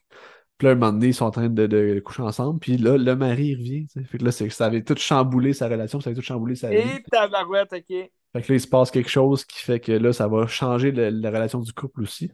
Puis 0.59 0.67
là, 0.67 0.73
un 0.73 0.77
moment 0.77 0.93
donné, 0.93 1.09
ils 1.09 1.15
sont 1.15 1.27
en 1.27 1.31
train 1.33 1.49
de, 1.51 1.67
de 1.67 2.01
coucher 2.01 2.23
ensemble. 2.23 2.61
Puis 2.61 2.79
là, 2.79 2.97
le 2.99 3.17
mari 3.17 3.49
il 3.49 3.57
revient. 3.59 3.87
tu. 3.89 4.05
Fait 4.05 4.19
que 4.19 4.25
là, 4.25 4.33
ça 4.33 4.67
avait 4.67 4.83
tout 4.85 4.97
chamboulé 4.97 5.53
sa 5.55 5.69
relation, 5.69 6.01
ça 6.01 6.11
avait 6.11 6.17
tout 6.21 6.27
chamboulé 6.27 6.57
sa 6.57 6.75
vie. 6.75 6.99
Et 6.99 7.03
tabarouette, 7.11 7.73
OK. 7.73 8.11
Fait 8.33 8.43
que 8.43 8.53
là, 8.53 8.57
il 8.57 8.61
se 8.61 8.69
passe 8.69 8.91
quelque 8.91 9.09
chose 9.11 9.45
qui 9.45 9.59
fait 9.61 9.81
que 9.81 9.93
là, 9.93 10.13
ça 10.13 10.29
va 10.29 10.47
changer 10.47 10.93
le- 10.93 11.11
la 11.11 11.31
relation 11.31 11.61
du 11.61 11.73
couple 11.73 12.03
aussi. 12.03 12.31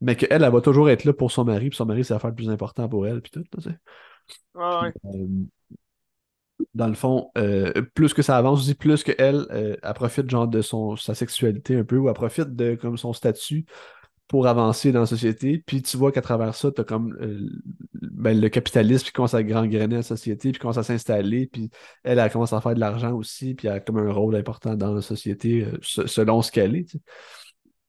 Mais 0.00 0.16
qu'elle, 0.16 0.42
elle 0.44 0.52
va 0.52 0.60
toujours 0.60 0.90
être 0.90 1.04
là 1.04 1.12
pour 1.14 1.32
son 1.32 1.44
mari, 1.44 1.70
puis 1.70 1.76
son 1.76 1.86
mari, 1.86 2.04
c'est 2.04 2.14
l'affaire 2.14 2.30
le 2.30 2.36
plus 2.36 2.50
important 2.50 2.88
pour 2.88 3.06
elle, 3.06 3.22
puis 3.22 3.32
tout. 3.32 3.44
tu 3.56 3.62
sais. 3.62 3.76
Ouais, 4.54 4.62
ouais. 4.82 4.94
Euh, 5.04 5.46
dans 6.74 6.86
le 6.88 6.94
fond, 6.94 7.30
euh, 7.38 7.72
plus 7.94 8.14
que 8.14 8.22
ça 8.22 8.36
avance, 8.36 8.60
aussi 8.60 8.74
plus 8.74 9.02
qu'elle, 9.02 9.46
euh, 9.50 9.76
elle 9.82 9.94
profite 9.94 10.30
genre 10.30 10.46
de 10.48 10.62
son, 10.62 10.96
sa 10.96 11.14
sexualité 11.14 11.76
un 11.76 11.84
peu, 11.84 11.96
ou 11.98 12.08
elle 12.08 12.14
profite 12.14 12.54
de 12.54 12.74
comme 12.76 12.96
son 12.96 13.12
statut 13.12 13.66
pour 14.28 14.46
avancer 14.46 14.92
dans 14.92 15.00
la 15.00 15.06
société. 15.06 15.62
Puis 15.66 15.82
tu 15.82 15.96
vois 15.96 16.12
qu'à 16.12 16.22
travers 16.22 16.54
ça, 16.54 16.72
tu 16.72 16.80
as 16.80 16.84
comme 16.84 17.16
euh, 17.20 17.48
ben, 18.24 18.40
le 18.40 18.48
capitalisme 18.48 19.04
qui 19.06 19.12
commence 19.12 19.34
à 19.34 19.42
gangréner 19.42 19.96
la 19.96 20.02
société, 20.02 20.50
puis 20.50 20.58
commence 20.60 20.78
à 20.78 20.82
s'installer, 20.82 21.46
puis 21.46 21.70
elle, 22.04 22.18
elle 22.18 22.30
commence 22.32 22.52
à 22.54 22.60
faire 22.60 22.74
de 22.74 22.80
l'argent 22.80 23.12
aussi, 23.12 23.54
puis 23.54 23.68
elle 23.68 23.74
a 23.74 23.80
comme 23.80 23.98
un 23.98 24.12
rôle 24.12 24.34
important 24.36 24.74
dans 24.74 24.94
la 24.94 25.02
société 25.02 25.64
euh, 25.64 25.78
se- 25.82 26.06
selon 26.06 26.42
ce 26.42 26.50
qu'elle 26.50 26.74
est. 26.76 26.96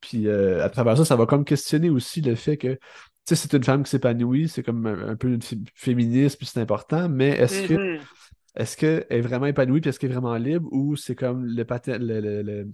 Puis 0.01 0.27
euh, 0.27 0.63
à 0.63 0.69
travers 0.69 0.97
ça, 0.97 1.05
ça 1.05 1.15
va 1.15 1.25
comme 1.25 1.45
questionner 1.45 1.89
aussi 1.89 2.21
le 2.21 2.35
fait 2.35 2.57
que 2.57 2.73
tu 2.75 2.79
sais, 3.25 3.35
c'est 3.35 3.53
une 3.57 3.63
femme 3.63 3.83
qui 3.83 3.89
s'épanouit, 3.89 4.47
c'est 4.49 4.61
comme 4.61 4.85
un, 4.85 5.09
un 5.09 5.15
peu 5.15 5.29
une 5.33 5.41
fé- 5.41 5.57
féministe, 5.73 6.37
puis 6.37 6.45
c'est 6.45 6.59
important, 6.61 7.09
mais 7.09 7.29
est-ce 7.29 7.67
que 7.67 7.73
Mhm. 7.73 7.99
est-ce 8.55 8.77
qu'elle 8.77 9.05
est 9.09 9.21
vraiment 9.21 9.47
épanouie, 9.47 9.81
puis 9.81 9.89
est-ce 9.89 9.99
qu'elle 9.99 10.11
est 10.11 10.13
vraiment 10.13 10.35
libre, 10.37 10.67
ou 10.71 10.95
c'est 10.95 11.15
comme 11.15 11.45
le, 11.45 11.63
le, 11.63 12.19
le, 12.21 12.41
le- 12.43 12.69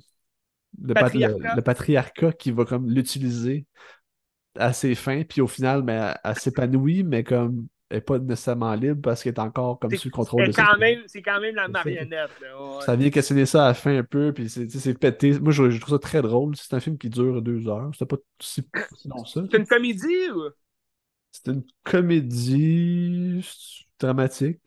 le 0.81 0.93
pat- 0.93 1.13
le- 1.13 1.21
Patriarcat. 1.21 1.55
le 1.55 1.61
patriarcat 1.61 2.31
qui 2.33 2.51
va 2.51 2.65
comme 2.65 2.89
l'utiliser 2.89 3.65
à 4.55 4.73
ses 4.73 4.95
fins, 4.95 5.23
puis 5.23 5.41
au 5.41 5.47
final, 5.47 5.83
mais 5.83 5.93
elle, 5.93 6.17
elle 6.23 6.35
s'épanouit, 6.39 7.03
mais 7.03 7.23
comme 7.23 7.67
elle 7.89 7.97
n'est 7.97 8.01
pas 8.01 8.19
nécessairement 8.19 8.73
libre 8.73 9.01
parce 9.01 9.21
qu'elle 9.21 9.33
est 9.33 9.39
encore 9.39 9.77
comme 9.77 9.91
sous 9.97 10.07
le 10.07 10.11
contrôle 10.13 10.47
de 10.47 10.53
quand 10.53 10.77
même, 10.77 11.01
c'est 11.07 11.21
quand 11.21 11.41
même 11.41 11.55
la 11.55 11.67
marionnette. 11.67 12.29
Là, 12.41 12.77
ouais. 12.77 12.81
Ça 12.85 12.95
vient 12.95 13.09
questionner 13.09 13.45
ça 13.45 13.65
à 13.65 13.67
la 13.69 13.73
fin 13.73 13.97
un 13.97 14.03
peu, 14.03 14.31
puis 14.33 14.49
c'est 14.49 14.97
pété. 14.97 15.37
Moi, 15.39 15.51
je, 15.51 15.69
je 15.69 15.79
trouve 15.81 15.95
ça 15.95 15.99
très 15.99 16.21
drôle. 16.21 16.55
C'est 16.55 16.73
un 16.73 16.79
film 16.79 16.97
qui 16.97 17.09
dure 17.09 17.41
deux 17.41 17.67
heures. 17.67 17.89
C'était 17.93 18.05
pas 18.05 18.15
si, 18.39 18.61
ça. 18.95 19.09
C'est 19.49 19.57
une 19.57 19.67
comédie 19.67 20.29
ou? 20.33 20.49
C'est 21.33 21.47
une 21.51 21.63
comédie 21.83 23.41
dramatique. 23.99 24.59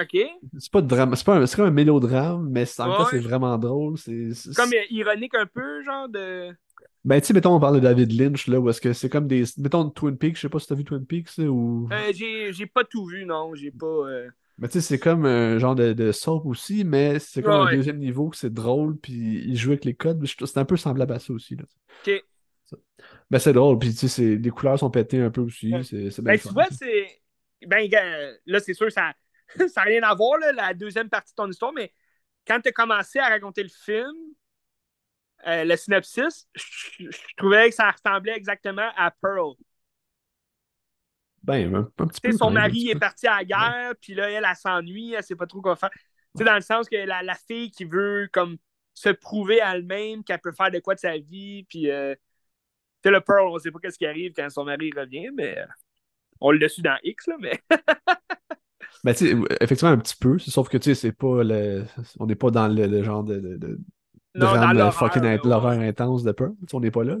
OK. 0.00 0.16
C'est 0.58 0.72
pas 0.72 0.82
drame, 0.82 1.14
c'est 1.14 1.24
pas 1.24 1.46
comme 1.46 1.66
un 1.66 1.70
mélodrame, 1.70 2.48
mais 2.50 2.64
c'est- 2.66 2.82
en 2.82 2.88
même 2.88 2.96
temps, 2.96 3.02
Ouais. 3.04 3.08
c'est 3.12 3.18
vraiment 3.20 3.56
drôle. 3.58 3.98
C'est, 3.98 4.30
Comme 4.56 4.70
ironique 4.90 5.34
un 5.34 5.46
peu, 5.46 5.82
genre 5.84 6.08
de. 6.08 6.50
Ben, 7.04 7.20
tu 7.20 7.28
sais, 7.28 7.32
mettons, 7.32 7.54
on 7.54 7.60
parle 7.60 7.76
de 7.76 7.80
David 7.80 8.12
Lynch, 8.12 8.46
là, 8.46 8.60
où 8.60 8.68
est-ce 8.68 8.80
que 8.80 8.92
c'est 8.92 9.08
comme 9.08 9.26
des. 9.26 9.44
Mettons 9.56 9.88
Twin 9.88 10.16
Peaks, 10.18 10.36
je 10.36 10.42
sais 10.42 10.48
pas 10.48 10.58
si 10.58 10.66
t'as 10.66 10.74
vu 10.74 10.84
Twin 10.84 11.06
Peaks, 11.06 11.36
là, 11.38 11.46
ou. 11.46 11.88
Euh, 11.90 12.12
j'ai 12.52 12.66
pas 12.66 12.84
tout 12.84 13.06
vu, 13.06 13.24
non. 13.24 13.54
J'ai 13.54 13.70
pas. 13.70 13.86
euh, 13.86 14.28
Mais 14.58 14.68
tu 14.68 14.74
sais, 14.74 14.80
c'est 14.82 14.98
comme 14.98 15.24
un 15.24 15.58
genre 15.58 15.74
de, 15.74 15.94
de 15.94 16.12
soap 16.12 16.44
aussi, 16.44 16.84
mais 16.84 17.18
c'est 17.18 17.42
comme 17.42 17.68
un 17.68 17.74
deuxième 17.74 17.98
niveau 17.98 18.28
que 18.28 18.36
c'est 18.36 18.52
drôle, 18.52 18.98
puis 18.98 19.42
il 19.46 19.56
joue 19.56 19.70
avec 19.70 19.84
les 19.86 19.94
codes. 19.94 20.24
C'est 20.26 20.58
un 20.58 20.64
peu 20.66 20.76
semblable 20.76 21.14
à 21.14 21.18
ça 21.18 21.32
aussi, 21.32 21.56
là. 21.56 21.64
OK. 22.06 22.22
Ben, 23.30 23.38
c'est 23.38 23.52
drôle, 23.52 23.78
puis 23.78 23.94
tu 23.94 24.08
sais, 24.08 24.36
les 24.36 24.50
couleurs 24.50 24.78
sont 24.78 24.90
pétées 24.90 25.20
un 25.20 25.30
peu 25.30 25.40
aussi. 25.40 25.72
Ouais. 25.72 25.82
C'est 25.82 26.20
Ben, 26.20 26.38
tu 26.38 26.48
vois, 26.52 26.66
ça. 26.66 26.76
c'est. 26.80 27.06
Ben, 27.66 27.88
là, 28.46 28.60
c'est 28.60 28.74
sûr, 28.74 28.90
ça 28.92 29.14
n'a 29.58 29.82
rien 29.82 30.02
à 30.02 30.14
voir, 30.14 30.38
là, 30.38 30.52
la 30.52 30.74
deuxième 30.74 31.08
partie 31.08 31.32
de 31.32 31.36
ton 31.36 31.48
histoire, 31.50 31.72
mais 31.72 31.92
quand 32.46 32.60
tu 32.60 32.68
as 32.68 32.72
commencé 32.72 33.18
à 33.18 33.28
raconter 33.28 33.62
le 33.62 33.68
film, 33.68 34.12
euh, 35.46 35.64
le 35.64 35.76
synopsis, 35.76 36.48
je 36.54 37.10
je 37.10 37.18
trouvais 37.36 37.70
que 37.70 37.74
ça 37.74 37.90
ressemblait 37.90 38.36
exactement 38.36 38.90
à 38.96 39.10
Pearl. 39.10 39.54
Ben, 41.42 41.74
un, 41.74 41.90
un 41.98 42.06
petit 42.06 42.20
peu. 42.20 42.32
son 42.32 42.50
mari 42.50 42.90
est 42.90 42.98
parti 42.98 43.26
à 43.26 43.38
la 43.38 43.44
guerre, 43.44 43.94
puis 44.00 44.14
là, 44.14 44.30
elle, 44.30 44.44
elle, 44.48 44.56
s'ennuie, 44.56 45.14
elle 45.14 45.22
sait 45.22 45.36
pas 45.36 45.46
trop 45.46 45.62
quoi 45.62 45.74
faire. 45.76 45.90
Tu 45.90 46.00
sais, 46.38 46.44
dans 46.44 46.54
le 46.54 46.60
sens 46.60 46.88
que 46.88 46.96
la, 46.96 47.22
la 47.22 47.34
fille 47.34 47.70
qui 47.70 47.84
veut, 47.84 48.28
comme, 48.32 48.58
se 48.94 49.08
prouver 49.08 49.60
elle-même 49.64 50.22
qu'elle 50.22 50.40
peut 50.40 50.52
faire 50.52 50.70
de 50.70 50.78
quoi 50.80 50.94
de 50.94 51.00
sa 51.00 51.16
vie, 51.16 51.64
puis, 51.64 51.90
euh, 51.90 52.14
tu 52.14 53.08
sais, 53.08 53.10
le 53.10 53.20
Pearl, 53.20 53.48
on 53.48 53.58
sait 53.58 53.70
pas 53.70 53.78
qu'est-ce 53.78 53.98
qui 53.98 54.06
arrive 54.06 54.32
quand 54.34 54.48
son 54.50 54.64
mari 54.64 54.90
revient, 54.94 55.30
mais 55.34 55.58
euh, 55.58 55.66
on 56.40 56.50
l'a 56.50 56.68
su 56.68 56.82
dans 56.82 56.98
X, 57.02 57.26
là, 57.28 57.36
mais. 57.40 57.60
Ben, 59.04 59.14
tu 59.14 59.28
sais, 59.30 59.36
effectivement, 59.60 59.92
un 59.92 59.98
petit 59.98 60.16
peu, 60.16 60.38
sauf 60.38 60.68
que, 60.68 60.76
tu 60.76 60.90
sais, 60.90 60.94
c'est 60.94 61.12
pas 61.12 61.42
le... 61.42 61.84
On 62.18 62.26
n'est 62.26 62.34
pas 62.34 62.50
dans 62.50 62.68
le, 62.68 62.86
le 62.86 63.02
genre 63.02 63.24
de, 63.24 63.38
de- 63.38 63.56
de- 63.56 63.78
de 64.34 64.40
Non, 64.40 64.90
fucking 64.90 65.22
l'horreur 65.44 65.80
intense 65.80 66.22
de 66.22 66.32
peur. 66.32 66.50
On 66.72 66.80
n'est 66.80 66.90
pas 66.90 67.04
là. 67.04 67.16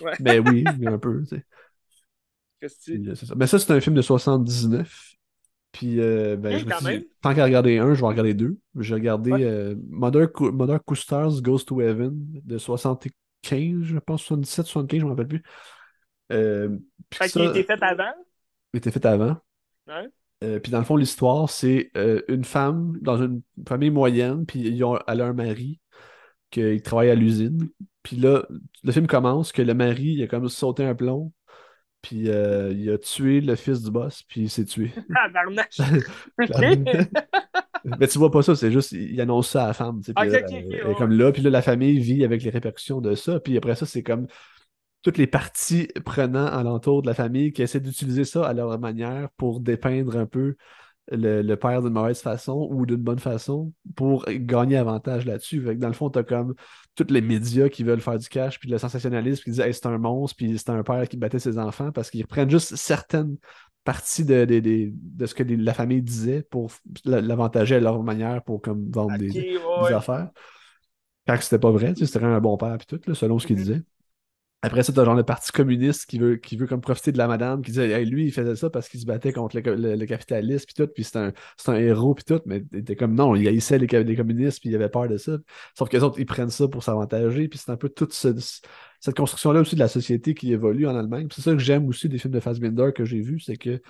Ouais. 0.00 0.12
Mais 0.20 0.38
oui, 0.38 0.64
mais 0.78 0.88
un 0.88 0.98
peu. 0.98 1.22
tu 1.22 1.36
sais. 1.36 1.44
Puis, 2.84 3.08
euh, 3.08 3.14
c'est 3.14 3.26
ça. 3.26 3.34
Mais 3.36 3.46
ça, 3.46 3.58
c'est 3.58 3.72
un 3.72 3.80
film 3.80 3.94
de 3.96 4.02
79. 4.02 5.12
Puis, 5.72 6.00
euh, 6.00 6.36
ben, 6.36 6.58
je 6.58 6.64
me 6.64 7.06
tant 7.20 7.34
qu'à 7.34 7.44
regarder 7.44 7.78
un, 7.78 7.92
je 7.92 8.00
vais 8.00 8.06
en 8.06 8.08
regarder 8.08 8.32
deux. 8.34 8.58
J'ai 8.78 8.94
regardé 8.94 9.30
Ouais. 9.32 9.44
euh, 9.44 9.74
Mother, 9.90 10.32
Coasters 10.84 11.42
Goes 11.42 11.64
to 11.66 11.80
Heaven 11.82 12.14
de 12.44 12.56
75, 12.56 13.82
je 13.82 13.98
pense, 13.98 14.22
77, 14.22 14.66
75, 14.66 15.00
je 15.00 15.04
ne 15.04 15.10
me 15.10 15.14
rappelle 15.14 15.28
plus. 15.28 15.42
Euh, 16.32 16.78
Fait 17.12 17.28
qu'il 17.28 17.42
a 17.42 17.50
été 17.50 17.62
fait 17.62 17.82
avant? 17.82 18.12
il 18.72 18.78
était 18.78 18.90
fait 18.90 19.04
avant. 19.06 19.36
Ouais. 19.86 20.08
Euh, 20.44 20.60
puis 20.60 20.70
dans 20.72 20.78
le 20.78 20.84
fond, 20.84 20.96
l'histoire, 20.96 21.48
c'est 21.50 21.90
euh, 21.96 22.22
une 22.28 22.44
femme 22.44 22.98
dans 23.00 23.22
une 23.22 23.42
famille 23.66 23.90
moyenne, 23.90 24.44
puis 24.46 24.60
ils 24.60 24.84
ont, 24.84 24.98
elle 25.06 25.20
a 25.22 25.26
un 25.26 25.32
mari 25.32 25.80
qui 26.50 26.80
travaille 26.82 27.10
à 27.10 27.14
l'usine. 27.14 27.68
Puis 28.02 28.16
là, 28.16 28.46
le 28.84 28.92
film 28.92 29.06
commence 29.06 29.52
que 29.52 29.62
le 29.62 29.74
mari, 29.74 30.14
il 30.14 30.22
a 30.22 30.26
comme 30.26 30.48
sauté 30.48 30.84
un 30.84 30.94
plomb, 30.94 31.32
puis 32.02 32.28
euh, 32.28 32.72
il 32.72 32.90
a 32.90 32.98
tué 32.98 33.40
le 33.40 33.56
fils 33.56 33.82
du 33.82 33.90
boss, 33.90 34.22
puis 34.22 34.42
il 34.42 34.50
s'est 34.50 34.64
tué. 34.64 34.92
Mais 37.98 38.08
tu 38.08 38.18
vois 38.18 38.30
pas 38.30 38.42
ça, 38.42 38.56
c'est 38.56 38.72
juste, 38.72 38.92
il 38.92 39.20
annonce 39.20 39.50
ça 39.50 39.64
à 39.64 39.66
la 39.68 39.72
femme. 39.72 40.00
tu 40.00 40.06
sais, 40.06 40.14
puis 40.14 40.28
Ok, 40.28 40.32
là, 40.32 40.38
ok, 40.40 40.44
ok, 40.46 40.52
elle 40.52 40.74
est 40.74 40.84
ouais. 40.84 40.94
comme 40.96 41.12
là, 41.12 41.32
puis 41.32 41.42
là, 41.42 41.50
la 41.50 41.62
famille 41.62 41.98
vit 41.98 42.24
avec 42.24 42.42
les 42.42 42.50
répercussions 42.50 43.00
de 43.00 43.14
ça. 43.14 43.38
Puis 43.40 43.56
après 43.56 43.76
ça, 43.76 43.86
c'est 43.86 44.02
comme 44.02 44.26
toutes 45.02 45.18
les 45.18 45.28
parties 45.28 45.88
prenant 46.04 46.46
alentour 46.46 47.02
de 47.02 47.06
la 47.06 47.14
famille 47.14 47.52
qui 47.52 47.62
essaient 47.62 47.80
d'utiliser 47.80 48.24
ça 48.24 48.44
à 48.44 48.52
leur 48.52 48.76
manière 48.80 49.28
pour 49.36 49.60
dépeindre 49.60 50.16
un 50.16 50.26
peu 50.26 50.56
le, 51.10 51.42
le 51.42 51.56
père 51.56 51.82
d'une 51.82 51.92
mauvaise 51.92 52.20
façon 52.20 52.68
ou 52.70 52.86
d'une 52.86 52.96
bonne 52.96 53.18
façon 53.18 53.72
pour 53.94 54.24
gagner 54.28 54.76
avantage 54.76 55.24
là-dessus. 55.26 55.62
Que 55.62 55.72
dans 55.72 55.88
le 55.88 55.94
fond, 55.94 56.10
t'as 56.10 56.22
comme 56.22 56.54
tous 56.94 57.06
les 57.10 57.20
médias 57.20 57.68
qui 57.68 57.84
veulent 57.84 58.00
faire 58.00 58.18
du 58.18 58.28
cash, 58.28 58.58
puis 58.58 58.68
le 58.70 58.78
sensationnalisme, 58.78 59.42
qui 59.44 59.50
disent 59.50 59.60
hey, 59.60 59.74
c'est 59.74 59.86
un 59.86 59.98
monstre, 59.98 60.36
puis 60.36 60.58
c'est 60.58 60.70
un 60.70 60.82
père 60.82 61.08
qui 61.08 61.16
battait 61.16 61.38
ses 61.38 61.58
enfants, 61.58 61.92
parce 61.92 62.10
qu'ils 62.10 62.22
reprennent 62.22 62.50
juste 62.50 62.76
certaines 62.76 63.36
parties 63.84 64.24
de, 64.24 64.44
de, 64.44 64.58
de- 64.60 64.90
de 64.92 65.26
ce 65.26 65.34
que 65.34 65.44
la 65.44 65.74
famille 65.74 66.02
disait 66.02 66.42
pour 66.42 66.72
l'avantager 67.04 67.76
à 67.76 67.80
leur 67.80 68.02
manière 68.02 68.42
pour 68.42 68.60
comme 68.60 68.90
vendre 68.90 69.16
des, 69.16 69.30
ouais, 69.30 69.58
des 69.76 69.82
ouais. 69.82 69.92
affaires. 69.92 70.30
Quand 71.26 71.36
c'était 71.40 71.58
pas 71.58 71.70
vrai, 71.70 71.92
tu 71.94 72.00
sais, 72.00 72.12
c'était 72.12 72.24
un 72.24 72.40
bon 72.40 72.56
père, 72.56 72.76
puis 72.78 72.86
tout, 72.86 73.00
là, 73.08 73.14
selon 73.14 73.38
ce 73.38 73.46
qu'il 73.46 73.56
Mhm. 73.56 73.62
disait. 73.62 73.82
Après 74.62 74.82
ça, 74.82 74.92
t'as 74.92 75.04
genre 75.04 75.14
le 75.14 75.22
parti 75.22 75.52
communiste 75.52 76.06
qui 76.06 76.18
veut, 76.18 76.36
qui 76.36 76.56
veut 76.56 76.66
comme 76.66 76.80
profiter 76.80 77.12
de 77.12 77.18
la 77.18 77.28
madame, 77.28 77.62
qui 77.62 77.70
disait, 77.70 77.90
hey, 77.90 78.04
lui, 78.06 78.24
il 78.26 78.32
faisait 78.32 78.56
ça 78.56 78.68
parce 78.68 78.88
qu'il 78.88 78.98
se 78.98 79.06
battait 79.06 79.32
contre 79.32 79.56
le, 79.60 79.94
le- 79.94 80.06
capitalisme, 80.06 80.64
puis 80.66 80.74
tout, 80.74 80.88
puis 80.92 81.04
c'est 81.04 81.16
un, 81.18 81.32
un 81.68 81.74
héros, 81.74 82.14
puis 82.14 82.24
tout, 82.24 82.40
mais 82.46 82.64
était 82.72 82.96
comme, 82.96 83.14
non, 83.14 83.36
il 83.36 83.46
haïssait 83.46 83.78
les, 83.78 83.86
communistes, 83.86 84.60
puis 84.60 84.70
il 84.70 84.74
avait 84.74 84.88
peur 84.88 85.08
de 85.08 85.18
ça. 85.18 85.36
Sauf 85.78 85.88
que 85.88 85.96
les 85.96 86.02
autres, 86.02 86.18
ils 86.18 86.26
prennent 86.26 86.50
ça 86.50 86.66
pour 86.68 86.82
s'avantager, 86.82 87.46
puis 87.48 87.58
c'est 87.58 87.70
un 87.70 87.76
peu 87.76 87.88
toute 87.90 88.12
ce- 88.12 88.34
cette 89.00 89.16
construction-là 89.16 89.60
aussi 89.60 89.74
de 89.76 89.80
la 89.80 89.88
société 89.88 90.34
qui 90.34 90.52
évolue 90.52 90.86
en 90.88 90.96
Allemagne. 90.96 91.28
C'est 91.30 91.42
ça 91.42 91.52
que 91.52 91.58
j'aime 91.58 91.86
aussi 91.88 92.08
des 92.08 92.18
films 92.18 92.34
de 92.34 92.40
Fassbinder 92.40 92.90
que 92.94 93.04
j'ai 93.04 93.20
vus, 93.20 93.40
c'est 93.40 93.56
que 93.56 93.80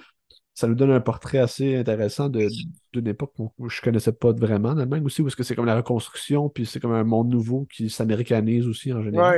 ça 0.55 0.69
nous 0.69 0.75
donne 0.75 0.91
un 0.91 1.01
portrait 1.01 1.39
assez 1.39 1.77
intéressant 1.77 2.29
d'une 2.31 3.07
époque 3.09 3.33
où 3.39 3.69
je 3.69 3.81
connaissais 3.83 4.13
pas 4.13 4.33
vraiment 4.33 4.71
en 4.71 4.79
Allemagne 4.79 5.05
aussi, 5.05 5.23
est-ce 5.23 5.37
que 5.37 5.43
c'est 5.45 5.55
comme 5.57 5.67
la 5.67 5.77
reconstruction, 5.77 6.49
puis 6.51 6.67
c'est 6.67 6.81
comme 6.81 6.93
un 6.93 7.05
monde 7.05 7.29
nouveau 7.31 7.67
qui 7.67 7.91
s'américanise 7.91 8.67
aussi 8.67 8.93
en 8.93 9.03
général. 9.03 9.37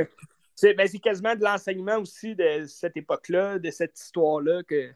C'est 0.59 0.73
ben, 0.73 0.87
c'est 0.87 0.99
quasiment 0.99 1.35
de 1.35 1.41
l'enseignement 1.43 1.97
aussi 1.97 2.35
de 2.35 2.65
cette 2.67 2.97
époque-là, 2.97 3.59
de 3.59 3.71
cette 3.71 3.97
histoire-là. 3.97 4.61
que 4.63 4.91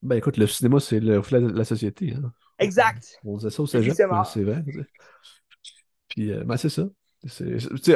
Ben 0.00 0.16
écoute, 0.16 0.38
le 0.38 0.46
cinéma, 0.46 0.80
c'est 0.80 1.00
le 1.00 1.18
reflet 1.18 1.40
de 1.40 1.48
la 1.48 1.64
société. 1.64 2.14
hein. 2.14 2.32
Exact. 2.58 3.18
On 3.24 3.36
disait 3.36 3.50
ça 3.50 3.62
au 3.62 3.66
C'est 3.66 3.78
cégep, 3.82 4.08
vrai. 4.08 4.62
Puis, 6.08 6.32
euh, 6.32 6.44
ben, 6.44 6.56
c'est 6.56 6.70
ça. 6.70 6.88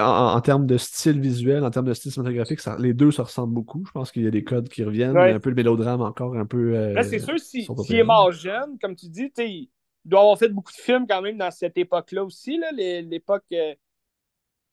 En, 0.01 0.35
en 0.37 0.41
termes 0.41 0.67
de 0.67 0.77
style 0.77 1.21
visuel, 1.21 1.65
en 1.65 1.71
termes 1.71 1.87
de 1.87 1.95
style 1.95 2.13
cinématographique, 2.13 2.61
ça- 2.61 2.77
les 2.79 2.93
deux 2.93 3.11
se 3.11 3.23
ressemblent 3.23 3.55
beaucoup. 3.55 3.85
Je 3.87 3.91
pense 3.93 4.13
qu'il 4.13 4.23
y 4.23 4.27
a 4.27 4.31
des 4.31 4.45
codes 4.45 4.69
qui 4.69 4.85
reviennent. 4.85 5.17
Ouais. 5.17 5.33
Un 5.33 5.41
peu 5.41 5.49
le 5.51 5.57
mélodrame 5.57 6.03
encore, 6.03 6.37
un 6.37 6.47
peu. 6.47 6.77
euh, 6.77 6.93
Là, 6.93 7.03
c'est 7.03 7.19
sûr, 7.19 7.39
si- 7.41 7.65
sont 7.65 7.75
pas 7.75 7.83
s'il 7.83 7.97
est 7.97 8.05
mort 8.05 8.31
jeune, 8.31 8.79
comme 8.79 8.95
tu 8.95 9.09
dis, 9.09 9.33
il 9.39 9.71
doit 10.05 10.21
avoir 10.21 10.39
fait 10.39 10.49
beaucoup 10.49 10.73
de 10.73 10.77
films 10.79 11.07
quand 11.09 11.23
même 11.23 11.39
dans 11.39 11.51
cette 11.51 11.79
époque-là 11.79 12.25
aussi, 12.25 12.59
là, 12.59 12.71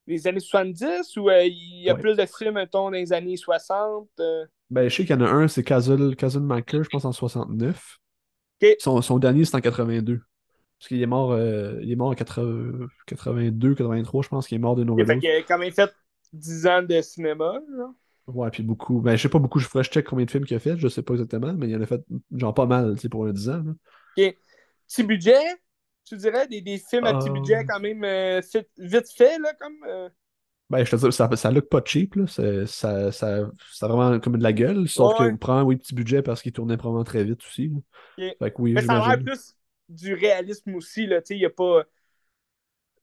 les- 0.07 0.27
années 0.27 0.39
70, 0.39 1.15
où 1.17 1.29
euh, 1.29 1.43
il 1.43 1.83
y 1.83 1.89
a 1.89 1.93
Ouais. 1.93 1.99
plus 1.99 2.15
de 2.17 2.25
films, 2.25 2.55
mettons, 2.55 2.83
dans 2.85 2.89
les 2.91 3.13
années 3.13 3.37
60. 3.37 4.09
euh? 4.19 4.45
Ben, 4.69 4.89
je 4.89 4.95
sais 4.95 5.05
qu'il 5.05 5.15
y 5.15 5.19
en 5.19 5.25
a 5.25 5.29
un, 5.29 5.47
c'est 5.47 5.63
Castle, 5.63 6.15
Castle 6.15 6.39
Maker, 6.41 6.83
je 6.83 6.89
pense 6.89 7.05
en 7.05 7.11
69. 7.11 7.97
Ok. 8.61 8.69
Son, 8.79 9.01
son 9.01 9.19
dernier, 9.19 9.45
c'est 9.45 9.55
en 9.55 9.61
82. 9.61 10.21
Parce 10.79 10.87
qu'il 10.89 11.01
est 11.01 11.05
mort, 11.07 11.31
euh, 11.31 11.79
il 11.81 11.91
est 11.91 11.95
mort 11.95 12.09
en 12.09 12.13
80 12.15 12.87
82, 13.07 13.75
83, 13.75 14.23
je 14.23 14.27
pense 14.29 14.47
qu'il 14.47 14.55
est 14.55 14.59
mort 14.59 14.77
Il 14.79 15.01
a 15.01 15.05
fait 15.05 15.19
qu'il 15.19 15.29
a 15.29 15.41
quand 15.43 15.57
même 15.57 15.71
fait 15.71 15.93
10 16.33 16.67
ans 16.67 16.81
de 16.83 17.01
cinéma. 17.01 17.59
là. 17.77 17.93
Ouais, 18.27 18.49
puis 18.49 18.63
beaucoup. 18.63 18.99
Ben, 19.01 19.15
je 19.15 19.21
sais 19.21 19.29
pas 19.29 19.39
beaucoup, 19.39 19.59
je 19.59 19.67
ferais, 19.67 19.83
je 19.83 19.89
check 19.91 20.05
combien 20.05 20.25
de 20.25 20.31
films 20.31 20.45
qu'il 20.45 20.55
a 20.55 20.59
fait, 20.59 20.77
je 20.77 20.87
sais 20.87 21.01
pas 21.03 21.13
exactement, 21.13 21.53
mais 21.53 21.67
il 21.69 21.75
en 21.75 21.81
a 21.81 21.85
fait 21.85 22.01
genre 22.35 22.53
pas 22.53 22.65
mal, 22.65 22.95
tu 22.95 23.01
sais, 23.01 23.09
pour 23.09 23.25
un 23.25 23.31
10 23.33 23.49
ans. 23.49 23.63
là. 23.65 23.73
Ok. 24.17 24.35
Petit 24.87 25.03
budget, 25.03 25.39
tu 26.05 26.17
dirais, 26.17 26.47
des, 26.47 26.61
des 26.61 26.77
films 26.77 27.05
à 27.05 27.13
petit 27.13 27.29
Ah. 27.29 27.33
budget 27.33 27.65
quand 27.67 27.79
même 27.79 28.03
euh, 28.03 28.41
fit- 28.41 28.67
vite 28.77 29.11
fait, 29.15 29.37
là, 29.39 29.53
comme. 29.59 29.75
euh, 29.87 30.09
Ben, 30.69 30.83
je 30.85 30.91
te 30.91 30.95
dis, 30.95 31.11
ça, 31.11 31.29
ça 31.35 31.51
look 31.51 31.69
pas 31.69 31.81
cheap, 31.85 32.15
là. 32.15 32.25
Ça, 32.27 32.65
ça, 32.65 33.11
ça 33.11 33.49
a 33.81 33.87
vraiment 33.87 34.19
comme 34.19 34.37
de 34.37 34.43
la 34.43 34.53
gueule, 34.53 34.87
sauf 34.87 35.19
Ouais. 35.19 35.31
que 35.31 35.37
prend, 35.37 35.63
oui, 35.63 35.77
petit 35.77 35.93
budget 35.95 36.21
parce 36.21 36.41
qu'il 36.41 36.51
tournait 36.51 36.77
probablement 36.77 37.03
très 37.03 37.23
vite 37.23 37.41
aussi. 37.45 37.69
là. 37.69 37.77
Ok. 38.29 38.35
Fait 38.39 38.51
que 38.51 38.61
oui, 38.61 38.73
Mais 38.73 38.81
ça 38.81 39.01
a 39.01 39.07
l'air 39.15 39.23
plus 39.23 39.55
du 39.89 40.13
réalisme 40.13 40.73
aussi, 40.75 41.05
là, 41.05 41.21
tu 41.21 41.27
sais, 41.27 41.35
il 41.35 41.39
n'y 41.39 41.45
a 41.45 41.49
pas. 41.49 41.83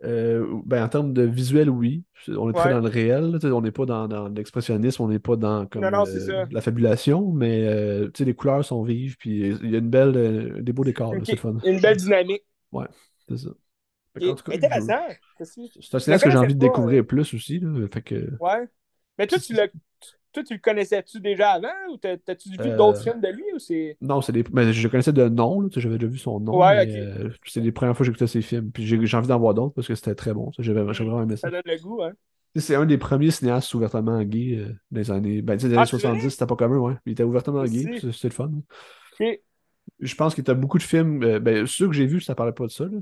Euh, 0.03 0.47
ben, 0.65 0.83
en 0.83 0.89
termes 0.89 1.13
de 1.13 1.23
visuel, 1.23 1.69
oui. 1.69 2.05
On 2.29 2.49
est 2.49 2.55
très 2.55 2.71
dans 2.73 2.81
le 2.81 2.89
réel. 2.89 3.33
là, 3.33 3.39
On 3.55 3.61
n'est 3.61 3.71
pas 3.71 3.85
dans, 3.85 4.09
dans 4.09 4.29
l'expressionnisme, 4.29 5.03
on 5.03 5.09
n'est 5.09 5.19
pas 5.19 5.37
dans 5.37 5.67
comme, 5.67 5.83
Non, 5.83 5.91
non, 5.91 6.05
euh, 6.09 6.47
la 6.51 6.61
fabulation, 6.63 7.31
mais 7.33 7.67
euh, 7.69 8.09
les 8.19 8.35
couleurs 8.35 8.65
sont 8.65 8.83
vives, 8.83 9.19
puis 9.19 9.51
il 9.63 9.71
y 9.71 9.75
a 9.75 9.79
une 9.79 9.91
belle, 9.91 10.17
euh, 10.17 10.63
des 10.63 10.73
beaux 10.73 10.85
décors, 10.85 11.13
là, 11.13 11.19
Ok. 11.19 11.27
c'est 11.27 11.37
fun. 11.37 11.57
Une 11.65 11.81
belle 11.81 11.99
dynamique. 11.99 12.43
C'est 13.29 13.37
ça. 13.39 13.51
Cas, 14.19 14.35
Intéressant. 14.51 15.07
C'est 15.81 15.95
un 15.95 15.99
cinéaste 15.99 16.25
que 16.25 16.31
j'ai 16.31 16.39
envie 16.39 16.55
de 16.55 16.59
découvrir 16.61 17.07
plus 17.07 17.35
aussi. 17.35 17.61
Là, 17.61 17.87
fait 17.93 18.03
que, 18.03 18.31
Ouais. 18.39 18.67
Mais 19.19 19.27
toi, 19.27 19.39
tu, 19.39 19.53
l'as- 19.53 19.69
toi, 20.33 20.43
tu 20.45 20.55
le 20.55 20.61
connaissais-tu 20.61 21.21
déjà 21.21 21.53
avant 21.53 21.73
ou 21.91 21.97
t'as- 21.99 22.17
t'as-tu 22.19 22.51
vu 22.51 22.59
Euh, 22.61 22.77
d'autres 22.77 23.01
films 23.03 23.21
de 23.21 23.29
lui 23.29 23.45
ou 23.55 23.59
c'est? 23.59 23.99
Non, 24.01 24.23
c'est 24.23 24.33
des... 24.33 24.45
mais 24.53 24.73
je 24.73 24.83
le 24.83 24.89
connaissais 24.89 25.13
de 25.13 25.29
nom, 25.29 25.69
j'avais 25.77 25.99
déjà 25.99 26.11
vu 26.11 26.17
son 26.19 26.41
nom, 26.41 26.57
Ouais, 26.59 26.89
euh, 26.89 27.31
c'est 27.47 27.61
les 27.61 27.71
premières 27.73 27.95
fois 27.97 28.05
que 28.05 28.07
j'écoutais 28.13 28.27
ses 28.27 28.41
films. 28.43 28.71
Puis 28.73 28.87
j'ai 28.87 29.05
j'ai 29.07 29.17
envie 29.17 29.29
d'en 29.29 29.39
voir 29.39 29.53
d'autres 29.55 29.75
parce 29.75 29.87
que 29.89 29.95
c'était 29.95 30.15
très 30.15 30.33
bon. 30.33 30.53
ça. 30.53 30.63
J'avais 30.63 30.83
vraiment 30.83 31.23
aimé 31.23 31.37
ça. 31.37 31.49
Ça 31.49 31.51
donne 31.51 31.63
le 31.67 31.79
goût, 31.79 32.03
hein? 32.03 32.13
C'est 32.57 32.75
un 32.75 32.85
des 32.87 32.99
premiers 32.99 33.31
cinéastes 33.31 33.73
ouvertement 33.75 34.23
gay 34.25 34.57
euh, 34.59 34.75
des 34.91 35.11
années. 35.11 35.41
Ben, 35.43 35.57
des 35.57 35.67
Ah, 35.67 35.69
années 35.75 35.87
c'est 35.87 35.99
70, 35.99 36.31
c'était 36.31 36.47
pas 36.47 36.57
commun, 36.57 36.79
ouais. 36.79 36.95
Il 37.07 37.13
était 37.13 37.23
ouvertement 37.23 37.65
gay, 37.65 37.91
c'est- 37.95 38.11
c'était 38.13 38.29
le 38.29 38.35
fun. 38.35 38.51
Je 40.01 40.15
pense 40.15 40.35
que 40.35 40.41
t'as 40.41 40.55
beaucoup 40.55 40.79
de 40.79 40.83
films. 40.83 41.23
euh, 41.23 41.41
ben, 41.41 41.67
ceux 41.67 41.87
que 41.89 41.93
j'ai 41.93 42.07
vus, 42.07 42.21
ça 42.21 42.35
parlait 42.35 42.53
pas 42.53 42.67
de 42.67 42.71
ça, 42.71 42.85
là. 42.85 42.99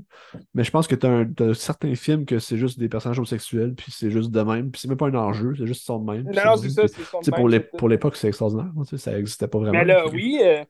Mais 0.53 0.63
je 0.63 0.71
pense 0.71 0.87
que 0.87 0.95
t'as 0.95 1.09
un- 1.09 1.25
t'as 1.31 1.53
certains 1.53 1.95
films 1.95 2.25
que 2.25 2.39
c'est 2.39 2.57
juste 2.57 2.77
des 2.79 2.89
personnages 2.89 3.17
homosexuels, 3.19 3.73
puis 3.75 3.91
c'est 3.91 4.11
juste 4.11 4.31
de 4.31 4.41
même. 4.41 4.71
Puis 4.71 4.81
c'est 4.81 4.87
même 4.87 4.97
pas 4.97 5.07
un 5.07 5.15
enjeu, 5.15 5.53
c'est 5.57 5.65
juste 5.67 5.83
sont 5.85 5.99
de 5.99 6.11
même. 6.11 6.25
puis 6.25 6.35
Non, 6.35 6.43
non, 6.45 6.51
bon. 6.55 6.61
c'est 6.61 6.69
ça, 6.69 6.81
Puis, 6.83 6.91
c'est 6.95 7.03
son 7.03 7.19
tu 7.19 7.31
sais, 7.31 7.59
pour 7.77 7.89
l'époque, 7.89 8.15
c'est 8.15 8.27
extraordinaire. 8.27 8.71
tu 8.87 8.97
Ça 8.97 9.17
existait 9.17 9.47
pas 9.47 9.59
vraiment. 9.59 9.77
Mais 9.77 9.85
là, 9.85 10.07
oui. 10.09 10.39
euh, 10.43 10.63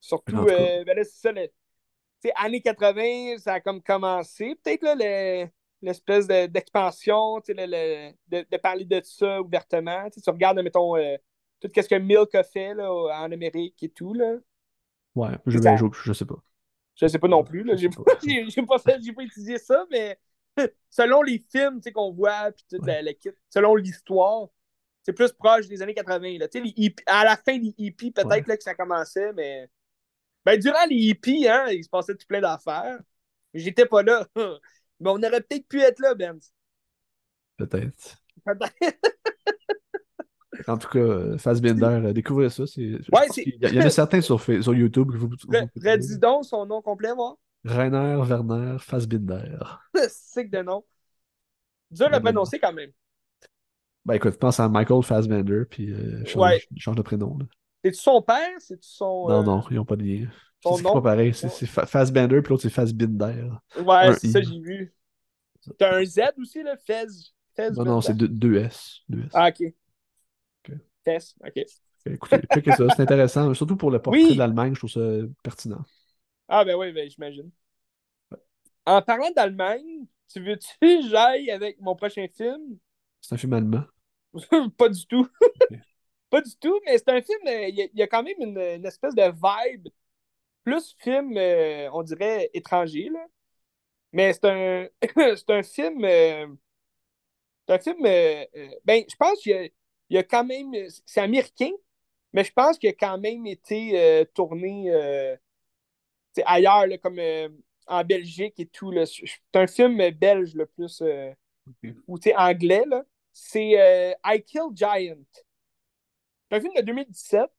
surtout, 0.00 0.36
euh, 0.48 0.84
ben 0.84 0.96
là, 0.96 1.04
c'est 1.04 1.20
ça. 1.20 1.32
le- 1.32 1.48
Tu 2.22 2.30
années 2.36 2.60
80, 2.60 3.38
ça 3.38 3.54
a 3.54 3.60
comme 3.60 3.82
commencé. 3.82 4.54
Peut-être 4.62 4.82
là, 4.84 4.94
le- 4.96 5.48
l'espèce 5.82 6.26
de- 6.28 6.46
d'expansion, 6.46 7.40
tu 7.40 7.52
sais, 7.52 7.66
le- 7.66 7.70
le- 7.70 8.12
de, 8.28 8.46
de 8.50 8.56
parler 8.58 8.84
de 8.84 9.00
ça 9.04 9.40
ouvertement. 9.40 10.08
Tu 10.10 10.20
tu 10.20 10.30
regardes, 10.30 10.60
mettons, 10.60 10.96
euh, 10.96 11.16
tout 11.60 11.68
ce 11.74 11.80
que 11.88 11.94
Milk 11.96 12.34
a 12.34 12.42
fait 12.44 12.74
là, 12.74 12.90
en 12.92 13.30
Amérique 13.32 13.82
et 13.82 13.88
tout. 13.88 14.14
Là. 14.14 14.36
Ouais, 15.14 15.30
je, 15.46 15.58
ça- 15.58 15.76
ben, 15.76 15.90
je, 16.04 16.12
sais 16.12 16.24
pas. 16.24 16.42
Je 16.96 17.06
sais 17.06 17.18
pas 17.18 17.28
non 17.28 17.44
plus. 17.44 17.62
Là. 17.64 17.76
J'ai 17.76 17.88
pas, 17.88 18.02
pas. 18.02 18.18
j'ai, 18.26 18.48
j'ai 18.48 18.62
pas 18.62 18.78
fait, 18.78 19.00
j'ai 19.02 19.12
pas 19.12 19.22
étudié 19.22 19.58
ça, 19.58 19.86
mais 19.90 20.18
selon 20.90 21.22
les 21.22 21.44
films 21.50 21.76
tu 21.76 21.84
sais, 21.84 21.92
qu'on 21.92 22.12
voit, 22.12 22.52
puis 22.52 22.64
toute 22.68 22.86
la- 22.86 23.02
la 23.02 23.14
kit, 23.14 23.30
selon 23.50 23.74
l'histoire, 23.76 24.48
c'est 25.02 25.12
plus 25.12 25.32
proche 25.32 25.66
des 25.68 25.82
années 25.82 25.94
80. 25.94 26.38
Là. 26.38 26.48
Tu 26.48 26.58
sais, 26.58 26.64
les 26.64 26.72
hippies- 26.76 27.02
à 27.06 27.24
la 27.24 27.36
fin 27.36 27.58
des 27.58 27.74
hippies, 27.78 28.10
peut-être 28.12 28.28
Ouais. 28.28 28.44
là, 28.46 28.56
que 28.56 28.62
ça 28.62 28.74
commençait, 28.74 29.32
mais. 29.32 29.68
Ben, 30.44 30.58
durant 30.58 30.84
les 30.90 30.96
hippies, 30.96 31.48
hein, 31.48 31.66
il 31.70 31.84
se 31.84 31.88
passait 31.88 32.16
tout 32.16 32.26
plein 32.26 32.40
d'affaires. 32.40 32.98
J'étais 33.54 33.86
pas 33.86 34.02
là. 34.02 34.26
Mais 35.00 35.10
on 35.10 35.16
aurait 35.22 35.40
peut-être 35.42 35.66
pu 35.68 35.80
être 35.80 35.98
là, 36.00 36.14
Ben. 36.14 36.38
Peut-être. 37.56 38.16
Peut-être. 38.44 39.12
En 40.68 40.78
tout 40.78 40.88
cas, 40.88 40.98
euh, 40.98 41.38
Fassbinder, 41.38 41.84
euh, 42.06 42.12
découvrez 42.12 42.50
ça. 42.50 42.66
c'est- 42.66 42.80
Ouais, 43.12 43.26
c'est- 43.30 43.42
qu'il 43.44 43.54
y, 43.54 43.58
il 43.66 43.74
y 43.74 43.78
en 43.82 43.86
a 43.86 43.90
certains 43.90 44.20
sur, 44.20 44.40
sur 44.40 44.74
YouTube 44.74 45.10
que 45.12 45.16
vous, 45.16 45.30
Redis 45.76 46.18
donc 46.18 46.44
son 46.44 46.66
nom 46.66 46.82
complet, 46.82 47.12
voir. 47.14 47.36
Rainer 47.64 48.16
Werner 48.26 48.76
Fassbinder. 48.80 49.58
Sick 50.08 50.50
de 50.50 50.62
nom. 50.62 50.84
Dur 51.90 52.08
à 52.12 52.20
prononcer 52.20 52.58
quand 52.58 52.72
même. 52.72 52.90
Ben 54.04 54.14
écoute, 54.14 54.36
pense 54.36 54.58
à 54.58 54.68
Michael 54.68 55.02
Fassbender, 55.04 55.62
puis 55.70 55.92
euh, 55.92 56.24
change, 56.24 56.42
Ouais. 56.42 56.62
change 56.76 56.96
de 56.96 57.02
prénom. 57.02 57.38
là. 57.38 57.46
C'est-tu 57.84 57.98
son 57.98 58.20
père? 58.22 58.50
C'est-tu 58.58 58.88
son. 58.88 59.28
Non, 59.28 59.40
euh, 59.40 59.42
non, 59.44 59.64
ils 59.70 59.76
n'ont 59.76 59.84
pas 59.84 59.96
de 59.96 60.02
lien. 60.02 60.28
C'est 60.64 60.82
pas 60.82 61.00
pareil. 61.02 61.34
C'est 61.34 61.48
c'est 61.48 61.66
Fa- 61.66 61.86
Fassbender, 61.86 62.40
puis 62.42 62.50
l'autre, 62.50 62.62
c'est 62.62 62.70
Fassbinder. 62.70 63.48
Ouais, 63.84 64.14
c'est 64.14 64.28
ça, 64.28 64.40
j'ai 64.40 64.58
vu. 64.60 64.94
T'as 65.78 65.98
un 65.98 66.04
Z 66.04 66.20
aussi, 66.38 66.62
là, 66.62 66.76
Fez. 66.76 67.06
Fez 67.54 67.70
Non, 67.72 67.84
non, 67.84 68.00
c'est 68.00 68.14
2S. 68.16 69.02
Ah, 69.32 69.48
ok. 69.50 69.72
Ok. 71.40 71.66
Écoutez, 72.06 72.40
checkez 72.52 72.72
ça, 72.72 72.84
c'est 72.90 73.02
intéressant. 73.02 73.54
Surtout 73.54 73.76
pour 73.76 73.90
le 73.90 74.00
portrait 74.00 74.20
Oui. 74.24 74.34
de 74.34 74.38
l'Allemagne, 74.38 74.74
je 74.74 74.80
trouve 74.80 74.90
ça 74.90 75.00
pertinent. 75.42 75.84
Ah, 76.48 76.64
ben 76.64 76.76
oui, 76.76 76.92
ben, 76.92 77.08
j'imagine. 77.10 77.50
En 78.86 79.02
parlant 79.02 79.30
d'Allemagne, 79.32 80.06
tu 80.32 80.40
veux-tu 80.40 80.68
que 80.80 81.08
j'aille 81.08 81.50
avec 81.50 81.80
mon 81.80 81.96
prochain 81.96 82.26
film? 82.28 82.78
C'est 83.20 83.34
un 83.34 83.38
film 83.38 83.52
allemand. 83.54 83.84
pas 84.78 84.88
du 84.88 85.06
tout. 85.06 85.28
pas 86.30 86.40
du 86.40 86.56
tout, 86.60 86.80
mais 86.86 86.98
c'est 86.98 87.08
un 87.10 87.22
film, 87.22 87.40
euh, 87.46 87.68
il 87.68 87.74
y, 87.76 87.82
a- 87.82 87.88
il 87.92 87.98
y 87.98 88.02
a 88.02 88.06
quand 88.06 88.22
même 88.22 88.36
une, 88.40 88.58
une 88.58 88.86
espèce 88.86 89.14
de 89.14 89.22
vibe, 89.22 89.88
plus 90.64 90.96
film, 91.00 91.36
euh, 91.38 91.90
on 91.92 92.02
dirait, 92.02 92.50
étranger, 92.54 93.10
là. 93.10 93.26
Mais 94.12 94.32
c'est 94.34 94.46
un, 94.46 94.88
c'est 95.36 95.50
un 95.50 95.62
film, 95.64 96.04
euh, 96.04 96.48
c'est 97.68 97.74
un 97.74 97.78
film, 97.78 98.06
euh, 98.06 98.44
ben, 98.84 99.04
je 99.08 99.16
pense 99.16 99.40
qu'il 99.40 99.52
y 99.52 99.54
a, 99.54 99.68
il 100.12 100.16
y 100.16 100.18
a 100.18 100.22
quand 100.24 100.44
même, 100.44 100.74
c'est 101.06 101.22
américain, 101.22 101.70
mais 102.34 102.44
je 102.44 102.52
pense 102.52 102.78
qu'il 102.78 102.90
a 102.90 102.92
quand 102.92 103.16
même 103.18 103.46
été 103.46 103.98
euh, 103.98 104.24
tourné 104.34 104.90
euh, 104.90 105.34
ailleurs, 106.44 106.86
là, 106.86 106.98
comme 106.98 107.18
euh, 107.18 107.48
en 107.86 108.04
Belgique 108.04 108.60
et 108.60 108.66
tout. 108.66 108.92
C'est 109.06 109.24
un 109.54 109.66
film 109.66 110.10
belge 110.10 110.54
le 110.54 110.66
plus, 110.66 111.00
euh, 111.00 111.32
Ok. 111.66 111.96
ou 112.08 112.18
anglais. 112.36 112.84
C'est 113.32 114.16
I 114.24 114.42
Kill 114.44 114.68
Giant. 114.74 115.16
C'est 116.50 116.56
un 116.56 116.60
film 116.60 116.74
de 116.76 116.82
2017 116.82 117.50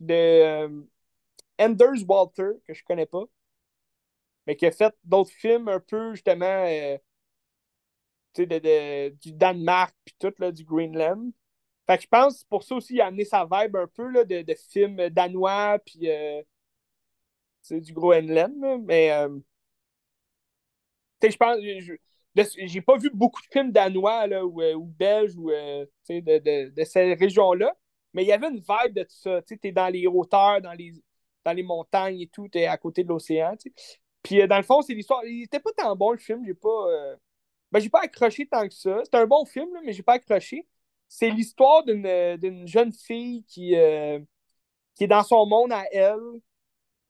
de 0.00 0.86
Anders 1.58 2.04
Walter, 2.08 2.52
que 2.66 2.74
je 2.74 2.84
connais 2.84 3.06
pas, 3.06 3.24
mais 4.46 4.56
qui 4.56 4.66
a 4.66 4.70
fait 4.72 4.94
d'autres 5.04 5.30
films 5.32 5.68
un 5.68 5.80
peu, 5.80 6.14
justement, 6.14 6.66
de- 8.58 9.10
du 9.20 9.32
Danemark, 9.32 9.94
puis 10.04 10.14
tout, 10.18 10.32
là, 10.38 10.52
du 10.52 10.64
Greenland. 10.64 11.32
Fait 11.90 11.96
que 11.96 12.02
je 12.04 12.08
pense 12.08 12.38
c'est 12.38 12.48
pour 12.48 12.62
ça 12.62 12.76
aussi 12.76 12.94
il 12.94 13.00
a 13.00 13.06
amené 13.06 13.24
sa 13.24 13.44
vibe 13.44 13.74
un 13.74 13.88
peu 13.88 14.08
là, 14.08 14.24
de, 14.24 14.42
de 14.42 14.54
films 14.54 15.08
danois, 15.08 15.76
puis 15.84 16.08
euh, 16.08 16.40
tu 17.62 17.74
sais, 17.74 17.80
du 17.80 17.92
Groenland, 17.92 18.54
mais 18.84 19.10
euh, 19.10 19.28
tu 21.20 21.30
je 21.30 21.36
pense, 21.36 21.58
j'ai 22.58 22.80
pas 22.80 22.96
vu 22.96 23.10
beaucoup 23.12 23.40
de 23.42 23.46
films 23.52 23.72
danois 23.72 24.26
là, 24.28 24.46
ou, 24.46 24.62
euh, 24.62 24.74
ou 24.74 24.84
belges 24.84 25.34
ou 25.36 25.50
tu 26.06 26.22
de, 26.22 26.38
de, 26.38 26.70
de 26.70 26.84
ces 26.84 27.14
régions-là, 27.14 27.76
mais 28.14 28.22
il 28.22 28.28
y 28.28 28.32
avait 28.32 28.48
une 28.48 28.60
vibe 28.60 28.94
de 28.94 29.02
tout 29.02 29.08
ça. 29.10 29.42
Tu 29.42 29.58
t'es 29.58 29.72
dans 29.72 29.88
les 29.88 30.06
hauteurs, 30.06 30.60
dans 30.60 30.72
les, 30.72 30.92
dans 31.44 31.52
les 31.52 31.62
montagnes 31.64 32.20
et 32.20 32.28
tout, 32.28 32.48
t'es 32.48 32.66
à 32.66 32.76
côté 32.78 33.02
de 33.02 33.08
l'océan. 33.08 33.56
tu. 33.56 33.72
Puis 34.22 34.46
dans 34.46 34.56
le 34.58 34.62
fond, 34.62 34.80
c'est 34.82 34.94
l'histoire. 34.94 35.24
Il 35.24 35.42
était 35.42 35.60
pas 35.60 35.72
tant 35.76 35.96
bon 35.96 36.12
le 36.12 36.18
film, 36.18 36.44
j'ai 36.46 36.54
pas. 36.54 37.16
Ben, 37.72 37.80
j'ai 37.80 37.90
pas 37.90 38.00
accroché 38.02 38.46
tant 38.46 38.66
que 38.68 38.74
ça. 38.74 39.00
C'est 39.04 39.14
un 39.16 39.26
bon 39.26 39.44
film, 39.44 39.72
là, 39.74 39.80
mais 39.84 39.92
j'ai 39.92 40.02
pas 40.02 40.14
accroché. 40.14 40.66
C'est 41.12 41.30
l'histoire 41.30 41.84
d'une 41.84 42.36
d'une 42.36 42.66
jeune 42.68 42.92
fille 42.92 43.44
qui, 43.48 43.74
euh, 43.74 44.20
qui 44.94 45.04
est 45.04 45.08
dans 45.08 45.24
son 45.24 45.44
monde 45.44 45.72
à 45.72 45.84
elle, 45.92 46.20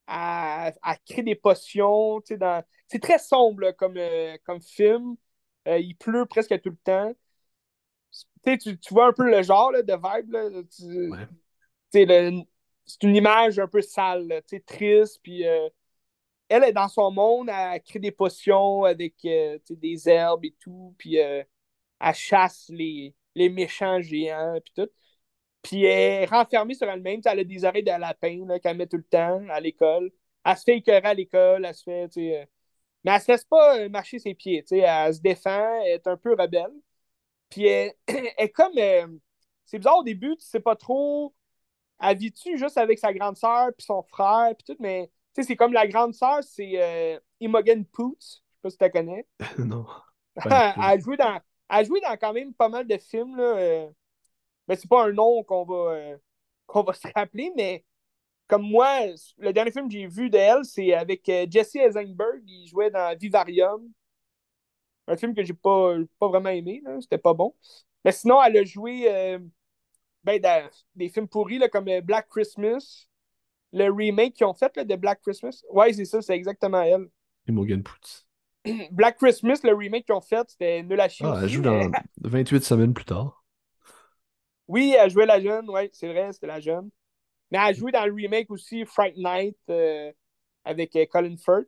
à, 0.07 0.73
à 0.83 0.97
créer 0.97 1.23
des 1.23 1.35
potions. 1.35 2.21
tu 2.23 2.29
sais, 2.29 2.39
Dans... 2.39 2.65
C'est 2.89 3.01
très 3.01 3.19
sombre 3.19 3.61
là, 3.61 3.73
comme, 3.75 3.97
euh, 3.99 4.37
comme 4.45 4.63
film. 4.63 5.17
Euh, 5.69 5.79
il 5.79 5.95
pleut 5.97 6.25
presque 6.25 6.61
tout 6.63 6.71
le 6.71 6.77
temps. 6.77 7.13
Tu, 8.43 8.59
sais, 8.59 8.59
tu, 8.59 8.95
vois 8.95 9.09
un 9.09 9.13
peu 9.13 9.31
le 9.31 9.43
genre 9.43 9.71
là, 9.71 9.83
de 9.83 9.93
vibe. 9.93 10.35
Ouais. 11.13 11.29
c'est 11.93 13.03
une 13.03 13.17
image 13.17 13.59
un 13.59 13.69
peu 13.69 13.83
sale, 13.83 14.43
sais, 14.47 14.61
triste. 14.61 15.21
Puis 15.23 15.45
elle 16.51 16.65
est 16.65 16.73
dans 16.73 16.89
son 16.89 17.11
monde, 17.13 17.49
elle 17.49 17.81
crée 17.81 18.01
des 18.01 18.11
potions 18.11 18.83
avec 18.85 19.15
euh, 19.25 19.59
des 19.71 20.09
herbes 20.09 20.45
et 20.45 20.55
tout. 20.59 20.95
Puis 20.99 21.19
euh, 21.21 21.45
elle 22.01 22.15
chasse 22.15 22.69
les, 22.71 23.15
les 23.35 23.49
méchants 23.49 24.01
géants. 24.01 24.59
Puis 24.65 24.73
tout. 24.77 24.91
Puis 25.63 25.85
elle 25.85 26.25
est 26.25 26.27
renfermée 26.27 26.75
sur 26.75 26.89
elle-même. 26.89 27.21
Elle 27.25 27.41
a 27.41 27.45
des 27.45 27.65
oreilles 27.65 27.85
de 27.85 27.91
lapin 27.91 28.59
qu'elle 28.63 28.77
met 28.77 28.87
tout 28.87 28.97
le 28.99 29.05
temps 29.05 29.43
à 29.51 29.61
l'école. 29.61 30.11
Elle 30.45 30.57
se 30.57 30.63
fait 30.65 30.77
écœurer 30.79 31.09
à 31.09 31.15
l'école. 31.15 31.65
Elle 31.65 31.75
se 31.75 31.83
fait. 31.85 32.09
tu 32.09 32.21
sais, 32.21 32.43
euh, 32.43 32.47
Mais 33.05 33.13
elle 33.13 33.21
se 33.21 33.33
laisse 33.33 33.45
pas 33.45 33.79
euh, 33.79 33.89
marcher 33.89 34.19
ses 34.19 34.35
pieds. 34.35 34.63
tu 34.63 34.77
sais, 34.77 34.79
Elle 34.79 35.15
se 35.15 35.21
défend. 35.21 35.83
Elle 35.85 35.93
est 35.95 36.07
un 36.07 36.17
peu 36.17 36.35
rebelle. 36.35 36.73
Puis 37.51 37.67
elle, 37.67 37.93
elle 38.07 38.33
est 38.39 38.51
comme. 38.51 38.77
euh, 38.79 39.07
c'est 39.67 39.79
bizarre 39.79 39.99
au 39.99 40.05
début, 40.05 40.37
tu 40.37 40.47
sais 40.47 40.61
pas 40.61 40.75
trop. 40.75 41.33
Elle 42.01 42.17
vit-tu 42.17 42.59
juste 42.59 42.77
avec 42.77 42.99
sa 42.99 43.13
grande 43.13 43.37
sœur 43.37 43.69
puis 43.77 43.85
son 43.87 44.03
frère 44.03 44.53
puis 44.57 44.75
tout, 44.75 44.77
mais 44.81 45.11
tu 45.35 45.43
sais, 45.43 45.49
c'est 45.49 45.57
comme 45.57 45.73
la 45.73 45.87
grande 45.87 46.13
sœur, 46.15 46.43
c'est 46.43 46.73
euh, 46.75 47.21
Imogen 47.39 47.85
Poots. 47.85 48.17
Je 48.21 48.27
sais 48.27 48.43
pas 48.63 48.71
si 48.71 48.79
tu 48.79 48.85
la 48.85 48.91
connais. 48.91 49.27
non. 49.59 49.87
elle, 50.45 50.53
a 50.53 50.99
joué 50.99 51.17
dans, 51.17 51.39
elle 51.71 51.77
a 51.79 51.85
joué 51.85 52.01
dans 52.01 52.17
quand 52.17 52.33
même 52.33 52.53
pas 52.55 52.69
mal 52.69 52.87
de 52.87 52.99
films. 52.99 53.37
Là, 53.37 53.57
euh, 53.57 53.89
mais 54.69 54.77
c'est 54.77 54.89
pas 54.89 55.05
un 55.07 55.13
nom 55.13 55.43
qu'on 55.45 55.65
va, 55.65 55.93
euh, 55.95 56.17
va 56.75 56.93
se 56.95 57.09
rappeler, 57.15 57.53
mais 57.57 57.85
comme 58.51 58.63
moi, 58.63 59.07
le 59.39 59.53
dernier 59.53 59.71
film 59.71 59.87
que 59.87 59.93
j'ai 59.93 60.09
vu 60.09 60.29
d'elle, 60.29 60.65
c'est 60.65 60.93
avec 60.93 61.29
euh, 61.29 61.47
Jesse 61.49 61.77
Eisenberg. 61.77 62.43
Il 62.47 62.67
jouait 62.67 62.91
dans 62.91 63.17
Vivarium. 63.17 63.89
Un 65.07 65.17
film 65.17 65.35
que 65.35 65.45
j'ai 65.45 65.55
pas, 65.55 65.95
pas 66.19 66.29
vraiment 66.29 66.51
aimé. 66.51 66.83
là. 66.85 67.01
C'était 67.01 67.19
pas 67.19 67.33
bon. 67.33 67.55
Mais 68.05 68.11
sinon, 68.11 68.43
elle 68.43 68.57
a 68.57 68.65
joué 68.65 69.05
euh, 69.09 69.39
ben, 70.25 70.41
dans 70.41 70.69
des 70.97 71.09
films 71.09 71.29
pourris 71.29 71.59
là, 71.59 71.69
comme 71.69 71.89
Black 72.01 72.29
Christmas. 72.29 73.09
Le 73.73 73.89
remake 73.89 74.35
qu'ils 74.35 74.47
ont 74.47 74.55
fait 74.55 74.77
là, 74.77 74.85
de 74.85 74.97
Black 74.97 75.21
Christmas. 75.21 75.63
Ouais, 75.71 75.93
c'est 75.93 76.05
ça, 76.05 76.21
c'est 76.21 76.35
exactement 76.35 76.83
elle. 76.83 77.09
Et 77.47 77.53
Morgan 77.53 77.85
Putz. 77.85 78.27
Black 78.91 79.19
Christmas, 79.19 79.61
le 79.65 79.75
remake 79.75 80.07
qu'ils 80.07 80.15
ont 80.15 80.21
fait, 80.21 80.49
c'était 80.51 80.83
nul 80.83 81.01
à 81.01 81.09
chier. 81.09 81.27
Ah, 81.29 81.41
elle 81.43 81.49
joue 81.49 81.63
dans 81.63 81.91
28 82.23 82.63
semaines 82.65 82.95
plus 82.95 83.05
tard. 83.05 83.45
Oui, 84.69 84.95
elle 84.97 85.11
jouait 85.11 85.27
la 85.27 85.41
jeune, 85.41 85.69
oui, 85.69 85.89
c'est 85.93 86.09
vrai, 86.13 86.33
c'était 86.33 86.47
la 86.47 86.61
jeune. 86.61 86.91
Mais 87.51 87.59
elle 87.59 87.65
a 87.65 87.73
joué 87.73 87.91
dans 87.91 88.07
le 88.07 88.13
remake 88.13 88.51
aussi, 88.51 88.85
Fright 88.85 89.17
Night, 89.17 89.59
euh, 89.69 90.13
avec 90.65 90.95
euh, 90.95 91.07
Colin 91.07 91.37
Firth. 91.37 91.67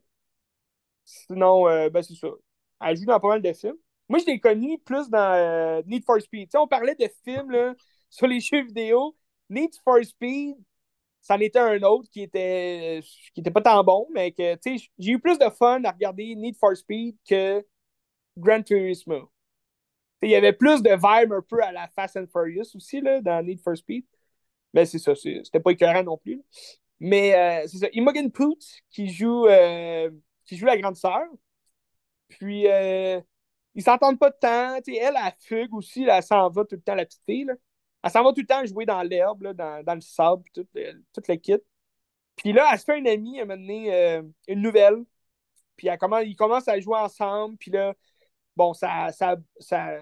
Sinon, 1.05 1.69
euh, 1.69 1.91
ben 1.91 2.03
c'est 2.03 2.15
ça. 2.15 2.29
Elle 2.81 2.97
joue 2.97 3.07
dans 3.07 3.19
pas 3.19 3.29
mal 3.29 3.43
de 3.43 3.53
films. 3.53 3.77
Moi, 4.09 4.21
je 4.21 4.27
l'ai 4.27 4.39
connue 4.39 4.79
plus 4.79 5.09
dans 5.11 5.83
Need 5.87 6.05
for 6.05 6.21
Speed. 6.21 6.51
On 6.55 6.69
parlait 6.69 6.95
de 6.95 7.09
films 7.25 7.51
là, 7.51 7.75
sur 8.11 8.27
les 8.27 8.41
jeux 8.41 8.63
vidéo. 8.63 9.17
Need 9.51 9.75
for 9.83 10.05
Speed, 10.05 10.57
c'en 11.23 11.39
était 11.39 11.61
un 11.61 11.81
autre 11.83 12.09
qui 12.11 12.23
était, 12.23 13.01
qui 13.35 13.43
pas 13.43 13.63
tant 13.63 13.83
bon, 13.85 14.09
mais 14.13 14.33
que, 14.33 14.55
tu 14.57 14.79
sais, 14.79 14.87
j'ai 14.99 15.13
eu 15.13 15.21
plus 15.21 15.39
de 15.39 15.49
fun 15.51 15.83
à 15.85 15.93
regarder 15.93 16.35
Need 16.35 16.57
for 16.57 16.77
Speed 16.77 17.17
que 17.29 17.65
Gran 18.37 18.63
Turismo. 18.63 19.31
Il 20.23 20.31
y 20.31 20.37
avait 20.37 20.53
plus 20.53 20.83
de 20.83 20.91
vibe 20.91 21.33
un 21.33 21.43
peu 21.43 21.63
à 21.63 21.73
la 21.73 21.89
Fast 21.89 22.17
and 22.17 22.27
Furious 22.33 22.77
aussi, 22.77 23.01
là, 23.01 23.21
dans 23.21 23.45
Need 23.45 23.61
for 23.61 23.77
Speed. 23.77 24.05
Mais 24.75 24.87
c'est 24.87 24.99
ça, 24.99 25.15
c'était 25.15 25.61
pas 25.61 25.73
écœurant 25.73 26.03
non 26.03 26.17
plus. 26.17 26.43
Mais 27.01 27.35
euh, 27.35 27.67
c'est 27.69 27.79
ça, 27.79 27.89
Imogen 27.93 28.31
Poots 28.31 28.83
qui 28.91 29.09
joue, 29.09 29.47
euh, 29.47 30.11
qui 30.45 30.57
joue 30.57 30.67
la 30.67 30.79
grande 30.79 30.97
sœur. 30.97 31.23
Puis, 32.29 32.69
euh, 32.69 33.21
ils 33.75 33.83
s'entendent 33.83 34.19
pas 34.19 34.31
de 34.31 34.37
temps. 34.41 34.81
Tu 34.83 34.95
sais, 34.95 35.01
elle, 35.01 35.15
elle 35.17 35.33
fugue 35.41 35.75
aussi, 35.75 36.05
là, 36.05 36.19
elle 36.19 36.23
s'en 36.23 36.49
va 36.51 36.65
tout 36.65 36.77
le 36.77 36.83
temps, 36.83 36.95
la 36.95 37.05
petite 37.05 37.23
fille. 37.27 37.45
là. 37.45 37.55
Elle 38.03 38.11
s'en 38.11 38.25
va 38.25 38.33
tout 38.33 38.41
le 38.41 38.47
temps 38.47 38.65
jouer 38.67 38.87
dans 38.87 39.03
l'herbe, 39.03 39.53
dans, 39.55 39.95
le 39.95 40.01
sable, 40.01 40.45
tout, 40.55 40.67
le- 40.75 41.03
tout 41.13 41.23
le 41.29 41.37
kit. 41.37 41.57
Puis 42.37 42.53
là, 42.53 42.71
elle 42.73 42.79
se 42.79 42.85
fait 42.85 42.99
une 42.99 43.09
amie, 43.09 43.41
un 43.41 43.45
moment 43.45 43.61
donné, 43.61 43.95
euh, 43.95 44.23
une 44.49 44.63
nouvelle. 44.63 45.05
Puis 45.77 45.89
elle 45.89 45.99
commence, 45.99 46.25
ils 46.27 46.37
commencent 46.37 46.69
à 46.69 46.81
jouer 46.81 46.99
ensemble. 46.99 47.57
Puis 47.59 47.71
là, 47.71 47.95
bon, 48.57 48.75
ça, 48.75 49.13
ça, 49.13 49.37
ça, 49.61 50.01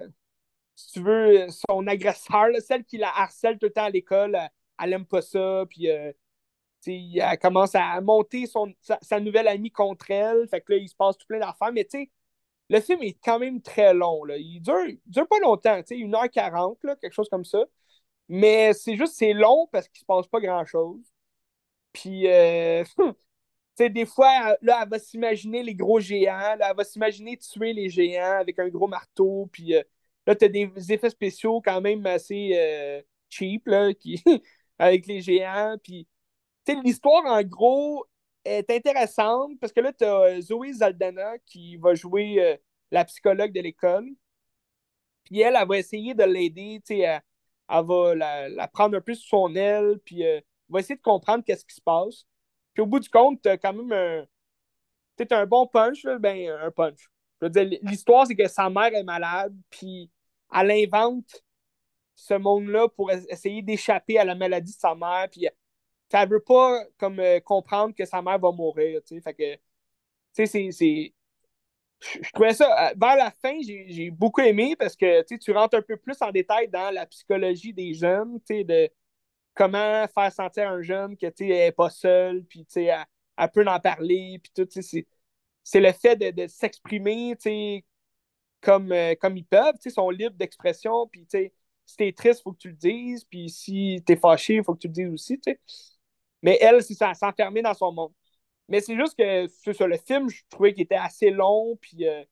si 0.77 0.93
tu 0.93 1.01
veux, 1.03 1.49
son 1.69 1.87
agresseur, 1.87 2.49
celle 2.61 2.85
qui 2.85 2.99
la 2.99 3.11
harcèle 3.11 3.59
tout 3.59 3.67
le 3.67 3.73
temps 3.73 3.85
à 3.85 3.91
l'école, 3.91 4.35
elle, 4.37 4.51
elle 4.83 4.93
aime 4.95 5.07
pas 5.07 5.23
ça. 5.23 5.65
Puis 5.69 5.91
euh, 5.91 6.13
elle 6.87 7.39
commence 7.39 7.75
à 7.75 8.01
monter 8.01 8.47
son, 8.47 8.73
sa, 8.81 9.21
nouvelle 9.21 9.49
amie 9.49 9.71
contre 9.71 10.11
elle. 10.11 10.49
Fait 10.49 10.61
que 10.61 10.73
là, 10.73 10.79
il 10.79 10.89
se 10.89 10.95
passe 10.95 11.19
tout 11.19 11.27
plein 11.27 11.39
d'affaires. 11.41 11.73
Mais 11.73 11.85
tu 11.85 11.99
sais, 11.99 12.11
le 12.71 12.81
film 12.81 13.03
est 13.03 13.19
quand 13.23 13.39
même 13.39 13.61
très 13.63 13.95
long. 13.95 14.25
Là. 14.25 14.37
Il 14.39 14.61
dure, 14.61 14.87
dure 15.07 15.29
pas 15.29 15.39
longtemps, 15.41 15.83
tu 15.83 15.89
sais, 15.89 15.97
1h40, 15.97 16.79
là, 16.85 16.97
quelque 16.97 17.13
chose 17.13 17.29
comme 17.29 17.45
ça. 17.45 17.65
Mais 18.31 18.73
c'est 18.75 18.97
juste, 18.97 19.15
c'est 19.17 19.33
long 19.33 19.69
parce 19.73 19.89
qu'il 19.89 19.99
se 20.01 20.05
passe 20.05 20.29
pas 20.29 20.41
grand-chose. 20.41 21.01
Puis, 21.93 22.29
euh, 22.29 22.85
tu 22.99 23.15
sais, 23.77 23.91
des 23.91 24.07
fois, 24.07 24.57
là, 24.63 24.81
elle 24.85 24.89
va 24.89 24.99
s'imaginer 25.01 25.63
les 25.65 25.75
gros 25.75 25.99
géants. 26.01 26.57
Là, 26.57 26.71
elle 26.71 26.77
va 26.77 26.85
s'imaginer 26.85 27.37
tuer 27.39 27.73
les 27.73 27.89
géants 27.91 28.39
avec 28.41 28.59
un 28.61 28.69
gros 28.69 28.87
marteau. 28.89 29.49
Puis 29.53 29.75
euh, 29.75 29.83
là, 30.27 30.37
tu 30.37 30.45
as 30.45 30.49
des 30.49 30.71
effets 30.93 31.11
spéciaux 31.11 31.61
quand 31.61 31.81
même 31.81 32.07
assez 32.07 32.53
euh, 32.55 33.03
cheap, 33.29 33.67
là, 33.67 33.93
qui, 34.01 34.23
avec 34.79 35.07
les 35.09 35.21
géants. 35.23 35.77
Puis, 35.83 36.07
tu 36.67 36.75
sais, 36.75 36.81
l'histoire, 36.85 37.25
en 37.27 37.43
gros, 37.43 38.07
est 38.45 38.71
intéressante 38.71 39.59
parce 39.61 39.73
que 39.73 39.81
là, 39.81 39.93
tu 39.93 40.05
as 40.05 40.41
Zoé 40.43 40.73
Zaldana 40.75 41.39
qui 41.47 41.77
va 41.79 41.95
jouer 41.95 42.37
euh, 42.41 42.57
la 42.93 43.05
psychologue 43.05 43.53
de 43.53 43.61
l'école. 43.61 44.09
Puis 45.25 45.41
elle, 45.41 45.57
elle 45.61 45.69
va 45.69 45.79
essayer 45.79 46.15
de 46.15 46.25
l'aider, 46.25 46.81
tu 46.87 46.97
sais, 46.97 46.99
elle, 47.01 47.23
elle 47.71 47.87
va 47.87 48.15
la, 48.15 48.49
la 48.49 48.69
prendre 48.69 48.97
un 48.97 49.01
peu 49.01 49.15
sous 49.15 49.29
son 49.29 49.55
aile, 49.55 49.99
puis 50.05 50.25
euh, 50.27 50.41
va 50.69 50.81
essayer 50.81 50.97
de 50.97 51.03
comprendre 51.03 51.45
qu'est-ce 51.45 51.65
qui 51.65 51.75
se 51.75 51.81
passe. 51.81 52.27
Puis 52.75 52.83
au 52.83 52.87
bout 52.87 53.01
du 53.01 53.09
compte, 53.09 53.43
tu 53.43 53.49
as 53.49 53.59
quand 53.59 53.73
même 53.73 53.93
un, 53.93 54.27
t'as 55.17 55.41
un 55.41 55.47
bon 55.47 55.67
punch, 55.67 56.05
là, 56.05 56.19
ben, 56.19 56.51
un 56.51 56.71
punch. 56.71 57.11
Je 57.41 57.47
veux 57.47 57.51
dire, 57.51 57.79
l'histoire, 57.83 58.27
c'est 58.27 58.37
que 58.37 58.49
sa 58.49 58.69
mère 58.71 58.95
est 58.95 59.03
malade, 59.03 59.57
puis 59.71 60.11
elle 60.55 60.71
invente 60.71 61.43
ce 62.15 62.35
monde-là 62.35 62.89
pour 62.89 63.11
essayer 63.11 63.63
d'échapper 63.63 64.19
à 64.19 64.25
la 64.25 64.35
maladie 64.35 64.75
de 64.75 64.79
sa 64.79 64.95
mère, 64.95 65.29
puis 65.31 65.49
elle 66.13 66.29
veut 66.29 66.43
pas 66.43 66.85
comme 66.99 67.21
euh, 67.21 67.41
comprendre 67.41 67.95
que 67.95 68.05
sa 68.05 68.21
mère 68.21 68.39
va 68.39 68.51
mourir, 68.51 69.01
tu 69.07 69.15
sais. 69.15 69.21
Fait 69.21 69.35
que, 69.35 69.55
tu 70.35 70.47
sais, 70.47 70.71
c'est 70.73 71.15
je 72.01 72.31
trouvais 72.33 72.55
ça, 72.55 72.91
euh, 72.91 72.95
vers 73.01 73.17
la 73.17 73.31
fin, 73.31 73.59
j'ai 73.63 74.11
beaucoup 74.11 74.41
aimé 74.41 74.75
parce 74.79 74.97
que 74.97 75.23
tu 75.39 75.53
rentres 75.53 75.77
un 75.77 75.83
peu 75.83 75.97
plus 75.97 76.17
en 76.23 76.31
détail 76.31 76.69
dans 76.69 76.91
la 76.93 77.07
psychologie 77.07 77.73
des 77.73 77.95
jeunes, 77.95 78.39
de 78.49 78.91
comment 79.55 80.07
faire 80.09 80.33
sentir 80.33 80.71
un 80.71 80.83
jeune 80.83 81.17
que 81.17 81.27
tu 81.29 81.47
n'est 81.47 81.73
pas 81.73 81.91
seul, 81.91 82.45
puis 82.45 82.67
elle, 82.77 83.05
elle 83.39 83.51
peut 83.51 83.67
en 83.67 83.81
parler, 83.81 84.41
puis 84.43 84.53
tout. 84.55 84.69
C'est 85.63 85.81
le 85.81 85.93
fait 85.93 86.17
de, 86.17 86.31
de 86.31 86.47
s'exprimer 86.49 87.37
comme, 88.61 88.93
euh, 88.93 89.15
comme 89.21 89.37
ils 89.37 89.45
peuvent, 89.45 89.75
ils 89.85 89.91
sont 89.91 90.11
libres 90.11 90.37
d'expression, 90.37 91.07
puis 91.09 91.27
si 91.87 91.97
t'es 91.97 92.13
triste, 92.13 92.41
il 92.41 92.43
faut 92.43 92.53
que 92.53 92.59
tu 92.59 92.69
le 92.69 92.75
dises, 92.77 93.25
puis 93.25 93.49
si 93.51 94.03
t'es 94.07 94.17
fâché, 94.17 94.57
il 94.57 94.65
faut 94.65 94.75
que 94.75 94.81
tu 94.81 94.89
le 94.89 94.93
dises 94.93 95.09
aussi. 95.13 95.41
Mais 96.43 96.59
elle, 96.61 96.83
c'est 96.83 96.95
ça, 96.95 97.15
s'enfermer 97.15 97.63
dans 97.63 97.75
son 97.75 97.93
monde. 97.93 98.13
Mais 98.71 98.81
c'est 98.81 98.97
juste 98.97 99.19
que 99.19 99.49
sur 99.73 99.89
le 99.89 99.97
film, 99.99 100.31
je 100.31 100.43
trouvais 100.49 100.73
qu'il 100.73 100.85
était 100.85 100.95
assez 100.95 101.31
long, 101.31 101.77
puis 101.81 102.09
euh, 102.09 102.23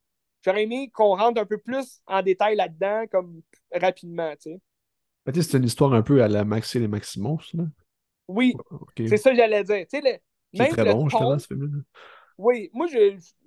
j'aurais 0.42 0.62
aimé 0.62 0.88
qu'on 0.94 1.16
rentre 1.16 1.40
un 1.40 1.44
peu 1.44 1.58
plus 1.58 2.00
en 2.06 2.22
détail 2.22 2.54
là-dedans, 2.56 3.04
comme 3.10 3.42
rapidement, 3.72 4.32
tu 4.40 4.52
sais. 4.52 5.42
c'est 5.42 5.58
une 5.58 5.64
histoire 5.64 5.92
un 5.92 6.02
peu 6.02 6.22
à 6.22 6.28
la 6.28 6.44
Maxi 6.44 6.78
et 6.78 6.80
les 6.80 6.88
Maximos, 6.88 7.52
là? 7.54 7.64
Oui, 8.28 8.54
c'est 8.96 9.16
ça 9.16 9.30
que 9.30 9.36
j'allais 9.36 9.64
dire. 9.64 9.86
Tu 9.90 10.00
sais, 10.00 10.20
le, 10.54 10.68
très 10.68 10.92
bon, 10.92 11.08
justement, 11.08 11.38
ce 11.38 11.46
film-là. 11.46 11.82
Oui, 12.36 12.70
moi, 12.72 12.86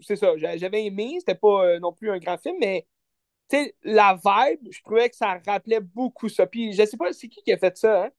c'est 0.02 0.16
ça, 0.18 0.36
j'avais 0.36 0.86
aimé, 0.86 1.16
c'était 1.20 1.36
pas 1.36 1.66
euh, 1.66 1.80
non 1.80 1.94
plus 1.94 2.12
un 2.12 2.20
grand 2.20 2.38
film, 2.38 2.58
mais 2.60 2.86
tu 3.48 3.56
sais, 3.56 3.76
la 3.84 4.16
vibe, 4.16 4.68
je 4.70 4.82
trouvais 4.82 5.10
que 5.10 5.16
ça 5.16 5.40
rappelait 5.46 5.80
beaucoup 5.80 6.28
ça. 6.28 6.46
Puis 6.46 6.74
je 6.74 6.86
sais 6.86 6.98
pas, 6.98 7.14
c'est 7.14 7.30
qui 7.30 7.42
qui 7.42 7.54
a 7.54 7.58
fait 7.58 7.78
ça, 7.78 8.06
hein? 8.06 8.10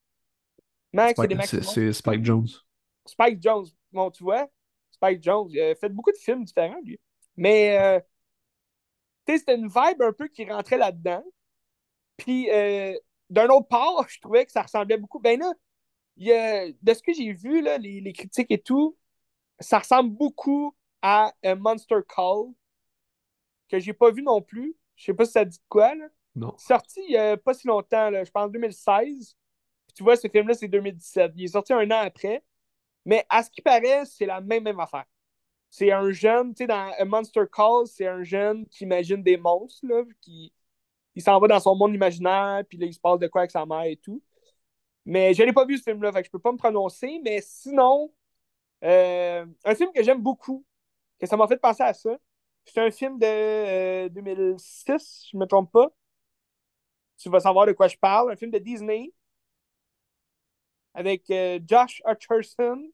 Max 0.94 1.20
C'est 1.62 1.92
Spike 1.92 2.24
Jones. 2.24 2.48
Spike 3.06 3.42
Jones, 3.42 3.66
bon, 3.92 4.10
tu 4.10 4.22
vois, 4.22 4.48
Spike 5.02 5.22
Jones. 5.22 5.48
Il 5.50 5.60
a 5.60 5.74
fait 5.74 5.88
beaucoup 5.88 6.12
de 6.12 6.16
films 6.16 6.44
différents, 6.44 6.80
lui. 6.84 7.00
Mais, 7.36 7.78
euh, 7.78 8.00
tu 9.26 9.32
sais, 9.32 9.38
c'était 9.38 9.56
une 9.56 9.68
vibe 9.68 10.02
un 10.02 10.12
peu 10.12 10.28
qui 10.28 10.44
rentrait 10.44 10.78
là-dedans. 10.78 11.24
Puis, 12.16 12.50
euh, 12.50 12.94
d'un 13.30 13.48
autre 13.48 13.68
part, 13.68 14.06
je 14.08 14.20
trouvais 14.20 14.44
que 14.46 14.52
ça 14.52 14.62
ressemblait 14.62 14.98
beaucoup. 14.98 15.18
Ben 15.18 15.38
là, 15.38 15.52
il 16.16 16.26
y 16.26 16.32
a, 16.32 16.70
de 16.70 16.94
ce 16.94 17.02
que 17.02 17.12
j'ai 17.12 17.32
vu, 17.32 17.62
là, 17.62 17.78
les, 17.78 18.00
les, 18.00 18.12
critiques 18.12 18.50
et 18.50 18.60
tout, 18.60 18.96
ça 19.60 19.78
ressemble 19.78 20.10
beaucoup 20.10 20.74
à 21.02 21.32
un 21.42 21.54
Monster 21.56 22.00
Call, 22.08 22.52
que 23.68 23.78
j'ai 23.78 23.92
pas 23.92 24.10
vu 24.10 24.22
non 24.22 24.42
plus. 24.42 24.76
Je 24.96 25.06
sais 25.06 25.14
pas 25.14 25.24
si 25.24 25.32
ça 25.32 25.44
dit 25.44 25.60
quoi, 25.68 25.94
là. 25.94 26.06
Non. 26.34 26.54
Sorti 26.56 27.00
il 27.06 27.12
y 27.12 27.16
a 27.18 27.36
pas 27.36 27.52
si 27.54 27.66
longtemps, 27.66 28.08
là, 28.10 28.24
je 28.24 28.30
pense 28.30 28.50
2016. 28.50 29.36
Puis 29.86 29.94
tu 29.94 30.02
vois, 30.02 30.16
ce 30.16 30.28
film-là, 30.28 30.54
c'est 30.54 30.68
2017. 30.68 31.32
Il 31.36 31.44
est 31.44 31.48
sorti 31.48 31.72
un 31.72 31.90
an 31.90 32.00
après. 32.00 32.42
Mais 33.04 33.24
à 33.28 33.42
ce 33.42 33.50
qui 33.50 33.62
paraît, 33.62 34.04
c'est 34.06 34.26
la 34.26 34.40
même, 34.40 34.64
même 34.64 34.80
affaire. 34.80 35.04
C'est 35.70 35.92
un 35.92 36.10
jeune, 36.12 36.54
tu 36.54 36.64
sais, 36.64 36.66
dans 36.66 36.92
A 36.98 37.04
Monster 37.04 37.44
Call, 37.52 37.86
c'est 37.86 38.06
un 38.06 38.22
jeune 38.22 38.66
qui 38.66 38.84
imagine 38.84 39.22
des 39.22 39.36
monstres, 39.36 39.86
là, 39.86 40.02
qui 40.20 40.52
il 41.14 41.22
s'en 41.22 41.38
va 41.40 41.48
dans 41.48 41.60
son 41.60 41.76
monde 41.76 41.94
imaginaire, 41.94 42.62
puis 42.68 42.78
là, 42.78 42.86
il 42.86 42.94
se 42.94 43.00
passe 43.00 43.18
de 43.18 43.28
quoi 43.28 43.42
avec 43.42 43.50
sa 43.50 43.66
mère 43.66 43.84
et 43.84 43.96
tout. 43.96 44.22
Mais 45.06 45.34
je 45.34 45.42
n'ai 45.42 45.52
pas 45.52 45.66
vu 45.66 45.78
ce 45.78 45.84
film-là, 45.84 46.12
fait 46.12 46.22
que 46.22 46.26
je 46.26 46.32
peux 46.32 46.38
pas 46.40 46.52
me 46.52 46.58
prononcer, 46.58 47.20
mais 47.24 47.40
sinon, 47.42 48.12
euh, 48.84 49.46
un 49.64 49.74
film 49.74 49.92
que 49.92 50.02
j'aime 50.02 50.22
beaucoup, 50.22 50.64
que 51.20 51.26
ça 51.26 51.36
m'a 51.36 51.48
fait 51.48 51.58
penser 51.58 51.82
à 51.84 51.94
ça, 51.94 52.16
c'est 52.66 52.80
un 52.80 52.90
film 52.90 53.18
de 53.18 54.08
2006, 54.08 54.90
euh, 54.90 54.98
je 55.32 55.38
me 55.38 55.46
trompe 55.46 55.72
pas. 55.72 55.90
Tu 57.18 57.28
vas 57.30 57.40
savoir 57.40 57.66
de 57.66 57.72
quoi 57.72 57.88
je 57.88 57.96
parle. 57.96 58.32
Un 58.32 58.36
film 58.36 58.50
de 58.50 58.58
Disney 58.58 59.12
avec 60.94 61.30
euh, 61.30 61.58
Josh 61.66 62.02
Hutcherson. 62.06 62.90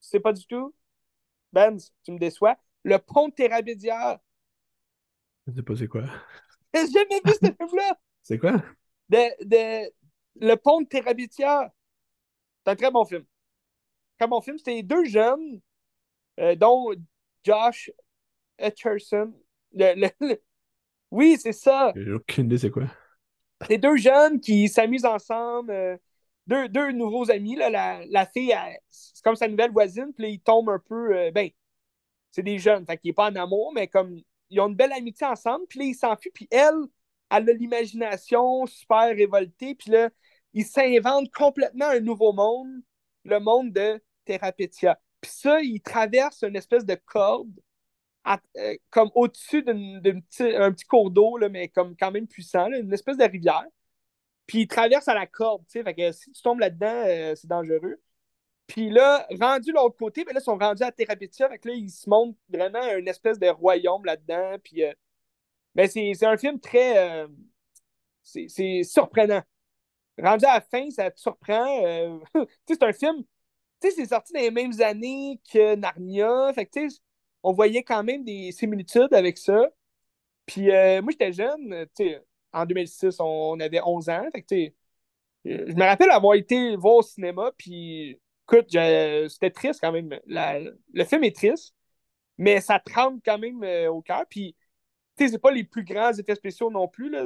C'est 0.00 0.20
pas 0.20 0.32
du 0.32 0.46
tout? 0.46 0.74
Benz, 1.52 1.92
tu 2.04 2.12
me 2.12 2.18
déçois. 2.18 2.56
Le 2.84 2.98
pont 2.98 3.28
de 3.28 3.34
Terabédia. 3.34 4.20
Je 5.46 5.52
sais 5.52 5.62
pas 5.62 5.76
c'est 5.76 5.88
quoi. 5.88 6.04
J'ai 6.74 6.86
jamais 6.86 7.20
vu 7.24 7.32
ce 7.32 7.46
film-là. 7.58 7.98
C'est 8.22 8.38
quoi? 8.38 8.62
De, 9.08 9.44
de, 9.44 9.90
le 10.40 10.54
pont 10.56 10.82
de. 10.82 10.86
C'est 10.90 11.44
un 11.44 12.76
très 12.76 12.90
bon 12.90 13.04
film. 13.04 13.24
Très 14.18 14.28
bon 14.28 14.40
film. 14.40 14.58
C'était 14.58 14.82
deux 14.82 15.04
jeunes, 15.04 15.60
euh, 16.38 16.54
dont 16.54 16.92
Josh 17.44 17.90
Hutcherson. 18.58 19.32
Oui, 21.10 21.38
c'est 21.40 21.52
ça. 21.52 21.92
J'ai 21.96 22.12
aucune 22.12 22.46
idée 22.46 22.58
c'est 22.58 22.70
quoi. 22.70 22.84
C'est 23.66 23.78
deux 23.78 23.96
jeunes 23.96 24.40
qui 24.40 24.68
s'amusent 24.68 25.04
ensemble. 25.04 25.70
Euh, 25.70 25.96
deux, 26.48 26.92
nouveaux 26.92 27.30
amis. 27.30 27.56
Là, 27.56 28.04
la, 28.08 28.26
fille, 28.26 28.54
c'est 28.88 29.22
comme 29.22 29.36
sa 29.36 29.48
nouvelle 29.48 29.70
voisine, 29.70 30.12
puis 30.16 30.32
ils 30.32 30.40
tombent 30.40 30.70
un 30.70 30.78
peu. 30.78 31.16
Euh, 31.16 31.30
ben, 31.30 31.50
c'est 32.30 32.42
des 32.42 32.58
jeunes, 32.58 32.86
fait 32.86 32.98
qu'il 32.98 33.10
n'est 33.10 33.14
pas 33.14 33.30
en 33.30 33.36
amour, 33.36 33.72
mais 33.74 33.88
comme 33.88 34.20
ils 34.50 34.60
ont 34.60 34.68
une 34.68 34.76
belle 34.76 34.92
amitié 34.92 35.26
ensemble, 35.26 35.66
puis 35.68 35.78
là, 35.80 35.84
ils 35.86 35.94
s'enfuient, 35.94 36.30
puis 36.32 36.48
elle, 36.50 36.74
elle 37.30 37.48
a 37.50 37.52
l'imagination 37.52 38.66
super 38.66 39.08
révoltée, 39.08 39.74
puis 39.74 39.90
là, 39.90 40.10
ils 40.54 40.66
s'inventent 40.66 41.32
complètement 41.32 41.86
un 41.86 42.00
nouveau 42.00 42.32
monde, 42.32 42.82
le 43.24 43.40
monde 43.40 43.72
de 43.72 44.02
Therapetia. 44.24 44.98
Puis 45.20 45.30
ça, 45.34 45.60
ils 45.60 45.80
traversent 45.80 46.42
une 46.42 46.56
espèce 46.56 46.84
de 46.84 46.94
corde, 46.94 47.52
euh, 48.56 48.76
comme 48.90 49.10
au-dessus 49.14 49.62
d'un 49.62 49.74
petit, 50.20 50.44
petit 50.44 50.84
cours 50.84 51.10
d'eau, 51.10 51.38
mais 51.50 51.68
comme 51.68 51.96
quand 51.96 52.10
même 52.10 52.26
puissant, 52.26 52.70
une 52.72 52.92
espèce 52.92 53.16
de 53.16 53.24
rivière. 53.24 53.66
Puis 54.48 54.62
il 54.62 54.66
traverse 54.66 55.06
à 55.08 55.14
la 55.14 55.26
corde, 55.26 55.62
tu 55.66 55.72
sais. 55.72 55.84
Fait 55.84 55.94
que 55.94 56.10
si 56.10 56.32
tu 56.32 56.42
tombes 56.42 56.60
là-dedans, 56.60 57.04
euh, 57.06 57.34
c'est 57.36 57.46
dangereux. 57.46 58.00
Puis 58.66 58.90
là, 58.90 59.26
rendu 59.40 59.72
l'autre 59.72 59.96
côté, 59.96 60.24
ben 60.24 60.34
là, 60.34 60.40
ils 60.40 60.44
sont 60.44 60.56
rendus 60.58 60.82
à 60.82 60.90
Therapetia. 60.92 61.48
Fait 61.50 61.58
que 61.58 61.68
là, 61.68 61.74
ils 61.74 61.90
se 61.90 62.08
montrent 62.08 62.38
vraiment 62.48 62.82
une 62.96 63.08
espèce 63.08 63.38
de 63.38 63.48
royaume 63.48 64.04
là-dedans. 64.06 64.56
Puis 64.64 64.84
euh, 64.84 64.92
ben, 65.74 65.88
c'est 65.88 66.24
un 66.24 66.36
film 66.38 66.60
très. 66.60 67.24
Euh, 67.24 67.28
c'est 68.22 68.82
surprenant. 68.84 69.42
Rendu 70.18 70.44
à 70.46 70.54
la 70.54 70.60
fin, 70.62 70.90
ça 70.90 71.10
te 71.10 71.20
surprend. 71.20 72.20
tu 72.34 72.40
sais, 72.68 72.74
c'est 72.74 72.82
un 72.84 72.92
film. 72.92 73.24
Tu 73.82 73.90
sais, 73.90 73.96
c'est 73.96 74.06
sorti 74.06 74.32
dans 74.32 74.40
les 74.40 74.50
mêmes 74.50 74.80
années 74.80 75.40
que 75.52 75.76
Narnia. 75.76 76.52
Fait 76.54 76.66
que, 76.66 76.72
tu 76.72 76.90
sais, 76.90 77.00
on 77.42 77.52
voyait 77.52 77.82
quand 77.84 78.02
même 78.04 78.24
des 78.24 78.52
similitudes 78.52 79.12
avec 79.12 79.38
ça. 79.38 79.68
Puis 80.46 80.68
moi, 80.68 81.10
j'étais 81.10 81.32
jeune, 81.32 81.86
tu 81.94 82.04
sais 82.08 82.27
en 82.52 82.66
2006, 82.66 83.16
on, 83.20 83.58
avait 83.60 83.80
11 83.84 84.08
ans. 84.08 84.24
je 84.34 84.70
me 85.44 85.84
rappelle 85.84 86.10
avoir 86.10 86.34
été 86.34 86.76
voir 86.76 86.96
au 86.96 87.02
cinéma, 87.02 87.52
puis 87.56 88.20
écoute, 88.44 88.70
c'était 88.70 89.50
triste 89.50 89.80
quand 89.80 89.92
même. 89.92 90.18
le 90.26 91.04
film 91.04 91.24
est 91.24 91.36
triste, 91.36 91.74
mais 92.38 92.60
ça 92.60 92.78
tremble 92.78 93.20
quand 93.24 93.38
même 93.38 93.62
euh, 93.64 93.90
au 93.90 94.00
cœur. 94.00 94.24
Puis, 94.30 94.56
c'est 95.16 95.38
pas 95.38 95.50
les 95.50 95.64
plus 95.64 95.84
grands 95.84 96.12
effets 96.12 96.36
spéciaux 96.36 96.70
non 96.70 96.88
plus. 96.88 97.10
Là. 97.10 97.24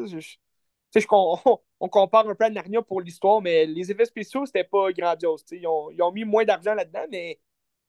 on, 1.11 1.89
compare 1.89 2.29
un 2.29 2.35
peu 2.35 2.45
à 2.45 2.51
Narnia 2.51 2.83
pour 2.83 3.01
l'histoire, 3.01 3.41
mais 3.43 3.67
les 3.67 3.91
effets 3.91 4.07
spéciaux, 4.07 4.47
c'était 4.47 4.65
pas 4.65 4.91
grandiose. 4.93 5.45
Ils 5.53 5.67
ont, 5.67 5.91
ils 5.91 6.03
ont, 6.03 6.13
mis 6.13 6.25
moins 6.25 6.45
d'argent 6.45 6.75
là-dedans, 6.75 7.07
mais 7.11 7.39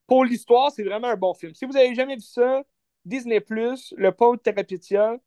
pour 0.08 0.26
l'histoire, 0.26 0.72
c'est 0.72 0.84
vraiment 0.84 1.08
un 1.08 1.16
bon 1.16 1.34
film. 1.34 1.54
Si 1.54 1.66
vous 1.66 1.78
avez 1.78 1.96
jamais 1.96 2.16
vu 2.16 2.22
ça, 2.22 2.64
Disney, 3.06 3.44
Le 3.50 4.10
Pont 4.12 4.34
de 4.34 4.40
Therapetia, 4.40 5.18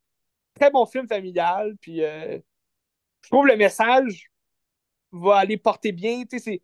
très 0.58 0.70
bon 0.70 0.86
film 0.86 1.06
familial. 1.06 1.76
Puis 1.80 2.02
euh, 2.04 2.38
je 3.22 3.28
trouve 3.30 3.46
le 3.46 3.56
message 3.56 4.30
va 5.12 5.38
aller 5.38 5.56
porter 5.56 5.92
bien. 5.92 6.24
C'est 6.30 6.60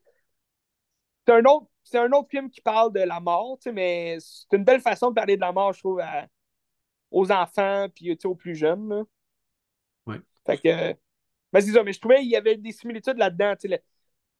un 1.29 1.45
autre. 1.45 1.69
C'est 1.85 1.99
un 1.99 2.13
autre 2.13 2.29
film 2.31 2.49
qui 2.49 2.61
parle 2.61 2.93
de 2.93 3.01
la 3.01 3.19
mort, 3.19 3.59
mais 3.73 4.17
c'est 4.21 4.57
une 4.57 4.63
belle 4.63 4.81
façon 4.81 5.11
de 5.11 5.15
parler 5.15 5.35
de 5.35 5.41
la 5.41 5.51
mort, 5.51 5.73
je 5.73 5.81
trouve, 5.81 6.01
aux 7.11 7.33
enfants 7.33 7.89
puis 7.93 8.17
aux 8.25 8.35
plus 8.37 8.55
jeunes. 8.55 9.05
Oui. 10.07 10.17
Fait 10.47 10.59
que. 10.59 10.97
Ben, 11.53 11.61
c'est 11.61 11.73
ça, 11.73 11.83
mais 11.83 11.93
je 11.93 12.01
trouvais 12.01 12.21
qu'il 12.21 12.31
y 12.31 12.37
avait 12.37 12.57
des 12.57 12.73
similitudes 12.73 13.19
là-dedans. 13.19 13.55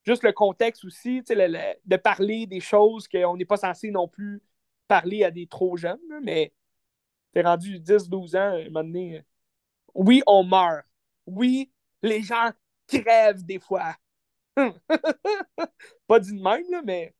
juste 0.05 0.23
le 0.23 0.33
contexte 0.33 0.85
aussi, 0.85 1.21
de 1.23 1.97
parler 1.97 2.47
des 2.47 2.61
choses 2.61 3.09
qu'on 3.09 3.37
n'est 3.37 3.45
pas 3.45 3.57
censé 3.57 3.91
non 3.91 4.09
plus 4.09 4.41
parler 4.87 5.25
à 5.25 5.31
des 5.31 5.47
trop 5.47 5.77
jeunes, 5.77 5.99
mais 6.23 6.53
t'es 7.33 7.43
rendu 7.43 7.81
10-12 7.81 8.37
ans, 8.37 8.39
à 8.39 8.61
un 8.61 8.65
moment 8.65 8.85
donné, 8.85 9.25
oui, 9.95 10.23
on 10.27 10.45
meurt. 10.45 10.85
Oui, 11.27 11.71
les 12.03 12.23
gens 12.23 12.51
crèvent 12.87 13.45
des 13.45 13.59
fois. 13.59 13.97
Pas 14.57 16.21
dit 16.21 16.33
de 16.33 16.43
même, 16.43 16.71
là, 16.71 16.83
mais 16.85 17.15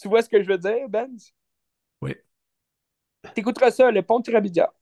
tu 0.00 0.08
vois 0.08 0.22
ce 0.22 0.28
que 0.28 0.42
je 0.42 0.48
veux 0.48 0.58
dire, 0.58 0.88
Benz? 0.88 1.32
Oui. 2.00 2.14
T'écouteras 3.34 3.70
ça, 3.70 3.90
le 3.90 4.02
pont 4.02 4.18
de 4.18 4.24
Tirabidia. 4.24 4.72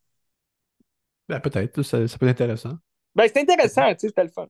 Ben, 1.28 1.40
peut-être, 1.40 1.82
ça, 1.82 1.98
peut 1.98 2.26
être 2.26 2.42
intéressant. 2.42 2.78
Ben, 3.14 3.28
c'est 3.28 3.40
intéressant, 3.40 3.88
tu 3.90 4.00
sais, 4.00 4.08
c'était 4.08 4.24
le 4.24 4.30
fun. 4.30 4.48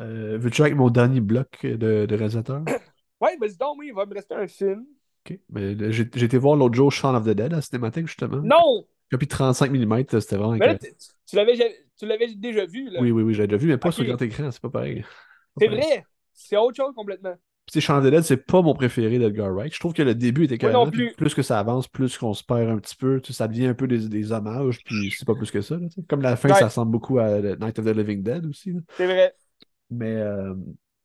Euh, 0.00 0.38
Veux-tu 0.38 0.62
avec 0.62 0.74
mon 0.74 0.90
dernier 0.90 1.20
bloc 1.20 1.64
de, 1.64 2.06
de 2.06 2.14
réalisateur? 2.14 2.62
ouais, 3.20 3.36
vas-y 3.36 3.56
donc, 3.56 3.78
oui, 3.78 3.88
il 3.88 3.94
va 3.94 4.06
me 4.06 4.14
rester 4.14 4.34
un 4.34 4.46
film. 4.46 4.86
Ok. 5.24 5.38
Mais 5.50 5.74
là, 5.74 5.90
j'ai 5.90 6.02
été 6.02 6.38
voir 6.38 6.56
l'autre 6.56 6.74
jour 6.74 6.92
Shaun 6.92 7.14
of 7.14 7.24
the 7.24 7.30
Dead 7.30 7.52
à 7.52 7.56
la 7.56 7.62
cinémathèque, 7.62 8.06
justement. 8.06 8.42
Non! 8.42 8.86
Copie 9.14 9.26
35 9.28 9.70
mm, 9.70 10.04
c'était 10.20 10.36
vraiment 10.36 10.52
Mais 10.52 10.58
là, 10.66 10.72
incroyable. 10.72 10.96
tu 11.26 11.36
l'avais 11.36 11.76
tu 11.96 12.06
l'avais 12.06 12.34
déjà 12.34 12.66
vu, 12.66 12.90
là. 12.90 13.00
Oui, 13.00 13.10
oui, 13.12 13.22
oui, 13.22 13.34
j'avais 13.34 13.46
déjà 13.46 13.56
vu, 13.58 13.68
mais 13.68 13.78
pas 13.78 13.88
Ok. 13.88 13.94
sur 13.94 14.04
grand 14.04 14.20
écran, 14.20 14.50
c'est 14.50 14.60
pas 14.62 14.70
pareil. 14.70 15.04
C'est 15.58 15.68
vrai! 15.68 16.04
C'est 16.32 16.56
autre 16.56 16.76
chose 16.76 16.92
complètement. 16.94 17.34
Puis, 17.72 17.80
Dead, 17.80 18.22
c'est 18.22 18.36
pas 18.44 18.60
mon 18.60 18.74
préféré 18.74 19.18
d'Edgar 19.18 19.50
Wright. 19.54 19.72
Je 19.72 19.80
trouve 19.80 19.94
que 19.94 20.02
le 20.02 20.14
début 20.14 20.44
était 20.44 20.56
non 20.56 20.58
carrément. 20.60 20.90
plus. 20.90 21.12
Plus 21.14 21.32
que 21.34 21.40
ça 21.42 21.58
avance, 21.58 21.88
plus 21.88 22.18
qu'on 22.18 22.34
se 22.34 22.44
perd 22.44 22.68
un 22.68 22.76
petit 22.78 22.96
peu. 22.96 23.20
Tu 23.22 23.32
sais, 23.32 23.38
ça 23.38 23.48
devient 23.48 23.66
un 23.66 23.74
peu 23.74 23.86
des, 23.86 24.08
des 24.08 24.32
hommages, 24.32 24.80
puis 24.84 25.10
c'est 25.16 25.26
pas 25.26 25.34
plus 25.34 25.50
que 25.50 25.62
ça. 25.62 25.76
là, 25.76 25.86
tu 25.88 25.94
sais. 25.94 26.02
Comme 26.06 26.20
la 26.20 26.36
fin, 26.36 26.50
Ouais. 26.50 26.58
ça 26.58 26.66
ressemble 26.66 26.92
beaucoup 26.92 27.18
à 27.20 27.40
Night 27.40 27.78
of 27.78 27.84
the 27.86 27.96
Living 27.96 28.22
Dead 28.22 28.44
aussi. 28.46 28.74
C'est 28.96 29.06
vrai. 29.06 29.34
Mais 29.90 30.16
euh, 30.16 30.54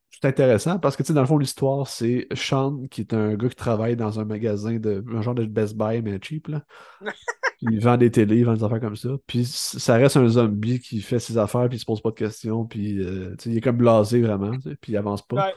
c'est 0.10 0.28
intéressant 0.28 0.80
parce 0.80 0.96
que, 0.98 1.04
tu 1.04 1.08
sais, 1.08 1.14
dans 1.14 1.22
le 1.22 1.28
fond, 1.28 1.38
l'histoire, 1.38 1.88
c'est 1.88 2.28
Sean, 2.34 2.88
qui 2.90 3.02
est 3.02 3.14
un 3.14 3.36
gars 3.36 3.50
qui 3.50 3.56
travaille 3.56 3.96
dans 3.96 4.20
un 4.20 4.26
magasin 4.26 4.78
de. 4.80 5.04
un 5.14 5.22
genre 5.22 5.36
de 5.36 5.46
Best 5.46 5.76
Buy, 5.78 6.02
mais 6.02 6.20
cheap, 6.22 6.48
là. 6.48 6.64
Il 7.62 7.82
vend 7.82 7.98
des 7.98 8.10
télés, 8.10 8.38
il 8.38 8.46
vend 8.46 8.54
des 8.54 8.64
affaires 8.64 8.80
comme 8.80 8.96
ça. 8.96 9.10
Puis 9.28 9.44
ça 9.44 9.96
reste 9.98 10.16
un 10.16 10.26
zombie 10.30 10.80
qui 10.80 11.02
fait 11.02 11.20
ses 11.20 11.38
affaires, 11.38 11.68
puis 11.68 11.76
il 11.76 11.80
se 11.82 11.86
pose 11.86 12.00
pas 12.02 12.12
de 12.12 12.16
questions, 12.16 12.66
puis 12.66 12.98
euh, 13.04 13.32
tu 13.32 13.44
sais, 13.44 13.50
il 13.50 13.58
est 13.58 13.62
comme 13.62 13.76
blasé 13.76 14.22
vraiment, 14.22 14.58
puis 14.80 14.94
il 14.94 14.98
avance 14.98 15.28
pas. 15.28 15.48
Ouais. 15.48 15.54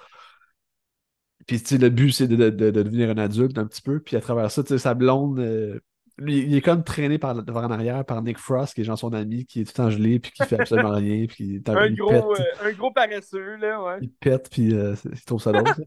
Puis 1.46 1.60
tu 1.60 1.66
sais, 1.68 1.78
le 1.78 1.90
but, 1.90 2.10
c'est 2.12 2.28
de, 2.28 2.36
de- 2.36 2.50
de 2.50 2.70
devenir 2.82 3.10
un 3.10 3.18
adulte 3.18 3.56
un 3.58 3.66
petit 3.66 3.82
peu. 3.82 4.00
Puis 4.00 4.16
à 4.16 4.20
travers 4.20 4.50
ça, 4.50 4.62
tu 4.62 4.68
sais, 4.70 4.78
sa 4.78 4.94
blonde, 4.94 5.38
euh, 5.38 5.78
il 6.18 6.54
est 6.54 6.60
comme 6.60 6.84
traîné 6.84 7.18
par, 7.18 7.34
vers 7.34 7.56
en 7.56 7.70
arrière 7.70 8.04
par 8.04 8.22
Nick 8.22 8.38
Frost, 8.38 8.74
qui 8.74 8.82
est 8.82 8.84
genre 8.84 8.98
son 8.98 9.12
ami, 9.12 9.46
qui 9.46 9.60
est 9.60 9.64
tout 9.64 9.72
le 9.76 9.84
temps 9.84 9.90
gelé, 9.90 10.18
puis 10.18 10.32
qui 10.32 10.44
fait 10.44 10.60
absolument 10.60 10.90
rien, 10.94 11.26
puis 11.26 11.62
un- 11.66 11.90
gros, 11.92 12.10
pète, 12.10 12.24
euh, 12.24 12.68
un 12.68 12.72
gros 12.72 12.92
paresseux, 12.92 13.56
là, 13.56 13.82
ouais. 13.82 13.98
il 14.02 14.10
pète, 14.10 14.48
puis 14.50 14.74
euh, 14.74 14.94
il 15.04 15.24
trouve 15.24 15.40
ça 15.40 15.52
drôle. 15.52 15.86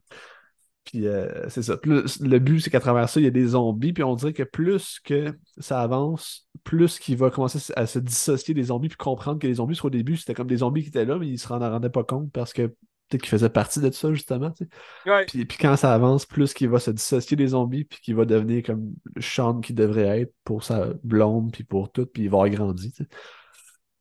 Puis 0.86 1.08
euh, 1.08 1.50
c'est 1.50 1.64
ça. 1.64 1.78
Le, 1.84 2.38
but, 2.40 2.60
c'est 2.60 2.70
qu'à 2.70 2.80
travers 2.80 3.10
ça, 3.10 3.20
il 3.20 3.24
y 3.24 3.28
a 3.28 3.32
des 3.32 3.48
zombies, 3.48 3.92
puis 3.92 4.04
on 4.04 4.16
dirait 4.16 4.34
que 4.34 4.44
plus 4.44 5.00
que 5.04 5.36
ça 5.58 5.82
avance, 5.82 6.48
plus 6.64 7.00
qu'il 7.00 7.18
va 7.18 7.32
commencer 7.32 7.74
à 7.76 7.88
se 7.88 7.98
dissocier 7.98 8.54
des 8.54 8.66
zombies, 8.66 8.90
puis 8.90 8.98
comprendre 8.98 9.40
que 9.40 9.48
les 9.48 9.56
zombies, 9.56 9.80
au 9.84 9.90
début, 9.90 10.16
c'était 10.16 10.36
comme 10.36 10.48
des 10.48 10.58
zombies 10.58 10.84
qui 10.84 10.90
étaient 10.90 11.06
là, 11.06 11.18
mais 11.18 11.28
il 11.28 11.40
se 11.40 11.52
en 11.52 11.60
rendait 11.60 11.90
pas 11.90 12.04
compte 12.04 12.32
parce 12.32 12.54
que 12.54 12.72
peut-être 13.08 13.22
qu'il 13.22 13.30
faisait 13.30 13.50
partie 13.50 13.80
de 13.80 13.92
ça, 13.92 14.14
justement. 14.14 14.52
tu 14.52 14.66
sais. 14.66 15.10
Ouais. 15.10 15.26
Puis, 15.26 15.46
puis 15.46 15.58
quand 15.60 15.76
ça 15.76 15.94
avance, 15.94 16.26
plus 16.26 16.54
qu'il 16.54 16.70
va 16.70 16.80
se 16.80 16.92
dissocier 16.92 17.38
des 17.38 17.48
zombies, 17.48 17.86
puis 17.86 18.00
qu'il 18.02 18.16
va 18.16 18.26
devenir 18.26 18.64
comme 18.64 18.94
Sean 19.20 19.60
qui 19.60 19.74
devrait 19.74 20.22
être 20.22 20.34
pour 20.44 20.64
sa 20.64 20.94
blonde, 21.04 21.52
puis 21.52 21.64
pour 21.64 21.92
tout, 21.92 22.06
puis 22.06 22.24
il 22.24 22.30
va 22.30 22.50
tu 22.50 22.90
sais. 22.90 23.06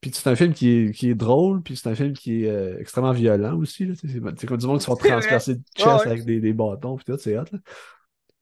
Puis 0.00 0.10
c'est 0.12 0.28
un 0.28 0.36
film 0.36 0.52
qui 0.52 0.68
est, 0.70 0.92
qui 0.92 1.08
est 1.10 1.14
drôle, 1.14 1.62
puis 1.62 1.76
c'est 1.76 1.88
un 1.88 1.94
film 1.94 2.12
qui 2.12 2.44
est 2.44 2.50
euh, 2.50 2.78
extrêmement 2.78 3.12
violent 3.12 3.56
aussi. 3.56 3.86
là, 3.86 3.94
tu 3.94 4.08
sais. 4.08 4.20
C'est 4.36 4.46
comme 4.46 4.58
du 4.58 4.66
monde 4.66 4.78
qui 4.78 4.84
se 4.84 4.90
font 4.90 4.96
transpercer 4.96 5.54
de 5.54 5.62
chest 5.76 6.04
Ouais, 6.04 6.10
avec 6.10 6.24
des, 6.24 6.40
des 6.40 6.52
bâtons, 6.52 6.96
puis 6.96 7.04
tout, 7.06 7.16
c'est 7.18 7.38
hot. 7.38 7.44
là. 7.52 7.58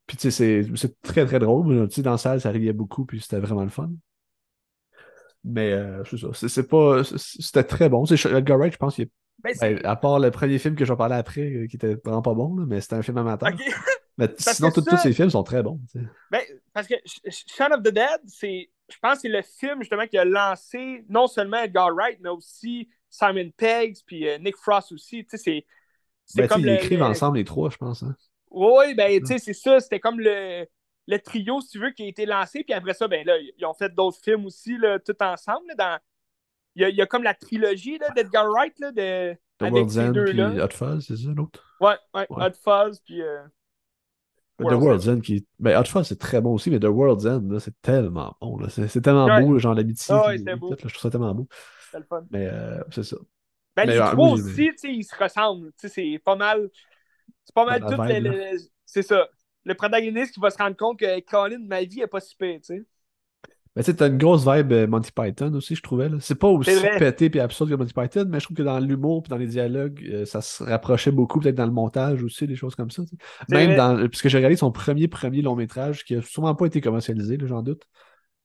Puis 0.07 0.17
tu 0.17 0.31
sais, 0.31 0.63
c'est 0.65 0.77
c'est 0.77 1.01
très 1.03 1.25
très 1.25 1.39
drôle. 1.39 1.67
mais, 1.67 1.89
Tu 1.89 1.95
sais, 1.95 2.03
dans 2.03 2.11
la 2.13 2.19
salle, 2.19 2.41
ça 2.41 2.51
riait 2.51 2.73
beaucoup, 2.73 3.05
puis 3.07 3.21
c'était 3.21 3.39
vraiment 3.39 3.63
le 3.63 3.71
fun. 3.71 3.91
Mais 5.45 5.73
euh, 5.73 6.03
c'est 6.05 6.19
ça. 6.19 6.29
C'est 6.49 6.69
pas. 6.69 7.03
C'était 7.05 7.65
très 7.65 7.89
bon. 7.89 8.05
Edgar 8.05 8.59
Wright, 8.59 8.73
je 8.73 8.79
pense 8.79 8.95
qu'il 8.95 9.05
est 9.05 9.11
Ben, 9.45 9.55
ben, 9.61 9.81
à 9.85 9.97
part 9.97 10.19
le 10.19 10.31
premier 10.31 10.59
film 10.59 10.75
que 10.77 10.85
je 10.85 10.93
vais 10.93 10.97
parler 10.97 11.17
après, 11.17 11.43
euh, 11.43 11.67
qui 11.67 11.77
était 11.77 11.95
vraiment 12.05 12.23
pas 12.23 12.35
bon, 12.35 12.57
là, 12.57 12.65
mais 12.67 12.81
c'était 12.81 12.95
un 12.97 13.03
film 13.03 13.19
amateur. 13.19 13.51
Mais 14.19 14.29
sinon, 14.39 14.71
tous 14.71 14.83
ça- 14.85 14.91
tous 14.91 14.97
ces 14.99 15.13
films 15.15 15.31
sont 15.31 15.43
très 15.43 15.63
bons. 15.63 15.81
Ben, 16.31 16.43
parce 16.75 16.87
que 16.87 16.95
Sh- 16.97 17.21
Sh- 17.27 17.45
Shaun 17.57 17.73
of 17.73 17.81
the 17.83 17.89
Dead, 17.89 18.21
c'est, 18.27 18.71
je 18.91 18.97
pense 19.01 19.15
que 19.15 19.21
c'est 19.23 19.29
le 19.31 19.41
film 19.43 19.81
justement 19.81 20.07
qui 20.07 20.19
a 20.19 20.25
lancé 20.27 21.05
non 21.09 21.27
seulement 21.27 21.57
Edgar 21.63 21.89
Wright, 21.95 22.19
mais 22.21 22.29
aussi 22.29 22.91
Simon 23.09 23.51
Pegg, 23.57 23.97
puis 24.07 24.29
euh, 24.29 24.37
Nick 24.39 24.57
Frost 24.59 24.93
aussi. 24.93 25.25
Tu 25.25 25.31
sais, 25.31 25.39
c'est, 25.39 25.67
c'est 26.27 26.43
Ben, 26.43 26.49
comme 26.49 26.61
ils 26.61 26.67
le. 26.67 26.75
écrivent 26.75 26.99
le- 26.99 27.07
ensemble 27.07 27.39
les 27.39 27.45
trois, 27.45 27.71
je 27.71 27.79
pense. 27.79 28.03
hein. 28.03 28.15
Oui, 28.51 28.95
ben, 28.95 29.19
tu 29.21 29.27
sais, 29.27 29.39
c'est 29.39 29.55
ça. 29.55 29.81
C'était 29.81 29.99
comme 29.99 30.21
le, 30.21 30.67
le 31.09 31.19
trio, 31.19 31.63
si 31.63 31.69
tu 31.71 31.79
veux, 31.79 31.91
qui 31.93 32.03
a 32.03 32.07
été 32.07 32.27
lancé. 32.27 32.65
Puis 32.65 32.75
après 32.75 32.93
ça, 32.93 33.09
ben 33.09 33.27
là, 33.27 33.35
ils 33.57 33.65
ont 33.65 33.73
fait 33.75 33.89
d'autres 33.95 34.19
films 34.23 34.45
aussi, 34.45 34.77
là, 34.77 34.99
tout 34.99 35.17
ensemble. 35.21 35.67
là, 35.69 35.75
dans... 35.75 35.99
il, 36.75 36.83
y 36.83 36.85
a, 36.85 36.89
il 36.89 36.97
y 36.97 37.03
a 37.03 37.07
comme 37.07 37.23
la 37.23 37.35
trilogie 37.35 37.99
là, 37.99 38.09
d'Edgar 38.11 38.49
Wright, 38.51 38.79
là, 38.81 38.93
de... 38.93 39.35
The 39.59 39.63
avec 39.63 39.73
World's 39.75 39.95
ces 39.95 40.11
deux-là. 40.11 40.65
Hot 40.65 40.71
Fuzz, 40.71 41.05
c'est 41.07 41.17
ça 41.17 41.29
l'autre? 41.37 41.77
Ouais, 41.81 41.95
ouais, 42.15 42.27
Ouais. 42.31 42.45
Hot 42.47 42.53
Fuzz, 42.65 43.01
puis. 43.05 43.23
euh, 43.23 43.43
The 44.59 44.75
World's 44.75 45.09
End 45.09 45.21
qui. 45.21 45.47
Ben, 45.59 45.77
Hot 45.81 45.85
Fuzz, 45.87 46.07
c'est 46.07 46.19
très 46.19 46.41
bon 46.41 46.55
aussi, 46.55 46.71
mais 46.71 46.79
The 46.79 46.85
World's 46.85 47.27
End, 47.27 47.43
là, 47.51 47.59
c'est 47.61 47.75
tellement 47.83 48.37
bon. 48.41 48.59
là. 48.59 48.69
C'est 48.69 48.87
c'est 48.89 49.01
tellement 49.01 49.27
Ouais. 49.27 49.43
beau, 49.45 49.59
genre 49.59 49.75
l'amitié. 49.75 50.15
Ah 50.15 50.29
ouais, 50.29 50.39
je 50.39 50.45
trouve 50.77 50.91
ça 51.01 51.11
tellement 51.11 51.35
beau. 51.35 51.49
c'était 51.87 51.99
le 51.99 52.05
fun. 52.05 52.25
Mais 52.31 52.47
euh, 52.53 52.81
c'est 52.91 53.03
ça. 53.03 53.17
Ben, 53.75 53.87
Mais, 53.87 53.95
les 53.95 53.99
euh, 54.01 54.11
trois 54.13 54.33
oui, 54.33 54.41
aussi, 54.41 54.61
mais- 54.67 54.73
tu 54.73 54.79
sais, 54.79 54.93
ils 54.93 55.05
se 55.05 55.17
ressemblent. 55.17 55.73
Tu 55.81 55.89
sais, 55.89 55.95
c'est 56.13 56.19
pas 56.25 56.37
mal. 56.37 56.71
C'est 57.45 57.55
pas 57.55 57.65
mal 57.65 57.81
tout. 57.81 57.89
vibe, 58.03 58.25
le- 58.25 58.31
le- 58.53 58.59
C'est 58.85 59.03
ça. 59.03 59.29
Le 59.65 59.75
protagoniste 59.75 60.35
qui 60.35 60.41
va 60.41 60.51
se 60.51 60.59
rendre 60.59 60.77
compte 60.77 60.99
que 61.01 61.21
Colin, 61.21 61.59
ma 61.67 61.83
vie 61.83 62.01
est 62.03 62.07
pas 62.07 62.21
si 62.21 62.37
pire, 62.37 62.59
tu 62.61 62.77
sais. 62.77 62.85
Mais 63.75 63.83
tu 63.83 63.91
sais, 63.91 63.97
t'as 63.97 64.09
une 64.09 64.19
grosse 64.19 64.47
vibe 64.47 64.73
euh, 64.73 64.87
Monty 64.87 65.11
Python 65.13 65.55
aussi, 65.55 65.75
je 65.75 65.83
trouvais. 65.83 66.11
C'est 66.21 66.35
pas 66.35 66.49
aussi 66.49 66.73
pété 66.99 67.31
et 67.33 67.41
absurde 67.41 67.71
que 67.71 67.75
Monty 67.75 67.95
Python, 67.95 68.27
mais 68.29 68.39
je 68.39 68.45
trouve 68.45 68.57
que 68.57 68.63
dans 68.63 68.79
l'humour 68.79 69.23
et 69.27 69.29
dans 69.31 69.39
les 69.39 69.47
dialogues, 69.47 70.07
euh, 70.13 70.27
ça 70.27 70.43
se 70.43 70.63
rapprochait 70.63 71.11
beaucoup, 71.11 71.41
peut-être 71.41 71.55
dans 71.55 71.65
le 71.67 71.73
montage 71.73 72.23
aussi, 72.23 72.47
des 72.47 72.57
choses 72.57 72.75
comme 72.75 72.91
ça. 72.91 73.03
Même 73.49 73.69
vrai. 73.69 73.77
dans. 73.77 74.09
Puisque 74.09 74.29
j'ai 74.29 74.37
regardé 74.37 74.57
son 74.57 74.71
premier 74.73 75.09
premier 75.09 75.41
long 75.41 75.57
métrage 75.57 76.05
qui 76.05 76.15
a 76.17 76.23
sûrement 76.23 76.55
pas 76.55 76.67
été 76.67 76.81
commercialisé, 76.83 77.39
j'en 77.45 77.63
doute. 77.63 77.83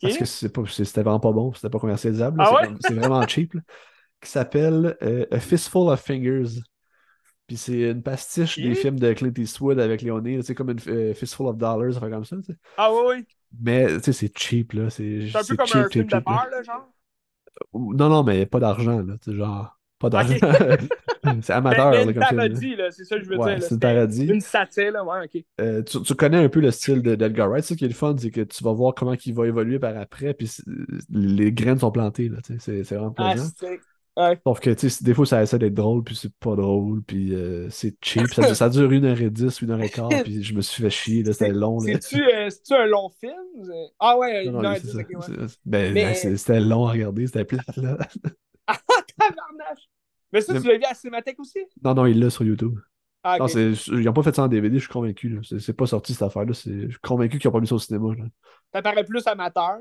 Parce 0.01 0.17
que 0.17 0.25
c'était 0.25 1.01
vraiment 1.01 1.19
pas 1.19 1.31
bon, 1.31 1.53
c'était 1.53 1.69
pas 1.69 1.79
commercialisable. 1.79 2.37
Ah 2.41 2.45
c'est 2.49 2.55
ouais? 2.55 2.67
comme- 2.67 2.77
c'est 2.81 2.93
vraiment 2.93 3.27
cheap. 3.27 3.53
là, 3.53 3.61
qui 4.21 4.29
s'appelle 4.31 4.97
euh, 5.03 5.25
A 5.31 5.39
Fistful 5.39 5.89
of 5.89 5.99
Fingers. 6.01 6.61
Puis 7.47 7.55
c'est 7.57 7.91
une 7.91 8.03
pastiche 8.03 8.59
des 8.59 8.75
films 8.75 8.99
de 8.99 9.13
Clint 9.13 9.31
Eastwood 9.37 9.79
avec 9.79 10.01
Léoné, 10.01 10.41
c'est 10.43 10.53
comme 10.53 10.69
une 10.71 10.79
euh, 10.87 11.13
Fistful 11.13 11.47
of 11.47 11.57
Dollars, 11.57 11.93
ça 11.93 11.99
fait 12.01 12.09
comme 12.09 12.25
ça. 12.25 12.35
Ah 12.75 12.91
oui, 12.93 12.99
oui. 13.17 13.25
Mais 13.61 13.87
tu 13.99 14.03
sais, 14.03 14.13
c'est 14.13 14.37
cheap, 14.37 14.73
là. 14.73 14.89
C'est 14.89 15.29
un 15.33 15.43
peu 15.43 15.55
comme 15.55 15.65
cheap, 15.65 15.75
un 15.75 15.89
film 15.89 16.05
de 16.05 16.09
cheap, 16.11 16.11
là. 16.11 16.21
peur, 16.21 16.47
là, 16.51 16.63
genre? 16.63 16.89
Non, 17.73 18.09
non, 18.09 18.23
mais 18.23 18.45
pas 18.45 18.59
d'argent, 18.59 19.01
là. 19.01 19.15
Tu 19.23 19.35
genre, 19.35 19.77
pas 19.99 20.09
d'argent. 20.09 20.35
c'est 21.41 21.53
amateur, 21.53 21.91
mais, 21.91 21.97
là, 21.97 22.05
mais 22.05 22.11
une 22.11 22.13
comme 22.13 22.37
là. 22.37 22.49
parodie, 22.49 22.75
là, 22.75 22.91
c'est 22.91 23.03
ça 23.05 23.17
que 23.17 23.23
je 23.23 23.29
veux 23.29 23.37
Ouais, 23.37 23.45
dire. 23.51 23.59
là. 23.59 23.61
c'est 23.61 23.73
une 23.75 23.79
parodie. 23.79 24.25
Une 24.25 24.41
satire, 24.41 24.91
là, 24.91 25.03
ouais, 25.03 25.25
ok. 25.25 25.43
Euh, 25.61 25.83
tu, 25.83 26.01
tu 26.01 26.15
connais 26.15 26.43
un 26.43 26.49
peu 26.49 26.59
le 26.59 26.71
style 26.71 27.01
de- 27.01 27.15
d'Edgar 27.15 27.49
Wright. 27.49 27.63
Ce 27.63 27.73
qui 27.73 27.85
est 27.85 27.87
le 27.87 27.93
fun, 27.93 28.15
c'est 28.17 28.31
que 28.31 28.41
tu 28.41 28.63
vas 28.63 28.73
voir 28.73 28.93
comment 28.93 29.13
il 29.25 29.33
va 29.33 29.47
évoluer 29.47 29.79
par 29.79 29.97
après, 29.97 30.33
puis 30.33 30.49
les 31.09 31.51
graines 31.51 31.79
sont 31.79 31.91
plantées, 31.91 32.29
là. 32.29 32.37
C'est 32.59 32.81
vraiment 32.83 33.13
Ah, 33.17 33.33
plaisant. 33.33 33.49
Ouais. 34.17 34.39
Sauf 34.47 34.59
que, 34.59 34.71
tu 34.71 34.89
sais, 34.89 35.03
des 35.03 35.13
fois, 35.13 35.27
ça 35.27 35.43
essaie 35.43 35.59
d'être 35.59 35.75
drôle, 35.75 36.03
puis 36.03 36.15
c'est 36.15 36.33
pas 36.39 36.55
drôle, 36.55 37.03
puis 37.03 37.35
euh, 37.35 37.69
c'est 37.69 37.95
cheap. 38.03 38.27
Ça, 38.33 38.55
ça 38.55 38.67
dure 38.67 38.91
une 38.91 39.05
heure 39.05 39.21
et 39.21 39.29
dix, 39.29 39.61
une 39.61 39.69
heure 39.69 39.81
et 39.81 39.89
quart, 39.89 40.09
puis 40.23 40.41
je 40.43 40.55
me 40.55 40.61
suis 40.61 40.81
fait 40.81 40.89
chier, 40.89 41.21
là, 41.23 41.33
c'était 41.33 41.51
long. 41.51 41.79
C'est-tu 41.79 42.23
euh, 42.23 42.49
c'est-tu 42.49 42.73
un 42.73 42.87
long 42.87 43.09
film? 43.19 43.35
Ah 43.99 44.17
ouais, 44.17 44.45
Non, 44.45 44.59
une 44.61 44.65
heure 44.65 44.75
dix, 44.79 44.95
ouais. 44.95 45.05
Ben, 45.65 45.93
Mais- 45.93 46.15
c'était 46.15 46.59
long 46.59 46.87
à 46.87 46.91
regarder, 46.93 47.27
c'était 47.27 47.45
plate, 47.45 47.77
là. 47.77 47.95
Tabarnache! 49.17 49.87
Mais 50.33 50.41
ça, 50.41 50.59
tu 50.59 50.67
l'as 50.67 50.77
vu 50.77 50.83
à 50.83 50.93
Cinémathèque 50.95 51.39
aussi? 51.39 51.59
Non, 51.83 51.93
non, 51.93 52.05
il 52.07 52.19
l'a 52.19 52.29
sur 52.29 52.43
YouTube. 52.43 52.77
Ah, 53.23 53.37
Non, 53.39 53.47
ils 53.47 54.03
n'ont 54.03 54.13
pas 54.13 54.23
fait 54.23 54.35
ça 54.35 54.43
en 54.43 54.47
DVD, 54.47 54.77
je 54.77 54.83
suis 54.83 54.91
convaincu. 54.91 55.39
C'est 55.59 55.73
pas 55.73 55.85
sorti 55.85 56.13
cette 56.13 56.23
affaire-là. 56.23 56.53
Je 56.53 56.87
suis 56.89 56.99
convaincu 57.03 57.39
qu'ils 57.39 57.49
n'ont 57.49 57.53
pas 57.53 57.59
mis 57.59 57.67
ça 57.67 57.75
au 57.75 57.79
cinéma. 57.79 58.15
là. 58.17 58.25
Ça 58.73 58.81
paraît 58.81 59.03
plus 59.03 59.25
amateur. 59.27 59.77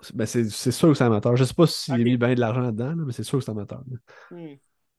C'est- 0.00 0.14
Ben, 0.16 0.26
c'est 0.26 0.70
sûr 0.70 0.88
que 0.88 0.94
c'est 0.94 1.04
amateur. 1.04 1.36
Je 1.36 1.44
sais 1.44 1.54
pas 1.54 1.66
s'il 1.66 1.94
a 1.94 1.98
mis 1.98 2.16
bien 2.16 2.34
de 2.34 2.40
l'argent 2.40 2.70
dedans, 2.70 2.94
là, 2.94 3.02
mais 3.06 3.12
c'est 3.12 3.24
sûr 3.24 3.38
que 3.38 3.44
c'est 3.44 3.50
amateur. 3.50 3.82
Hmm. 4.30 4.54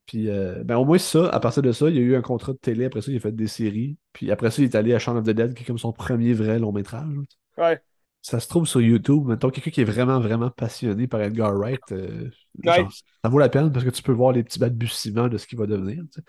Puis, 0.05 0.29
euh, 0.29 0.63
ben, 0.63 0.75
au 0.77 0.85
moins, 0.85 0.97
ça, 0.97 1.29
à 1.29 1.39
partir 1.39 1.61
de 1.61 1.71
ça, 1.71 1.87
il 1.89 1.95
y 1.95 1.99
a 1.99 2.01
eu 2.01 2.15
un 2.15 2.21
contrat 2.21 2.53
de 2.53 2.57
télé. 2.57 2.85
Après 2.85 3.01
ça, 3.01 3.11
il 3.11 3.17
a 3.17 3.19
fait 3.19 3.31
des 3.31 3.47
séries. 3.47 3.95
Puis 4.11 4.31
après 4.31 4.49
ça, 4.51 4.61
il 4.61 4.65
est 4.65 4.75
allé 4.75 4.93
à 4.93 4.99
Shaun 4.99 5.15
of 5.17 5.23
the 5.23 5.29
Dead, 5.29 5.53
qui 5.53 5.63
est 5.63 5.65
comme 5.65 5.77
son 5.77 5.93
premier 5.93 6.33
vrai 6.33 6.57
long 6.59 6.71
métrage. 6.71 7.13
Ouais. 7.57 7.79
Ça 8.21 8.39
se 8.41 8.47
trouve 8.49 8.65
sur 8.67 8.81
YouTube. 8.81 9.25
Mettons, 9.27 9.49
quelqu'un 9.51 9.71
qui 9.71 9.81
est 9.81 9.85
vraiment, 9.85 10.19
vraiment 10.19 10.49
passionné 10.49 11.07
par 11.07 11.21
Edgar 11.21 11.53
Wright, 11.55 11.79
euh, 11.91 12.29
Ouais. 12.65 12.75
genre, 12.77 12.91
ça 13.23 13.29
vaut 13.29 13.39
la 13.39 13.47
peine 13.49 13.71
parce 13.71 13.85
que 13.85 13.91
tu 13.91 14.01
peux 14.03 14.11
voir 14.11 14.33
les 14.33 14.43
petits 14.43 14.59
balbutiements 14.59 15.29
de 15.29 15.37
ce 15.37 15.47
qu'il 15.47 15.57
va 15.57 15.67
devenir. 15.67 16.03
tu 16.13 16.19
sais. 16.19 16.21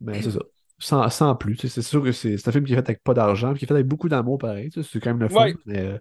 Mais 0.00 0.20
c'est 0.20 0.32
ça. 0.32 0.40
Sans, 0.78 1.08
sans 1.08 1.34
plus. 1.36 1.56
tu 1.56 1.68
sais, 1.68 1.74
C'est 1.80 1.88
sûr 1.88 2.02
que 2.02 2.12
c'est 2.12 2.46
un 2.46 2.52
film 2.52 2.64
qui 2.64 2.72
est 2.72 2.76
fait 2.76 2.80
avec 2.90 3.02
pas 3.02 3.14
d'argent, 3.14 3.54
qui 3.54 3.64
est 3.64 3.68
fait 3.68 3.72
avec 3.72 3.86
beaucoup 3.86 4.10
d'amour, 4.10 4.36
pareil. 4.36 4.68
tu 4.68 4.82
sais, 4.82 4.88
C'est 4.92 5.00
quand 5.00 5.10
même 5.10 5.20
le 5.20 5.28
fun, 5.30 5.44
Ouais. 5.44 5.54
mais 5.64 5.78
euh, 5.78 5.98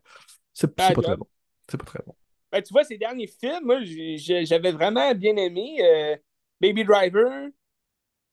c'est 0.54 0.76
pas 0.76 0.92
très 0.92 1.16
bon. 1.16 1.28
C'est 1.70 1.78
pas 1.78 1.86
très 1.86 2.04
bon. 2.06 2.16
Ben, 2.52 2.62
tu 2.62 2.74
vois, 2.74 2.84
ces 2.84 2.98
derniers 2.98 3.28
films, 3.28 3.64
moi, 3.64 3.80
j'avais 3.84 4.72
vraiment 4.72 5.14
bien 5.14 5.36
aimé 5.36 5.78
euh, 5.82 6.16
Baby 6.62 6.84
Driver. 6.86 7.50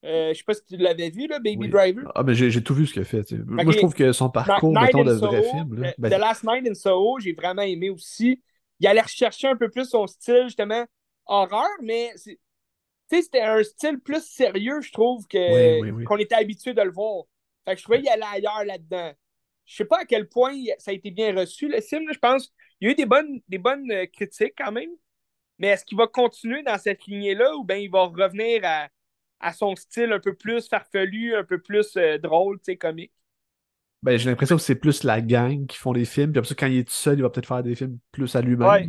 Euh, 0.05 0.33
je 0.33 0.39
sais 0.39 0.45
pas 0.45 0.55
si 0.55 0.65
tu 0.65 0.77
l'avais 0.77 1.11
vu, 1.11 1.29
là, 1.29 1.39
Baby 1.39 1.57
Oui. 1.59 1.69
Driver. 1.69 2.11
Ah, 2.15 2.23
mais 2.23 2.35
j'ai 2.35 2.63
tout 2.63 2.75
vu 2.75 2.87
ce 2.87 2.93
qu'il 2.93 3.03
a 3.03 3.05
fait. 3.05 3.33
Moi, 3.47 3.73
je 3.73 3.79
trouve 3.79 3.95
que 3.95 4.13
son 4.13 4.31
parcours, 4.31 4.73
Night 4.73 4.95
mettons, 4.95 5.05
de 5.05 5.13
vrai 5.13 5.43
Soho, 5.43 5.51
film. 5.51 5.75
Là, 5.81 5.89
euh, 5.89 5.93
ben, 5.99 6.11
The 6.11 6.19
Last 6.19 6.45
Night 6.45 6.69
in 6.69 6.75
Soho, 6.75 7.21
j'ai 7.21 7.33
vraiment 7.33 7.63
aimé 7.63 7.91
aussi. 7.91 8.43
Il 8.81 8.87
allait 8.87 9.01
rechercher 9.01 9.49
un 9.49 9.57
peu 9.57 9.71
plus 9.71 9.89
son 9.89 10.07
style, 10.09 10.45
justement, 10.45 10.85
horreur, 11.27 11.69
mais 11.83 12.13
c'était 13.09 13.43
un 13.43 13.63
style 13.63 14.01
plus 14.01 14.25
sérieux, 14.25 14.81
je 14.81 14.91
trouve, 14.91 15.27
que 15.29 15.83
Oui, 15.83 15.91
oui, 15.91 15.91
oui. 15.99 16.05
qu'on 16.05 16.17
était 16.19 16.35
habitué 16.35 16.75
de 16.75 16.83
le 16.83 16.91
voir. 16.91 17.25
Fait 17.65 17.75
que 17.75 17.79
je 17.79 17.85
trouvais 17.85 18.01
qu'il 18.01 18.09
allait 18.09 18.25
ailleurs 18.35 18.65
là-dedans. 18.65 19.13
Je 19.67 19.77
sais 19.77 19.85
pas 19.85 20.01
à 20.01 20.05
quel 20.05 20.29
point 20.29 20.53
ça 20.79 20.91
a 20.91 20.95
été 20.95 21.13
bien 21.13 21.33
reçu, 21.35 21.69
le 21.69 21.81
film, 21.81 22.13
je 22.13 22.19
pense. 22.19 22.53
Il 22.83 22.87
y 22.87 22.89
a 22.89 22.93
eu 22.93 22.97
des 22.97 23.07
bonnes, 23.07 23.41
des 23.49 23.59
bonnes 23.59 23.91
euh, 23.93 24.07
critiques 24.07 24.55
quand 24.59 24.73
même. 24.73 24.91
Mais 25.59 25.69
est-ce 25.69 25.85
qu'il 25.85 25.97
va 25.97 26.09
continuer 26.09 26.63
dans 26.65 26.79
cette 26.79 27.07
lignée-là 27.07 27.55
ou 27.57 27.65
bien 27.65 27.77
il 27.77 27.91
va 27.91 28.03
revenir 28.07 28.63
à, 28.65 28.89
à 29.41 29.53
son 29.53 29.77
style 29.77 30.13
un 30.13 30.19
peu 30.19 30.35
plus 30.35 30.69
farfelu, 30.69 31.37
un 31.37 31.45
peu 31.45 31.61
plus 31.61 31.97
euh, 31.97 32.19
drôle, 32.19 32.59
tu 32.59 32.65
sais, 32.73 32.77
comique? 32.77 33.13
Ben, 34.03 34.19
j'ai 34.19 34.31
l'impression 34.31 34.57
que 34.57 34.63
c'est 34.63 34.75
plus 34.75 35.05
la 35.05 35.21
gang 35.21 35.65
qui 35.67 35.77
font 35.79 35.93
des 35.93 36.05
films, 36.05 36.33
puis 36.33 36.41
après 36.41 36.49
ça, 36.49 36.57
quand 36.57 36.67
il 36.67 36.79
est 36.79 36.85
tout 36.89 36.93
seul, 36.93 37.19
il 37.19 37.23
va 37.23 37.31
peut-être 37.31 37.47
faire 37.47 37.63
des 37.63 37.77
films 37.77 38.01
plus 38.11 38.35
à 38.35 38.41
lui-même, 38.43 38.69
Ouais. 38.69 38.89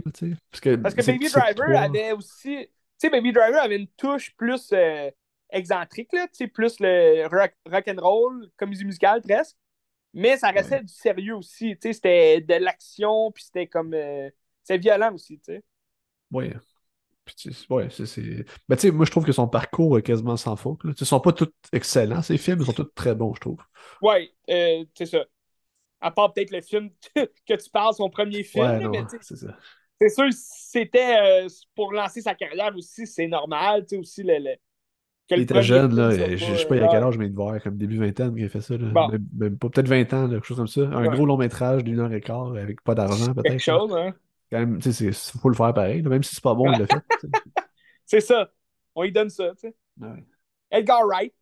Parce 0.49 0.61
que, 0.61 0.76
Parce 0.76 0.95
que 0.95 1.03
c'est- 1.03 1.11
Baby 1.11 1.30
Driver 1.30 1.78
avait 1.80 2.11
aussi. 2.14 2.57
Tu 2.65 2.70
sais, 2.98 3.10
Baby 3.11 3.32
Driver 3.32 3.61
avait 3.61 3.76
une 3.78 3.88
touche 3.90 4.36
plus 4.36 4.72
euh, 4.74 5.11
excentrique, 5.52 6.11
là, 6.14 6.28
tu 6.30 6.38
sais, 6.38 6.48
plus 6.48 6.78
le 6.80 7.28
rock, 7.28 7.53
rock 7.70 7.88
and 7.88 8.02
roll, 8.02 8.49
comédie 8.57 8.86
musicale 8.86 9.22
presque. 9.22 9.56
Mais 10.14 10.38
ça 10.38 10.52
restait 10.52 10.81
du 10.81 10.94
sérieux 10.94 11.35
aussi, 11.35 11.76
tu 11.77 11.90
sais, 11.90 11.94
c'était 11.94 12.41
de 12.41 12.53
l'action, 12.56 13.31
puis 13.31 13.44
c'était 13.44 13.68
comme. 13.68 13.94
euh, 13.94 14.30
c'est 14.64 14.77
violent 14.77 15.14
aussi, 15.14 15.40
tu 15.40 15.45
sais. 15.56 15.64
Sais, 17.38 17.52
ouais, 17.69 17.88
c'est. 17.90 18.45
Ben, 18.68 18.76
tu 18.76 18.81
sais, 18.81 18.91
moi, 18.91 19.06
je 19.06 19.11
trouve 19.11 19.26
que 19.26 19.31
son 19.31 19.48
parcours 19.48 19.98
est 19.98 20.02
quasiment 20.03 20.35
sans 20.35 20.56
faute. 20.57 20.81
Ils 20.99 21.06
sont 21.06 21.22
pas 21.22 21.31
tous 21.31 21.48
excellents, 21.72 22.22
ces 22.22 22.38
films, 22.38 22.60
ils 22.61 22.65
sont 22.65 22.73
tous 22.73 22.91
très 22.95 23.15
bons, 23.15 23.34
je 23.34 23.40
trouve. 23.40 23.60
Ouais, 24.02 24.34
euh, 24.49 24.85
c'est 24.95 25.06
ça. 25.06 25.23
À 26.02 26.11
part 26.11 26.34
peut-être 26.34 26.52
le 26.52 26.61
film 26.61 26.91
que 27.15 27.56
tu 27.56 27.69
parles, 27.72 27.94
son 27.95 28.10
premier 28.10 28.44
film, 28.44 28.72
Ouais, 28.72 28.80
là, 28.80 28.88
non, 28.90 28.91
mais 28.91 29.07
c'est 29.22 29.35
ça. 29.35 29.57
c'est 30.02 30.10
sûr, 30.10 30.26
c'était 30.34 31.45
euh, 31.45 31.49
pour 31.76 31.94
lancer 31.94 32.22
sa 32.22 32.35
carrière 32.35 32.76
aussi, 32.76 33.07
c'est 33.07 33.27
normal, 33.27 33.84
tu 33.84 33.90
sais, 33.95 33.98
aussi 33.98 34.23
le. 34.23 34.56
Il 35.30 35.38
le 35.38 35.41
était 35.44 35.64
jeune, 35.64 35.95
là. 35.95 36.12
Je 36.12 36.36
je 36.36 36.56
sais 36.56 36.66
pas, 36.68 36.76
il 36.76 36.82
y 36.82 36.86
a 36.86 36.88
quel 36.90 37.02
euh, 37.04 37.08
âge, 37.08 37.18
mais 37.18 37.26
il 37.28 37.32
devait 37.32 37.44
avoir 37.44 37.62
comme 37.64 37.78
début 37.78 37.98
vingtaine 37.98 38.36
qu'il 38.36 38.44
a 38.45 38.50
fait 38.50 38.62
ça. 38.62 38.78
Là. 38.78 38.88
Bon. 38.90 39.08
Même, 39.08 39.26
même 39.36 39.58
pas, 39.58 39.70
peut-être 39.70 39.88
20 39.88 40.14
ans, 40.14 40.24
là, 40.28 40.34
quelque 40.36 40.45
chose 40.45 40.58
comme 40.58 40.68
ça. 40.68 40.82
Un 40.82 41.02
Ouais. 41.08 41.16
gros 41.16 41.26
long 41.26 41.38
métrage 41.38 41.84
d'une 41.84 42.00
heure 42.00 42.12
et 42.14 42.22
quart 42.22 42.56
avec 42.56 42.82
pas 42.84 42.94
d'argent, 42.94 43.34
quelque 43.34 43.41
peut-être. 43.41 43.52
là. 43.54 43.58
chose, 43.80 43.95
hein. 43.95 44.14
Quand 44.52 44.60
même, 44.60 44.80
tu 44.80 44.91
sais, 44.94 45.12
faut 45.40 45.50
le 45.50 45.56
faire 45.56 45.74
pareil. 45.74 46.02
Même 46.04 46.22
si 46.24 46.36
c'est 46.36 46.44
pas 46.44 46.54
bon, 46.54 46.72
il 46.74 46.80
l'a 46.80 46.88
fait. 46.88 47.02
C'est 48.06 48.20
ça. 48.22 48.52
On 48.95 49.04
lui 49.04 49.12
donne 49.12 49.30
ça, 49.30 49.52
tu 49.56 49.70
sais. 49.70 49.76
Ouais. 50.00 50.24
Edgar 50.70 51.06
Wright. 51.08 51.34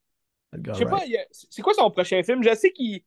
Edgar 0.53 0.75
Je 0.75 0.79
sais 0.79 0.85
Wright. 0.85 0.99
pas, 1.01 1.05
il 1.07 1.17
c'est 1.31 1.61
quoi 1.61 1.73
son 1.73 1.89
prochain 1.91 2.21
film? 2.23 2.43
Je 2.43 2.53
sais 2.55 2.71
qu'il. 2.71 3.01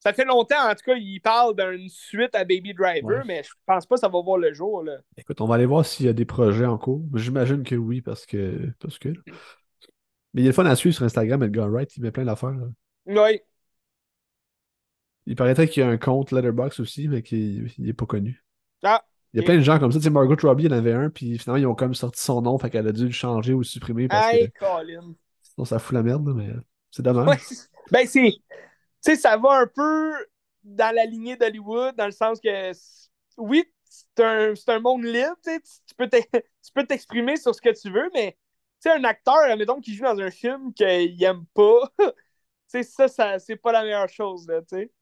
Ça 0.00 0.12
fait 0.12 0.24
longtemps, 0.26 0.68
en 0.70 0.74
tout 0.74 0.84
cas, 0.84 0.94
il 0.96 1.20
parle 1.20 1.56
d'une 1.56 1.88
suite 1.88 2.34
à 2.34 2.44
Baby 2.44 2.74
Driver, 2.74 3.18
Ouais. 3.20 3.22
mais 3.26 3.42
je 3.42 3.50
pense 3.64 3.86
pas 3.86 3.94
que 3.94 4.00
ça 4.00 4.08
va 4.08 4.20
voir 4.20 4.36
le 4.38 4.52
jour, 4.52 4.82
là. 4.82 4.98
Écoute, 5.16 5.40
on 5.40 5.46
va 5.46 5.54
aller 5.54 5.64
voir 5.66 5.86
s'il 5.86 6.04
y 6.06 6.08
a 6.08 6.12
des 6.12 6.26
projets 6.26 6.66
en 6.66 6.76
cours. 6.78 7.02
J'imagine 7.14 7.62
que 7.62 7.74
oui, 7.76 8.02
parce 8.02 8.26
que. 8.26 8.70
Parce 8.78 8.98
que. 8.98 9.08
Mais 10.36 10.42
il 10.42 10.44
y 10.44 10.48
a 10.48 10.50
le 10.50 10.54
fun 10.54 10.66
à 10.66 10.76
suivre 10.76 10.94
sur 10.94 11.06
Instagram, 11.06 11.42
Edgar 11.42 11.70
Wright, 11.70 11.96
il 11.96 12.02
met 12.02 12.10
plein 12.10 12.26
d'affaires. 12.26 12.54
Oui. 13.06 13.40
Il 15.24 15.34
paraîtrait 15.34 15.66
qu'il 15.66 15.82
y 15.82 15.86
a 15.86 15.88
un 15.88 15.96
compte 15.96 16.30
Letterboxd 16.30 16.78
aussi, 16.80 17.08
mais 17.08 17.22
qu'il 17.22 17.72
il 17.78 17.88
est 17.88 17.94
pas 17.94 18.04
connu. 18.04 18.44
Ah, 18.82 19.02
Il 19.32 19.40
y 19.40 19.42
a 19.42 19.46
plein 19.46 19.56
de 19.56 19.62
gens 19.62 19.78
comme 19.78 19.92
ça. 19.92 19.98
Tu 19.98 20.04
sais, 20.04 20.10
Margot 20.10 20.36
Robbie 20.42 20.68
en 20.68 20.72
avait 20.72 20.92
un, 20.92 21.08
puis 21.08 21.38
finalement, 21.38 21.62
ils 21.62 21.66
ont 21.66 21.74
comme 21.74 21.94
sorti 21.94 22.22
son 22.22 22.42
nom, 22.42 22.58
fait 22.58 22.68
qu'elle 22.68 22.86
a 22.86 22.92
dû 22.92 23.06
le 23.06 23.12
changer 23.12 23.54
ou 23.54 23.60
le 23.60 23.64
supprimer 23.64 24.08
parce 24.08 24.34
hey, 24.34 24.50
que 24.50 24.58
Colin. 24.58 25.14
sinon 25.40 25.64
ça 25.64 25.78
fout 25.78 25.94
la 25.94 26.02
merde, 26.02 26.30
mais 26.36 26.50
c'est 26.90 27.02
dommage. 27.02 27.28
Ouais, 27.28 27.38
ben, 27.90 28.06
c'est. 28.06 28.30
Tu 28.30 28.42
sais, 29.00 29.16
ça 29.16 29.38
va 29.38 29.60
un 29.60 29.66
peu 29.66 30.12
dans 30.64 30.94
la 30.94 31.06
lignée 31.06 31.36
d'Hollywood, 31.36 31.96
dans 31.96 32.06
le 32.06 32.12
sens 32.12 32.40
que. 32.40 32.72
Oui, 33.38 33.64
c'est 33.84 34.22
un, 34.22 34.52
un 34.68 34.80
monde 34.80 35.04
libre, 35.04 35.34
tu 35.42 35.50
sais, 35.50 35.60
tu 35.88 36.72
peux 36.74 36.86
t'exprimer 36.86 37.38
sur 37.38 37.54
ce 37.54 37.62
que 37.62 37.70
tu 37.70 37.90
veux, 37.90 38.10
mais. 38.12 38.36
Sais, 38.86 38.92
un 38.92 39.04
acteur, 39.04 39.34
admettons, 39.34 39.80
qui 39.80 39.94
joue 39.94 40.04
dans 40.04 40.20
un 40.20 40.30
film 40.30 40.72
qu'il 40.72 41.22
aime 41.24 41.44
pas, 41.54 41.90
tu 41.98 42.04
sais, 42.68 42.82
ça, 42.84 43.08
ça 43.08 43.38
c'est 43.40 43.56
pas 43.56 43.72
la 43.72 43.82
meilleure 43.82 44.08
chose, 44.08 44.46
là, 44.46 44.60
tu 44.62 44.76
sais. 44.76 44.92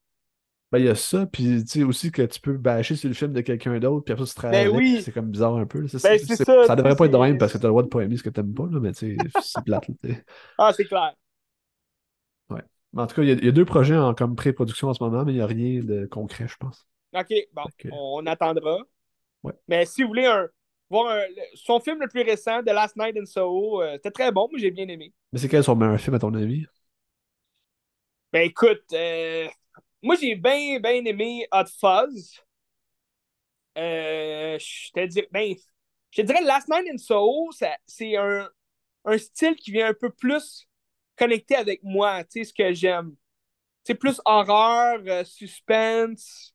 Ben, 0.72 0.78
il 0.78 0.86
y 0.86 0.88
a 0.88 0.94
ça, 0.94 1.26
puis 1.26 1.62
tu 1.64 1.66
sais 1.68 1.82
aussi 1.84 2.10
que 2.10 2.22
tu 2.22 2.40
peux 2.40 2.56
bâcher 2.56 2.96
sur 2.96 3.08
le 3.08 3.14
film 3.14 3.32
de 3.32 3.42
quelqu'un 3.42 3.78
d'autre, 3.78 4.04
puis 4.06 4.12
après 4.12 4.24
ça, 4.24 4.32
tu 4.32 4.36
travailles 4.36 4.64
Ben 4.68 4.74
oui. 4.74 5.02
c'est 5.04 5.12
comme 5.12 5.30
bizarre 5.30 5.56
un 5.56 5.66
peu. 5.66 5.80
là. 5.80 5.88
Ben, 6.02 6.18
ça, 6.18 6.64
ça 6.66 6.76
devrait 6.76 6.96
pas 6.96 7.04
être 7.04 7.12
de 7.12 7.18
même 7.18 7.36
parce 7.38 7.52
que 7.52 7.58
t'as 7.58 7.68
le 7.68 7.72
droit 7.72 7.82
de 7.82 7.88
pas 7.88 8.00
aimer 8.00 8.16
ce 8.16 8.22
que 8.22 8.30
t'aimes 8.30 8.54
pas, 8.54 8.66
là, 8.70 8.80
mais 8.80 8.92
tu 8.92 9.16
sais, 9.16 9.28
c'est 9.42 9.62
plate. 9.64 9.86
là. 10.02 10.14
Ah, 10.58 10.72
c'est 10.74 10.86
clair. 10.86 11.14
Mais 12.94 13.02
en 13.02 13.06
tout 13.08 13.16
cas, 13.16 13.22
il 13.22 13.28
y, 13.28 13.32
a, 13.32 13.34
il 13.34 13.44
y 13.44 13.48
a 13.48 13.52
deux 13.52 13.64
projets 13.64 13.96
en, 13.96 14.14
comme 14.14 14.36
pré-production 14.36 14.88
en 14.88 14.94
ce 14.94 15.02
moment, 15.02 15.24
mais 15.24 15.32
il 15.32 15.36
n'y 15.36 15.40
a 15.42 15.46
rien 15.46 15.82
de 15.82 16.06
concret, 16.06 16.46
je 16.48 16.56
pense. 16.56 16.86
OK, 17.12 17.32
bon, 17.52 17.64
on 17.90 18.26
attendra. 18.26 18.78
Ouais. 19.42 19.52
Mais 19.68 19.84
si 19.84 20.02
vous 20.02 20.08
voulez 20.08 20.26
un, 20.26 20.48
voir 20.94 21.10
un- 21.12 21.26
le- 21.28 21.56
son 21.56 21.80
film 21.80 22.00
le 22.00 22.08
plus 22.08 22.22
récent, 22.22 22.62
The 22.62 22.68
Last 22.70 22.96
Night 22.96 23.16
in 23.18 23.26
Soho, 23.26 23.82
euh, 23.82 23.94
c'était 23.94 24.10
très 24.10 24.32
bon, 24.32 24.48
moi 24.50 24.58
j'ai 24.60 24.70
bien 24.70 24.88
aimé. 24.88 25.12
Mais 25.32 25.38
c'est 25.38 25.48
quel 25.50 25.62
son 25.64 25.76
meilleur 25.76 26.00
film, 26.00 26.14
à 26.16 26.18
ton 26.18 26.32
avis? 26.34 26.66
Ben 28.32 28.42
écoute, 28.42 28.84
euh, 28.92 29.48
moi 30.02 30.16
j'ai 30.20 30.34
bien, 30.34 30.80
bien 30.80 31.04
aimé 31.04 31.46
Hot 31.52 31.66
Fuzz. 31.80 32.40
Euh, 33.76 34.58
je 34.58 34.90
te 34.92 35.06
dirais, 35.06 35.28
ben, 35.32 35.54
je 36.10 36.22
te 36.22 36.26
dirais 36.26 36.42
Last 36.42 36.68
Night 36.68 36.86
in 36.92 36.98
Soho, 36.98 37.50
c'est 37.86 38.16
un, 38.16 38.48
un 39.04 39.18
style 39.18 39.56
qui 39.56 39.72
vient 39.72 39.88
un 39.88 39.94
peu 39.94 40.10
plus 40.10 40.68
connecter 41.16 41.56
avec 41.56 41.82
moi, 41.82 42.24
tu 42.24 42.40
sais, 42.40 42.44
ce 42.44 42.54
que 42.54 42.72
j'aime. 42.74 43.16
C'est 43.84 43.96
plus 43.96 44.20
horreur, 44.26 45.26
suspense. 45.26 46.53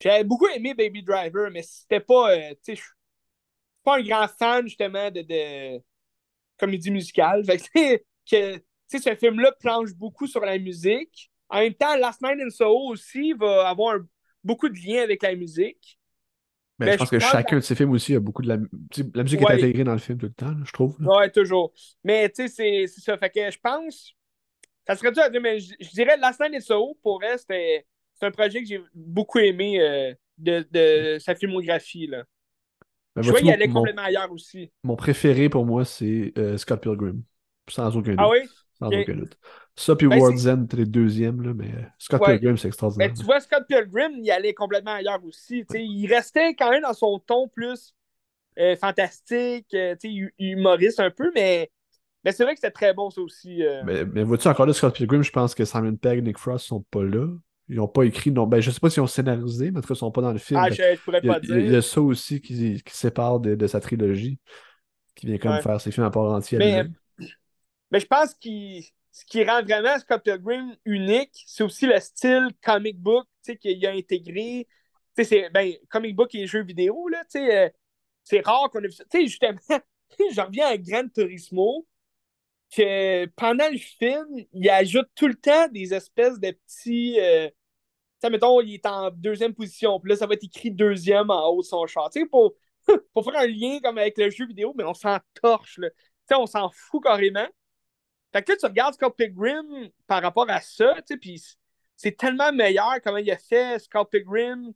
J'avais 0.00 0.24
beaucoup 0.24 0.48
aimé 0.48 0.74
Baby 0.74 1.02
Driver, 1.02 1.50
mais 1.50 1.62
c'était 1.62 2.00
pas, 2.00 2.32
euh, 2.32 2.50
tu 2.50 2.56
sais, 2.62 2.76
je 2.76 2.80
suis 2.80 2.90
pas 3.84 3.98
un 3.98 4.02
grand 4.02 4.28
fan 4.28 4.66
justement 4.66 5.10
de, 5.10 5.22
de 5.22 5.82
comédie 6.58 6.90
musicale. 6.90 7.44
Fait 7.46 7.58
que, 7.58 7.64
tu 7.64 8.02
sais, 8.26 8.64
que, 8.98 8.98
ce 9.02 9.14
film-là 9.14 9.52
planche 9.60 9.92
beaucoup 9.94 10.26
sur 10.26 10.40
la 10.40 10.58
musique. 10.58 11.30
En 11.48 11.60
même 11.60 11.74
temps, 11.74 11.96
Last 11.96 12.22
Night 12.22 12.38
in 12.40 12.50
Soho 12.50 12.90
aussi 12.90 13.32
va 13.34 13.68
avoir 13.68 13.96
un- 13.96 14.06
beaucoup 14.44 14.68
de 14.68 14.78
liens 14.78 15.02
avec 15.02 15.22
la 15.22 15.34
musique. 15.34 15.98
Ben, 16.78 16.86
Ben, 16.86 16.92
je 16.92 16.98
pense 16.98 17.08
je 17.08 17.10
que 17.10 17.18
chacun 17.18 17.56
de 17.56 17.60
ces 17.60 17.74
films 17.74 17.90
aussi 17.90 18.14
a 18.14 18.20
beaucoup 18.20 18.40
de 18.42 18.48
la. 18.48 18.56
La 19.14 19.22
musique 19.22 19.40
Ouais. 19.42 19.52
est 19.54 19.58
intégrée 19.64 19.84
dans 19.84 19.92
le 19.92 19.98
film 19.98 20.16
tout 20.18 20.26
le 20.26 20.32
temps, 20.32 20.50
là, 20.52 20.62
je 20.64 20.72
trouve. 20.72 20.96
là. 21.02 21.18
Ouais, 21.18 21.30
toujours. 21.30 21.72
Mais 22.04 22.30
tu 22.30 22.48
sais, 22.48 22.86
c'est 22.86 23.00
ça. 23.00 23.18
Fait 23.18 23.28
que 23.30 23.50
je 23.50 23.58
pense. 23.58 24.14
Ça 24.86 24.96
serait 24.96 25.12
dur 25.12 25.22
à 25.22 25.28
dire, 25.30 25.40
mais 25.42 25.60
je, 25.60 25.74
je 25.78 25.90
dirais 25.90 26.16
Last 26.16 26.40
Night 26.40 26.54
in 26.54 26.60
Soho, 26.60 26.98
pour 27.02 27.22
elle, 27.22 27.38
c'était 27.38 27.86
c'est 28.20 28.26
un 28.26 28.30
projet 28.30 28.60
que 28.62 28.68
j'ai 28.68 28.80
beaucoup 28.94 29.38
aimé 29.38 29.80
euh, 29.80 30.14
de, 30.38 30.66
de 30.70 31.18
sa 31.18 31.34
filmographie. 31.34 32.06
Là. 32.06 32.24
Ben, 33.16 33.22
Je 33.22 33.30
vois 33.30 33.40
vois-tu, 33.40 33.44
qu'il 33.44 33.52
allait 33.52 33.66
mon, 33.66 33.74
complètement 33.74 34.02
ailleurs 34.02 34.30
aussi. 34.32 34.70
mon 34.84 34.96
préféré 34.96 35.48
pour 35.48 35.66
moi, 35.66 35.84
c'est 35.84 36.32
euh, 36.38 36.56
Scott 36.56 36.82
Pilgrim. 36.82 37.22
Sans 37.68 37.96
aucun 37.96 38.16
doute. 38.16 38.18
Ah 38.18 38.28
oui? 38.28 38.38
Sans 38.78 38.88
aucun 38.88 39.14
doute. 39.14 39.38
Ça, 39.76 39.96
puis 39.96 40.08
Ben, 40.08 40.18
World's 40.18 40.46
End, 40.46 40.62
c'était 40.62 40.78
les 40.78 40.86
deuxièmes, 40.86 41.42
là, 41.42 41.54
mais 41.54 41.72
euh, 41.74 41.82
Scott 41.98 42.20
Ouais. 42.20 42.38
Pilgrim, 42.38 42.56
c'est 42.56 42.64
Ben, 42.64 42.68
extraordinaire. 42.68 43.14
tu 43.14 43.24
vois, 43.24 43.40
Scott 43.40 43.64
Pilgrim, 43.68 44.12
il 44.22 44.30
allait 44.30 44.54
complètement 44.54 44.92
ailleurs 44.94 45.24
aussi. 45.24 45.64
Il 45.74 46.06
restait 46.12 46.54
quand 46.54 46.70
même 46.70 46.82
dans 46.82 46.94
son 46.94 47.18
ton 47.18 47.48
plus 47.48 47.94
euh, 48.58 48.76
fantastique, 48.76 49.74
humoriste 50.38 51.00
un 51.00 51.10
peu, 51.10 51.30
mais, 51.34 51.70
mais 52.24 52.32
c'est 52.32 52.44
vrai 52.44 52.54
que 52.54 52.60
c'était 52.60 52.70
très 52.72 52.94
bon 52.94 53.10
ça 53.10 53.20
aussi. 53.22 53.64
euh. 53.64 53.82
Mais, 53.84 54.04
mais 54.04 54.24
vois-tu, 54.24 54.48
encore 54.48 54.66
là, 54.66 54.72
Scott 54.72 54.94
Pilgrim, 54.94 55.22
je 55.22 55.30
pense 55.30 55.54
que 55.54 55.64
Simon 55.64 55.96
Pegg 55.96 56.18
et 56.18 56.22
Nick 56.22 56.38
Frost 56.38 56.66
sont 56.66 56.82
pas 56.90 57.02
là. 57.04 57.26
Ils 57.70 57.76
n'ont 57.76 57.88
pas 57.88 58.02
écrit. 58.04 58.30
Non, 58.32 58.46
ben, 58.46 58.60
je 58.60 58.70
sais 58.70 58.80
pas 58.80 58.90
s'ils 58.90 59.02
ont 59.02 59.06
scénarisé, 59.06 59.70
mais 59.70 59.78
en 59.78 59.80
tout 59.80 59.88
cas, 59.88 59.94
ils 59.94 59.98
sont 59.98 60.10
pas 60.10 60.22
dans 60.22 60.32
le 60.32 60.38
film. 60.38 60.60
Ah, 60.60 60.70
je, 60.70 60.96
pourrais 60.96 61.20
il, 61.22 61.26
y 61.28 61.30
a, 61.30 61.34
pas 61.34 61.40
il 61.42 61.48
y 61.48 61.52
a- 61.52 61.58
il 61.58 61.66
y 61.66 61.68
dire. 61.68 61.78
a 61.78 61.82
ça 61.82 62.00
aussi 62.02 62.40
qui, 62.40 62.82
qui 62.84 62.96
sépare 62.96 63.38
de, 63.40 63.54
de 63.54 63.66
sa 63.66 63.80
trilogie, 63.80 64.38
qui 65.14 65.26
vient 65.26 65.38
comme 65.38 65.52
Ouais. 65.52 65.62
faire 65.62 65.80
ses 65.80 65.92
films 65.92 66.06
à 66.06 66.10
part 66.10 66.24
entière. 66.32 66.58
Mais, 66.58 66.84
mais 67.90 68.00
je 68.00 68.06
pense 68.06 68.34
que 68.34 68.48
ce 69.12 69.24
qui 69.26 69.44
rend 69.44 69.62
vraiment 69.62 69.98
Scott 69.98 70.22
Pilgrim 70.22 70.76
unique, 70.84 71.30
c'est 71.46 71.62
aussi 71.64 71.86
le 71.86 71.98
style 72.00 72.48
comic 72.62 72.98
book 73.00 73.26
tu 73.44 73.52
sais, 73.52 73.56
qu'il 73.58 73.84
a 73.86 73.92
intégré. 73.92 74.66
Tu 75.16 75.24
sais, 75.24 75.24
c'est 75.24 75.50
ben, 75.50 75.72
comic 75.88 76.14
book 76.14 76.34
et 76.34 76.46
jeux 76.46 76.62
vidéo, 76.62 77.08
là, 77.08 77.22
tu 77.24 77.38
sais, 77.40 77.66
euh, 77.66 77.68
c'est 78.24 78.40
rare 78.44 78.70
qu'on 78.70 78.80
ait 78.80 78.88
vu 78.88 78.92
ça. 78.92 79.04
Tu 79.10 79.18
sais, 79.20 79.26
justement, 79.26 79.58
je 80.18 80.40
reviens 80.40 80.66
à 80.68 80.76
Gran 80.76 81.08
Turismo, 81.08 81.86
que 82.74 83.26
pendant 83.36 83.68
le 83.70 83.78
film, 83.78 84.26
il 84.52 84.70
ajoute 84.70 85.08
tout 85.14 85.28
le 85.28 85.34
temps 85.34 85.68
des 85.68 85.94
espèces 85.94 86.38
de 86.38 86.52
petits. 86.52 87.18
euh, 87.20 87.48
sais, 88.20 88.30
mettons, 88.30 88.60
il 88.60 88.74
est 88.74 88.86
en 88.86 89.10
deuxième 89.10 89.54
position, 89.54 89.98
puis 90.00 90.10
là, 90.10 90.16
ça 90.16 90.26
va 90.26 90.34
être 90.34 90.44
écrit 90.44 90.70
deuxième 90.70 91.30
en 91.30 91.48
haut 91.48 91.62
de 91.62 91.66
son 91.66 91.86
char. 91.86 92.10
Tu 92.10 92.20
sais, 92.20 92.26
pour, 92.26 92.54
pour 93.14 93.24
faire 93.24 93.40
un 93.40 93.46
lien 93.46 93.78
comme 93.82 93.98
avec 93.98 94.18
le 94.18 94.30
jeu 94.30 94.46
vidéo, 94.46 94.74
mais 94.76 94.84
on 94.84 94.94
s'en 94.94 95.18
torche, 95.42 95.78
là. 95.78 95.90
Tu 95.90 95.96
sais, 96.28 96.34
on 96.36 96.46
s'en 96.46 96.70
fout 96.70 97.02
carrément. 97.02 97.46
Fait 98.32 98.42
que 98.42 98.52
là, 98.52 98.58
tu 98.58 98.66
regardes 98.66 98.94
Scott 98.94 99.16
Pilgrim 99.16 99.90
par 100.06 100.22
rapport 100.22 100.48
à 100.50 100.60
ça, 100.60 100.94
tu 100.98 101.02
sais, 101.06 101.16
puis 101.16 101.42
c'est 101.96 102.16
tellement 102.16 102.52
meilleur 102.52 103.00
comment 103.02 103.18
il 103.18 103.30
a 103.30 103.36
fait 103.36 103.78
Scott 103.80 104.08
Pilgrim, 104.10 104.72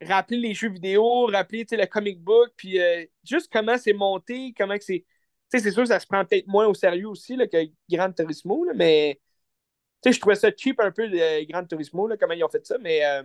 rappeler 0.00 0.38
les 0.38 0.54
jeux 0.54 0.70
vidéo, 0.70 1.26
rappeler, 1.26 1.64
tu 1.64 1.70
sais, 1.70 1.80
le 1.80 1.86
comic 1.86 2.20
book, 2.20 2.50
puis 2.56 2.80
euh, 2.80 3.04
juste 3.24 3.50
comment 3.52 3.78
c'est 3.78 3.92
monté, 3.92 4.54
comment 4.56 4.76
que 4.76 4.84
c'est... 4.84 5.04
Tu 5.50 5.58
sais, 5.58 5.64
c'est 5.64 5.70
sûr 5.72 5.86
ça 5.86 6.00
se 6.00 6.06
prend 6.06 6.24
peut-être 6.24 6.46
moins 6.46 6.66
au 6.66 6.74
sérieux 6.74 7.08
aussi 7.08 7.36
là, 7.36 7.46
que 7.46 7.58
Gran 7.90 8.12
Turismo, 8.12 8.64
là, 8.64 8.72
mais... 8.74 9.20
Tu 10.02 10.10
sais, 10.10 10.12
je 10.12 10.20
trouvais 10.20 10.34
ça 10.34 10.50
cheap 10.56 10.80
un 10.80 10.90
peu, 10.90 11.06
le 11.06 11.44
Gran 11.50 11.64
Turismo, 11.64 12.06
là, 12.08 12.16
comment 12.16 12.34
ils 12.34 12.44
ont 12.44 12.48
fait 12.48 12.66
ça, 12.66 12.76
mais 12.78 13.04
euh, 13.04 13.22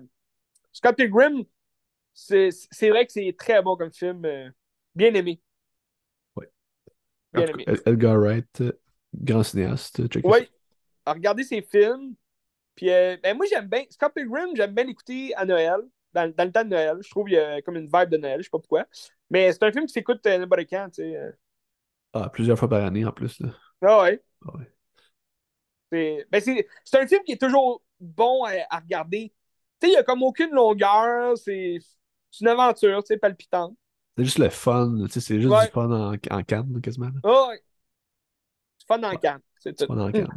Scott 0.72 0.96
Pilgrim, 0.96 1.44
c'est 2.14 2.50
vrai 2.90 3.06
que 3.06 3.12
c'est 3.12 3.36
très 3.38 3.62
bon 3.62 3.76
comme 3.76 3.92
film. 3.92 4.24
euh, 4.26 4.50
bien 4.96 5.14
aimé. 5.14 5.42
Ouais. 6.36 6.50
Bien 7.34 7.48
aimé. 7.48 7.66
Edgar 7.86 8.18
Wright, 8.18 8.62
euh, 8.62 8.72
grand 9.14 9.44
cinéaste, 9.44 10.02
Oui. 10.24 10.50
À 11.06 11.14
regarder 11.14 11.44
ses 11.44 11.62
films. 11.62 12.16
Puis, 12.76 12.92
euh, 12.92 13.18
ben, 13.24 13.36
moi, 13.36 13.46
j'aime 13.50 13.68
bien. 13.68 13.84
Scott 13.90 14.14
Pilgrim, 14.14 14.56
j'aime 14.56 14.74
bien 14.76 14.84
l'écouter 14.84 15.34
à 15.36 15.46
Noël. 15.46 15.80
Dans, 16.14 16.34
dans 16.34 16.46
le 16.46 16.52
temps 16.52 16.64
de 16.64 16.70
Noël. 16.70 16.98
Je 17.02 17.10
trouve 17.10 17.26
qu'il 17.26 17.36
y 17.36 17.40
a 17.40 17.62
comme 17.62 17.76
une 17.76 17.86
vibe 17.86 18.10
de 18.10 18.18
Noël. 18.18 18.40
Je 18.40 18.44
sais 18.44 18.50
pas 18.50 18.60
pourquoi. 18.60 18.86
Mais 19.30 19.52
c'est 19.52 19.64
un 19.64 19.72
film 19.72 19.86
qui 19.86 19.94
s'écoute 19.94 20.26
euh, 20.26 20.38
n'importe 20.38 20.62
quand, 20.70 20.90
tu 20.90 21.02
sais. 21.04 21.16
euh. 21.16 21.32
Ah, 22.14 22.30
plusieurs 22.30 22.58
fois 22.58 22.70
par 22.70 22.84
année 22.84 23.06
en 23.06 23.12
plus. 23.12 23.40
Là. 23.40 23.50
Ah 23.82 24.02
ouais. 24.04 24.22
Ah 24.46 24.58
ouais. 24.58 24.72
C'est 25.92 26.28
ben, 26.32 26.42
c'est 26.42 27.00
un 27.00 27.08
film 27.08 27.24
qui 27.24 27.34
est 27.34 27.42
toujours 27.42 27.82
bon 28.00 28.44
à, 28.44 28.80
regarder. 28.80 29.34
Tu 29.80 29.88
sais, 29.88 29.94
il 29.94 29.96
n'y 29.96 29.98
a 29.98 30.04
comme 30.04 30.24
aucune 30.24 30.52
longueur, 30.52 31.38
c'est 31.38 31.80
une 32.42 32.48
aventure, 32.48 33.04
tu 33.04 33.14
sais, 33.14 33.18
palpitante. 33.18 33.76
C'est 34.18 34.26
juste 34.26 34.40
le 34.40 34.50
fun, 34.50 35.06
tu 35.06 35.12
sais, 35.12 35.20
c'est 35.20 35.40
juste 35.40 35.54
du 35.54 35.72
fun 35.72 35.92
en, 35.92 36.14
en 36.14 36.44
canne, 36.44 36.82
quasiment. 36.82 37.12
Oh, 37.24 37.48
ouais. 37.50 37.62
Fun 38.88 39.04
en 39.04 39.16
canne, 39.18 39.42
c'est 39.60 39.78
tout. 39.78 39.86
Fun 39.86 40.00
en 40.00 40.12
canne. 40.12 40.28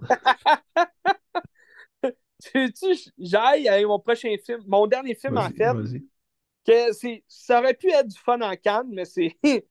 tu 2.40 2.72
j'aille 3.18 3.68
avec 3.68 3.86
mon 3.86 3.98
prochain 3.98 4.35
film, 4.44 4.62
mon 4.66 4.86
dernier 4.86 5.14
film 5.14 5.39
en 5.39 5.51
fait, 5.51 5.74
que 6.66 6.93
c'est, 6.93 7.24
ça 7.28 7.60
aurait 7.60 7.74
pu 7.74 7.90
être 7.90 8.09
du 8.09 8.18
fun 8.18 8.40
en 8.40 8.56
canne, 8.56 8.89
mais 8.90 9.05
c'est. 9.05 9.36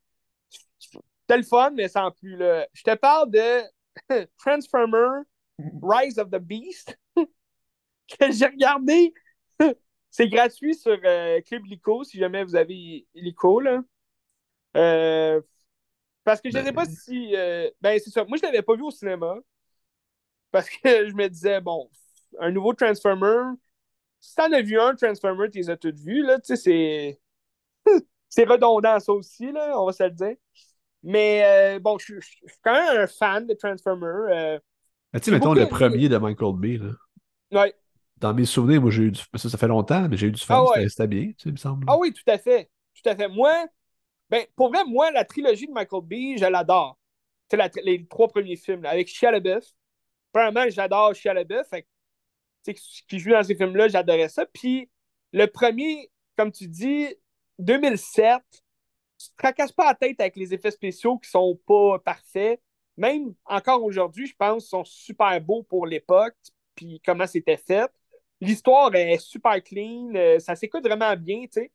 C'était 0.79 1.37
le 1.37 1.43
fun, 1.43 1.71
mais 1.71 1.87
sans 1.87 2.09
plus. 2.09 2.37
Là. 2.37 2.67
Je 2.73 2.81
te 2.81 2.95
parle 2.95 3.29
de 3.29 3.61
Transformer 4.37 5.23
Rise 5.81 6.17
of 6.17 6.29
the 6.29 6.39
Beast 6.39 6.97
que 8.17 8.31
j'ai 8.31 8.45
regardé. 8.45 9.13
c'est 10.09 10.29
gratuit 10.29 10.75
sur 10.75 10.97
euh, 11.03 11.41
Club 11.41 11.65
Lico 11.65 12.03
si 12.03 12.17
jamais 12.17 12.43
vous 12.43 12.55
avez 12.55 13.05
Lico. 13.13 13.59
Là. 13.59 13.81
Euh, 14.77 15.41
parce 16.23 16.41
que 16.41 16.49
je 16.49 16.57
ne 16.57 16.63
sais 16.63 16.73
pas 16.73 16.85
ben. 16.85 16.91
si. 16.91 17.35
Euh, 17.35 17.69
ben, 17.81 17.99
c'est 17.99 18.11
ça. 18.11 18.23
Moi, 18.25 18.37
je 18.37 18.45
ne 18.45 18.51
l'avais 18.51 18.63
pas 18.63 18.75
vu 18.75 18.83
au 18.83 18.91
cinéma. 18.91 19.35
Parce 20.51 20.69
que 20.69 21.07
je 21.07 21.13
me 21.13 21.27
disais, 21.27 21.61
bon, 21.61 21.89
un 22.39 22.51
nouveau 22.51 22.73
Transformer. 22.73 23.53
Si 24.19 24.35
t'en 24.35 24.51
as 24.51 24.61
vu 24.61 24.79
un 24.79 24.95
Transformer, 24.95 25.49
tu 25.49 25.59
les 25.59 25.69
as 25.69 25.77
tous 25.77 25.95
vus, 26.03 26.23
là, 26.23 26.39
tu 26.39 26.55
sais, 26.55 27.19
c'est. 27.85 27.93
c'est 28.29 28.45
redondant, 28.45 28.99
ça 28.99 29.13
aussi, 29.13 29.51
là, 29.51 29.79
on 29.79 29.85
va 29.85 29.93
se 29.93 30.03
le 30.03 30.11
dire. 30.11 30.35
Mais 31.03 31.43
euh, 31.45 31.79
bon, 31.79 31.97
je 31.97 32.19
suis 32.19 32.41
quand 32.61 32.73
même 32.73 33.01
un 33.03 33.07
fan 33.07 33.47
de 33.47 33.53
Transformer. 33.53 34.59
Tu 35.13 35.19
sais, 35.21 35.31
mettons 35.31 35.53
le 35.53 35.67
premier 35.67 36.09
de 36.09 36.17
Michael 36.17 36.55
Bay, 36.55 36.77
là. 36.77 36.91
Ouais. 37.51 37.73
Dans 38.17 38.33
mes 38.33 38.45
souvenirs, 38.45 38.81
moi, 38.81 38.91
j'ai 38.91 39.03
eu 39.03 39.11
du. 39.11 39.21
Ça, 39.35 39.49
ça 39.49 39.57
fait 39.57 39.67
longtemps, 39.67 40.07
mais 40.09 40.17
j'ai 40.17 40.27
eu 40.27 40.31
du 40.31 40.43
fun. 40.43 40.65
Ah 40.75 40.87
C'était 40.87 41.07
bien, 41.07 41.27
tu 41.27 41.35
sais, 41.37 41.49
il 41.49 41.53
me 41.53 41.57
semble. 41.57 41.85
Ah 41.87 41.97
oui, 41.97 42.13
tout 42.13 42.29
à 42.29 42.37
fait. 42.37 42.69
Tout 42.93 43.09
à 43.09 43.15
fait. 43.15 43.27
Moi, 43.27 43.51
ben, 44.29 44.45
pour 44.55 44.69
vrai, 44.69 44.83
moi, 44.85 45.09
la 45.11 45.25
trilogie 45.25 45.67
de 45.67 45.71
Michael 45.71 46.03
Bay, 46.03 46.35
je 46.37 46.45
l'adore. 46.45 46.99
Tu 47.49 47.57
sais, 47.57 47.71
les 47.83 48.05
trois 48.05 48.27
premiers 48.27 48.57
films, 48.57 48.83
là, 48.83 48.91
avec 48.91 49.07
Shia 49.07 49.31
LaBeouf. 49.31 49.65
Premièrement, 50.31 50.69
j'adore 50.69 51.15
Shia 51.15 51.33
LaBeouf. 51.33 51.67
Fait 51.69 51.87
qui 52.63 53.19
joue 53.19 53.31
dans 53.31 53.43
ces 53.43 53.55
films-là, 53.55 53.87
j'adorais 53.87 54.29
ça. 54.29 54.45
Puis 54.45 54.89
le 55.31 55.47
premier, 55.47 56.11
comme 56.35 56.51
tu 56.51 56.67
dis, 56.67 57.07
2007, 57.57 58.41
tu 58.51 59.29
te 59.29 59.35
tracasses 59.37 59.71
pas 59.71 59.85
la 59.85 59.95
tête 59.95 60.19
avec 60.19 60.35
les 60.35 60.53
effets 60.53 60.71
spéciaux 60.71 61.17
qui 61.17 61.29
sont 61.29 61.59
pas 61.65 61.99
parfaits. 61.99 62.61
Même 62.99 63.33
encore 63.45 63.81
aujourd'hui, 63.85 64.27
je 64.27 64.35
pense, 64.37 64.67
sont 64.67 64.83
super 64.83 65.39
beaux 65.39 65.63
pour 65.63 65.87
l'époque, 65.87 66.35
puis 66.75 67.01
comment 67.05 67.25
c'était 67.25 67.55
fait. 67.55 67.89
L'histoire 68.41 68.93
est 68.93 69.17
super 69.19 69.63
clean, 69.63 70.13
euh, 70.15 70.37
ça 70.39 70.53
s'écoute 70.55 70.83
vraiment 70.83 71.15
bien, 71.15 71.43
tu 71.43 71.61
sais. 71.61 71.71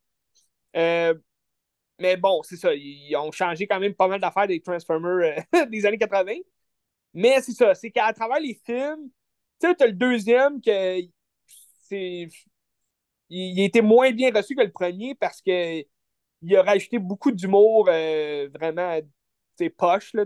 Euh, 0.77 1.15
mais 1.99 2.19
bon, 2.19 2.43
c'est 2.43 2.57
ça, 2.57 2.75
ils 2.75 3.17
ont 3.17 3.33
changé 3.33 3.67
quand 3.67 3.81
même 3.81 3.95
pas 3.95 4.07
mal 4.07 4.21
d'affaires 4.21 4.47
des 4.47 4.61
Transformers 4.61 5.43
euh, 5.55 5.67
des 5.71 5.87
années 5.87 5.97
80. 5.99 6.35
Mais 7.15 7.41
c'est 7.41 7.53
ça, 7.53 7.75
c'est 7.75 7.91
qu'à 7.91 8.13
travers 8.13 8.41
les 8.41 8.61
films, 8.67 9.09
tu 9.61 9.69
sais, 9.69 9.75
t'as 9.77 9.87
le 9.87 9.93
deuxième 9.93 10.61
que 10.61 11.01
c'est. 11.89 12.29
Il, 13.31 13.61
était 13.61 13.81
moins 13.83 14.13
bien 14.13 14.31
reçu 14.31 14.55
que 14.55 14.63
le 14.63 14.71
premier 14.73 15.15
parce 15.15 15.41
que 15.41 15.81
il 16.43 16.57
a 16.57 16.63
rajouté 16.63 16.99
beaucoup 16.99 17.33
d'humour 17.33 17.89
euh, 17.89 18.49
vraiment 18.53 19.01
poche, 19.79 20.13
là. 20.15 20.25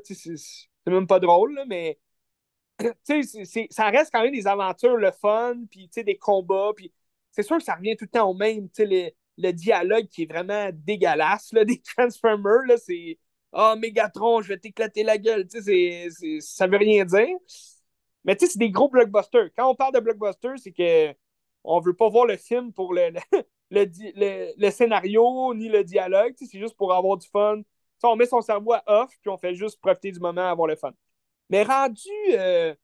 C'est 0.89 0.95
même 0.95 1.07
pas 1.07 1.21
drôle, 1.21 1.55
là, 1.55 1.65
mais 1.67 1.99
ça 3.71 3.91
reste 3.91 4.11
quand 4.11 4.23
même 4.23 4.33
des 4.33 4.47
aventures, 4.47 4.97
le 4.97 5.11
fun, 5.11 5.55
puis 5.71 5.91
des 5.95 6.17
combats, 6.17 6.73
puis 6.75 6.93
c'est 7.31 7.43
sûr 7.43 7.59
que 7.59 7.63
ça 7.63 7.75
revient 7.75 7.95
tout 7.95 8.07
le 8.07 8.11
temps 8.11 8.31
au 8.31 8.35
même, 8.35 8.71
le, 8.79 9.11
le 9.37 9.53
dialogue 9.53 10.09
qui 10.09 10.23
est 10.23 10.33
vraiment 10.33 10.71
dégueulasse, 10.73 11.53
là, 11.53 11.65
des 11.67 11.83
Transformers, 11.83 12.65
là, 12.67 12.79
c'est 12.79 13.19
«Ah, 13.53 13.75
oh, 13.75 13.79
Megatron, 13.79 14.41
je 14.41 14.49
vais 14.49 14.59
t'éclater 14.59 15.03
la 15.03 15.19
gueule», 15.19 15.47
tu 15.49 15.63
sais, 15.63 16.09
ça 16.41 16.67
veut 16.67 16.79
rien 16.79 17.05
dire. 17.05 17.37
Mais 18.25 18.35
tu 18.35 18.47
sais, 18.47 18.53
c'est 18.53 18.59
des 18.59 18.71
gros 18.71 18.89
blockbusters. 18.89 19.51
Quand 19.57 19.71
on 19.71 19.75
parle 19.75 19.95
de 19.95 20.01
blockbusters, 20.01 20.59
c'est 20.59 20.73
que 20.73 21.15
on 21.65 21.81
veut 21.81 21.95
pas 21.95 22.09
voir 22.09 22.25
le 22.27 22.37
film 22.37 22.73
pour 22.73 22.95
le, 22.95 23.11
le, 23.71 23.85
le, 24.59 24.71
scénario 24.71 25.55
ni 25.55 25.69
le 25.69 25.85
dialogue. 25.85 26.35
C'est 26.37 26.59
juste 26.59 26.77
pour 26.77 26.95
avoir 26.95 27.19
du 27.19 27.29
fun. 27.29 27.61
On 28.05 28.17
met 28.17 28.27
son 28.27 28.41
cerveau 28.41 28.75
à 28.75 28.83
off, 28.87 29.11
puis 29.21 29.31
on 29.31 29.37
fait 29.37 29.55
juste 29.55 29.81
profiter 29.81 30.13
du 30.13 30.21
moment, 30.21 30.51
avoir 30.51 30.69
le 30.69 30.77
fun. 30.77 30.93
Mais 31.51 31.63
rendu. 31.63 32.09
Euh, 32.33 32.75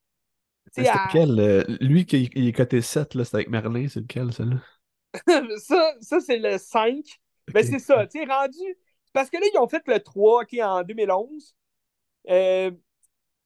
c'est 0.73 0.83
lequel 0.83 1.39
euh, 1.39 1.63
Lui 1.81 2.07
qui 2.07 2.31
est 2.35 2.53
côté 2.57 2.81
7, 2.81 3.23
c'est 3.23 3.35
avec 3.35 3.49
Merlin, 3.49 3.87
c'est 3.89 4.01
lequel, 4.01 4.33
ça 4.33 4.45
là 4.45 4.57
Ça, 5.59 5.95
ça 6.01 6.21
c'est 6.21 6.39
le 6.39 6.59
5. 6.59 7.05
Mais 7.53 7.63
c'est 7.63 7.79
ça, 7.79 8.07
tu 8.07 8.19
sais, 8.19 8.25
rendu. 8.25 8.79
Parce 9.13 9.31
que 9.31 9.37
là, 9.37 9.47
ils 9.53 9.59
ont 9.59 9.69
fait 9.69 9.83
le 9.87 10.01
3 10.01 10.45
qui 10.47 10.63
en 10.63 10.83
2011. 10.83 11.55
Euh, 12.31 12.71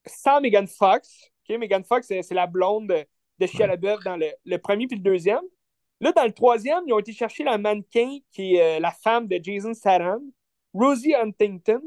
sans 0.07 0.41
Megan 0.41 0.67
Fox. 0.67 1.31
Megan 1.49 1.83
Fox, 1.83 2.07
c'est 2.07 2.35
la 2.35 2.47
blonde 2.47 2.93
de 3.39 3.47
Shia 3.47 3.67
LaBeouf 3.67 4.05
dans 4.05 4.17
le, 4.17 4.59
premier 4.59 4.87
puis 4.87 4.97
le 4.97 5.03
deuxième. 5.03 5.43
Là, 6.01 6.13
dans 6.13 6.25
le 6.25 6.33
troisième, 6.33 6.83
ils 6.87 6.93
ont 6.93 6.99
été 6.99 7.13
chercher 7.13 7.43
la 7.43 7.59
mannequin 7.59 8.19
qui 8.31 8.57
est 8.57 8.77
euh, 8.77 8.81
la 8.81 8.91
femme 8.91 9.27
de 9.27 9.41
Jason 9.43 9.75
Statham, 9.75 10.21
Rosie 10.79 11.15
Huntington. 11.15 11.83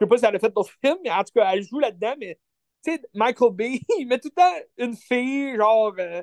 Je 0.00 0.04
sais 0.04 0.08
pas 0.08 0.18
si 0.18 0.24
elle 0.24 0.36
a 0.36 0.38
fait 0.38 0.52
d'autres 0.52 0.72
films, 0.80 0.98
mais 1.04 1.10
en 1.10 1.24
tout 1.24 1.32
cas, 1.34 1.52
elle 1.52 1.62
joue 1.62 1.78
là-dedans. 1.78 2.14
Mais 2.18 2.38
tu 2.84 2.92
sais, 2.92 3.02
Michael 3.14 3.52
Bay, 3.52 3.80
il 3.98 4.06
met 4.06 4.18
tout 4.18 4.30
le 4.36 4.42
temps 4.42 4.66
une 4.78 4.96
fille, 4.96 5.56
genre, 5.56 5.94
euh, 5.98 6.22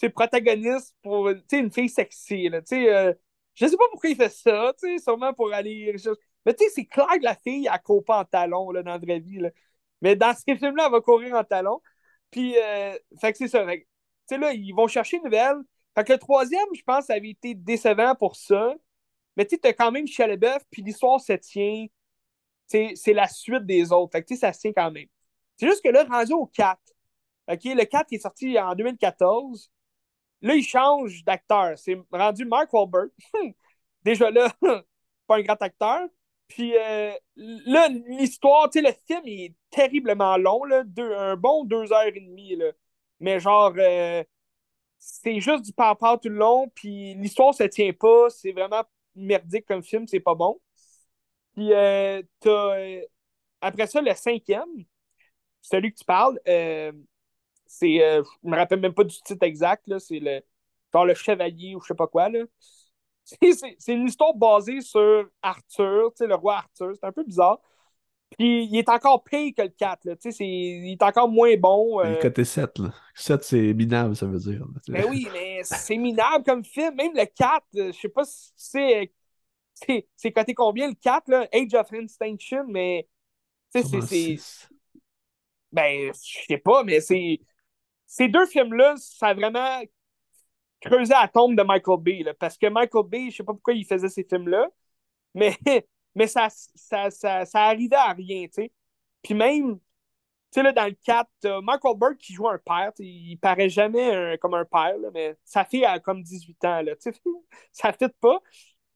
tu 0.00 0.10
protagoniste 0.10 0.96
pour, 1.02 1.30
sais, 1.50 1.58
une 1.60 1.72
fille 1.72 1.88
sexy, 1.88 2.48
tu 2.50 2.60
sais. 2.66 2.94
Euh, 2.94 3.12
je 3.54 3.66
sais 3.66 3.76
pas 3.76 3.84
pourquoi 3.90 4.10
il 4.10 4.16
fait 4.16 4.30
ça, 4.30 4.72
tu 4.80 4.98
sais, 4.98 5.02
sûrement 5.02 5.34
pour 5.34 5.52
aller. 5.52 5.94
Mais 6.46 6.54
tu 6.54 6.64
sais, 6.64 6.70
c'est 6.74 6.86
clair 6.86 7.08
que 7.08 7.24
la 7.24 7.36
fille, 7.36 7.68
elle 7.72 7.80
court 7.82 8.04
pas 8.04 8.20
en 8.20 8.24
talon, 8.24 8.70
là, 8.70 8.82
dans 8.82 8.92
la 8.92 8.98
vraie 8.98 9.20
vie, 9.20 9.38
là. 9.38 9.50
Mais 10.00 10.16
dans 10.16 10.34
ces 10.34 10.56
films-là, 10.56 10.86
elle 10.86 10.92
va 10.92 11.00
courir 11.00 11.34
en 11.36 11.44
talon. 11.44 11.80
Puis, 12.30 12.56
euh, 12.58 12.98
fait 13.20 13.32
que 13.32 13.38
c'est 13.38 13.48
ça. 13.48 13.64
Tu 13.66 13.86
sais, 14.26 14.38
là, 14.38 14.52
ils 14.52 14.72
vont 14.72 14.88
chercher 14.88 15.18
une 15.18 15.24
nouvelle. 15.24 15.56
Fait 15.94 16.04
que 16.04 16.12
le 16.12 16.18
troisième, 16.18 16.66
je 16.74 16.82
pense, 16.82 17.10
avait 17.10 17.30
été 17.30 17.54
décevant 17.54 18.14
pour 18.16 18.36
ça. 18.36 18.74
Mais 19.36 19.46
tu 19.46 19.58
t'as 19.58 19.72
quand 19.72 19.90
même 19.90 20.06
Shia 20.06 20.26
LaBeouf, 20.26 20.62
puis 20.70 20.82
l'histoire 20.82 21.20
se 21.20 21.32
tient. 21.34 21.86
C'est 22.66 23.12
la 23.12 23.28
suite 23.28 23.66
des 23.66 23.92
autres. 23.92 24.12
Fait 24.12 24.22
que 24.22 24.34
ça 24.34 24.52
se 24.52 24.60
tient 24.60 24.72
quand 24.72 24.90
même. 24.90 25.06
C'est 25.56 25.66
juste 25.66 25.84
que 25.84 25.90
là, 25.90 26.04
rendu 26.04 26.32
au 26.32 26.46
4. 26.46 26.80
OK, 27.48 27.60
le 27.64 27.84
4 27.84 28.08
qui 28.08 28.14
est 28.16 28.18
sorti 28.18 28.58
en 28.58 28.74
2014. 28.74 29.70
Là, 30.42 30.54
il 30.54 30.64
change 30.64 31.22
d'acteur. 31.24 31.78
C'est 31.78 31.98
rendu 32.10 32.44
Mark 32.44 32.72
Wahlberg. 32.72 33.10
Déjà 34.02 34.30
là, 34.30 34.50
pas 35.26 35.36
un 35.36 35.42
grand 35.42 35.60
acteur. 35.60 36.08
Puis 36.48 36.76
euh, 36.76 37.12
là, 37.36 37.88
l'histoire, 37.88 38.68
tu 38.68 38.80
sais, 38.80 38.86
le 38.86 38.94
film 39.06 39.22
est 39.26 39.54
terriblement 39.70 40.36
long, 40.36 40.64
là, 40.64 40.82
un 40.98 41.36
bon 41.36 41.64
deux 41.64 41.92
heures 41.92 42.06
et 42.06 42.20
demie. 42.20 42.56
Là. 42.56 42.72
Mais 43.20 43.40
genre, 43.40 43.72
euh, 43.78 44.22
c'est 44.98 45.40
juste 45.40 45.64
du 45.64 45.72
papa 45.72 46.18
tout 46.22 46.28
le 46.28 46.36
long, 46.36 46.68
puis 46.74 47.14
l'histoire 47.14 47.54
se 47.54 47.64
tient 47.64 47.92
pas, 47.92 48.28
c'est 48.30 48.52
vraiment 48.52 48.82
merdique 49.16 49.66
comme 49.66 49.82
film, 49.82 50.06
c'est 50.06 50.20
pas 50.20 50.34
bon. 50.34 50.60
Puis 51.54 51.72
euh, 51.74 52.22
t'as, 52.40 53.00
après 53.60 53.86
ça, 53.86 54.00
le 54.02 54.14
cinquième, 54.14 54.68
celui 55.62 55.92
que 55.92 55.98
tu 55.98 56.04
parles, 56.04 56.40
c'est, 57.66 57.98
je 57.98 58.22
me 58.48 58.56
rappelle 58.56 58.80
même 58.80 58.94
pas 58.94 59.04
du 59.04 59.16
titre 59.22 59.44
exact, 59.44 59.86
là, 59.88 59.98
c'est 59.98 60.18
le, 60.20 60.40
genre 60.92 61.06
le 61.06 61.14
chevalier 61.14 61.74
ou 61.74 61.80
je 61.80 61.88
sais 61.88 61.94
pas 61.94 62.06
quoi, 62.06 62.28
là. 62.28 62.40
C'est 63.78 63.92
une 63.94 64.08
histoire 64.08 64.34
basée 64.34 64.80
sur 64.80 65.28
Arthur, 65.42 66.12
le 66.20 66.34
roi 66.34 66.56
Arthur. 66.58 66.92
C'est 66.94 67.06
un 67.06 67.12
peu 67.12 67.24
bizarre. 67.24 67.60
Puis 68.38 68.64
il 68.64 68.76
est 68.76 68.88
encore 68.88 69.22
pire 69.24 69.52
que 69.56 69.62
le 69.62 69.68
4. 69.68 70.04
Là. 70.04 70.14
il 70.40 70.92
est 70.92 71.02
encore 71.02 71.28
moins 71.28 71.56
bon. 71.56 72.00
Le 72.00 72.20
côté 72.20 72.44
7. 72.44 72.78
Là. 72.78 72.92
7, 73.14 73.44
c'est 73.44 73.74
minable, 73.74 74.16
ça 74.16 74.26
veut 74.26 74.38
dire. 74.38 74.64
Mais 74.88 75.02
ben 75.02 75.10
oui, 75.10 75.28
mais 75.32 75.60
c'est 75.64 75.96
minable 75.96 76.44
comme 76.44 76.64
film. 76.64 76.94
Même 76.94 77.12
le 77.14 77.26
4, 77.26 77.64
euh, 77.76 77.92
je 77.92 77.98
sais 77.98 78.08
pas 78.08 78.24
si 78.24 78.52
c'est. 78.56 79.12
C'est 80.16 80.32
côté 80.32 80.54
combien 80.54 80.88
le 80.88 80.94
4, 80.94 81.28
là? 81.28 81.46
Age 81.52 81.74
of 81.74 81.92
Extinction, 81.92 82.64
mais. 82.68 83.08
C'est. 83.70 84.36
Ben, 85.70 86.12
je 86.12 86.46
sais 86.46 86.58
pas, 86.58 86.84
mais 86.84 87.00
c'est. 87.00 87.40
Ces 88.06 88.28
deux 88.28 88.46
films-là, 88.46 88.94
ça 88.98 89.28
a 89.28 89.34
vraiment 89.34 89.80
creuser 90.82 91.14
la 91.14 91.28
tombe 91.28 91.56
de 91.56 91.62
Michael 91.62 92.00
Bay. 92.00 92.24
parce 92.38 92.58
que 92.58 92.66
Michael 92.66 93.06
Bay, 93.06 93.30
je 93.30 93.36
sais 93.36 93.44
pas 93.44 93.54
pourquoi 93.54 93.72
il 93.72 93.86
faisait 93.86 94.08
ces 94.08 94.24
films-là, 94.24 94.68
mais, 95.34 95.56
mais 96.14 96.26
ça, 96.26 96.48
ça, 96.50 97.10
ça, 97.10 97.44
ça, 97.46 97.60
arrivait 97.62 97.96
à 97.96 98.12
rien, 98.12 98.46
tu 98.46 98.54
sais. 98.54 98.72
Puis 99.22 99.34
même, 99.34 99.78
tu 99.78 99.82
sais, 100.52 100.62
là, 100.62 100.72
dans 100.72 100.86
le 100.86 100.96
4, 101.04 101.60
Michael 101.62 101.96
Burke 101.98 102.18
qui 102.18 102.34
joue 102.34 102.48
un 102.48 102.58
père, 102.58 102.92
il 102.98 103.38
paraît 103.38 103.68
jamais 103.70 104.38
comme 104.40 104.54
un 104.54 104.64
père, 104.64 104.96
mais 105.14 105.36
sa 105.44 105.64
fille 105.64 105.84
a 105.84 105.98
comme 106.00 106.22
18 106.22 106.64
ans, 106.64 106.82
là, 106.82 106.96
tu 106.96 107.12
sais, 107.12 107.20
ça 107.72 107.92
fit 107.92 108.08
pas. 108.20 108.40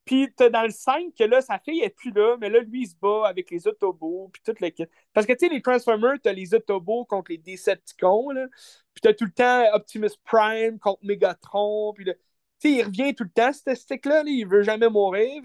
Puis 0.06 0.28
dans 0.38 0.62
le 0.62 0.70
5, 0.70 1.14
que 1.18 1.24
là, 1.24 1.40
sa 1.42 1.58
fille 1.58 1.80
est 1.82 1.90
plus 1.90 2.12
là, 2.12 2.36
mais 2.40 2.48
là, 2.48 2.60
lui, 2.60 2.82
il 2.82 2.86
se 2.88 2.94
bat 2.94 3.26
avec 3.26 3.50
les 3.50 3.66
Autobots, 3.66 4.30
puis 4.32 4.40
tout 4.44 4.54
le. 4.60 4.70
Parce 5.12 5.26
que, 5.26 5.32
tu 5.32 5.46
sais, 5.46 5.52
les 5.52 5.60
Transformers, 5.60 6.14
t'as 6.22 6.32
les 6.32 6.54
Autobots 6.54 7.04
contre 7.06 7.32
les 7.32 7.38
Decepticons, 7.38 8.30
là. 8.30 8.46
Puis 8.94 9.00
t'as 9.02 9.14
tout 9.14 9.24
le 9.24 9.32
temps 9.32 9.64
Optimus 9.74 10.10
Prime 10.24 10.78
contre 10.78 11.04
Megatron. 11.04 11.92
Puis 11.92 12.06
il 12.62 12.82
revient 12.84 13.14
tout 13.14 13.24
le 13.24 13.30
temps, 13.30 13.52
ce 13.52 13.74
stick-là. 13.74 14.22
il 14.26 14.46
veut 14.46 14.62
jamais 14.62 14.88
mourir. 14.88 15.42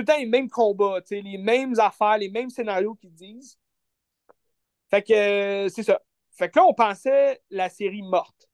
Tout 0.00 0.12
le 0.12 0.14
temps 0.14 0.18
les 0.18 0.26
mêmes 0.26 0.48
combats, 0.48 1.00
les 1.10 1.38
mêmes 1.38 1.78
affaires, 1.78 2.18
les 2.18 2.30
mêmes 2.30 2.50
scénarios 2.50 2.94
qu'ils 2.94 3.12
disent. 3.12 3.58
Fait 4.88 5.02
que 5.02 5.12
euh, 5.12 5.68
c'est 5.68 5.82
ça. 5.82 6.00
Fait 6.32 6.50
que 6.50 6.58
là, 6.58 6.64
on 6.64 6.74
pensait 6.74 7.40
la 7.50 7.68
série 7.68 8.02
morte. 8.02 8.48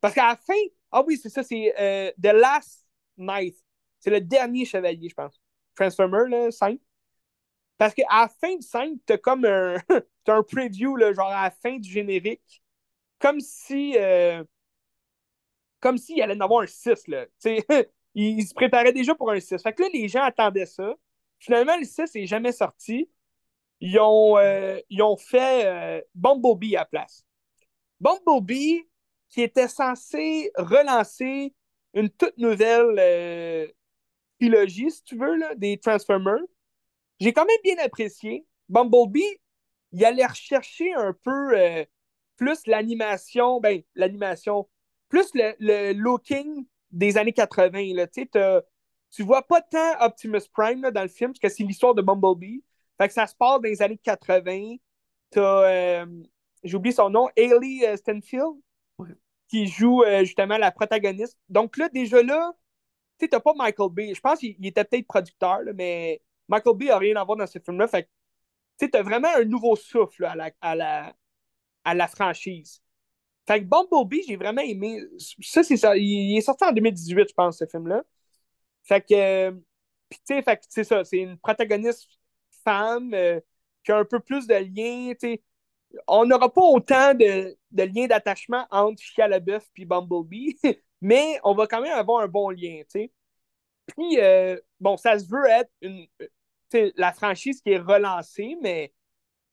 Parce 0.00 0.14
qu'à 0.14 0.28
la 0.28 0.36
fin, 0.36 0.54
ah 0.90 1.02
oui, 1.06 1.16
c'est 1.16 1.28
ça, 1.28 1.42
c'est 1.42 1.74
euh, 1.78 2.10
The 2.22 2.34
Last 2.34 2.86
Night. 3.16 3.56
C'est 4.00 4.10
le 4.10 4.20
dernier 4.20 4.64
chevalier, 4.64 5.08
je 5.08 5.14
pense. 5.14 5.40
Transformer, 5.74 6.28
là, 6.28 6.50
5. 6.50 6.78
Parce 7.78 7.94
qu'à 7.94 8.04
la 8.10 8.28
fin 8.28 8.54
du 8.56 8.62
5, 8.62 8.98
t'as 9.06 9.18
comme 9.18 9.44
un, 9.44 9.76
as 10.26 10.32
un 10.32 10.42
preview, 10.42 10.96
là, 10.96 11.12
genre 11.12 11.30
à 11.30 11.44
la 11.44 11.50
fin 11.50 11.78
du 11.78 11.90
générique. 11.90 12.62
Comme 13.18 13.40
si. 13.40 13.96
Euh, 13.98 14.44
comme 15.80 15.98
s'il 15.98 16.20
allait 16.22 16.36
en 16.36 16.40
avoir 16.40 16.62
un 16.62 16.66
6, 16.66 17.08
là. 17.08 17.26
il, 18.14 18.46
se 18.46 18.54
préparait 18.54 18.92
déjà 18.92 19.14
pour 19.14 19.30
un 19.30 19.40
6. 19.40 19.62
Fait 19.62 19.72
que 19.72 19.82
là, 19.82 19.88
les 19.92 20.08
gens 20.08 20.22
attendaient 20.22 20.66
ça. 20.66 20.94
Finalement, 21.38 21.76
le 21.76 21.84
6 21.84 22.14
n'est 22.14 22.26
jamais 22.26 22.52
sorti. 22.52 23.10
Ils 23.80 23.98
ont, 23.98 24.38
euh, 24.38 24.78
ils 24.88 25.02
ont 25.02 25.16
fait 25.16 25.66
euh, 25.66 26.00
Bumblebee 26.14 26.76
à 26.76 26.80
la 26.80 26.84
place. 26.86 27.24
Bumblebee, 28.00 28.88
qui 29.28 29.42
était 29.42 29.68
censé 29.68 30.50
relancer 30.56 31.54
une 31.92 32.08
toute 32.08 32.36
nouvelle 32.38 32.96
euh, 32.98 33.66
trilogie, 34.40 34.90
si 34.90 35.02
tu 35.02 35.16
veux, 35.16 35.38
des 35.56 35.78
Transformers. 35.78 36.42
J'ai 37.20 37.32
quand 37.32 37.44
même 37.44 37.56
bien 37.62 37.76
apprécié. 37.84 38.46
Bumblebee, 38.68 39.40
il 39.92 40.04
allait 40.04 40.26
rechercher 40.26 40.92
un 40.94 41.12
peu 41.12 41.86
plus 42.36 42.66
l'animation, 42.66 43.60
ben, 43.60 43.82
l'animation, 43.94 44.68
plus 45.08 45.30
le, 45.34 45.92
looking 45.92 46.66
des 46.94 47.18
années 47.18 47.32
80. 47.32 47.94
Là. 47.94 48.06
Tu 48.06 49.22
vois 49.22 49.42
pas 49.42 49.60
tant 49.60 50.00
Optimus 50.00 50.40
Prime 50.52 50.90
dans 50.90 51.02
le 51.02 51.08
film, 51.08 51.32
parce 51.32 51.40
que 51.40 51.48
c'est 51.48 51.64
l'histoire 51.64 51.94
de 51.94 52.02
Bumblebee. 52.02 52.62
Fait 52.98 53.08
que 53.08 53.14
ça 53.14 53.26
se 53.26 53.34
passe 53.34 53.60
dans 53.60 53.68
les 53.68 53.82
années 53.82 53.98
80. 54.02 54.76
T'as, 55.30 55.40
euh, 56.00 56.06
j'ai 56.62 56.76
oublié 56.76 56.94
son 56.94 57.10
nom, 57.10 57.28
Hailey 57.36 57.86
euh, 57.86 57.96
Stenfield, 57.96 58.54
qui 59.48 59.66
joue 59.66 60.02
euh, 60.02 60.20
justement 60.20 60.56
la 60.56 60.70
protagoniste. 60.70 61.36
Donc 61.48 61.76
là, 61.76 61.88
déjà 61.88 62.22
là, 62.22 62.52
tu 63.18 63.28
t'as 63.28 63.40
pas 63.40 63.54
Michael 63.54 63.90
Bay. 63.90 64.14
Je 64.14 64.20
pense 64.20 64.38
qu'il 64.38 64.64
était 64.64 64.84
peut-être 64.84 65.06
producteur, 65.06 65.60
mais 65.74 66.22
Michael 66.48 66.76
Bay 66.76 66.90
a 66.90 66.98
rien 66.98 67.16
à 67.16 67.24
voir 67.24 67.36
dans 67.36 67.46
ce 67.46 67.58
film-là. 67.58 67.88
Fait 67.88 68.04
que 68.04 68.86
tu 68.86 68.96
as 68.96 69.02
vraiment 69.02 69.28
un 69.36 69.44
nouveau 69.44 69.76
souffle 69.76 70.24
à, 70.24 70.34
la, 70.36 70.50
à, 70.60 70.74
la, 70.76 71.14
à 71.84 71.94
la 71.94 72.08
franchise. 72.08 72.83
Fait 73.46 73.60
que 73.60 73.66
Bumblebee, 73.66 74.22
j'ai 74.26 74.36
vraiment 74.36 74.62
aimé. 74.62 75.02
Ça, 75.42 75.62
c'est 75.62 75.76
ça. 75.76 75.96
Il, 75.96 76.36
est 76.36 76.40
sorti 76.40 76.64
en 76.64 76.72
2018, 76.72 77.28
je 77.28 77.34
pense, 77.34 77.58
ce 77.58 77.66
film-là. 77.66 78.02
Fait 78.84 79.00
que. 79.02 79.50
Puis, 80.08 80.20
tu 80.26 80.42
sais, 80.42 80.60
c'est 80.68 80.84
ça. 80.84 81.04
C'est 81.04 81.18
une 81.18 81.38
protagoniste 81.38 82.08
femme 82.64 83.12
euh, 83.14 83.40
qui 83.84 83.92
a 83.92 83.98
un 83.98 84.04
peu 84.04 84.20
plus 84.20 84.46
de 84.46 84.54
liens. 84.54 85.12
On 86.08 86.26
n'aura 86.26 86.52
pas 86.52 86.62
autant 86.62 87.14
de, 87.14 87.56
de 87.70 87.82
liens 87.84 88.06
d'attachement 88.06 88.66
entre 88.70 89.02
Chia 89.02 89.28
LaBeouf 89.28 89.64
et 89.76 89.84
Bumblebee, 89.84 90.58
mais 91.00 91.38
on 91.44 91.54
va 91.54 91.66
quand 91.66 91.80
même 91.82 91.96
avoir 91.96 92.22
un 92.22 92.28
bon 92.28 92.50
lien. 92.50 92.82
Puis, 93.86 94.18
euh, 94.18 94.58
bon, 94.80 94.96
ça 94.96 95.18
se 95.18 95.26
veut 95.28 95.46
être 95.46 95.70
une, 95.82 96.06
la 96.96 97.12
franchise 97.12 97.60
qui 97.60 97.70
est 97.72 97.78
relancée, 97.78 98.56
mais 98.62 98.92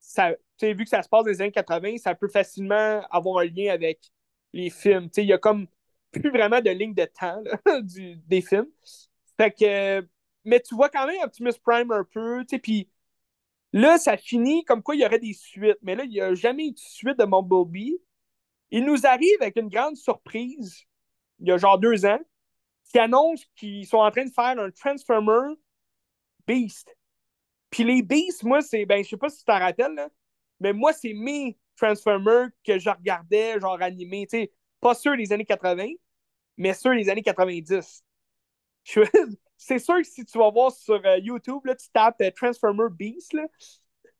ça, 0.02 0.34
vu 0.62 0.84
que 0.84 0.90
ça 0.90 1.02
se 1.04 1.10
passe 1.10 1.24
dans 1.24 1.30
les 1.30 1.42
années 1.42 1.52
80, 1.52 1.98
ça 1.98 2.16
peut 2.16 2.28
facilement 2.28 3.02
avoir 3.10 3.44
un 3.44 3.46
lien 3.46 3.72
avec 3.72 4.00
les 4.52 4.70
films. 4.70 5.10
Il 5.16 5.26
y 5.26 5.34
a 5.34 5.38
comme 5.38 5.68
plus 6.12 6.30
vraiment 6.30 6.60
de 6.60 6.70
ligne 6.72 6.94
de 6.94 7.06
temps 7.06 7.42
du, 7.82 8.18
des 8.28 8.42
films. 8.42 8.68
Fait 9.38 9.52
que, 9.52 10.06
mais 10.44 10.60
tu 10.60 10.76
vois 10.76 10.90
quand 10.90 11.08
même 11.08 11.22
Optimus 11.24 11.54
Prime 11.64 11.92
un 11.92 12.04
peu, 12.04 12.44
puis 12.62 12.90
là, 13.74 13.98
ça 13.98 14.18
finit 14.18 14.66
comme 14.66 14.84
quoi 14.84 14.96
il 14.96 15.02
y 15.02 15.06
aurait 15.06 15.20
des 15.20 15.34
suites. 15.34 15.78
Mais 15.82 15.96
là, 15.96 16.04
il 16.04 16.12
n'y 16.12 16.22
a 16.22 16.34
jamais 16.34 16.68
eu 16.68 16.72
de 16.72 16.80
suite 16.80 17.20
de 17.20 17.26
Bumblebee. 17.26 18.02
Il 18.72 18.86
nous 18.86 19.06
arrive 19.06 19.42
avec 19.42 19.58
une 19.58 19.70
grande 19.70 19.96
surprise, 19.96 20.86
il 21.40 21.48
y 21.48 21.52
a 21.52 21.58
genre 21.58 21.78
deux 21.78 22.06
ans, 22.06 22.20
qui 22.86 23.00
annonce 23.00 23.46
qu'ils 23.56 23.86
sont 23.88 23.98
en 23.98 24.12
train 24.12 24.26
de 24.26 24.32
faire 24.32 24.58
un 24.60 24.72
Transformer 24.72 25.56
Beast. 26.48 26.96
Puis 27.72 27.84
les 27.84 28.04
Beasts, 28.04 28.44
moi, 28.44 28.62
c'est, 28.62 28.86
ben, 28.86 29.04
je 29.04 29.10
sais 29.10 29.18
pas 29.18 29.30
si 29.30 29.40
tu 29.40 29.46
t'en 29.46 29.58
rappelles, 29.58 29.96
là, 29.96 30.10
mais 30.60 30.74
moi, 30.74 30.94
c'est 30.94 31.14
mes 31.14 31.58
Transformers 31.78 32.50
que 32.64 32.78
je 32.78 32.90
regardais, 32.90 33.60
genre 33.60 33.82
animés, 33.82 34.28
tu 34.30 34.38
sais, 34.38 34.52
pas 34.80 34.94
ceux 34.94 35.18
des 35.18 35.34
années 35.34 35.46
80, 35.46 35.88
mais 36.58 36.74
ceux 36.74 36.96
des 36.96 37.10
années 37.10 37.24
90. 37.24 38.04
c'est 39.58 39.80
sûr 39.80 39.98
que 39.98 40.04
si 40.04 40.26
tu 40.26 40.38
vas 40.38 40.52
voir 40.52 40.72
sur 40.72 41.02
euh, 41.06 41.18
YouTube, 41.18 41.66
là, 41.66 41.76
tu 41.76 41.88
tapes 41.94 42.22
euh, 42.22 42.32
Transformer 42.32 42.90
Beast, 42.92 43.34
là, 43.34 43.48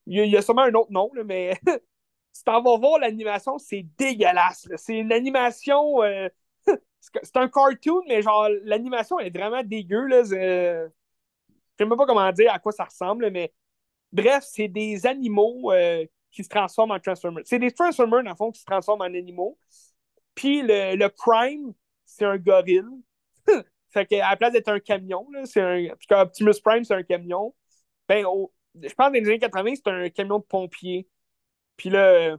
il, 0.08 0.26
y 0.26 0.38
a, 0.38 0.42
sûrement 0.42 0.64
un 0.64 0.74
autre 0.74 0.92
nom, 0.92 1.12
là, 1.14 1.24
mais 1.24 1.60
si 2.32 2.44
tu 2.44 2.52
vas 2.52 2.60
voir 2.60 3.00
l'animation, 3.00 3.58
c'est 3.58 3.86
dégueulasse. 3.98 4.68
C'est 4.78 4.98
une 4.98 5.12
animation. 5.12 6.02
Euh, 6.04 6.30
c'est 7.00 7.38
un 7.38 7.50
cartoon, 7.50 8.02
mais 8.08 8.22
genre, 8.22 8.50
l'animation 8.64 9.20
est 9.20 9.36
vraiment 9.36 9.64
dégueu. 9.64 10.06
Là, 10.08 10.24
je 10.24 10.36
ne 10.36 10.90
sais 11.78 11.86
même 11.86 11.98
pas 11.98 12.06
comment 12.06 12.32
dire 12.32 12.54
à 12.54 12.60
quoi 12.60 12.72
ça 12.72 12.86
ressemble, 12.86 13.30
mais 13.32 13.54
bref, 14.12 14.44
c'est 14.48 14.68
des 14.68 15.06
animaux 15.06 15.72
qui 16.32 16.44
se 16.44 16.50
transforment 16.50 16.92
en 16.92 17.00
Transformers. 17.00 17.44
C'est 17.46 17.60
des 17.60 17.72
Transformers, 17.72 18.24
dans 18.24 18.30
le 18.32 18.36
fond, 18.36 18.52
qui 18.52 18.62
se 18.62 18.66
transforment 18.66 19.02
en 19.02 19.06
animaux. 19.06 19.58
Puis 20.36 20.62
le, 20.62 20.96
le 20.96 21.10
Prime, 21.10 21.74
c'est 22.06 22.26
un 22.26 22.38
gorille. 22.38 22.84
fait 23.90 24.08
la 24.12 24.36
place 24.38 24.54
d'être 24.54 24.70
un 24.70 24.80
camion, 24.80 25.28
c'est 25.46 25.62
un. 25.62 25.96
Parce 26.08 26.22
Optimus 26.22 26.62
Prime, 26.64 26.84
c'est 26.84 26.94
un 26.94 27.04
camion. 27.04 27.54
Ben, 28.08 28.26
je 28.76 28.94
pense 28.94 29.08
que 29.08 29.18
dans 29.18 29.24
les 29.24 29.28
années 29.28 29.40
80, 29.40 29.74
c'est 29.76 29.88
un 29.88 30.10
camion 30.10 30.40
de 30.40 30.44
pompier. 30.44 31.08
Puis 31.78 31.90
là, 31.90 32.38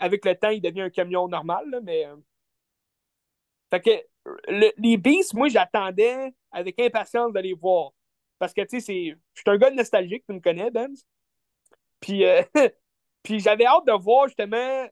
avec 0.00 0.24
le 0.24 0.34
temps, 0.34 0.50
il 0.50 0.60
devient 0.60 0.82
un 0.82 0.90
camion 0.90 1.28
normal, 1.28 1.68
là, 1.70 1.80
mais. 1.82 2.06
Euh, 2.06 2.16
fait 3.70 3.80
que 3.80 4.70
les 4.76 4.96
Beasts, 4.96 5.34
moi, 5.34 5.48
j'attendais 5.48 6.34
avec 6.50 6.78
impatience 6.80 7.32
de 7.32 7.40
les 7.40 7.54
voir. 7.54 7.92
Parce 8.38 8.54
que, 8.54 8.62
tu 8.62 8.80
sais, 8.80 9.16
je 9.34 9.40
suis 9.40 9.50
un 9.50 9.56
gars 9.56 9.70
nostalgique, 9.70 10.24
tu 10.26 10.34
me 10.34 10.40
connais, 10.40 10.70
Ben. 10.70 10.94
Puis, 12.00 12.24
euh, 12.24 12.42
Puis 13.22 13.40
j'avais 13.40 13.66
hâte 13.66 13.86
de 13.86 13.92
voir 13.92 14.26
justement 14.28 14.86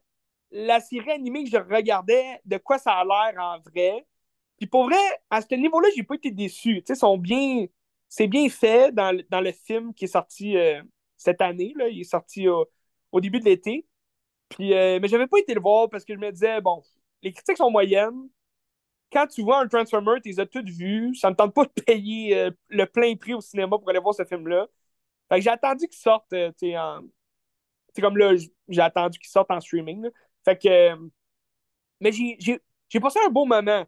la 0.50 0.80
série 0.80 1.10
animée 1.10 1.44
que 1.44 1.50
je 1.50 1.56
regardais, 1.56 2.40
de 2.44 2.58
quoi 2.58 2.78
ça 2.78 2.92
a 2.92 3.04
l'air 3.04 3.42
en 3.42 3.60
vrai. 3.60 4.06
Puis 4.58 4.66
pour 4.66 4.84
vrai, 4.86 4.98
à 5.30 5.40
ce 5.42 5.54
niveau-là, 5.54 5.88
j'ai 5.96 6.02
pas 6.02 6.14
été 6.16 6.30
déçu. 6.30 6.82
Tu 6.82 6.86
sais, 6.86 6.94
sont 6.94 7.18
bien. 7.18 7.66
C'est 8.08 8.28
bien 8.28 8.48
fait 8.48 8.92
dans, 8.94 9.12
le 9.12 9.52
film 9.52 9.92
qui 9.94 10.04
est 10.04 10.08
sorti 10.08 10.56
euh, 10.56 10.82
cette 11.16 11.40
année. 11.40 11.74
Là. 11.76 11.88
Il 11.88 12.00
est 12.00 12.04
sorti 12.04 12.46
au 12.48 13.20
début 13.20 13.40
de 13.40 13.46
l'été. 13.46 13.86
Puis, 14.48 14.74
euh, 14.74 14.98
mais 15.00 15.08
j'avais 15.08 15.26
pas 15.26 15.38
été 15.38 15.54
le 15.54 15.60
voir 15.60 15.88
parce 15.90 16.04
que 16.04 16.14
je 16.14 16.18
me 16.18 16.30
disais, 16.30 16.60
bon, 16.60 16.82
les 17.22 17.32
critiques 17.32 17.56
sont 17.56 17.70
moyennes. 17.70 18.28
Quand 19.12 19.26
tu 19.26 19.42
vois 19.42 19.60
un 19.60 19.68
Transformer, 19.68 20.20
tu 20.22 20.30
les 20.30 20.40
as 20.40 20.46
toutes 20.46 20.68
vues. 20.68 21.14
Ça 21.14 21.30
me 21.30 21.36
tente 21.36 21.54
pas 21.54 21.64
de 21.64 21.82
payer 21.82 22.36
euh, 22.36 22.50
le 22.68 22.86
plein 22.86 23.14
prix 23.16 23.34
au 23.34 23.40
cinéma 23.40 23.78
pour 23.78 23.88
aller 23.88 23.98
voir 23.98 24.14
ce 24.14 24.24
film-là. 24.24 24.66
Fait 25.28 25.36
que 25.36 25.42
j'ai 25.42 25.50
attendu 25.50 25.88
qu'il 25.88 25.98
sorte 25.98 26.32
en, 26.32 27.00
c'est 27.96 28.02
comme 28.02 28.18
là, 28.18 28.34
j'ai 28.68 28.80
attendu 28.80 29.18
qu'il 29.18 29.28
sorte 29.28 29.50
en 29.50 29.60
streaming. 29.60 30.08
Fait 30.44 30.58
que. 30.58 30.68
Euh, 30.68 30.96
mais 32.00 32.12
j'ai 32.12 33.00
passé 33.00 33.18
un 33.26 33.30
beau 33.30 33.46
moment. 33.46 33.86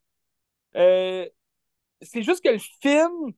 Euh, 0.76 1.28
c'est 2.00 2.22
juste 2.22 2.42
que 2.42 2.50
le 2.50 2.58
film, 2.58 3.32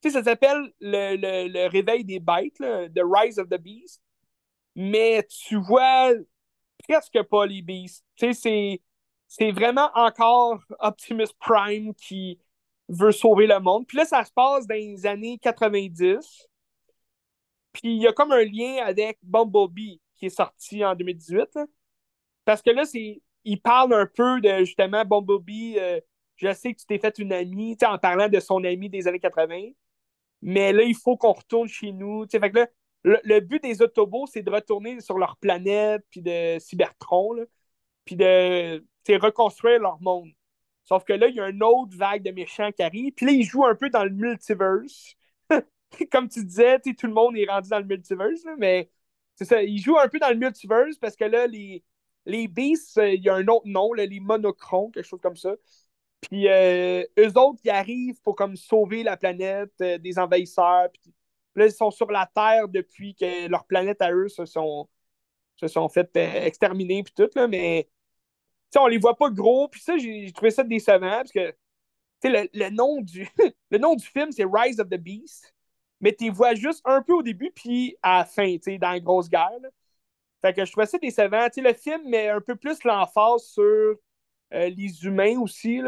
tu 0.00 0.10
sais, 0.10 0.10
ça 0.10 0.22
s'appelle 0.22 0.72
le, 0.80 1.68
réveil 1.68 2.04
des 2.04 2.20
bêtes, 2.20 2.58
The 2.58 3.02
Rise 3.02 3.38
of 3.40 3.48
the 3.48 3.58
Beast. 3.58 4.00
Mais 4.76 5.26
tu 5.28 5.56
vois 5.56 6.12
presque 6.88 7.20
pas 7.24 7.46
les 7.46 7.62
Beasts. 7.62 8.04
Tu 8.14 8.32
sais, 8.32 8.32
c'est 8.32 8.82
vraiment 9.52 9.90
encore 9.94 10.60
Optimus 10.78 11.28
Prime 11.38 11.94
qui 11.94 12.38
veut 12.88 13.12
sauver 13.12 13.46
le 13.46 13.60
monde. 13.60 13.86
Puis 13.86 13.96
là, 13.96 14.04
ça 14.04 14.24
se 14.24 14.32
passe 14.32 14.66
dans 14.66 14.74
les 14.74 15.06
années 15.06 15.38
90. 15.38 16.48
Puis 17.72 17.94
il 17.94 18.02
y 18.02 18.06
a 18.06 18.12
comme 18.12 18.32
un 18.32 18.44
lien 18.44 18.84
avec 18.84 19.18
Bumblebee 19.22 20.00
qui 20.16 20.26
est 20.26 20.30
sorti 20.30 20.84
en 20.84 20.94
2018. 20.94 21.58
Parce 22.44 22.62
que 22.62 22.70
là, 22.70 22.84
c'est 22.84 23.22
il 23.44 23.60
parle 23.60 23.94
un 23.94 24.06
peu 24.06 24.40
de 24.40 24.58
justement 24.64 25.04
Bumblebee. 25.04 25.78
Euh, 25.78 26.00
je 26.36 26.52
sais 26.52 26.72
que 26.72 26.80
tu 26.80 26.86
t'es 26.86 26.98
fait 26.98 27.18
une 27.18 27.32
amie, 27.32 27.76
en 27.86 27.98
parlant 27.98 28.28
de 28.28 28.40
son 28.40 28.64
ami 28.64 28.88
des 28.88 29.06
années 29.06 29.20
80. 29.20 29.70
Mais 30.42 30.72
là, 30.72 30.82
il 30.82 30.94
faut 30.94 31.16
qu'on 31.16 31.32
retourne 31.32 31.68
chez 31.68 31.92
nous. 31.92 32.26
Fait 32.28 32.50
que 32.50 32.58
là, 32.58 32.66
le, 33.02 33.40
but 33.40 33.62
des 33.62 33.82
Autobots, 33.82 34.26
c'est 34.26 34.42
de 34.42 34.50
retourner 34.50 35.00
sur 35.00 35.18
leur 35.18 35.36
planète, 35.36 36.02
puis 36.10 36.22
de 36.22 36.58
Cybertron, 36.58 37.46
puis 38.04 38.16
de 38.16 38.84
reconstruire 39.16 39.80
leur 39.80 40.00
monde. 40.00 40.30
Sauf 40.84 41.04
que 41.04 41.12
là, 41.12 41.28
il 41.28 41.36
y 41.36 41.40
a 41.40 41.48
une 41.48 41.62
autre 41.62 41.96
vague 41.96 42.22
de 42.22 42.30
méchants 42.30 42.72
qui 42.72 42.82
arrive. 42.82 43.12
Puis 43.12 43.26
là, 43.26 43.32
ils 43.32 43.44
jouent 43.44 43.66
un 43.66 43.74
peu 43.74 43.90
dans 43.90 44.04
le 44.04 44.10
multiverse. 44.10 45.14
comme 46.12 46.28
tu 46.28 46.44
disais, 46.44 46.80
tout 46.80 47.06
le 47.06 47.12
monde 47.12 47.36
est 47.36 47.46
rendu 47.48 47.68
dans 47.68 47.78
le 47.78 47.84
multiverse, 47.84 48.44
mais 48.58 48.90
c'est 49.36 49.44
ça, 49.44 49.62
il 49.62 49.78
joue 49.78 49.98
un 49.98 50.08
peu 50.08 50.18
dans 50.18 50.30
le 50.30 50.36
multiverse 50.36 50.96
parce 50.98 51.16
que 51.16 51.24
là, 51.24 51.46
les, 51.46 51.82
les 52.26 52.48
Beasts, 52.48 52.98
euh, 52.98 53.14
il 53.14 53.22
y 53.22 53.28
a 53.28 53.34
un 53.34 53.46
autre 53.48 53.66
nom, 53.66 53.92
les 53.92 54.20
Monochrons, 54.20 54.90
quelque 54.90 55.06
chose 55.06 55.20
comme 55.22 55.36
ça. 55.36 55.54
Puis 56.20 56.48
euh, 56.48 57.04
eux 57.18 57.38
autres, 57.38 57.60
ils 57.64 57.70
arrivent 57.70 58.20
pour 58.22 58.36
comme 58.36 58.56
sauver 58.56 59.02
la 59.02 59.16
planète 59.16 59.72
euh, 59.80 59.98
des 59.98 60.18
envahisseurs. 60.18 60.90
Puis, 60.92 61.14
là, 61.56 61.66
ils 61.66 61.72
sont 61.72 61.90
sur 61.90 62.10
la 62.10 62.30
Terre 62.34 62.68
depuis 62.68 63.14
que 63.14 63.48
leur 63.48 63.66
planète 63.66 64.02
à 64.02 64.12
eux 64.12 64.28
se 64.28 64.44
sont, 64.44 64.88
se 65.56 65.68
sont 65.68 65.88
fait 65.88 66.10
exterminer 66.16 67.02
puis 67.02 67.14
tout, 67.16 67.30
là, 67.34 67.48
mais 67.48 67.88
on 68.76 68.86
les 68.86 68.98
voit 68.98 69.16
pas 69.16 69.30
gros. 69.30 69.68
Puis 69.68 69.80
ça, 69.80 69.96
j'ai 69.98 70.30
trouvé 70.32 70.50
ça 70.50 70.62
décevant 70.62 71.10
parce 71.10 71.32
que 71.32 71.54
le, 72.24 72.48
le, 72.52 72.70
nom 72.70 73.00
du, 73.00 73.28
le 73.70 73.78
nom 73.78 73.94
du 73.94 74.04
film, 74.04 74.30
c'est 74.32 74.44
Rise 74.44 74.80
of 74.80 74.88
the 74.88 74.96
Beast, 74.96 75.54
mais 76.00 76.14
tu 76.14 76.24
les 76.24 76.30
vois 76.30 76.54
juste 76.54 76.82
un 76.84 77.02
peu 77.02 77.14
au 77.14 77.22
début 77.22 77.50
puis 77.54 77.96
à 78.02 78.18
la 78.18 78.24
fin, 78.24 78.56
dans 78.66 78.90
la 78.90 79.00
grosse 79.00 79.28
guerre. 79.28 79.50
Fait 80.40 80.54
que 80.54 80.64
je 80.64 80.72
trouvais 80.72 80.86
ça 80.86 80.98
décevant. 80.98 81.48
le 81.54 81.74
film 81.74 82.08
met 82.08 82.28
un 82.28 82.40
peu 82.40 82.56
plus 82.56 82.82
l'emphase 82.84 83.42
sur 83.44 83.64
euh, 83.64 84.68
les 84.68 85.04
humains 85.04 85.38
aussi. 85.38 85.80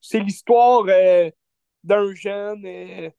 C'est 0.00 0.20
l'histoire 0.20 0.84
euh, 0.88 1.30
d'un 1.82 2.14
jeune. 2.14 2.64
Euh, 2.64 3.10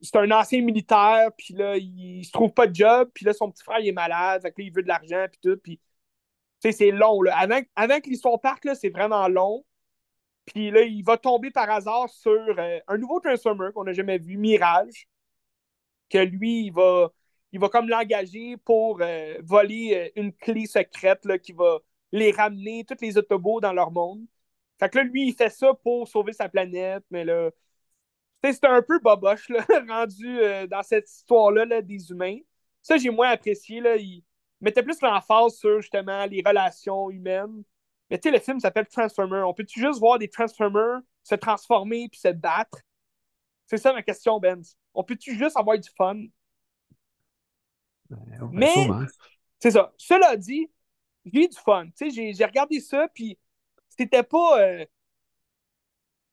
c'est 0.00 0.16
un 0.16 0.30
ancien 0.30 0.60
militaire, 0.62 1.30
puis 1.36 1.54
là, 1.54 1.76
il, 1.76 2.24
se 2.24 2.32
trouve 2.32 2.52
pas 2.52 2.66
de 2.66 2.74
job, 2.74 3.10
puis 3.14 3.24
là, 3.24 3.32
son 3.32 3.50
petit 3.50 3.62
frère, 3.64 3.78
il 3.80 3.88
est 3.88 3.92
malade, 3.92 4.42
fait 4.42 4.52
que 4.52 4.60
il 4.60 4.72
veut 4.72 4.82
de 4.82 4.88
l'argent, 4.88 5.26
puis 5.30 5.40
tout, 5.42 5.56
puis 5.56 5.80
c'est 6.72 6.90
long. 6.90 7.22
Là. 7.22 7.36
Avant, 7.36 8.00
que 8.00 8.08
l'histoire 8.08 8.40
parte, 8.40 8.66
c'est 8.74 8.90
vraiment 8.90 9.28
long. 9.28 9.64
Puis 10.46 10.70
là, 10.70 10.82
il 10.82 11.02
va 11.02 11.16
tomber 11.16 11.50
par 11.50 11.70
hasard 11.70 12.08
sur 12.10 12.56
un 12.86 12.98
nouveau 12.98 13.20
Transformer 13.20 13.70
qu'on 13.74 13.84
n'a 13.84 13.92
jamais 13.92 14.18
vu, 14.18 14.36
Mirage, 14.36 15.08
que 16.10 16.18
lui, 16.18 16.66
il 16.66 16.70
va 16.72 17.10
il 17.54 17.60
va 17.60 17.68
comme 17.68 17.88
l'engager 17.88 18.56
pour 18.56 18.98
euh, 19.00 19.36
voler 19.44 19.94
euh, 20.16 20.20
une 20.20 20.32
clé 20.32 20.66
secrète 20.66 21.24
qui 21.40 21.52
va 21.52 21.78
les 22.10 22.32
ramener, 22.32 22.84
tous 22.84 22.96
les 23.00 23.16
autobots, 23.16 23.60
dans 23.60 23.72
leur 23.72 23.92
monde. 23.92 24.26
Fait 24.80 24.88
que 24.88 24.98
là, 24.98 25.04
lui, 25.04 25.28
il 25.28 25.34
fait 25.34 25.50
ça 25.50 25.72
pour 25.84 26.08
sauver 26.08 26.32
sa 26.32 26.48
planète, 26.48 27.04
mais 27.10 27.24
là, 27.24 27.50
c'était 28.42 28.66
un 28.66 28.82
peu 28.82 28.98
boboche, 28.98 29.48
là, 29.50 29.64
rendu 29.88 30.40
euh, 30.40 30.66
dans 30.66 30.82
cette 30.82 31.08
histoire-là 31.08 31.80
des 31.80 32.10
humains. 32.10 32.38
Ça, 32.82 32.96
j'ai 32.96 33.10
moins 33.10 33.30
apprécié. 33.30 33.80
Là, 33.80 33.96
mettait 34.64 34.82
plus 34.82 35.00
l'emphase 35.00 35.54
sur 35.54 35.80
justement 35.80 36.24
les 36.26 36.42
relations 36.44 37.10
humaines. 37.10 37.62
Mais 38.10 38.18
tu 38.18 38.28
sais, 38.28 38.34
le 38.34 38.40
film 38.40 38.60
s'appelle 38.60 38.86
Transformer. 38.86 39.42
On 39.42 39.54
peut-tu 39.54 39.80
juste 39.80 39.98
voir 39.98 40.18
des 40.18 40.28
Transformers 40.28 41.00
se 41.24 41.34
transformer 41.34 42.08
puis 42.08 42.20
se 42.20 42.28
battre? 42.28 42.78
C'est 43.66 43.78
ça 43.78 43.92
ma 43.92 44.02
question, 44.02 44.38
Ben. 44.38 44.62
On 44.92 45.02
peut-tu 45.02 45.36
juste 45.36 45.56
avoir 45.56 45.78
du 45.78 45.88
fun? 45.96 46.22
Ben, 48.10 48.50
mais, 48.52 48.88
c'est 49.58 49.70
ça. 49.70 49.92
Cela 49.96 50.36
dit, 50.36 50.70
j'ai 51.24 51.44
eu 51.44 51.48
du 51.48 51.56
fun. 51.56 51.86
J'ai 51.98 52.44
regardé 52.44 52.80
ça, 52.80 53.08
puis 53.08 53.38
c'était 53.88 54.22
pas. 54.22 54.60
Euh, 54.60 54.84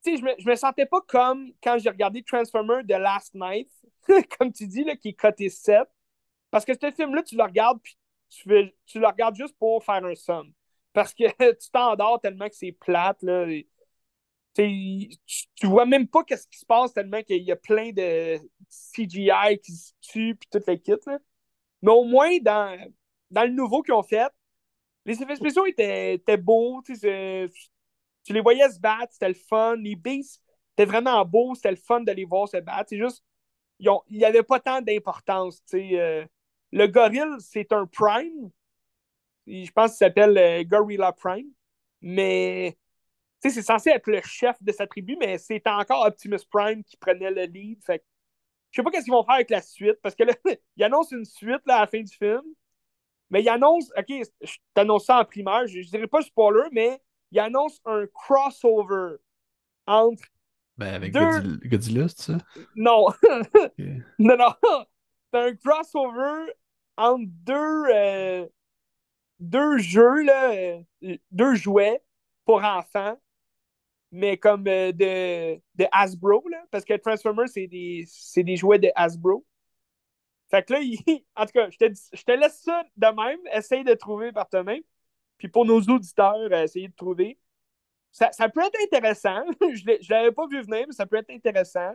sais, 0.03 0.18
je 0.18 0.24
me, 0.24 0.32
je 0.38 0.48
me 0.48 0.56
sentais 0.56 0.86
pas 0.86 1.02
comme 1.08 1.52
quand 1.64 1.78
j'ai 1.80 1.90
regardé 1.90 2.22
Transformer 2.24 2.84
The 2.84 2.99
Last 2.99 3.34
Night, 3.34 3.72
comme 4.38 4.52
tu 4.52 4.68
dis, 4.68 4.84
là, 4.84 4.95
qui 4.95 5.10
est 5.10 5.14
coté 5.14 5.49
7. 5.49 5.88
Parce 6.52 6.66
que 6.66 6.74
ce 6.74 6.91
film-là, 6.91 7.24
tu 7.24 7.38
le 7.38 7.44
regardes, 7.44 7.80
puis 7.82 7.98
tu, 8.32 8.49
le 8.99 9.08
regardes 9.08 9.36
juste 9.36 9.58
pour 9.58 9.84
faire 9.84 10.03
un 10.06 10.16
somme. 10.16 10.53
Parce 10.94 11.14
que 11.14 11.24
tu 11.53 11.70
t'endors 11.72 12.20
tellement 12.22 12.48
que 12.48 12.56
c'est 12.56 12.72
plate. 12.72 13.22
Là, 13.24 13.45
tu, 14.53 15.10
tu 15.56 15.68
vois 15.68 15.86
même 15.86 16.08
pas 16.08 16.24
qu'est-ce 16.24 16.48
qui 16.48 16.60
se 16.60 16.66
passe 16.66 16.94
tellement 16.94 17.22
qu'il 17.24 17.44
y 17.44 17.52
a 17.52 17.56
plein 17.56 17.91
de 17.91 18.38
CGI 18.70 19.60
qui 19.64 19.74
se 19.74 19.94
tuent, 20.02 20.36
puis 20.36 20.49
toutes 20.52 20.68
les 20.68 20.80
kits. 20.80 20.94
Là. 21.06 21.20
Mais 21.82 21.91
au 21.91 22.03
moins, 22.03 22.38
dans, 22.40 22.78
dans 23.30 23.44
le 23.44 23.52
nouveau 23.52 23.82
qu'ils 23.82 23.94
ont 23.94 24.03
fait, 24.03 24.32
les 25.06 25.22
effets 25.22 25.36
spéciaux 25.36 25.66
étaient, 25.66 26.16
étaient 26.16 26.38
beaux. 26.38 26.82
Tu 26.84 28.34
les 28.34 28.41
voyais 28.41 28.70
se 28.70 28.80
battre, 28.80 29.14
c'était 29.14 29.30
le 29.30 29.34
fun. 29.34 29.76
Les 29.78 29.95
beasts 29.95 30.41
étaient 30.74 30.90
vraiment 30.90 31.24
beaux, 31.26 31.56
c'était 31.56 31.72
le 31.72 31.78
fun 31.78 32.02
de 32.02 32.12
les 32.12 32.26
voir 32.26 32.48
se 32.48 32.58
battre. 32.58 32.90
C'est 32.90 32.99
juste, 32.99 33.24
il 33.80 33.90
n'y 34.12 34.26
avait 34.26 34.44
pas 34.44 34.60
tant 34.60 34.82
d'importance. 34.82 35.64
Euh, 35.74 36.26
le 36.72 36.88
gorille, 36.88 37.39
c'est 37.39 37.72
un 37.73 37.85
prime. 37.85 38.49
Je 39.48 39.72
pense 39.72 39.91
qu'il 39.91 39.98
s'appelle 39.98 40.38
euh, 40.38 40.64
Gorilla 40.64 41.11
Prime. 41.11 41.49
Mais 42.02 42.77
c'est 43.39 43.61
censé 43.61 43.89
être 43.89 44.07
le 44.07 44.22
chef 44.23 44.61
de 44.61 44.72
sa 44.72 44.88
tribu, 44.88 45.15
mais 45.19 45.38
c'est 45.38 45.65
encore 45.68 46.06
Optimus 46.06 46.39
Prime 46.49 46.84
qui 46.84 46.98
prenait 46.98 47.31
le 47.31 47.43
lead. 47.43 47.84
Fait 47.84 48.03
je 48.72 48.77
sais 48.77 48.84
pas 48.84 48.91
qu'est-ce 48.91 49.03
qu'ils 49.03 49.14
vont 49.14 49.23
faire 49.23 49.35
avec 49.35 49.49
la 49.49 49.61
suite, 49.61 49.99
parce 50.02 50.15
que 50.15 50.23
là, 50.23 50.34
ils 50.77 50.84
annoncent 50.84 51.15
une 51.15 51.26
suite 51.26 51.61
là, 51.65 51.77
à 51.77 51.81
la 51.81 51.88
fin 51.88 52.02
du 52.02 52.14
film. 52.14 52.43
Mais 53.30 53.41
ils 53.43 53.49
annoncent, 53.49 53.91
ok, 53.98 54.27
je 54.41 54.57
t'annonce 54.73 55.06
ça 55.06 55.19
en 55.19 55.26
primaire, 55.26 55.65
je, 55.68 55.80
ne 55.80 55.84
dirais 55.84 56.07
pas 56.07 56.22
spoiler, 56.22 56.68
mais 56.72 57.02
ils 57.31 57.39
annoncent 57.39 57.80
un 57.85 58.06
crossover 58.07 59.18
entre. 59.88 60.23
Ben, 60.77 60.93
avec 60.93 61.14
deux... 61.14 61.57
Godzilla, 61.65 62.07
c'est 62.10 62.34
ça? 62.34 62.38
Non. 62.76 63.07
Non, 64.19 64.38
non. 64.38 64.53
C'est 65.34 65.39
un 65.39 65.56
crossover 65.56 66.52
entre 67.02 67.26
deux, 67.28 67.86
euh, 67.94 68.48
deux 69.40 69.78
jeux, 69.80 70.22
là, 70.23 70.52
euh, 70.53 71.18
deux 71.32 71.56
jouets 71.56 72.02
pour 72.45 72.64
enfants 72.64 73.18
mais 74.11 74.38
comme 74.38 74.68
euh, 74.68 74.91
de, 74.91 75.56
de, 75.76 75.88
Hasbro, 75.91 76.48
là, 76.49 76.64
parce 76.69 76.84
que 76.86 76.95
Transformers, 76.98 77.49
c'est 77.49 77.68
des, 77.68 78.06
des, 78.36 78.57
jouets 78.57 78.80
de 78.80 78.91
Hasbro. 78.95 79.45
Fait 80.49 80.64
que 80.64 80.73
là, 80.73 80.80
en 81.36 81.45
tout 81.45 81.52
cas, 81.53 81.69
je 81.69 81.78
te, 81.78 81.86
je 82.14 82.23
te, 82.23 82.32
laisse 82.34 82.61
ça 82.61 82.84
de 82.98 83.07
même. 83.07 83.40
Essaye 83.53 83.84
de 83.84 83.94
trouver 83.94 84.32
par 84.34 84.49
toi-même. 84.49 84.82
Puis 85.38 85.48
pour 85.48 85.65
nos 85.65 85.80
auditeurs, 85.82 86.52
essayer 86.53 86.90
de 86.90 86.95
trouver. 86.95 87.40
Ça, 88.11 88.32
ça, 88.34 88.49
peut 88.49 88.61
être 88.61 88.78
intéressant. 88.84 89.44
je 89.61 89.86
ne 89.86 90.10
l'avais 90.10 90.32
pas 90.34 90.45
vu 90.48 90.61
venir, 90.61 90.86
mais 90.88 90.94
ça 90.94 91.06
peut 91.06 91.18
être 91.18 91.32
intéressant. 91.32 91.94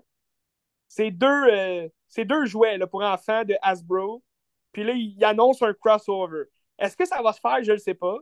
C'est 0.88 1.10
deux, 1.10 1.26
euh, 1.26 1.88
deux 2.16 2.46
jouets 2.46 2.78
là, 2.78 2.86
pour 2.86 3.02
enfants 3.02 3.44
de 3.44 3.54
Hasbro. 3.60 4.22
Puis 4.76 4.84
là, 4.84 4.92
il 4.92 5.24
annonce 5.24 5.62
un 5.62 5.72
crossover. 5.72 6.42
Est-ce 6.78 6.98
que 6.98 7.06
ça 7.06 7.22
va 7.22 7.32
se 7.32 7.40
faire? 7.40 7.64
Je 7.64 7.72
ne 7.72 7.78
sais 7.78 7.94
pas 7.94 8.18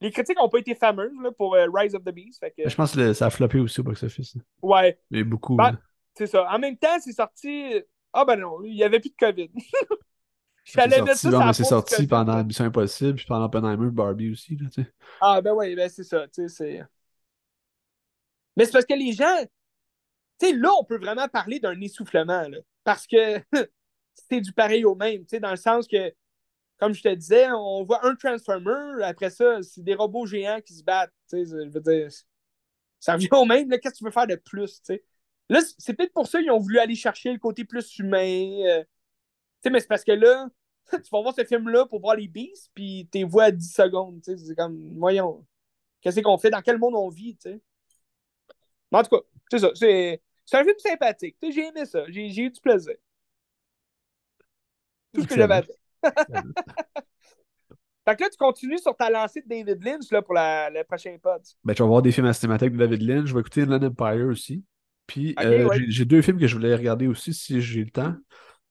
les 0.00 0.10
critiques 0.10 0.38
n'ont 0.38 0.48
pas 0.48 0.60
été 0.60 0.76
fameuses 0.76 1.12
là, 1.20 1.32
pour 1.32 1.56
euh, 1.56 1.66
Rise 1.74 1.96
of 1.96 2.04
the 2.04 2.10
Beast. 2.10 2.44
Je 2.56 2.74
pense 2.74 2.94
que 2.94 3.12
ça 3.12 3.26
a 3.26 3.30
floppé 3.30 3.58
aussi 3.58 3.80
au 3.80 3.82
box-office. 3.82 4.36
Ouais. 4.62 4.98
A 5.12 5.24
beaucoup. 5.24 5.56
Ben, 5.56 5.76
c'est 6.14 6.28
ça. 6.28 6.46
En 6.48 6.60
même 6.60 6.76
temps, 6.76 6.98
c'est 7.00 7.12
sorti. 7.12 7.82
Ah 8.12 8.24
ben 8.24 8.36
non, 8.36 8.62
il 8.62 8.74
n'y 8.74 8.82
avait 8.82 9.00
plus 9.00 9.10
de 9.10 9.16
COVID. 9.18 9.50
Je 10.64 10.72
ça. 10.72 11.52
c'est 11.52 11.64
sorti 11.64 12.06
pendant 12.06 12.44
Mission 12.44 12.66
Impossible, 12.66 13.16
puis 13.16 13.26
pendant 13.26 13.46
Oppenheimer, 13.46 13.90
Barbie 13.90 14.30
aussi. 14.30 14.56
Là, 14.56 14.84
ah 15.20 15.40
ben 15.42 15.52
oui, 15.52 15.74
ben 15.74 15.88
c'est 15.90 16.04
ça. 16.04 16.26
c'est... 16.30 16.82
Mais 18.56 18.64
c'est 18.64 18.72
parce 18.72 18.86
que 18.86 18.94
les 18.94 19.12
gens. 19.12 19.44
Tu 20.38 20.46
sais, 20.46 20.52
là, 20.54 20.70
on 20.78 20.84
peut 20.84 20.98
vraiment 20.98 21.28
parler 21.28 21.60
d'un 21.60 21.78
essoufflement. 21.80 22.48
Là, 22.48 22.58
parce 22.84 23.06
que 23.06 23.42
c'est 24.14 24.40
du 24.40 24.52
pareil 24.52 24.84
au 24.84 24.94
même. 24.94 25.24
Dans 25.40 25.50
le 25.50 25.56
sens 25.56 25.86
que 25.86 26.12
comme 26.80 26.94
je 26.94 27.02
te 27.02 27.14
disais, 27.14 27.50
on 27.52 27.84
voit 27.84 28.04
un 28.06 28.16
Transformer, 28.16 29.04
après 29.04 29.28
ça, 29.30 29.62
c'est 29.62 29.82
des 29.82 29.94
robots 29.94 30.24
géants 30.24 30.60
qui 30.64 30.72
se 30.72 30.82
battent. 30.82 31.12
Je 31.30 31.68
veux 31.68 31.80
dire, 31.80 32.08
ça 32.98 33.12
revient 33.12 33.28
au 33.32 33.44
même. 33.44 33.68
Qu'est-ce 33.68 33.94
que 33.94 33.98
tu 33.98 34.04
veux 34.04 34.10
faire 34.10 34.26
de 34.26 34.36
plus? 34.36 34.80
Là, 35.50 35.60
c'est 35.78 35.94
peut-être 35.94 36.14
pour 36.14 36.26
ça 36.26 36.40
qu'ils 36.40 36.50
ont 36.50 36.58
voulu 36.58 36.78
aller 36.78 36.94
chercher 36.94 37.32
le 37.32 37.38
côté 37.38 37.64
plus 37.64 37.98
humain. 37.98 38.62
Euh, 38.66 38.84
mais 39.70 39.80
c'est 39.80 39.88
parce 39.88 40.04
que 40.04 40.12
là, 40.12 40.48
tu 40.90 41.10
vas 41.12 41.20
voir 41.20 41.34
ce 41.34 41.44
film-là 41.44 41.84
pour 41.84 42.00
voir 42.00 42.16
les 42.16 42.28
beasts, 42.28 42.70
puis 42.74 43.06
tu 43.12 43.24
vois 43.24 43.44
à 43.44 43.50
10 43.50 43.74
secondes. 43.74 44.20
C'est 44.24 44.56
comme, 44.56 44.96
voyons, 44.96 45.46
qu'est-ce 46.00 46.20
qu'on 46.20 46.38
fait? 46.38 46.50
Dans 46.50 46.62
quel 46.62 46.78
monde 46.78 46.94
on 46.94 47.10
vit? 47.10 47.36
sais? 47.40 47.60
En 48.90 49.02
tout 49.02 49.16
cas, 49.16 49.22
c'est 49.50 49.58
ça. 49.58 49.70
C'est 49.74 50.56
un 50.56 50.64
film 50.64 50.78
sympathique. 50.78 51.36
J'ai 51.42 51.66
aimé 51.66 51.84
ça. 51.84 52.04
J'ai 52.08 52.26
eu 52.26 52.50
du 52.50 52.60
plaisir. 52.60 52.94
Tout 55.14 55.22
ce 55.22 55.26
que 55.26 55.34
j'avais 55.36 55.54
à 55.54 55.62
dire. 55.62 55.74
fait 58.08 58.16
que 58.16 58.22
là, 58.22 58.30
tu 58.30 58.36
continues 58.38 58.78
sur 58.78 58.96
ta 58.96 59.10
lancée 59.10 59.42
de 59.42 59.48
David 59.48 59.84
Lynch 59.84 60.10
là, 60.10 60.22
pour 60.22 60.34
la, 60.34 60.70
le 60.70 60.84
prochain 60.84 61.16
pod. 61.22 61.42
Ben, 61.64 61.74
tu 61.74 61.82
vas 61.82 61.88
voir 61.88 62.02
des 62.02 62.12
films 62.12 62.26
à 62.26 62.32
cinémathèque 62.32 62.72
de 62.72 62.78
David 62.78 63.02
Lynch. 63.02 63.26
Je 63.26 63.34
vais 63.34 63.40
écouter 63.40 63.62
Inland 63.62 63.84
Empire 63.84 64.26
aussi. 64.28 64.64
Puis 65.06 65.34
euh, 65.40 65.68
j'ai 65.88 66.04
deux 66.04 66.22
films 66.22 66.38
que 66.38 66.46
je 66.46 66.54
voulais 66.54 66.74
regarder 66.74 67.08
aussi 67.08 67.34
si 67.34 67.60
j'ai 67.60 67.82
le 67.82 67.90
temps. 67.90 68.14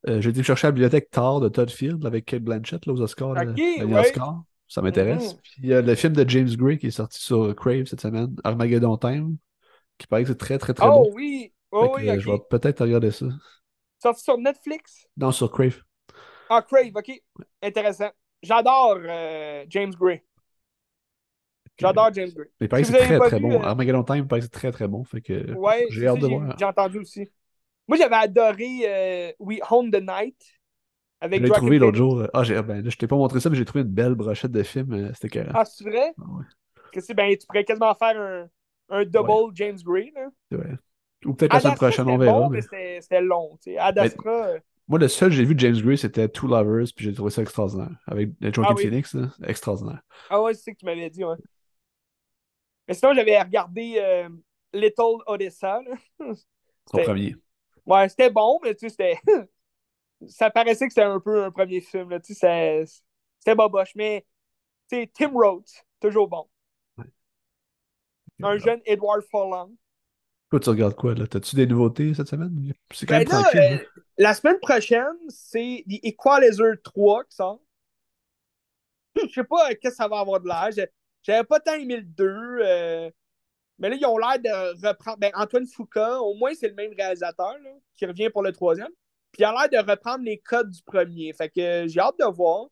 Euh, 0.08 0.22
j'ai 0.22 0.30
été 0.30 0.42
chercher 0.42 0.68
à 0.68 0.70
la 0.70 0.72
bibliothèque 0.72 1.10
Tard 1.10 1.42
de 1.42 1.50
Todd 1.50 1.70
Field 1.70 2.06
avec 2.06 2.26
Kate 2.26 2.44
Blanchett 2.44 2.86
là, 2.86 2.94
aux 2.94 3.02
Oscars. 3.02 3.36
Ça 4.70 4.82
m'intéresse. 4.82 5.34
Mm-hmm. 5.34 5.42
Puis 5.42 5.54
il 5.64 5.66
y 5.66 5.74
a 5.74 5.82
le 5.82 5.96
film 5.96 6.14
de 6.14 6.30
James 6.30 6.50
Gray 6.56 6.78
qui 6.78 6.88
est 6.88 6.92
sorti 6.92 7.20
sur 7.20 7.54
Crave 7.56 7.86
cette 7.86 8.00
semaine, 8.00 8.34
Armageddon 8.44 8.96
Time, 8.98 9.36
qui 9.98 10.08
paraît 10.08 10.22
que 10.24 10.30
c'est 10.30 10.38
très 10.38 10.58
très 10.60 10.74
très 10.74 10.88
oh, 10.88 10.92
bon. 10.92 11.12
Oui. 11.14 11.52
Oh 11.72 11.94
oui, 11.98 12.08
Je 12.20 12.32
vais 12.32 12.38
peut-être 12.50 12.84
regarder 12.84 13.12
ça. 13.12 13.26
Sorti 14.02 14.24
sur 14.24 14.38
Netflix? 14.38 15.08
Non, 15.18 15.32
sur 15.32 15.52
Crave. 15.52 15.82
Ah, 16.50 16.62
Crave, 16.62 16.92
ok. 16.96 17.12
Intéressant. 17.62 18.10
J'adore 18.42 18.98
euh, 19.04 19.66
James 19.70 19.94
Gray. 20.00 20.24
J'adore 21.78 22.14
James 22.14 22.30
Gray. 22.36 22.48
Il 22.60 22.68
paraît 22.68 22.82
que 22.82 22.88
c'est 22.88 22.98
très 22.98 23.20
très 23.20 23.40
bon. 23.40 23.52
Euh, 23.52 23.64
Armageddon 23.64 24.04
Time, 24.04 24.18
il 24.18 24.28
paraît 24.28 24.42
que 24.42 24.46
c'est 24.46 24.52
très 24.52 24.72
très 24.72 24.88
bon. 24.88 25.04
Fait 25.04 25.22
que 25.22 25.54
ouais, 25.54 25.88
j'ai 25.90 26.08
hâte 26.08 26.20
de 26.20 26.28
voir. 26.28 26.56
J'ai 26.58 26.66
entendu 26.66 27.00
aussi. 27.00 27.30
Moi, 27.88 27.98
j'avais 27.98 28.16
adoré 28.16 28.82
euh, 28.86 29.32
We 29.40 29.60
Home 29.70 29.92
the 29.92 30.02
Night. 30.02 30.42
Avec 31.22 31.42
Je 31.42 31.46
l'ai 31.48 31.52
trouvé 31.52 31.80
l'autre 31.80 31.98
jour. 31.98 32.28
Ah, 32.34 32.44
j'ai, 32.44 32.62
ben, 32.62 32.90
je 32.90 32.96
t'ai 32.96 33.08
pas 33.08 33.16
montré 33.18 33.40
ça, 33.42 33.50
mais 33.50 33.56
j'ai 33.58 33.66
trouvé 33.66 33.84
une 33.84 33.90
belle 33.90 34.16
brochette 34.16 34.52
de 34.52 34.64
film. 34.64 35.12
C'était 35.14 35.30
carré. 35.30 35.50
Ah, 35.54 35.66
c'est 35.66 35.84
vrai? 35.84 36.14
Ah 36.18 36.24
ouais, 36.32 36.46
Que 36.94 37.02
c'est, 37.02 37.14
ben, 37.14 37.36
tu 37.36 37.46
pourrais 37.46 37.66
quasiment 37.66 37.94
faire 37.96 38.18
un, 38.18 38.48
un 38.90 39.06
double 39.06 39.54
James 39.56 39.78
Gray. 39.84 40.12
Là. 40.16 40.28
vrai. 40.52 40.76
Ou 41.26 41.34
peut-être 41.34 41.54
la 41.54 41.60
semaine 41.60 41.76
prochaine, 41.76 42.08
on 42.10 42.18
verra. 42.18 42.40
bon, 42.40 42.50
mais- 42.50 42.62
mais 42.72 43.02
c'était 43.02 43.22
long. 43.22 43.58
tu 43.62 43.72
sais. 43.72 43.78
Ad 43.78 43.96
Mais- 43.96 44.02
Astra, 44.04 44.46
euh, 44.48 44.60
Moi, 44.90 45.00
le 45.00 45.08
seul 45.08 45.30
que 45.30 45.36
j'ai 45.36 45.46
vu 45.46 45.56
de 45.56 45.60
James 45.60 45.80
Gray, 45.82 45.98
c'était 45.98 46.28
Two 46.28 46.48
Lovers, 46.48 46.88
puis 46.96 47.06
j'ai 47.06 47.14
trouvé 47.14 47.30
ça 47.32 47.42
extraordinaire. 47.42 47.92
Avec 48.08 48.32
Joaquin 48.42 48.64
Ah 48.72 48.74
oui. 48.76 48.84
Phoenix, 48.84 49.14
là, 49.14 49.30
extraordinaire. 49.46 50.02
Ah 50.30 50.42
ouais, 50.42 50.54
c'est 50.54 50.62
ce 50.62 50.72
que 50.72 50.78
tu 50.78 50.86
m'avais 50.86 51.10
dit, 51.10 51.24
ouais. 51.24 51.36
Mais 52.88 52.94
sinon, 52.96 53.14
j'avais 53.14 53.40
regardé 53.40 53.96
euh, 54.00 54.30
Little 54.74 55.22
Odessa. 55.28 55.80
là. 55.82 55.96
Son 56.92 56.98
premier. 57.04 57.36
Ouais, 57.86 58.10
c'était 58.10 58.30
bon, 58.32 58.60
mais 58.64 58.74
tu 58.76 58.88
sais, 58.88 58.90
c'était. 58.90 59.20
ça 60.28 60.50
paraissait 60.50 60.88
que 60.88 60.94
c'était 60.94 61.06
un 61.06 61.20
peu 61.20 61.44
un 61.44 61.52
premier 61.52 61.82
film, 61.82 62.10
là. 62.10 62.20
Tu 62.20 62.34
sais, 62.34 62.86
c'était 63.40 63.56
boboche. 63.56 63.94
Mais, 63.96 64.26
tu 64.90 64.98
sais, 64.98 65.12
Tim 65.14 65.32
Roth, 65.34 65.86
toujours 66.00 66.28
bon. 66.28 66.48
Un 68.42 68.58
jeune 68.58 68.82
Edward 68.86 69.22
Furlong. 69.30 69.76
Toi, 70.50 70.60
tu 70.60 70.70
regardes 70.70 70.96
quoi, 70.96 71.14
là? 71.14 71.28
T'as-tu 71.28 71.56
des 71.56 71.68
nouveautés 71.68 72.14
cette 72.14 72.28
semaine? 72.28 72.74
C'est 72.92 73.06
quand 73.06 73.18
Ben 73.18 73.20
même 73.20 73.28
là, 73.28 73.42
tranquille. 73.44 73.60
euh? 73.62 74.02
La 74.20 74.34
semaine 74.34 74.60
prochaine, 74.60 75.16
c'est 75.30 75.84
The 75.88 76.04
Equalizer 76.04 76.76
3 76.84 77.24
qui 77.24 77.36
sort. 77.38 77.62
Je 79.16 79.34
sais 79.34 79.44
pas 79.46 79.72
euh, 79.72 79.76
qu'est-ce 79.82 79.92
que 79.92 79.96
ça 79.96 80.08
va 80.10 80.20
avoir 80.20 80.42
de 80.42 80.48
l'air. 80.48 80.88
J'avais 81.24 81.44
pas 81.46 81.60
tant 81.62 81.74
aimé 81.74 81.98
le 81.98 82.04
2. 82.04 82.26
euh, 82.26 83.10
mais 83.78 83.90
là, 83.90 83.96
ils 83.96 84.06
ont 84.06 84.18
l'air 84.18 84.38
de 84.38 84.86
reprendre. 84.88 85.18
Ben, 85.20 85.32
Antoine 85.36 85.66
Foucault, 85.66 86.20
au 86.26 86.34
moins, 86.34 86.54
c'est 86.54 86.68
le 86.68 86.76
même 86.76 86.94
réalisateur 86.94 87.56
qui 87.96 88.06
revient 88.06 88.30
pour 88.30 88.44
le 88.44 88.52
troisième. 88.52 88.92
Puis 89.32 89.42
il 89.42 89.46
a 89.46 89.54
l'air 89.54 89.84
de 89.84 89.90
reprendre 89.90 90.24
les 90.26 90.38
codes 90.38 90.70
du 90.70 90.84
premier. 90.84 91.32
Fait 91.32 91.50
que 91.50 91.62
euh, 91.62 91.88
j'ai 91.88 92.02
hâte 92.02 92.20
de 92.20 92.26
voir. 92.26 92.68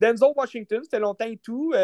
Denzel 0.00 0.32
Washington, 0.36 0.80
c'était 0.82 0.98
longtemps 0.98 1.26
et 1.26 1.38
tout. 1.38 1.74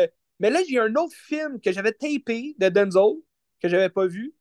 mais 0.40 0.50
là, 0.50 0.60
j'ai 0.68 0.78
un 0.78 0.94
autre 0.94 1.14
film 1.14 1.60
que 1.60 1.70
j'avais 1.70 1.92
tapé 1.92 2.54
de 2.58 2.68
Denzel, 2.70 3.16
que 3.60 3.68
j'avais 3.68 3.90
pas 3.90 4.06
vu. 4.06 4.34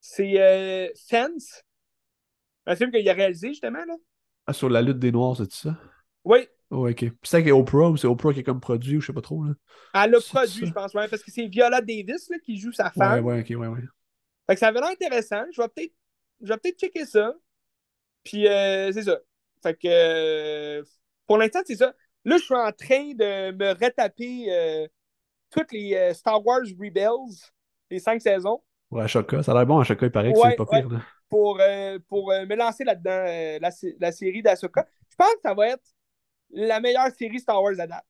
C'est 0.00 0.92
Fence. 1.08 1.62
Un 2.68 2.76
film 2.76 2.92
qu'il 2.92 3.08
a 3.08 3.12
réalisé, 3.14 3.48
justement. 3.48 3.84
Là. 3.84 3.94
Ah, 4.46 4.52
sur 4.52 4.68
la 4.68 4.82
lutte 4.82 4.98
des 4.98 5.12
Noirs, 5.12 5.36
c'est 5.36 5.50
ça? 5.52 5.76
Oui, 6.24 6.48
Oh, 6.70 6.86
ok. 6.88 6.96
Puis 6.96 7.12
c'est 7.24 7.38
avec 7.38 7.52
Oprah, 7.52 7.88
ou 7.90 7.96
c'est 7.96 8.06
Oprah 8.06 8.32
qui 8.34 8.40
est 8.40 8.44
comme 8.44 8.60
produit, 8.60 8.98
ou 8.98 9.00
je 9.00 9.06
sais 9.06 9.12
pas 9.14 9.22
trop, 9.22 9.42
là. 9.44 9.54
elle 9.94 10.10
l'a 10.10 10.20
produit, 10.20 10.66
je 10.66 10.72
pense, 10.72 10.92
ouais, 10.94 11.08
parce 11.08 11.22
que 11.22 11.30
c'est 11.30 11.46
Viola 11.46 11.80
Davis 11.80 12.28
là, 12.28 12.36
qui 12.44 12.58
joue 12.58 12.72
sa 12.72 12.84
Ouais, 12.86 12.92
femme. 12.96 13.24
ouais, 13.24 13.40
ok, 13.40 13.46
ouais, 13.58 13.66
ouais. 13.68 13.80
Fait 14.46 14.54
que 14.54 14.60
ça 14.60 14.68
avait 14.68 14.80
l'air 14.80 14.90
intéressant. 14.90 15.44
Je 15.52 15.60
vais 15.62 15.68
peut-être 15.68 15.92
je 16.42 16.48
vais 16.48 16.56
peut-être 16.58 16.78
checker 16.78 17.04
ça. 17.06 17.34
Puis 18.24 18.48
euh, 18.48 18.92
c'est 18.92 19.04
ça. 19.04 19.18
Fait 19.62 19.74
que 19.74 19.88
euh, 19.88 20.82
pour 21.26 21.38
l'instant, 21.38 21.60
c'est 21.66 21.76
ça. 21.76 21.94
Là, 22.24 22.38
je 22.38 22.44
suis 22.44 22.54
en 22.54 22.72
train 22.72 23.12
de 23.14 23.52
me 23.52 23.72
retaper 23.72 24.46
euh, 24.52 24.86
toutes 25.50 25.72
les 25.72 25.94
euh, 25.94 26.14
Star 26.14 26.44
Wars 26.46 26.62
Rebels, 26.80 27.36
les 27.90 28.00
cinq 28.00 28.22
saisons, 28.22 28.62
Ouais, 28.90 29.02
Ashoka. 29.02 29.42
Ça 29.42 29.52
a 29.52 29.54
l'air 29.54 29.66
bon, 29.66 29.78
Ashoka, 29.80 30.06
il 30.06 30.12
paraît 30.12 30.32
que 30.32 30.38
Ouais, 30.38 30.50
c'est 30.50 30.56
pas 30.56 30.64
ouais. 30.72 30.80
pire, 30.80 30.88
là. 30.90 31.02
Pour, 31.28 31.58
euh, 31.60 31.98
pour 32.08 32.30
euh, 32.32 32.46
me 32.46 32.54
lancer 32.56 32.84
là-dedans, 32.84 33.10
euh, 33.26 33.58
la, 33.60 33.70
la 34.00 34.12
série 34.12 34.42
d'Ahsoka. 34.42 34.86
Je 35.10 35.16
pense 35.16 35.32
que 35.34 35.40
ça 35.42 35.54
va 35.54 35.68
être 35.68 35.84
la 36.50 36.80
meilleure 36.80 37.10
série 37.16 37.40
Star 37.40 37.62
Wars 37.62 37.78
à 37.78 37.86
date. 37.86 38.04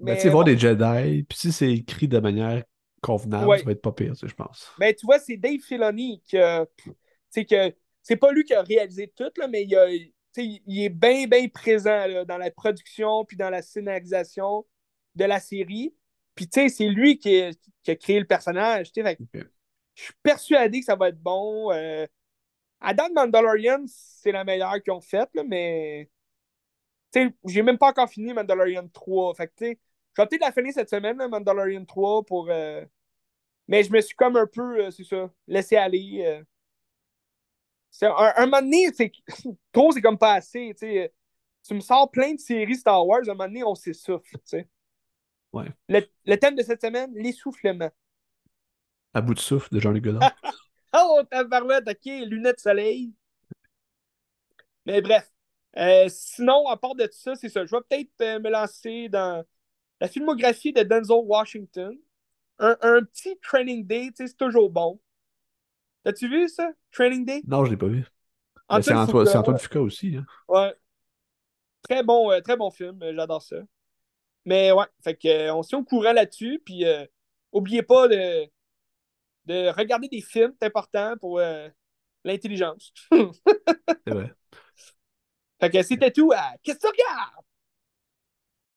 Mais 0.00 0.16
tu 0.16 0.22
sais, 0.22 0.28
voir 0.28 0.44
des 0.44 0.58
Jedi, 0.58 1.22
puis 1.22 1.38
si 1.38 1.52
c'est 1.52 1.70
écrit 1.72 2.08
de 2.08 2.18
manière 2.18 2.64
convenable, 3.00 3.46
Ouais. 3.46 3.58
ça 3.58 3.64
va 3.64 3.72
être 3.72 3.82
pas 3.82 3.92
pire, 3.92 4.14
je 4.20 4.34
pense. 4.34 4.72
Ben, 4.78 4.94
tu 4.94 5.06
vois, 5.06 5.18
c'est 5.18 5.36
Dave 5.36 5.60
Filoni 5.60 6.20
qui 6.26 6.36
a- 6.38 6.66
tu 6.76 6.92
sais, 7.30 7.44
que 7.44 7.74
c'est 8.02 8.16
pas 8.16 8.32
lui 8.32 8.44
qui 8.44 8.54
a 8.54 8.62
réalisé 8.62 9.12
tout, 9.14 9.30
là, 9.36 9.46
mais 9.46 9.62
il, 9.64 9.76
a- 9.76 9.88
est 9.90 10.88
bien, 10.88 11.26
bien 11.28 11.48
présent 11.48 12.06
là, 12.06 12.24
dans 12.24 12.38
la 12.38 12.50
production 12.50 13.24
puis 13.24 13.36
dans 13.36 13.50
la 13.50 13.62
scénarisation 13.62 14.66
de 15.14 15.24
la 15.24 15.38
série. 15.38 15.94
Puis, 16.34 16.48
tu 16.48 16.60
sais, 16.62 16.68
c'est 16.68 16.88
lui 16.88 17.18
qui, 17.18 17.40
a- 17.40 17.52
qui 17.84 17.90
a 17.92 17.96
créé 17.96 18.18
le 18.18 18.26
personnage. 18.26 18.90
tu 18.90 19.00
sais, 19.00 19.06
fait 19.06 19.16
que 19.16 19.22
Ok. 19.22 19.46
Je 19.96 20.02
suis 20.02 20.14
persuadé 20.24 20.80
que 20.80 20.86
ça 20.86 20.96
va 20.96 21.10
être 21.10 21.20
bon. 21.20 21.70
Euh, 21.70 22.04
à 22.80 22.94
date, 22.94 23.12
Mandalorian, 23.14 23.84
c'est 23.88 24.32
la 24.32 24.44
meilleure 24.44 24.82
qu'ils 24.82 24.92
ont 24.92 25.00
faite, 25.00 25.30
mais. 25.48 26.10
Tu 27.12 27.20
sais, 27.28 27.34
j'ai 27.46 27.62
même 27.62 27.78
pas 27.78 27.88
encore 27.90 28.08
fini 28.10 28.32
Mandalorian 28.34 28.88
3. 28.88 29.34
Fait 29.34 29.48
que, 29.48 29.52
tu 29.56 29.64
sais, 29.66 29.80
je 30.16 30.22
vais 30.22 30.28
peut-être 30.28 30.42
la 30.42 30.52
finir 30.52 30.72
cette 30.72 30.90
semaine, 30.90 31.16
là, 31.18 31.28
Mandalorian 31.28 31.84
3, 31.84 32.24
pour. 32.24 32.48
euh, 32.50 32.84
Mais 33.68 33.84
je 33.84 33.92
me 33.92 34.00
suis 34.02 34.16
comme 34.16 34.36
un 34.36 34.46
peu, 34.48 34.86
euh, 34.86 34.90
c'est 34.90 35.04
ça, 35.04 35.30
laissé 35.48 35.76
aller. 35.76 36.24
euh. 36.26 36.44
C'est 37.90 38.06
un, 38.06 38.32
un 38.36 38.46
moment 38.46 38.60
donné, 38.62 38.92
c'est 38.92 39.12
trop, 39.72 39.92
c'est 39.92 40.02
comme 40.02 40.18
pas 40.18 40.34
assez. 40.34 40.74
Tu 40.78 40.86
sais. 40.86 41.12
Tu 41.66 41.74
me 41.74 41.80
sors 41.80 42.10
plein 42.10 42.34
de 42.34 42.40
séries 42.40 42.76
Star 42.76 43.06
Wars, 43.06 43.20
un 43.24 43.28
moment 43.28 43.44
donné, 43.46 43.64
on 43.64 43.74
s'essouffle. 43.74 44.36
tu 44.38 44.40
sais. 44.44 44.68
Ouais. 45.52 45.72
Le, 45.88 46.02
le 46.26 46.36
thème 46.36 46.56
de 46.56 46.62
cette 46.62 46.82
semaine, 46.82 47.10
l'essoufflement. 47.14 47.90
À 49.14 49.22
bout 49.22 49.34
de 49.34 49.40
souffle 49.40 49.74
de 49.74 49.80
Jean-Luc 49.80 50.04
Godard. 50.04 50.30
Oh, 50.96 51.22
tabarouette, 51.28 51.88
ok, 51.88 52.04
lunettes 52.26 52.56
de 52.56 52.60
soleil. 52.60 53.12
Mais 54.86 55.00
bref. 55.00 55.30
Euh, 55.76 56.06
sinon, 56.08 56.68
à 56.68 56.76
part 56.76 56.94
de 56.94 57.08
ça, 57.10 57.34
c'est 57.34 57.48
ça. 57.48 57.64
Je 57.66 57.70
vais 57.74 57.82
peut-être 57.88 58.10
euh, 58.20 58.38
me 58.38 58.48
lancer 58.48 59.08
dans 59.08 59.44
la 60.00 60.08
filmographie 60.08 60.72
de 60.72 60.82
Denzel 60.82 61.16
Washington. 61.24 61.96
Un, 62.60 62.76
un 62.80 63.02
petit 63.02 63.36
Training 63.40 63.84
Day, 63.84 64.06
tu 64.08 64.14
sais, 64.18 64.26
c'est 64.28 64.36
toujours 64.36 64.70
bon. 64.70 65.00
As-tu 66.04 66.28
vu 66.28 66.48
ça? 66.48 66.70
Training 66.92 67.24
Day? 67.24 67.42
non, 67.46 67.64
je 67.64 67.70
l'ai 67.72 67.76
pas 67.76 67.88
vu. 67.88 68.06
C'est 68.80 68.94
Antoine 68.94 69.58
Fuqua 69.58 69.80
aussi, 69.80 70.16
hein. 70.16 70.26
Ouais. 70.48 70.74
Très 71.82 72.02
bon, 72.02 72.30
euh, 72.30 72.40
très 72.40 72.56
bon 72.56 72.70
film. 72.70 72.98
J'adore 73.14 73.42
ça. 73.42 73.56
Mais 74.44 74.70
ouais, 74.70 74.86
fait 75.02 75.16
que, 75.16 75.50
on 75.50 75.62
s'est 75.62 75.76
au 75.76 75.82
courant 75.82 76.12
là-dessus. 76.12 76.62
Puis, 76.64 76.84
oubliez 77.52 77.82
pas 77.82 78.06
de, 78.08 78.48
de 79.46 79.68
regarder 79.76 80.08
des 80.08 80.20
films. 80.20 80.52
C'est 80.60 80.66
important 80.66 81.14
pour 81.20 81.38
euh, 81.38 81.68
l'intelligence. 82.24 82.92
C'est 84.06 84.12
vrai. 84.14 84.32
Fait 85.60 85.70
que 85.70 85.82
c'était 85.82 86.10
tout 86.10 86.32
à 86.32 86.52
Qu'est-ce 86.62 86.78
que 86.78 86.82
tu 86.82 86.86
regardes? 86.88 87.43